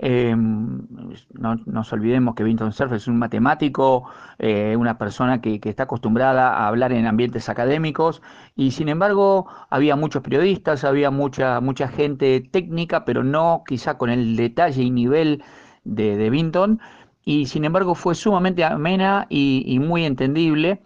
Em, 0.00 0.86
no 1.32 1.56
nos 1.66 1.92
olvidemos 1.92 2.34
que 2.36 2.44
Vinton 2.44 2.72
Cerf 2.72 2.92
es 2.92 3.08
un 3.08 3.18
matemático, 3.18 4.08
eh, 4.38 4.76
una 4.76 4.96
persona 4.96 5.40
que, 5.40 5.60
que, 5.60 5.68
está 5.70 5.82
acostumbrada 5.84 6.50
a 6.54 6.68
hablar 6.68 6.92
en 6.92 7.06
ambientes 7.06 7.48
académicos 7.48 8.22
y 8.54 8.70
sin 8.70 8.88
embargo 8.88 9.48
había 9.70 9.96
muchos 9.96 10.22
periodistas, 10.22 10.84
había 10.84 11.10
mucha, 11.10 11.60
mucha 11.60 11.88
gente 11.88 12.40
técnica, 12.40 13.04
pero 13.04 13.24
no 13.24 13.64
quizá 13.66 13.98
con 13.98 14.08
el 14.10 14.36
detalle 14.36 14.82
y 14.84 14.90
nivel 14.90 15.42
de, 15.84 16.16
de 16.16 16.30
Vinton 16.30 16.80
y 17.24 17.46
sin 17.46 17.64
embargo 17.64 17.94
fue 17.96 18.14
sumamente 18.14 18.64
amena 18.64 19.26
y, 19.28 19.64
y 19.66 19.80
muy 19.80 20.04
entendible 20.04 20.80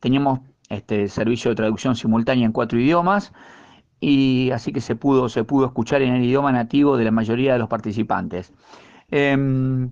teníamos 0.00 0.40
este 0.68 1.08
servicio 1.08 1.50
de 1.50 1.56
traducción 1.56 1.96
simultánea 1.96 2.44
en 2.44 2.52
cuatro 2.52 2.78
idiomas 2.78 3.32
y 4.00 4.50
así 4.52 4.72
que 4.72 4.80
se 4.80 4.96
pudo, 4.96 5.28
se 5.28 5.44
pudo 5.44 5.66
escuchar 5.66 6.02
en 6.02 6.14
el 6.14 6.24
idioma 6.24 6.52
nativo 6.52 6.96
de 6.96 7.04
la 7.04 7.10
mayoría 7.10 7.54
de 7.54 7.58
los 7.58 7.68
participantes. 7.68 8.52
Em, 9.10 9.90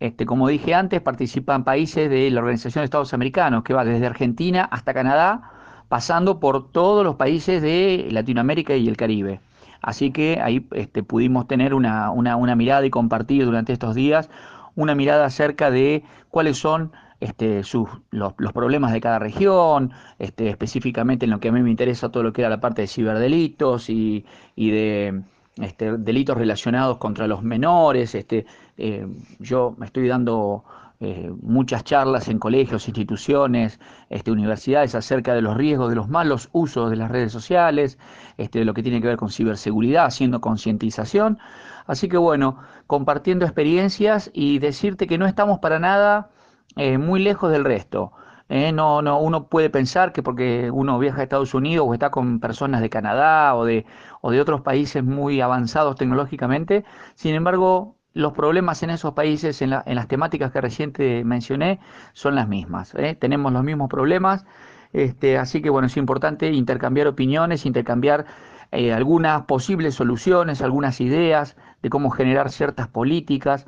este, 0.00 0.24
como 0.26 0.48
dije 0.48 0.74
antes, 0.74 1.00
participan 1.02 1.64
países 1.64 2.08
de 2.08 2.30
la 2.30 2.40
Organización 2.40 2.82
de 2.82 2.86
Estados 2.86 3.12
Americanos, 3.12 3.62
que 3.62 3.74
va 3.74 3.84
desde 3.84 4.06
Argentina 4.06 4.64
hasta 4.64 4.94
Canadá, 4.94 5.52
pasando 5.88 6.40
por 6.40 6.72
todos 6.72 7.04
los 7.04 7.16
países 7.16 7.60
de 7.62 8.08
Latinoamérica 8.10 8.74
y 8.76 8.88
el 8.88 8.96
Caribe. 8.96 9.40
Así 9.82 10.10
que 10.10 10.40
ahí 10.42 10.66
este, 10.72 11.02
pudimos 11.02 11.46
tener 11.46 11.74
una, 11.74 12.12
mirada 12.56 12.84
y 12.84 12.90
compartir 12.90 13.44
durante 13.44 13.72
estos 13.72 13.94
días 13.94 14.30
una 14.76 14.94
mirada 14.94 15.26
acerca 15.26 15.70
de 15.70 16.04
cuáles 16.30 16.58
son 16.58 16.92
este, 17.20 17.62
los, 18.10 18.32
problemas 18.54 18.92
de 18.92 19.00
cada 19.00 19.18
región, 19.18 19.92
este, 20.18 20.48
específicamente 20.48 21.26
en 21.26 21.30
lo 21.30 21.40
que 21.40 21.48
a 21.48 21.52
mí 21.52 21.62
me 21.62 21.70
interesa 21.70 22.10
todo 22.10 22.22
lo 22.22 22.32
que 22.32 22.40
era 22.42 22.48
la 22.48 22.60
parte 22.60 22.82
de 22.82 22.88
ciberdelitos 22.88 23.90
y, 23.90 24.24
y 24.56 24.70
de 24.70 25.22
este, 25.60 25.98
delitos 25.98 26.36
relacionados 26.36 26.96
contra 26.98 27.26
los 27.26 27.42
menores. 27.42 28.14
Este, 28.14 28.46
eh, 28.78 29.06
yo 29.38 29.74
me 29.78 29.86
estoy 29.86 30.08
dando 30.08 30.64
eh, 31.00 31.30
muchas 31.42 31.84
charlas 31.84 32.28
en 32.28 32.38
colegios, 32.38 32.88
instituciones, 32.88 33.80
este, 34.08 34.30
universidades 34.30 34.94
acerca 34.94 35.34
de 35.34 35.42
los 35.42 35.56
riesgos 35.56 35.90
de 35.90 35.96
los 35.96 36.08
malos 36.08 36.48
usos 36.52 36.90
de 36.90 36.96
las 36.96 37.10
redes 37.10 37.32
sociales, 37.32 37.98
este, 38.38 38.60
de 38.60 38.64
lo 38.64 38.74
que 38.74 38.82
tiene 38.82 39.00
que 39.00 39.08
ver 39.08 39.16
con 39.16 39.30
ciberseguridad, 39.30 40.06
haciendo 40.06 40.40
concientización. 40.40 41.38
Así 41.86 42.08
que 42.08 42.16
bueno, 42.16 42.58
compartiendo 42.86 43.44
experiencias 43.44 44.30
y 44.32 44.58
decirte 44.58 45.06
que 45.06 45.18
no 45.18 45.26
estamos 45.26 45.58
para 45.58 45.78
nada 45.78 46.30
eh, 46.76 46.98
muy 46.98 47.20
lejos 47.20 47.50
del 47.52 47.64
resto. 47.64 48.12
Eh, 48.48 48.72
no, 48.72 49.00
no, 49.02 49.20
uno 49.20 49.48
puede 49.48 49.70
pensar 49.70 50.12
que 50.12 50.22
porque 50.22 50.70
uno 50.72 50.98
viaja 50.98 51.20
a 51.20 51.22
Estados 51.22 51.54
Unidos 51.54 51.86
o 51.88 51.94
está 51.94 52.10
con 52.10 52.40
personas 52.40 52.80
de 52.80 52.90
Canadá 52.90 53.54
o 53.54 53.64
de, 53.64 53.86
o 54.22 54.32
de 54.32 54.40
otros 54.40 54.62
países 54.62 55.04
muy 55.04 55.40
avanzados 55.40 55.96
tecnológicamente, 55.96 56.84
sin 57.14 57.34
embargo, 57.34 57.96
los 58.12 58.32
problemas 58.32 58.82
en 58.82 58.90
esos 58.90 59.14
países, 59.14 59.62
en, 59.62 59.70
las 59.70 60.08
temáticas 60.08 60.50
que 60.50 60.60
recién 60.60 60.92
mencioné, 61.24 61.78
son 62.12 62.34
las 62.34 62.48
mismas. 62.48 62.92
¿eh? 62.96 63.14
Tenemos 63.14 63.52
los 63.52 63.62
mismos 63.62 63.88
problemas, 63.88 64.44
este, 64.92 65.38
así 65.38 65.62
que 65.62 65.70
bueno, 65.70 65.86
es 65.86 65.96
importante 65.96 66.50
intercambiar 66.50 67.06
opiniones, 67.06 67.66
intercambiar 67.66 68.26
algunas 68.72 69.42
posibles 69.44 69.94
soluciones, 69.94 70.62
algunas 70.62 71.00
ideas 71.00 71.56
de 71.82 71.90
cómo 71.90 72.10
generar 72.10 72.50
ciertas 72.50 72.88
políticas. 72.88 73.66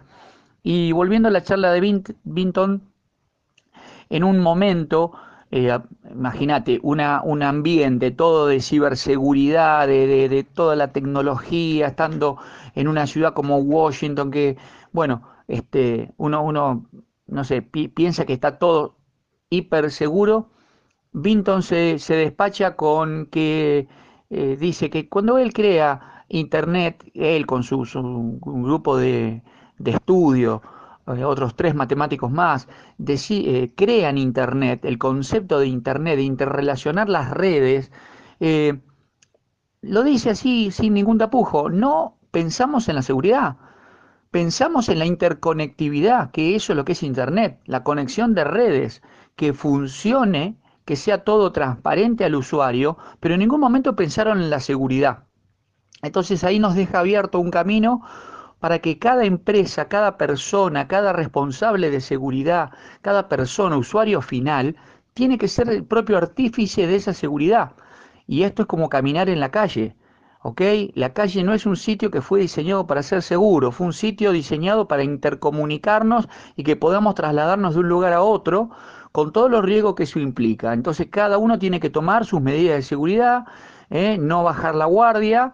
Y 0.63 0.93
volviendo 0.93 1.29
a 1.29 1.31
la 1.33 1.43
charla 1.43 1.73
de 1.73 2.03
Vinton, 2.25 2.92
en 4.13 4.25
un 4.25 4.41
momento, 4.41 5.13
eh, 5.51 5.79
imagínate, 6.11 6.79
un 6.83 7.01
ambiente 7.43 8.11
todo 8.11 8.47
de 8.47 8.61
ciberseguridad, 8.61 9.89
de, 9.89 10.47
toda 10.53 10.77
la 10.77 10.93
tecnología, 10.93 11.87
estando 11.89 12.37
en 12.75 12.89
una 12.89 13.07
ciudad 13.07 13.33
como 13.33 13.57
Washington, 13.57 14.31
que, 14.31 14.59
bueno, 14.93 15.23
este, 15.49 16.13
uno, 16.19 16.43
uno 16.43 16.91
no 17.27 17.45
sé, 17.45 17.63
piensa 17.63 18.27
que 18.27 18.35
está 18.35 18.59
todo 18.59 18.99
hiper 19.49 19.91
seguro. 19.91 20.51
Vinton 21.13 21.63
se, 21.63 21.97
despacha 22.09 22.77
con 22.77 23.27
que 23.27 23.89
eh, 24.29 24.57
dice 24.61 24.91
que 24.91 25.09
cuando 25.09 25.39
él 25.39 25.55
crea 25.55 26.25
Internet, 26.29 27.11
él 27.15 27.47
con 27.47 27.63
su, 27.63 27.79
grupo 28.43 28.99
de, 28.99 29.43
de 29.79 29.91
estudio, 29.91 30.61
eh, 31.07 31.25
otros 31.25 31.57
tres 31.57 31.75
matemáticos 31.75 32.31
más, 32.31 32.69
eh, 32.99 33.73
crean 33.77 34.19
Internet, 34.19 34.85
el 34.85 34.99
concepto 34.99 35.59
de 35.59 35.67
Internet, 35.67 36.17
de 36.17 36.23
interrelacionar 36.23 37.09
las 37.09 37.31
redes, 37.31 37.91
eh, 38.41 38.81
lo 39.81 40.05
dice 40.05 40.31
así 40.31 40.71
sin 40.71 40.95
ningún 40.95 41.19
tapujo, 41.19 41.69
no 41.69 42.19
pensamos 42.31 42.89
en 42.89 42.95
la 42.95 43.03
seguridad, 43.03 43.57
pensamos 44.31 44.89
en 44.89 45.01
la 45.01 45.07
interconectividad, 45.07 46.31
que 46.31 46.55
eso 46.55 46.73
es 46.73 46.77
lo 46.77 46.85
que 46.85 46.93
es 46.93 47.03
Internet, 47.03 47.61
la 47.65 47.83
conexión 47.83 48.35
de 48.35 48.45
redes, 48.45 49.03
que 49.35 49.53
funcione, 49.53 50.57
que 50.85 50.95
sea 50.97 51.25
todo 51.25 51.53
transparente 51.53 52.25
al 52.25 52.37
usuario, 52.37 52.97
pero 53.19 53.35
en 53.35 53.41
ningún 53.41 53.61
momento 53.61 53.97
pensaron 53.97 54.41
en 54.41 54.51
la 54.51 54.61
seguridad. 54.61 55.25
Entonces 56.01 56.45
ahí 56.45 56.59
nos 56.59 56.75
deja 56.75 57.01
abierto 57.01 57.39
un 57.39 57.51
camino 57.51 58.03
para 58.63 58.79
que 58.79 58.97
cada 58.97 59.25
empresa, 59.25 59.89
cada 59.89 60.17
persona, 60.17 60.87
cada 60.87 61.13
responsable 61.13 61.91
de 61.91 62.01
seguridad, 62.01 62.71
cada 63.01 63.29
persona, 63.29 63.77
usuario 63.77 64.23
final, 64.23 64.77
tiene 65.15 65.37
que 65.37 65.49
ser 65.49 65.69
el 65.69 65.83
propio 65.85 66.17
artífice 66.17 66.87
de 66.87 66.95
esa 66.95 67.13
seguridad. 67.13 67.73
Y 68.29 68.45
esto 68.45 68.63
es 68.63 68.69
como 68.69 68.89
caminar 68.89 69.29
en 69.29 69.41
la 69.41 69.51
calle. 69.51 69.97
¿ok? 70.43 70.61
La 70.95 71.13
calle 71.13 71.43
no 71.43 71.55
es 71.55 71.67
un 71.67 71.77
sitio 71.77 72.13
que 72.13 72.23
fue 72.23 72.39
diseñado 72.39 72.87
para 72.87 73.03
ser 73.03 73.23
seguro, 73.23 73.73
fue 73.73 73.89
un 73.89 73.93
sitio 73.93 74.31
diseñado 74.31 74.87
para 74.87 75.03
intercomunicarnos 75.03 76.29
y 76.55 76.63
que 76.63 76.77
podamos 76.77 77.17
trasladarnos 77.17 77.75
de 77.75 77.81
un 77.81 77.89
lugar 77.89 78.13
a 78.13 78.23
otro 78.23 78.71
con 79.11 79.33
todos 79.33 79.51
los 79.51 79.65
riesgos 79.65 79.97
que 79.97 80.05
eso 80.05 80.21
implica. 80.21 80.73
Entonces 80.73 81.09
cada 81.11 81.37
uno 81.37 81.59
tiene 81.59 81.81
que 81.81 81.91
tomar 81.91 82.25
sus 82.27 82.41
medidas 82.41 82.77
de 82.77 82.83
seguridad, 82.83 83.45
¿eh? 83.91 84.19
no 84.21 84.45
bajar 84.45 84.77
la 84.77 84.85
guardia 84.85 85.53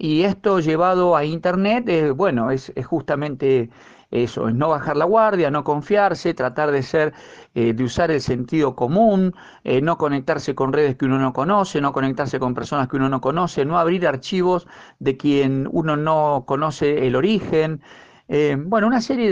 y 0.00 0.22
esto 0.24 0.60
llevado 0.60 1.14
a 1.14 1.26
Internet, 1.26 1.86
eh, 1.90 2.10
bueno, 2.10 2.50
es, 2.50 2.72
justamente 2.86 3.68
eso, 4.10 4.48
es 4.48 4.54
no 4.54 4.70
bajar 4.70 4.96
la 4.96 5.04
guardia, 5.04 5.50
no 5.50 5.62
confiarse, 5.62 6.32
tratar 6.32 6.70
de 6.70 6.82
ser, 6.82 7.12
eh, 7.54 7.74
de 7.74 7.84
usar 7.84 8.10
el 8.10 8.22
sentido 8.22 8.74
común, 8.74 9.34
eh, 9.62 9.82
no 9.82 9.98
conectarse 9.98 10.54
con 10.54 10.72
redes 10.72 10.96
que 10.96 11.04
uno 11.04 11.18
no 11.18 11.34
conoce, 11.34 11.82
no 11.82 11.92
conectarse 11.92 12.38
con 12.38 12.54
personas 12.54 12.88
que 12.88 12.96
uno 12.96 13.10
no 13.10 13.20
conoce, 13.20 13.66
no 13.66 13.78
abrir 13.78 14.06
archivos 14.06 14.66
de 15.00 15.18
quien 15.18 15.68
uno 15.70 15.98
no 15.98 16.44
conoce 16.46 17.06
el 17.06 17.14
origen. 17.14 17.82
bueno, 18.66 18.86
una 18.86 19.00
serie 19.02 19.30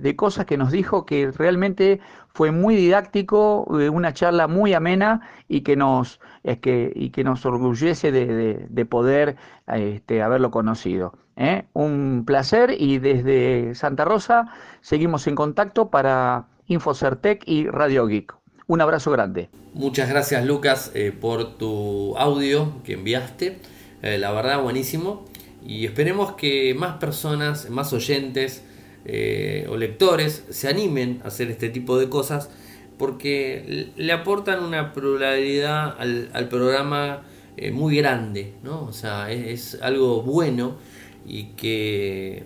de, 0.00 0.16
cosas 0.16 0.44
que 0.46 0.58
nos 0.58 0.72
dijo 0.72 1.06
que 1.06 1.30
realmente 1.30 2.00
fue 2.34 2.50
muy 2.50 2.76
didáctico, 2.76 3.64
una 3.64 4.14
charla 4.14 4.48
muy 4.48 4.72
amena 4.72 5.20
y 5.48 5.60
que 5.60 5.76
nos, 5.76 6.20
es 6.42 6.58
que, 6.58 6.92
y 6.94 7.10
que 7.10 7.24
nos 7.24 7.44
orgullece 7.44 8.10
de, 8.10 8.86
poder 8.86 9.36
este, 9.66 10.22
haberlo 10.22 10.50
conocido. 10.50 11.14
¿eh? 11.36 11.64
Un 11.72 12.24
placer 12.26 12.74
y 12.78 12.98
desde 12.98 13.74
Santa 13.74 14.04
Rosa 14.04 14.52
seguimos 14.80 15.26
en 15.26 15.34
contacto 15.34 15.90
para 15.90 16.46
Infocertec 16.66 17.42
y 17.46 17.66
Radio 17.66 18.06
Geek. 18.06 18.34
Un 18.66 18.80
abrazo 18.80 19.10
grande. 19.10 19.50
Muchas 19.74 20.08
gracias 20.08 20.44
Lucas 20.44 20.90
eh, 20.94 21.12
por 21.12 21.56
tu 21.58 22.16
audio 22.16 22.82
que 22.84 22.94
enviaste. 22.94 23.58
Eh, 24.02 24.18
la 24.18 24.32
verdad 24.32 24.62
buenísimo. 24.62 25.26
Y 25.64 25.86
esperemos 25.86 26.32
que 26.32 26.74
más 26.74 26.96
personas, 26.96 27.70
más 27.70 27.92
oyentes 27.92 28.64
o 29.04 29.76
lectores 29.76 30.44
se 30.50 30.68
animen 30.68 31.20
a 31.24 31.28
hacer 31.28 31.50
este 31.50 31.68
tipo 31.68 31.98
de 31.98 32.08
cosas 32.08 32.50
porque 33.02 33.88
le 33.96 34.12
aportan 34.12 34.62
una 34.62 34.92
pluralidad 34.92 35.96
al, 35.98 36.48
programa 36.48 37.24
eh, 37.56 37.72
muy 37.72 37.96
grande, 37.96 38.52
¿no? 38.62 38.84
O 38.84 38.92
sea, 38.92 39.32
es, 39.32 39.76
algo 39.82 40.22
bueno 40.22 40.76
y 41.26 41.46
que, 41.56 42.44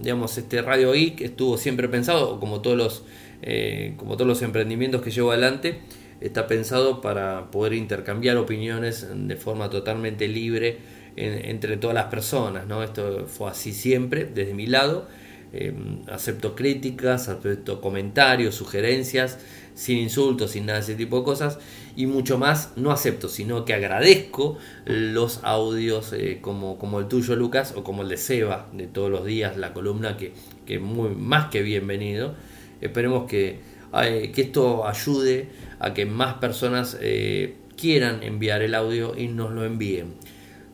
digamos, 0.00 0.36
este 0.38 0.60
Radio 0.60 0.90
Geek 0.90 1.20
estuvo 1.20 1.56
siempre 1.56 1.88
pensado, 1.88 2.40
como 2.40 2.60
todos 2.62 2.76
los, 2.76 3.04
eh, 3.42 3.94
como 3.96 4.16
todos 4.16 4.26
los 4.26 4.42
emprendimientos 4.42 5.02
que 5.02 5.12
llevo 5.12 5.30
adelante, 5.30 5.82
está 6.20 6.48
pensado 6.48 7.00
para 7.00 7.52
poder 7.52 7.74
intercambiar 7.74 8.36
opiniones 8.38 9.06
de 9.08 9.36
forma 9.36 9.70
totalmente 9.70 10.26
libre 10.26 10.78
entre 11.14 11.76
todas 11.76 11.94
las 11.94 12.06
personas, 12.06 12.66
¿no? 12.66 12.82
Esto 12.82 13.26
fue 13.28 13.50
así 13.50 13.72
siempre, 13.72 14.24
desde 14.24 14.52
mi 14.52 14.66
lado. 14.66 15.06
Eh, 15.54 15.74
acepto 16.08 16.54
críticas, 16.54 17.28
acepto 17.28 17.80
comentarios, 17.80 18.54
sugerencias 18.54 19.38
sin 19.74 19.98
insultos, 19.98 20.52
sin 20.52 20.66
nada 20.66 20.78
de 20.78 20.84
ese 20.84 20.94
tipo 20.94 21.18
de 21.18 21.24
cosas. 21.24 21.58
Y 21.94 22.06
mucho 22.06 22.38
más 22.38 22.72
no 22.76 22.90
acepto, 22.90 23.28
sino 23.28 23.64
que 23.64 23.74
agradezco 23.74 24.56
los 24.86 25.40
audios 25.42 26.12
eh, 26.12 26.38
como, 26.40 26.78
como 26.78 27.00
el 27.00 27.08
tuyo, 27.08 27.36
Lucas, 27.36 27.74
o 27.76 27.84
como 27.84 28.02
el 28.02 28.08
de 28.08 28.16
Seba, 28.16 28.68
de 28.72 28.86
todos 28.86 29.10
los 29.10 29.24
días, 29.26 29.56
la 29.56 29.72
columna 29.72 30.16
que, 30.16 30.32
que 30.66 30.78
muy, 30.78 31.10
más 31.10 31.50
que 31.50 31.62
bienvenido. 31.62 32.34
Esperemos 32.80 33.28
que, 33.28 33.60
que 33.92 34.40
esto 34.40 34.86
ayude 34.86 35.50
a 35.78 35.92
que 35.94 36.06
más 36.06 36.34
personas 36.34 36.96
eh, 37.00 37.56
quieran 37.76 38.22
enviar 38.22 38.62
el 38.62 38.74
audio 38.74 39.14
y 39.16 39.28
nos 39.28 39.50
lo 39.52 39.64
envíen. 39.64 40.14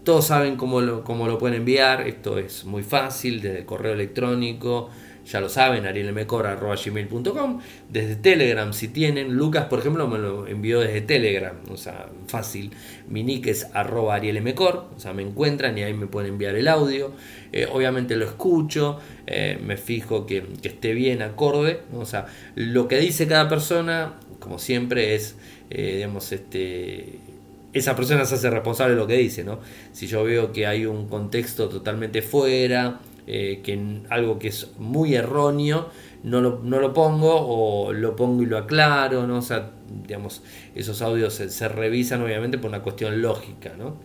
Todos 0.08 0.28
saben 0.28 0.56
cómo 0.56 0.80
lo, 0.80 1.04
cómo 1.04 1.26
lo 1.26 1.36
pueden 1.36 1.58
enviar, 1.58 2.08
esto 2.08 2.38
es 2.38 2.64
muy 2.64 2.82
fácil, 2.82 3.42
desde 3.42 3.58
el 3.58 3.66
correo 3.66 3.92
electrónico, 3.92 4.88
ya 5.26 5.38
lo 5.38 5.50
saben, 5.50 5.84
arielmcor.gmail.com, 5.84 7.60
desde 7.90 8.16
Telegram 8.16 8.72
si 8.72 8.88
tienen, 8.88 9.34
Lucas 9.34 9.66
por 9.66 9.80
ejemplo 9.80 10.08
me 10.08 10.16
lo 10.16 10.46
envió 10.46 10.80
desde 10.80 11.02
Telegram, 11.02 11.54
o 11.70 11.76
sea, 11.76 12.08
fácil, 12.26 12.70
mi 13.06 13.22
nick 13.22 13.48
es 13.48 13.66
arroba 13.74 14.14
arielmcor, 14.14 14.86
o 14.96 14.98
sea, 14.98 15.12
me 15.12 15.20
encuentran 15.20 15.76
y 15.76 15.82
ahí 15.82 15.92
me 15.92 16.06
pueden 16.06 16.32
enviar 16.32 16.54
el 16.54 16.68
audio, 16.68 17.12
eh, 17.52 17.68
obviamente 17.70 18.16
lo 18.16 18.24
escucho, 18.24 19.00
eh, 19.26 19.58
me 19.62 19.76
fijo 19.76 20.24
que, 20.24 20.42
esté 20.62 20.94
bien 20.94 21.20
acorde, 21.20 21.82
o 21.92 22.06
sea, 22.06 22.28
lo 22.54 22.88
que 22.88 22.96
dice 22.96 23.28
cada 23.28 23.46
persona 23.46 24.14
como 24.38 24.58
siempre, 24.58 25.14
es, 25.14 25.36
eh, 25.70 25.96
digamos, 25.96 26.32
este, 26.32 27.18
esa 27.72 27.94
persona 27.94 28.24
se 28.24 28.36
hace 28.36 28.50
responsable 28.50 28.94
de 28.94 29.00
lo 29.00 29.06
que 29.06 29.16
dice, 29.16 29.44
¿no? 29.44 29.60
Si 29.92 30.06
yo 30.06 30.24
veo 30.24 30.52
que 30.52 30.66
hay 30.66 30.86
un 30.86 31.08
contexto 31.08 31.68
totalmente 31.68 32.22
fuera, 32.22 33.00
eh, 33.26 33.60
que 33.62 33.78
algo 34.08 34.38
que 34.38 34.48
es 34.48 34.70
muy 34.78 35.14
erróneo, 35.14 35.90
no 36.22 36.40
lo, 36.40 36.60
no 36.64 36.80
lo, 36.80 36.92
pongo 36.92 37.34
o 37.36 37.92
lo 37.92 38.16
pongo 38.16 38.42
y 38.42 38.46
lo 38.46 38.58
aclaro, 38.58 39.26
¿no? 39.26 39.38
O 39.38 39.42
sea, 39.42 39.70
digamos, 40.02 40.42
esos 40.74 41.02
audios 41.02 41.34
se, 41.34 41.68
revisan 41.68 42.22
obviamente 42.22 42.58
por 42.58 42.70
una 42.70 42.82
cuestión 42.82 43.20
lógica, 43.20 43.74
¿no? 43.78 43.98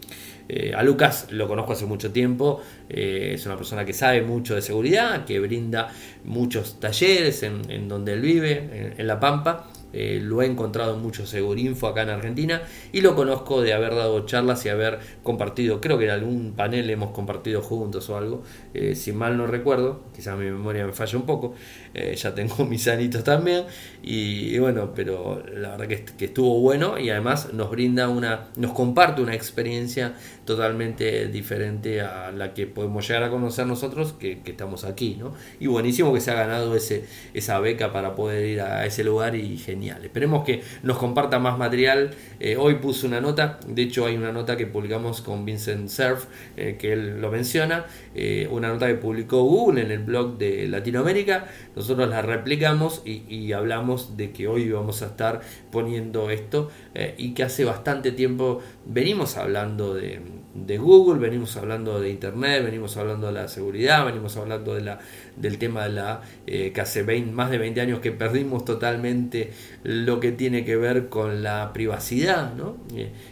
Eh, 0.49 0.73
a 0.75 0.83
Lucas 0.83 1.27
lo 1.31 1.47
conozco 1.47 1.71
hace 1.71 1.85
mucho 1.85 2.11
tiempo, 2.11 2.59
eh, 2.89 3.31
es 3.35 3.45
una 3.45 3.55
persona 3.55 3.85
que 3.85 3.93
sabe 3.93 4.21
mucho 4.21 4.55
de 4.55 4.61
seguridad, 4.61 5.23
que 5.23 5.39
brinda 5.39 5.87
muchos 6.25 6.81
talleres 6.81 7.43
en, 7.43 7.87
donde 7.87 8.13
él 8.13 8.21
vive, 8.21 8.93
en 8.97 9.07
La 9.07 9.21
Pampa, 9.21 9.69
eh, 9.93 10.19
lo 10.21 10.41
he 10.41 10.47
encontrado 10.47 10.95
en 10.95 11.01
mucho 11.01 11.25
Segurinfo 11.25 11.87
acá 11.87 12.01
en 12.01 12.09
Argentina 12.09 12.63
y 12.91 13.01
lo 13.01 13.15
conozco 13.15 13.61
de 13.61 13.73
haber 13.73 13.95
dado 13.95 14.25
charlas 14.25 14.65
y 14.65 14.69
haber 14.69 14.99
compartido, 15.21 15.79
creo 15.79 15.97
que 15.99 16.05
en 16.05 16.11
algún 16.11 16.53
panel 16.53 16.89
hemos 16.89 17.11
compartido 17.11 17.61
juntos 17.61 18.09
o 18.09 18.17
algo, 18.17 18.43
eh, 18.73 18.95
si 18.95 19.11
mal 19.11 19.37
no 19.37 19.45
recuerdo, 19.45 20.03
quizás 20.15 20.37
mi 20.37 20.45
memoria 20.45 20.85
me 20.85 20.93
falla 20.93 21.17
un 21.17 21.25
poco, 21.25 21.53
eh, 21.93 22.15
ya 22.15 22.33
tengo 22.33 22.65
mis 22.65 22.87
anitos 22.87 23.23
también 23.23 23.65
y, 24.01 24.57
bueno, 24.57 24.93
pero 24.95 25.43
la 25.53 25.77
verdad 25.77 25.87
que, 25.87 26.25
estuvo 26.25 26.59
bueno 26.59 26.97
y 26.97 27.09
además 27.09 27.53
nos 27.53 27.69
brinda 27.69 28.09
una, 28.09 28.47
nos 28.55 28.73
comparte 28.73 29.21
una 29.21 29.35
experiencia 29.35 30.13
totalmente 30.45 31.27
diferente 31.27 32.01
a 32.01 32.31
la 32.31 32.53
que 32.53 32.67
podemos 32.67 33.07
llegar 33.07 33.23
a 33.23 33.29
conocer 33.29 33.65
nosotros 33.65 34.13
que, 34.13 34.41
estamos 34.45 34.83
aquí, 34.83 35.15
¿no? 35.19 35.33
Y 35.59 35.67
buenísimo 35.67 36.13
que 36.13 36.21
se 36.21 36.31
ha 36.31 36.35
ganado 36.35 36.75
ese, 36.75 37.05
esa 37.33 37.59
beca 37.59 37.91
para 37.91 38.15
poder 38.15 38.45
ir 38.45 38.61
a 38.61 38.85
ese 38.85 39.03
lugar 39.03 39.35
y 39.35 39.57
genial 39.57 39.83
Esperemos 40.03 40.43
que 40.43 40.61
nos 40.83 40.97
comparta 40.97 41.39
más 41.39 41.57
material. 41.57 42.11
Eh, 42.39 42.55
hoy 42.57 42.75
puse 42.75 43.07
una 43.07 43.21
nota, 43.21 43.59
de 43.67 43.81
hecho 43.81 44.05
hay 44.05 44.15
una 44.15 44.31
nota 44.31 44.57
que 44.57 44.67
publicamos 44.67 45.21
con 45.21 45.45
Vincent 45.45 45.89
Cerf, 45.89 46.25
eh, 46.57 46.77
que 46.79 46.93
él 46.93 47.21
lo 47.21 47.31
menciona, 47.31 47.85
eh, 48.15 48.47
una 48.51 48.69
nota 48.69 48.87
que 48.87 48.95
publicó 48.95 49.43
Google 49.43 49.81
en 49.81 49.91
el 49.91 49.99
blog 49.99 50.37
de 50.37 50.67
Latinoamérica. 50.67 51.45
Nosotros 51.75 52.07
la 52.09 52.21
replicamos 52.21 53.01
y, 53.05 53.51
hablamos 53.53 54.17
de 54.17 54.31
que 54.31 54.47
hoy 54.47 54.69
vamos 54.69 55.01
a 55.01 55.07
estar 55.07 55.41
poniendo 55.71 56.29
esto 56.29 56.71
y 57.17 57.33
que 57.33 57.43
hace 57.43 57.65
bastante 57.65 58.11
tiempo 58.11 58.61
venimos 58.85 59.37
hablando 59.37 59.93
de, 59.93 60.21
de 60.53 60.77
Google, 60.77 61.19
venimos 61.19 61.55
hablando 61.57 61.99
de 61.99 62.09
Internet, 62.09 62.63
venimos 62.63 62.97
hablando 62.97 63.27
de 63.27 63.33
la 63.33 63.47
seguridad, 63.47 64.05
venimos 64.05 64.37
hablando 64.37 64.75
de 64.75 64.81
la 64.81 64.99
del 65.35 65.57
tema 65.57 65.83
de 65.83 65.89
la 65.89 66.21
eh, 66.47 66.71
que 66.73 66.81
hace 66.81 67.03
más 67.03 67.49
de 67.49 67.57
20 67.57 67.81
años 67.81 67.99
que 67.99 68.11
perdimos 68.11 68.65
totalmente 68.65 69.51
lo 69.83 70.19
que 70.19 70.31
tiene 70.31 70.65
que 70.65 70.75
ver 70.75 71.09
con 71.09 71.43
la 71.43 71.71
privacidad. 71.73 72.53
¿no? 72.53 72.77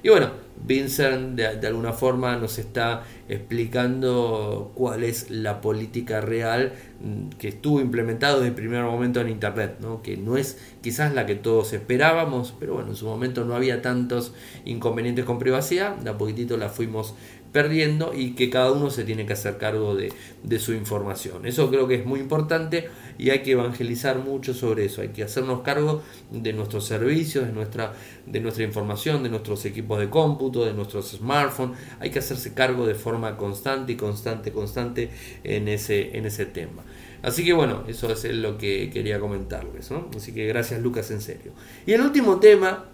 Y, 0.03 0.09
bueno, 0.09 0.31
Vincent 0.63 1.35
de, 1.35 1.67
alguna 1.67 1.93
forma 1.93 2.35
nos 2.35 2.59
está 2.59 3.03
explicando 3.29 4.71
cuál 4.75 5.03
es 5.03 5.31
la 5.31 5.61
política 5.61 6.21
real 6.21 6.73
mm, 6.99 7.29
que 7.37 7.47
estuvo 7.49 7.81
implementado 7.81 8.37
desde 8.37 8.49
el 8.49 8.55
primer 8.55 8.83
momento 8.83 9.21
en 9.21 9.29
Internet, 9.29 9.77
¿no? 9.79 10.01
que 10.01 10.17
no 10.17 10.37
es 10.37 10.59
quizás 10.81 11.13
la 11.13 11.25
que 11.25 11.35
todos 11.35 11.73
esperábamos, 11.73 12.53
pero 12.59 12.75
bueno, 12.75 12.89
en 12.89 12.95
su 12.95 13.05
momento 13.05 13.45
no 13.45 13.55
había 13.55 13.81
tantos 13.81 14.33
inconvenientes 14.65 15.25
con 15.25 15.39
privacidad, 15.39 15.95
de 15.95 16.09
a 16.09 16.17
poquitito 16.17 16.57
la 16.57 16.69
fuimos 16.69 17.15
perdiendo 17.51 18.13
y 18.13 18.31
que 18.31 18.49
cada 18.49 18.71
uno 18.71 18.89
se 18.89 19.03
tiene 19.03 19.25
que 19.25 19.33
hacer 19.33 19.57
cargo 19.57 19.95
de, 19.95 20.11
su 20.59 20.73
información. 20.73 21.45
Eso 21.45 21.69
creo 21.69 21.87
que 21.87 21.95
es 21.95 22.05
muy 22.05 22.19
importante 22.19 22.89
y 23.17 23.29
hay 23.29 23.39
que 23.39 23.51
evangelizar 23.51 24.19
mucho 24.19 24.53
sobre 24.53 24.85
eso. 24.85 25.01
Hay 25.01 25.09
que 25.09 25.23
hacernos 25.23 25.61
cargo 25.61 26.01
de 26.31 26.53
nuestros 26.53 26.85
servicios, 26.85 27.45
de 27.45 27.53
nuestra, 27.53 27.93
de 28.25 28.39
nuestra 28.39 28.63
información, 28.63 29.23
de 29.23 29.29
nuestros 29.29 29.65
equipos 29.65 29.99
de 29.99 30.09
cómputo, 30.09 30.65
de 30.65 30.73
nuestros 30.73 31.11
smartphones. 31.11 31.77
Hay 31.99 32.09
que 32.09 32.19
hacerse 32.19 32.53
cargo 32.53 32.87
de 32.87 32.95
forma 32.95 33.37
constante 33.37 33.93
y 33.93 33.95
constante, 33.95 34.51
constante 34.51 35.09
en 35.43 35.67
ese, 35.67 36.17
en 36.17 36.25
ese 36.25 36.45
tema. 36.45 36.83
Así 37.21 37.45
que 37.45 37.53
bueno, 37.53 37.83
eso 37.87 38.11
es 38.11 38.23
lo 38.33 38.57
que 38.57 38.89
quería 38.91 39.19
comentarles. 39.19 39.91
Así 40.15 40.31
que 40.31 40.47
gracias 40.47 40.81
Lucas, 40.81 41.11
en 41.11 41.21
serio. 41.21 41.51
Y 41.85 41.93
el 41.93 42.01
último 42.01 42.39
tema 42.39 42.85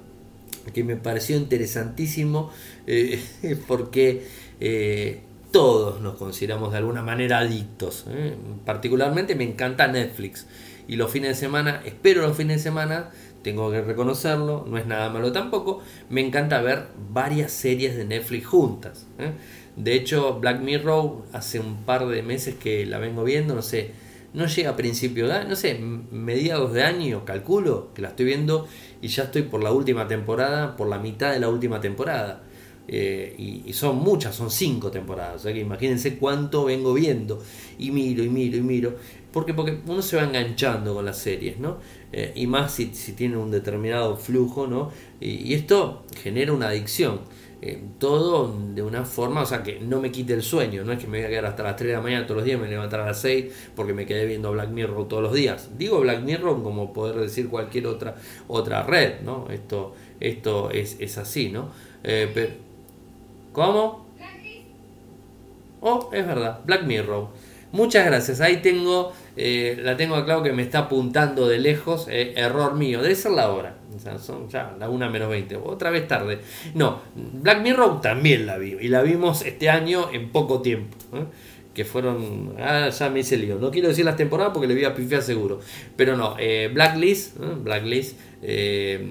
que 0.74 0.84
me 0.84 0.96
pareció 0.96 1.38
interesantísimo 1.38 2.52
eh, 2.86 3.22
porque 3.68 4.24
eh, 4.60 5.22
todos 5.52 6.02
nos 6.02 6.16
consideramos 6.16 6.72
de 6.72 6.78
alguna 6.78 7.02
manera 7.02 7.40
adictos. 7.40 8.06
¿eh? 8.10 8.36
Particularmente 8.66 9.36
me 9.36 9.44
encanta 9.44 9.88
Netflix. 9.88 10.48
Y 10.88 10.96
los 10.96 11.12
fines 11.12 11.30
de 11.30 11.36
semana, 11.36 11.82
espero 11.86 12.22
los 12.22 12.38
fines 12.38 12.58
de 12.58 12.64
semana, 12.64 13.10
tengo 13.44 13.72
que 13.72 13.82
reconocerlo, 13.82 14.66
no 14.68 14.78
es 14.78 14.86
nada 14.86 15.10
malo 15.10 15.32
tampoco, 15.32 15.82
me 16.10 16.26
encanta 16.26 16.62
ver 16.62 16.88
varias 17.12 17.52
series 17.52 17.96
de 17.96 18.06
Netflix 18.06 18.46
juntas. 18.48 19.08
¿eh? 19.20 19.32
De 19.76 19.94
hecho, 19.94 20.40
Black 20.40 20.62
Mirror 20.62 21.24
hace 21.34 21.60
un 21.60 21.84
par 21.84 22.08
de 22.08 22.24
meses 22.24 22.56
que 22.56 22.86
la 22.86 23.00
vengo 23.00 23.24
viendo, 23.24 23.54
no 23.54 23.62
sé, 23.62 23.92
no 24.34 24.46
llega 24.46 24.72
a 24.72 24.76
principio 24.76 25.28
de 25.28 25.46
no 25.46 25.56
sé, 25.56 25.80
mediados 25.80 26.74
de 26.74 26.84
año, 26.84 27.26
calculo, 27.26 27.94
que 27.94 28.02
la 28.02 28.10
estoy 28.10 28.26
viendo 28.26 28.68
y 29.02 29.08
ya 29.08 29.24
estoy 29.24 29.44
por 29.44 29.64
la 29.64 29.72
última 29.72 30.08
temporada, 30.08 30.76
por 30.76 30.88
la 30.88 31.00
mitad 31.00 31.32
de 31.32 31.40
la 31.40 31.50
última 31.50 31.82
temporada. 31.82 32.44
Eh, 32.88 33.64
y, 33.66 33.74
son 33.74 33.98
muchas, 33.98 34.36
son 34.36 34.50
cinco 34.50 34.90
temporadas. 34.90 35.36
O 35.36 35.40
sea 35.40 35.54
que 35.54 35.60
imagínense 35.60 36.18
cuánto 36.18 36.66
vengo 36.66 36.94
viendo. 36.94 37.42
Y 37.78 37.92
miro, 37.92 38.24
y 38.24 38.30
miro, 38.30 38.58
y 38.58 38.62
miro. 38.62 38.96
Porque, 39.32 39.54
porque 39.54 39.78
uno 39.86 40.02
se 40.02 40.16
va 40.16 40.24
enganchando 40.24 40.96
con 40.96 41.06
las 41.06 41.18
series, 41.18 41.60
¿no? 41.60 41.78
Eh, 42.12 42.32
y 42.36 42.48
más 42.48 42.74
si, 42.74 42.94
si, 42.94 43.12
tiene 43.12 43.38
un 43.38 43.52
determinado 43.52 44.16
flujo, 44.16 44.68
¿no? 44.68 44.92
Y, 45.20 45.54
esto 45.54 46.06
genera 46.22 46.54
una 46.54 46.70
adicción. 46.70 47.20
Eh, 47.60 47.82
todo 47.98 48.56
de 48.76 48.84
una 48.84 49.04
forma, 49.04 49.42
o 49.42 49.46
sea, 49.46 49.64
que 49.64 49.80
no 49.80 50.00
me 50.00 50.12
quite 50.12 50.34
el 50.34 50.44
sueño. 50.44 50.84
No 50.84 50.94
es 50.94 51.00
que 51.00 51.08
me 51.08 51.18
voy 51.18 51.26
a 51.26 51.30
quedar 51.30 51.46
hasta 51.48 51.64
las 51.64 51.76
3 51.76 51.90
de 51.90 51.94
la 51.96 52.02
mañana 52.02 52.26
todos 52.26 52.38
los 52.38 52.46
días, 52.46 52.60
me 52.60 52.70
levantar 52.70 53.02
a 53.02 53.08
las 53.08 53.20
6 53.22 53.72
porque 53.76 53.94
me 53.94 54.06
quedé 54.06 54.26
viendo 54.26 54.52
Black 54.52 54.70
Mirror 54.70 55.08
todos 55.08 55.24
los 55.24 55.34
días. 55.34 55.72
Digo 55.78 56.00
Black 56.00 56.22
Mirror 56.22 56.64
como 56.64 56.94
poder 56.94 57.18
decir 57.18 57.50
cualquier 57.50 57.88
otra, 57.88 58.16
otra 58.48 58.84
red, 58.84 59.22
¿no? 59.22 59.48
Esto, 59.50 59.96
esto 60.20 60.70
es, 60.72 60.98
es 61.00 61.18
así, 61.18 61.50
¿no? 61.50 61.72
¿Cómo? 63.58 64.06
Oh, 65.82 66.12
es 66.14 66.28
verdad, 66.28 66.60
Black 66.64 66.84
Mirror. 66.84 67.30
Muchas 67.72 68.06
gracias. 68.06 68.40
Ahí 68.40 68.58
tengo, 68.58 69.14
eh, 69.36 69.80
la 69.82 69.98
tengo 69.98 70.24
claro 70.26 70.44
que 70.44 70.54
me 70.54 70.62
está 70.62 70.82
apuntando 70.82 71.48
de 71.48 71.58
lejos. 71.58 72.06
Eh, 72.08 72.34
error 72.36 72.76
mío. 72.76 73.02
Debe 73.02 73.16
ser 73.16 73.32
la 73.32 73.50
hora. 73.50 73.76
Son 74.20 74.48
ya 74.48 74.76
la 74.78 74.92
1 74.92 75.10
menos 75.10 75.30
20. 75.30 75.56
Otra 75.56 75.90
vez 75.90 76.08
tarde. 76.08 76.38
No, 76.76 77.02
Black 77.16 77.64
Mirror 77.64 78.00
también 78.00 78.46
la 78.46 78.60
vi. 78.60 78.78
Y 78.80 78.90
la 78.90 79.02
vimos 79.02 79.42
este 79.42 79.72
año 79.72 80.12
en 80.14 80.30
poco 80.30 80.62
tiempo. 80.62 80.96
¿eh? 81.14 81.24
Que 81.74 81.84
fueron. 81.84 82.54
Ah, 82.60 82.90
ya 82.90 83.10
me 83.10 83.22
hice 83.22 83.38
lío. 83.38 83.58
No 83.58 83.72
quiero 83.72 83.88
decir 83.88 84.06
las 84.06 84.18
temporadas 84.18 84.54
porque 84.54 84.68
le 84.68 84.76
voy 84.76 84.86
a 84.86 84.94
pifiar 84.94 85.24
seguro. 85.24 85.62
Pero 85.96 86.16
no, 86.16 86.36
Blacklist. 86.74 87.38
Blacklist 87.64 88.20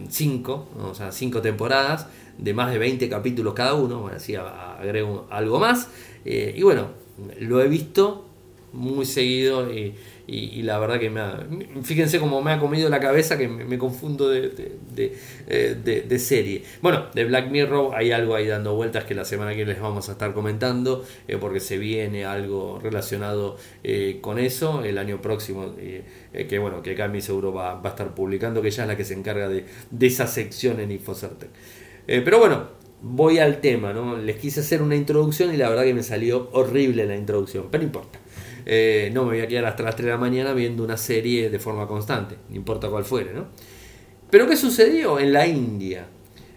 5. 0.09 0.69
o 0.85 0.95
sea, 0.95 1.11
5 1.11 1.43
temporadas 1.43 2.07
de 2.39 2.55
más 2.55 2.73
de 2.73 2.79
20 2.79 3.09
capítulos 3.09 3.55
cada 3.55 3.75
uno, 3.75 4.01
bueno, 4.01 4.17
así 4.17 4.35
agrego 4.35 5.27
algo 5.31 5.59
más. 5.59 5.89
Eh, 6.25 6.55
y 6.57 6.63
bueno, 6.63 6.89
lo 7.41 7.63
he 7.63 7.69
visto 7.69 8.25
muy 8.73 9.07
seguido 9.07 9.73
y, 9.73 9.95
la 10.63 10.79
verdad 10.81 10.99
que 10.99 11.09
me 11.09 11.21
ha, 11.21 11.47
fíjense 11.85 12.19
cómo 12.19 12.43
me 12.43 12.51
ha 12.51 12.59
comido 12.59 12.89
la 12.91 12.99
cabeza 12.99 13.39
que 13.39 13.47
me, 13.47 13.79
confundo 13.79 14.35
eh, 14.35 14.51
de, 14.93 16.03
de, 16.03 16.19
serie. 16.19 16.65
Bueno, 16.83 17.07
de 17.15 17.25
Black 17.25 17.49
Mirror 17.49 17.95
hay 17.95 18.11
algo 18.11 18.35
ahí 18.35 18.49
dando 18.49 18.75
vueltas 18.75 19.05
que 19.05 19.15
la 19.15 19.25
semana 19.25 19.55
que 19.55 19.65
les 19.65 19.81
vamos 19.81 20.09
a 20.09 20.13
estar 20.13 20.35
comentando 20.35 21.05
eh, 21.29 21.39
porque 21.41 21.61
se 21.61 21.79
viene 21.79 22.25
algo 22.25 22.81
relacionado 22.83 23.57
con 24.21 24.41
eso 24.41 24.83
el 24.83 24.99
año 24.99 25.23
próximo 25.23 25.73
que 25.77 26.59
bueno, 26.59 26.83
que 26.83 26.95
Cami 26.97 27.21
seguro 27.21 27.53
va, 27.53 27.75
va, 27.75 27.91
a 27.91 27.93
estar 27.93 28.15
publicando 28.15 28.61
que 28.61 28.69
ella 28.69 28.83
es 28.83 28.89
la 28.89 28.97
que 28.97 29.05
se 29.05 29.15
encarga 29.15 29.49
de, 29.49 29.65
esa 30.01 30.27
sección 30.27 30.81
en 30.81 30.91
Infocertec. 30.91 31.51
Eh, 32.07 32.23
pero 32.25 32.39
bueno, 32.39 32.69
voy 33.03 33.39
al 33.39 33.61
tema, 33.61 33.93
¿no? 33.93 34.17
Les 34.17 34.37
quise 34.37 34.61
hacer 34.61 34.83
una 34.83 34.97
introducción 34.97 35.53
y 35.53 35.57
la 35.57 35.69
verdad 35.69 35.85
que 35.85 35.95
me 35.95 36.03
salió 36.03 36.49
horrible 36.53 37.07
la 37.07 37.17
introducción, 37.17 37.67
pero 37.71 37.83
no 37.83 37.89
importa. 37.89 38.19
Eh, 38.65 39.11
no 39.15 39.23
me 39.23 39.31
voy 39.35 39.41
a 39.41 39.49
quedar 39.49 39.65
hasta 39.67 39.83
las 39.85 39.95
3 39.95 40.07
de 40.07 40.13
la 40.13 40.19
mañana 40.19 40.53
viendo 40.53 40.83
una 40.83 40.97
serie 40.97 41.51
de 41.51 41.59
forma 41.59 41.87
constante, 41.87 42.37
no 42.49 42.57
importa 42.57 42.89
cuál 42.89 43.05
fuere, 43.05 43.33
¿no? 43.33 43.47
Pero 44.31 44.49
¿qué 44.49 44.57
sucedió 44.57 45.21
en 45.21 45.33
la 45.33 45.47
India? 45.47 46.07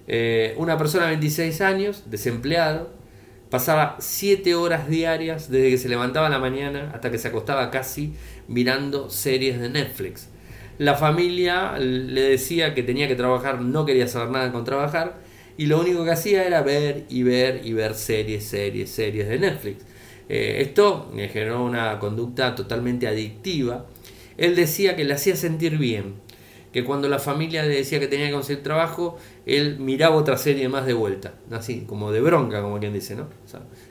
Eh, 0.07 0.55
una 0.57 0.75
persona 0.75 1.03
de 1.05 1.11
26 1.11 1.61
años, 1.61 2.03
desempleado, 2.07 2.89
pasaba 3.51 3.97
7 3.99 4.55
horas 4.55 4.89
diarias 4.89 5.51
desde 5.51 5.69
que 5.69 5.77
se 5.77 5.87
levantaba 5.87 6.27
en 6.27 6.33
la 6.33 6.39
mañana 6.39 6.91
hasta 6.95 7.11
que 7.11 7.19
se 7.19 7.27
acostaba 7.27 7.69
casi 7.69 8.15
mirando 8.47 9.11
series 9.11 9.59
de 9.59 9.69
Netflix. 9.69 10.29
La 10.79 10.95
familia 10.95 11.77
le 11.77 12.21
decía 12.21 12.73
que 12.73 12.81
tenía 12.81 13.07
que 13.07 13.15
trabajar, 13.15 13.61
no 13.61 13.85
quería 13.85 14.07
saber 14.07 14.29
nada 14.29 14.51
con 14.51 14.63
trabajar, 14.63 15.19
y 15.59 15.65
lo 15.65 15.77
único 15.77 16.05
que 16.05 16.11
hacía 16.11 16.47
era 16.47 16.61
ver 16.61 17.03
y 17.09 17.23
ver 17.23 17.59
y 17.65 17.73
ver 17.73 17.93
series, 17.93 18.45
series, 18.45 18.89
series 18.89 19.27
de 19.27 19.39
Netflix. 19.39 19.83
Eh, 20.29 20.59
esto 20.61 21.11
me 21.13 21.27
generó 21.27 21.65
una 21.65 21.99
conducta 21.99 22.55
totalmente 22.55 23.09
adictiva. 23.09 23.85
Él 24.37 24.55
decía 24.55 24.95
que 24.95 25.03
le 25.03 25.13
hacía 25.13 25.35
sentir 25.35 25.77
bien, 25.77 26.13
que 26.71 26.85
cuando 26.85 27.09
la 27.09 27.19
familia 27.19 27.63
le 27.63 27.75
decía 27.75 27.99
que 27.99 28.07
tenía 28.07 28.27
que 28.27 28.31
conseguir 28.31 28.63
trabajo, 28.63 29.17
él 29.45 29.79
miraba 29.79 30.15
otra 30.15 30.37
serie 30.37 30.69
más 30.69 30.85
de 30.85 30.93
vuelta, 30.93 31.33
así, 31.51 31.81
como 31.81 32.13
de 32.13 32.21
bronca, 32.21 32.61
como 32.61 32.79
quien 32.79 32.93
dice, 32.93 33.17
¿no? 33.17 33.27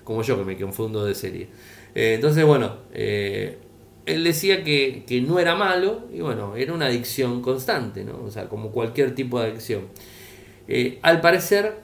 como 0.04 0.22
yo 0.22 0.38
que 0.38 0.44
me 0.46 0.56
confundo 0.56 1.04
de 1.04 1.14
serie. 1.14 1.48
Eh, 1.94 2.14
entonces, 2.14 2.46
bueno, 2.46 2.76
eh, 2.94 3.58
él 4.06 4.24
decía 4.24 4.64
que, 4.64 5.04
que, 5.06 5.20
no 5.20 5.38
era 5.38 5.54
malo 5.54 6.06
y 6.14 6.20
bueno, 6.22 6.56
era 6.56 6.72
una 6.72 6.86
adicción 6.86 7.42
constante, 7.42 8.04
¿no? 8.04 8.24
O 8.24 8.30
sea, 8.30 8.48
como 8.48 8.70
cualquier 8.70 9.14
tipo 9.14 9.38
de 9.38 9.48
adicción. 9.48 9.82
Eh, 10.68 10.98
al 11.02 11.20
parecer, 11.20 11.80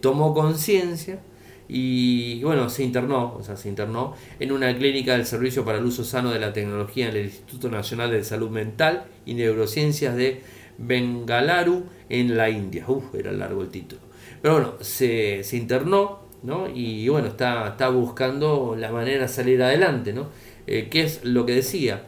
tomó 0.00 0.34
conciencia 0.34 1.20
y 1.68 2.42
bueno, 2.42 2.68
se 2.68 2.84
internó, 2.84 3.36
o 3.38 3.42
sea, 3.42 3.56
se 3.56 3.68
internó 3.68 4.14
en 4.38 4.52
una 4.52 4.76
clínica 4.76 5.12
del 5.12 5.24
Servicio 5.26 5.64
para 5.64 5.78
el 5.78 5.84
Uso 5.84 6.04
Sano 6.04 6.30
de 6.30 6.38
la 6.38 6.52
Tecnología 6.52 7.08
en 7.08 7.16
el 7.16 7.24
Instituto 7.26 7.70
Nacional 7.70 8.10
de 8.10 8.22
Salud 8.22 8.50
Mental 8.50 9.04
y 9.24 9.34
Neurociencias 9.34 10.14
de 10.16 10.42
Bengalaru 10.78 11.84
en 12.08 12.36
la 12.36 12.50
India. 12.50 12.84
Uf, 12.86 13.14
era 13.14 13.32
largo 13.32 13.62
el 13.62 13.68
título. 13.68 14.02
Pero 14.42 14.54
bueno, 14.54 14.74
se, 14.80 15.42
se 15.42 15.56
internó, 15.56 16.20
¿no? 16.42 16.68
Y 16.68 17.08
bueno, 17.08 17.28
está, 17.28 17.68
está 17.68 17.88
buscando 17.88 18.76
la 18.78 18.90
manera 18.92 19.22
de 19.22 19.28
salir 19.28 19.62
adelante, 19.62 20.12
¿no? 20.12 20.28
Eh, 20.66 20.88
¿Qué 20.90 21.02
es 21.02 21.24
lo 21.24 21.46
que 21.46 21.54
decía? 21.54 22.04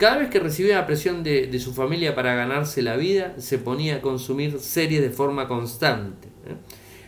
Cada 0.00 0.16
vez 0.16 0.30
que 0.30 0.40
recibía 0.40 0.76
la 0.76 0.86
presión 0.86 1.22
de, 1.22 1.46
de, 1.46 1.60
su 1.60 1.74
familia 1.74 2.14
para 2.14 2.34
ganarse 2.34 2.80
la 2.80 2.96
vida, 2.96 3.34
se 3.36 3.58
ponía 3.58 3.96
a 3.96 4.00
consumir 4.00 4.58
series 4.58 5.02
de 5.02 5.10
forma 5.10 5.46
constante. 5.46 6.28
¿eh? 6.46 6.56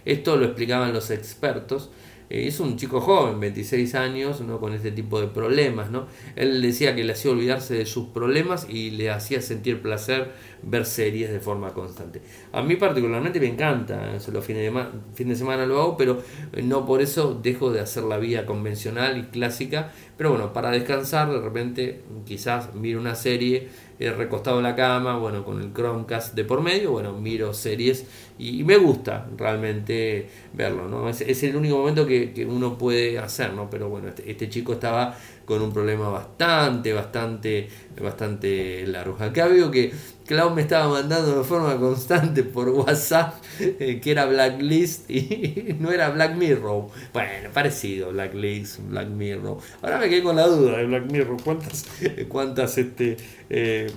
Esto 0.04 0.36
lo 0.36 0.44
explicaban 0.44 0.92
los 0.92 1.10
expertos. 1.10 1.88
Eh, 2.32 2.48
es 2.48 2.60
un 2.60 2.78
chico 2.78 3.02
joven, 3.02 3.38
26 3.40 3.94
años, 3.94 4.40
¿no? 4.40 4.58
con 4.58 4.72
este 4.72 4.90
tipo 4.90 5.20
de 5.20 5.26
problemas. 5.26 5.90
¿no? 5.90 6.06
Él 6.34 6.62
decía 6.62 6.96
que 6.96 7.04
le 7.04 7.12
hacía 7.12 7.30
olvidarse 7.30 7.74
de 7.74 7.84
sus 7.84 8.08
problemas 8.08 8.66
y 8.70 8.90
le 8.90 9.10
hacía 9.10 9.42
sentir 9.42 9.82
placer 9.82 10.32
ver 10.62 10.86
series 10.86 11.30
de 11.30 11.40
forma 11.40 11.74
constante. 11.74 12.22
A 12.52 12.62
mí 12.62 12.76
particularmente 12.76 13.38
me 13.38 13.48
encanta, 13.48 14.14
¿eh? 14.14 14.18
los 14.32 14.44
fines 14.44 14.72
de, 14.72 14.84
fin 15.12 15.28
de 15.28 15.36
semana 15.36 15.66
lo 15.66 15.78
hago, 15.78 15.96
pero 15.98 16.22
eh, 16.54 16.62
no 16.62 16.86
por 16.86 17.02
eso 17.02 17.38
dejo 17.42 17.70
de 17.70 17.80
hacer 17.80 18.04
la 18.04 18.16
vida 18.16 18.46
convencional 18.46 19.18
y 19.18 19.24
clásica. 19.24 19.92
Pero 20.16 20.30
bueno, 20.30 20.54
para 20.54 20.70
descansar 20.70 21.30
de 21.30 21.40
repente 21.40 22.00
quizás 22.24 22.74
miro 22.74 22.98
una 22.98 23.14
serie 23.14 23.68
recostado 24.10 24.58
en 24.58 24.64
la 24.64 24.74
cama, 24.74 25.16
bueno, 25.18 25.44
con 25.44 25.60
el 25.60 25.72
Chromecast 25.72 26.34
de 26.34 26.44
por 26.44 26.60
medio, 26.60 26.92
bueno, 26.92 27.12
miro 27.12 27.54
series 27.54 28.06
y, 28.38 28.64
me 28.64 28.76
gusta 28.76 29.28
realmente 29.36 30.28
verlo, 30.52 30.88
¿no? 30.88 31.08
Es, 31.08 31.20
es 31.20 31.42
el 31.42 31.56
único 31.56 31.78
momento 31.78 32.06
que, 32.06 32.32
que, 32.32 32.44
uno 32.44 32.76
puede 32.76 33.18
hacer, 33.18 33.52
¿no? 33.52 33.70
Pero 33.70 33.88
bueno, 33.88 34.08
este, 34.08 34.30
este, 34.30 34.48
chico 34.48 34.72
estaba 34.72 35.16
con 35.44 35.62
un 35.62 35.72
problema 35.72 36.08
bastante, 36.08 36.92
bastante, 36.92 37.68
bastante 38.00 38.86
largo. 38.86 39.16
Acá 39.20 39.46
veo 39.46 39.70
que 39.70 39.92
Cloud 40.32 40.52
me 40.52 40.62
estaba 40.62 40.88
mandando 40.88 41.36
de 41.36 41.44
forma 41.44 41.76
constante 41.76 42.42
por 42.42 42.70
WhatsApp 42.70 43.34
eh, 43.60 44.00
que 44.02 44.10
era 44.10 44.24
Blacklist 44.24 45.10
y 45.10 45.76
no 45.80 45.92
era 45.92 46.08
Black 46.08 46.36
Mirror. 46.36 46.86
Bueno, 47.12 47.50
parecido, 47.52 48.12
Blacklist, 48.12 48.80
Black 48.88 49.08
Mirror. 49.08 49.58
Ahora 49.82 49.98
me 49.98 50.08
quedé 50.08 50.22
con 50.22 50.36
la 50.36 50.46
duda 50.46 50.78
de 50.78 50.86
Black 50.86 51.12
Mirror. 51.12 51.36
¿Cuántas, 51.44 51.84
cuántas 52.28 52.78
este, 52.78 53.18
eh, 53.50 53.90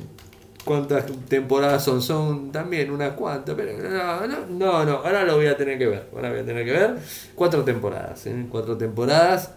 cuántas 0.66 1.06
temporadas 1.30 1.86
son, 1.86 2.02
son 2.02 2.52
también 2.52 2.92
unas 2.92 3.14
cuantas, 3.14 3.56
pero 3.56 3.72
no, 3.78 4.28
no, 4.50 4.84
no, 4.84 4.92
ahora 4.92 5.24
lo 5.24 5.38
voy 5.38 5.48
a 5.48 5.56
tener 5.56 5.78
que 5.78 5.88
ver, 5.88 6.10
ahora 6.14 6.32
voy 6.32 6.40
a 6.40 6.46
tener 6.46 6.66
que 6.66 6.72
ver 6.72 6.96
cuatro 7.34 7.64
temporadas, 7.64 8.26
¿eh? 8.28 8.46
cuatro 8.50 8.76
temporadas. 8.76 9.52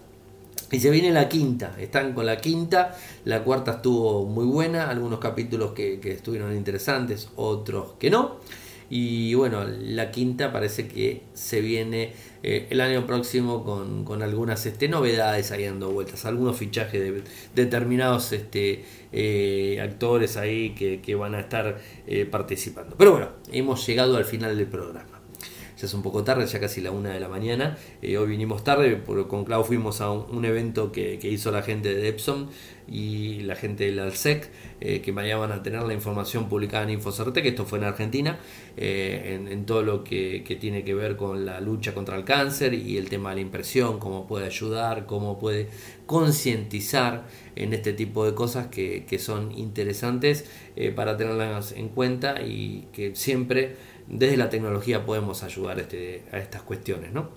Y 0.71 0.81
se 0.81 0.91
viene 0.91 1.11
la 1.11 1.29
quinta, 1.29 1.75
están 1.79 2.13
con 2.13 2.27
la 2.27 2.37
quinta, 2.37 2.97
la 3.25 3.43
cuarta 3.43 3.73
estuvo 3.73 4.27
muy 4.27 4.45
buena, 4.45 4.91
algunos 4.91 5.19
capítulos 5.19 5.73
que, 5.73 5.99
que 5.99 6.13
estuvieron 6.13 6.55
interesantes, 6.55 7.31
otros 7.37 7.93
que 7.99 8.11
no. 8.11 8.37
Y 8.91 9.35
bueno, 9.35 9.65
la 9.67 10.11
quinta 10.11 10.51
parece 10.51 10.89
que 10.89 11.23
se 11.35 11.61
viene 11.61 12.13
eh, 12.43 12.69
el 12.71 12.81
año 12.81 13.07
próximo 13.07 13.63
con, 13.65 14.23
algunas 14.23 14.65
este, 14.65 14.89
novedades 14.89 15.51
ahí 15.51 15.65
dando 15.65 15.91
vueltas, 15.91 16.25
algunos 16.25 16.57
fichajes 16.57 17.01
de 17.01 17.23
determinados 17.55 18.33
este, 18.33 18.85
eh, 19.13 19.79
actores 19.83 20.37
ahí 20.39 20.75
que, 20.75 21.15
van 21.15 21.35
a 21.35 21.41
estar 21.41 21.79
eh, 22.07 22.25
participando. 22.25 22.97
Pero 22.97 23.13
bueno, 23.13 23.29
hemos 23.53 23.87
llegado 23.87 24.17
al 24.17 24.25
final 24.25 24.57
del 24.57 24.67
programa 24.67 25.18
ya 25.79 25.87
es 25.87 25.95
un 25.95 26.03
poco 26.03 26.25
tarde, 26.25 26.45
ya 26.47 26.59
casi 26.59 26.81
la 26.81 26.91
una 26.91 27.11
de 27.11 27.21
la 27.21 27.29
mañana. 27.29 27.79
hoy 28.03 28.27
vinimos 28.27 28.65
tarde, 28.65 28.97
porque 28.97 29.29
con 29.29 29.45
Clau 29.45 29.63
fuimos 29.63 30.01
a 30.01 30.11
un, 30.11 30.45
evento 30.45 30.91
que, 30.91 31.19
hizo 31.23 31.53
la 31.53 31.63
gente 31.63 31.95
de 31.95 32.09
Epson 32.09 32.49
y 32.89 33.41
la 33.41 33.55
gente 33.55 33.85
del 33.85 34.01
ALSEC, 34.01 34.51
eh, 34.81 35.01
que 35.01 35.13
mañana 35.13 35.37
van 35.41 35.53
a 35.53 35.63
tener 35.63 35.83
la 35.83 35.95
información 35.95 36.49
publicada 36.49 36.85
en 36.85 36.91
Infocertec, 36.91 37.45
esto 37.45 37.65
fue 37.65 37.79
en 37.79 37.85
Argentina, 37.85 38.39
eh, 38.77 39.41
en, 39.49 39.67
todo 39.67 39.83
lo 39.83 40.03
que, 40.03 40.43
tiene 40.61 40.83
que 40.83 40.95
ver 40.95 41.17
con 41.17 41.47
la 41.47 41.61
lucha 41.61 41.95
contra 41.95 42.17
el 42.17 42.25
cáncer 42.25 42.75
y 42.75 42.97
el 42.97 43.09
tema 43.09 43.31
de 43.31 43.37
la 43.37 43.43
impresión, 43.43 44.01
cómo 44.01 44.27
puede 44.27 44.47
ayudar, 44.47 45.07
cómo 45.07 45.39
puede 45.39 45.69
concientizar 46.07 47.27
en 47.55 47.73
este 47.73 47.93
tipo 47.93 48.25
de 48.25 48.35
cosas 48.35 48.69
que, 48.69 49.19
son 49.19 49.53
interesantes 49.53 50.45
eh, 50.77 50.91
para 50.91 51.17
tenerlas 51.17 51.73
en 51.73 51.89
cuenta 51.89 52.41
y 52.41 52.87
que 52.93 53.15
siempre 53.15 53.77
desde 54.09 54.37
la 54.37 54.49
tecnología 54.49 55.05
podemos 55.05 55.43
ayudar 55.43 55.79
este, 55.79 56.25
a 56.33 56.39
estas 56.39 56.63
cuestiones. 56.63 57.13
¿no? 57.13 57.31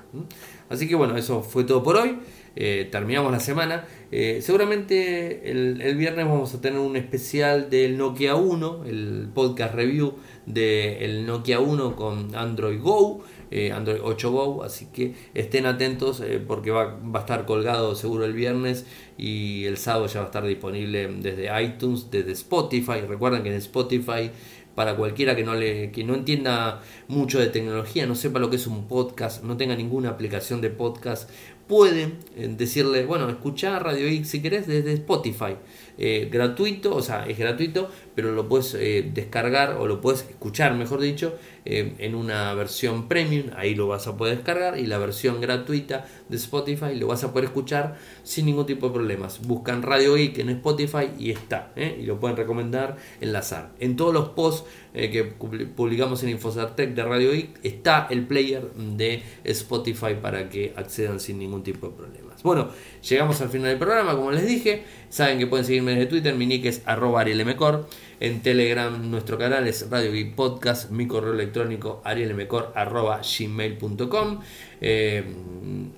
Así 0.70 0.88
que 0.88 0.96
bueno, 0.96 1.18
eso 1.18 1.42
fue 1.42 1.64
todo 1.66 1.84
por 1.84 1.98
hoy. 1.98 2.18
Eh, 2.56 2.90
terminamos 2.92 3.32
la 3.32 3.40
semana. 3.40 3.86
Eh, 4.12 4.40
seguramente 4.42 5.50
el, 5.52 5.96
viernes 5.96 6.26
vamos 6.26 6.54
a 6.54 6.62
tener 6.62 6.80
un 6.80 6.98
especial 6.98 7.70
del 7.70 7.98
Nokia 7.98 8.36
1, 8.36 8.86
el 8.86 9.30
podcast 9.34 9.74
review 9.74 10.16
del 10.46 11.26
Nokia 11.26 11.60
1 11.62 11.96
con 11.96 12.36
Android 12.36 12.82
Go, 12.82 13.24
eh, 13.52 13.72
Android 13.72 14.00
8 14.04 14.32
Go, 14.32 14.64
así 14.64 14.88
que 14.88 15.14
estén 15.34 15.66
atentos 15.66 16.22
porque 16.46 16.72
va, 16.72 17.00
va, 17.00 17.20
a 17.20 17.22
estar 17.22 17.46
colgado 17.46 17.96
seguro 17.96 18.26
el 18.26 18.34
viernes 18.34 18.86
y 19.18 19.66
el 19.66 19.78
sábado 19.78 20.08
ya 20.08 20.20
va 20.20 20.26
a 20.26 20.28
estar 20.28 20.46
disponible 20.46 21.08
desde 21.08 21.64
iTunes, 21.64 22.12
desde 22.12 22.34
Spotify. 22.34 23.02
Recuerden 23.08 23.44
que 23.44 23.50
en 23.50 23.56
Spotify 23.56 24.32
para 24.76 24.96
cualquiera 24.96 25.36
que 25.36 25.44
no 25.44 25.54
le 25.54 25.92
que 25.92 26.04
no 26.04 26.16
entienda 26.16 26.82
mucho 27.08 27.40
de 27.40 27.48
tecnología, 27.48 28.06
no 28.06 28.16
sepa 28.16 28.40
lo 28.40 28.50
que 28.50 28.56
es 28.56 28.68
un 28.68 28.88
podcast, 28.88 29.44
no 29.44 29.58
tenga 29.58 29.76
ninguna 29.76 30.10
aplicación 30.10 30.62
de 30.62 30.70
podcast, 30.70 31.30
pueden 31.68 32.20
eh, 32.36 32.54
decirle, 32.58 33.06
bueno, 33.06 33.30
escucha 33.30 33.80
Radio 33.80 34.08
X 34.08 34.30
si 34.30 34.42
querés 34.42 34.68
desde 34.68 34.94
Spotify. 34.94 35.56
Eh, 36.04 36.30
gratuito, 36.32 36.96
o 36.96 37.02
sea, 37.04 37.28
es 37.28 37.38
gratuito, 37.38 37.88
pero 38.16 38.32
lo 38.32 38.50
puedes 38.50 38.74
eh, 38.74 39.08
descargar 39.14 39.78
o 39.78 39.86
lo 39.86 40.02
puedes 40.02 40.22
escuchar, 40.22 40.74
mejor 40.74 41.00
dicho, 41.00 41.38
en 41.64 42.16
una 42.16 42.56
versión 42.56 43.08
premium, 43.08 43.52
ahí 43.56 43.76
lo 43.76 43.88
vas 43.88 44.08
a 44.08 44.18
poder 44.18 44.38
descargar, 44.38 44.80
y 44.80 44.88
la 44.88 44.98
versión 44.98 45.40
gratuita 45.40 46.08
de 46.28 46.38
Spotify 46.38 46.96
lo 46.96 47.06
vas 47.06 47.24
a 47.24 47.32
poder 47.32 47.46
escuchar 47.46 48.00
sin 48.24 48.48
ningún 48.48 48.66
tipo 48.66 48.88
de 48.88 48.96
problemas. 48.96 49.46
Buscan 49.46 49.84
Radio 49.84 50.16
Geek 50.16 50.40
en 50.40 50.50
Spotify 50.50 51.12
y 51.20 51.30
está, 51.30 51.72
y 51.76 52.02
lo 52.02 52.20
pueden 52.20 52.36
recomendar, 52.36 52.98
enlazar. 53.20 53.74
En 53.80 53.96
todos 53.96 54.12
los 54.12 54.30
posts 54.30 54.68
que 54.94 55.24
publicamos 55.24 56.24
en 56.24 56.30
Infocertec 56.30 56.96
de 56.96 57.04
Radio 57.04 57.32
Geek 57.32 57.60
está 57.62 58.08
el 58.10 58.26
player 58.26 58.64
de 58.74 59.22
Spotify 59.44 60.16
para 60.20 60.50
que 60.50 60.74
accedan 60.76 61.20
sin 61.20 61.38
ningún 61.38 61.62
tipo 61.62 61.90
de 61.90 61.94
Bueno, 62.44 62.70
llegamos 63.08 63.40
al 63.42 63.50
final 63.50 63.70
del 63.70 63.78
programa, 63.78 64.16
como 64.16 64.32
les 64.32 64.48
dije. 64.48 64.84
Saben 65.10 65.40
que 65.40 65.48
pueden 65.48 65.66
seguirme 65.66 65.92
desde 65.92 66.06
Twitter, 66.08 66.36
mi 66.36 66.46
nick 66.46 66.66
es 66.66 66.82
arroba 66.86 67.22
arielmcor. 67.22 67.88
En 68.22 68.42
Telegram 68.42 69.10
nuestro 69.10 69.38
canal 69.38 69.68
es 69.68 69.90
Radio 69.90 70.12
Geek 70.12 70.36
Podcast, 70.36 70.92
mi 70.92 71.08
correo 71.08 71.34
electrónico 71.34 72.02
arielmcor 72.04 72.72
arroba 72.76 73.20
gmail.com. 73.22 74.40
Eh, 74.80 75.24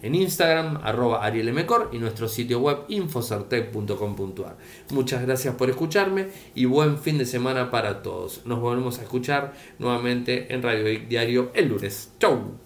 en 0.01 0.15
Instagram 0.15 0.79
arroba 0.83 1.23
arielmcor 1.23 1.89
y 1.91 1.99
nuestro 1.99 2.27
sitio 2.27 2.59
web 2.59 2.79
infosartec.com.ar. 2.87 4.57
Muchas 4.91 5.21
gracias 5.21 5.55
por 5.55 5.69
escucharme 5.69 6.27
y 6.55 6.65
buen 6.65 6.97
fin 6.97 7.17
de 7.17 7.25
semana 7.25 7.69
para 7.69 8.01
todos. 8.01 8.45
Nos 8.45 8.59
volvemos 8.59 8.99
a 8.99 9.03
escuchar 9.03 9.53
nuevamente 9.77 10.53
en 10.53 10.63
Radio 10.63 10.85
Geek 10.85 11.07
Diario 11.07 11.51
el 11.53 11.67
lunes. 11.69 12.13
Chau. 12.19 12.62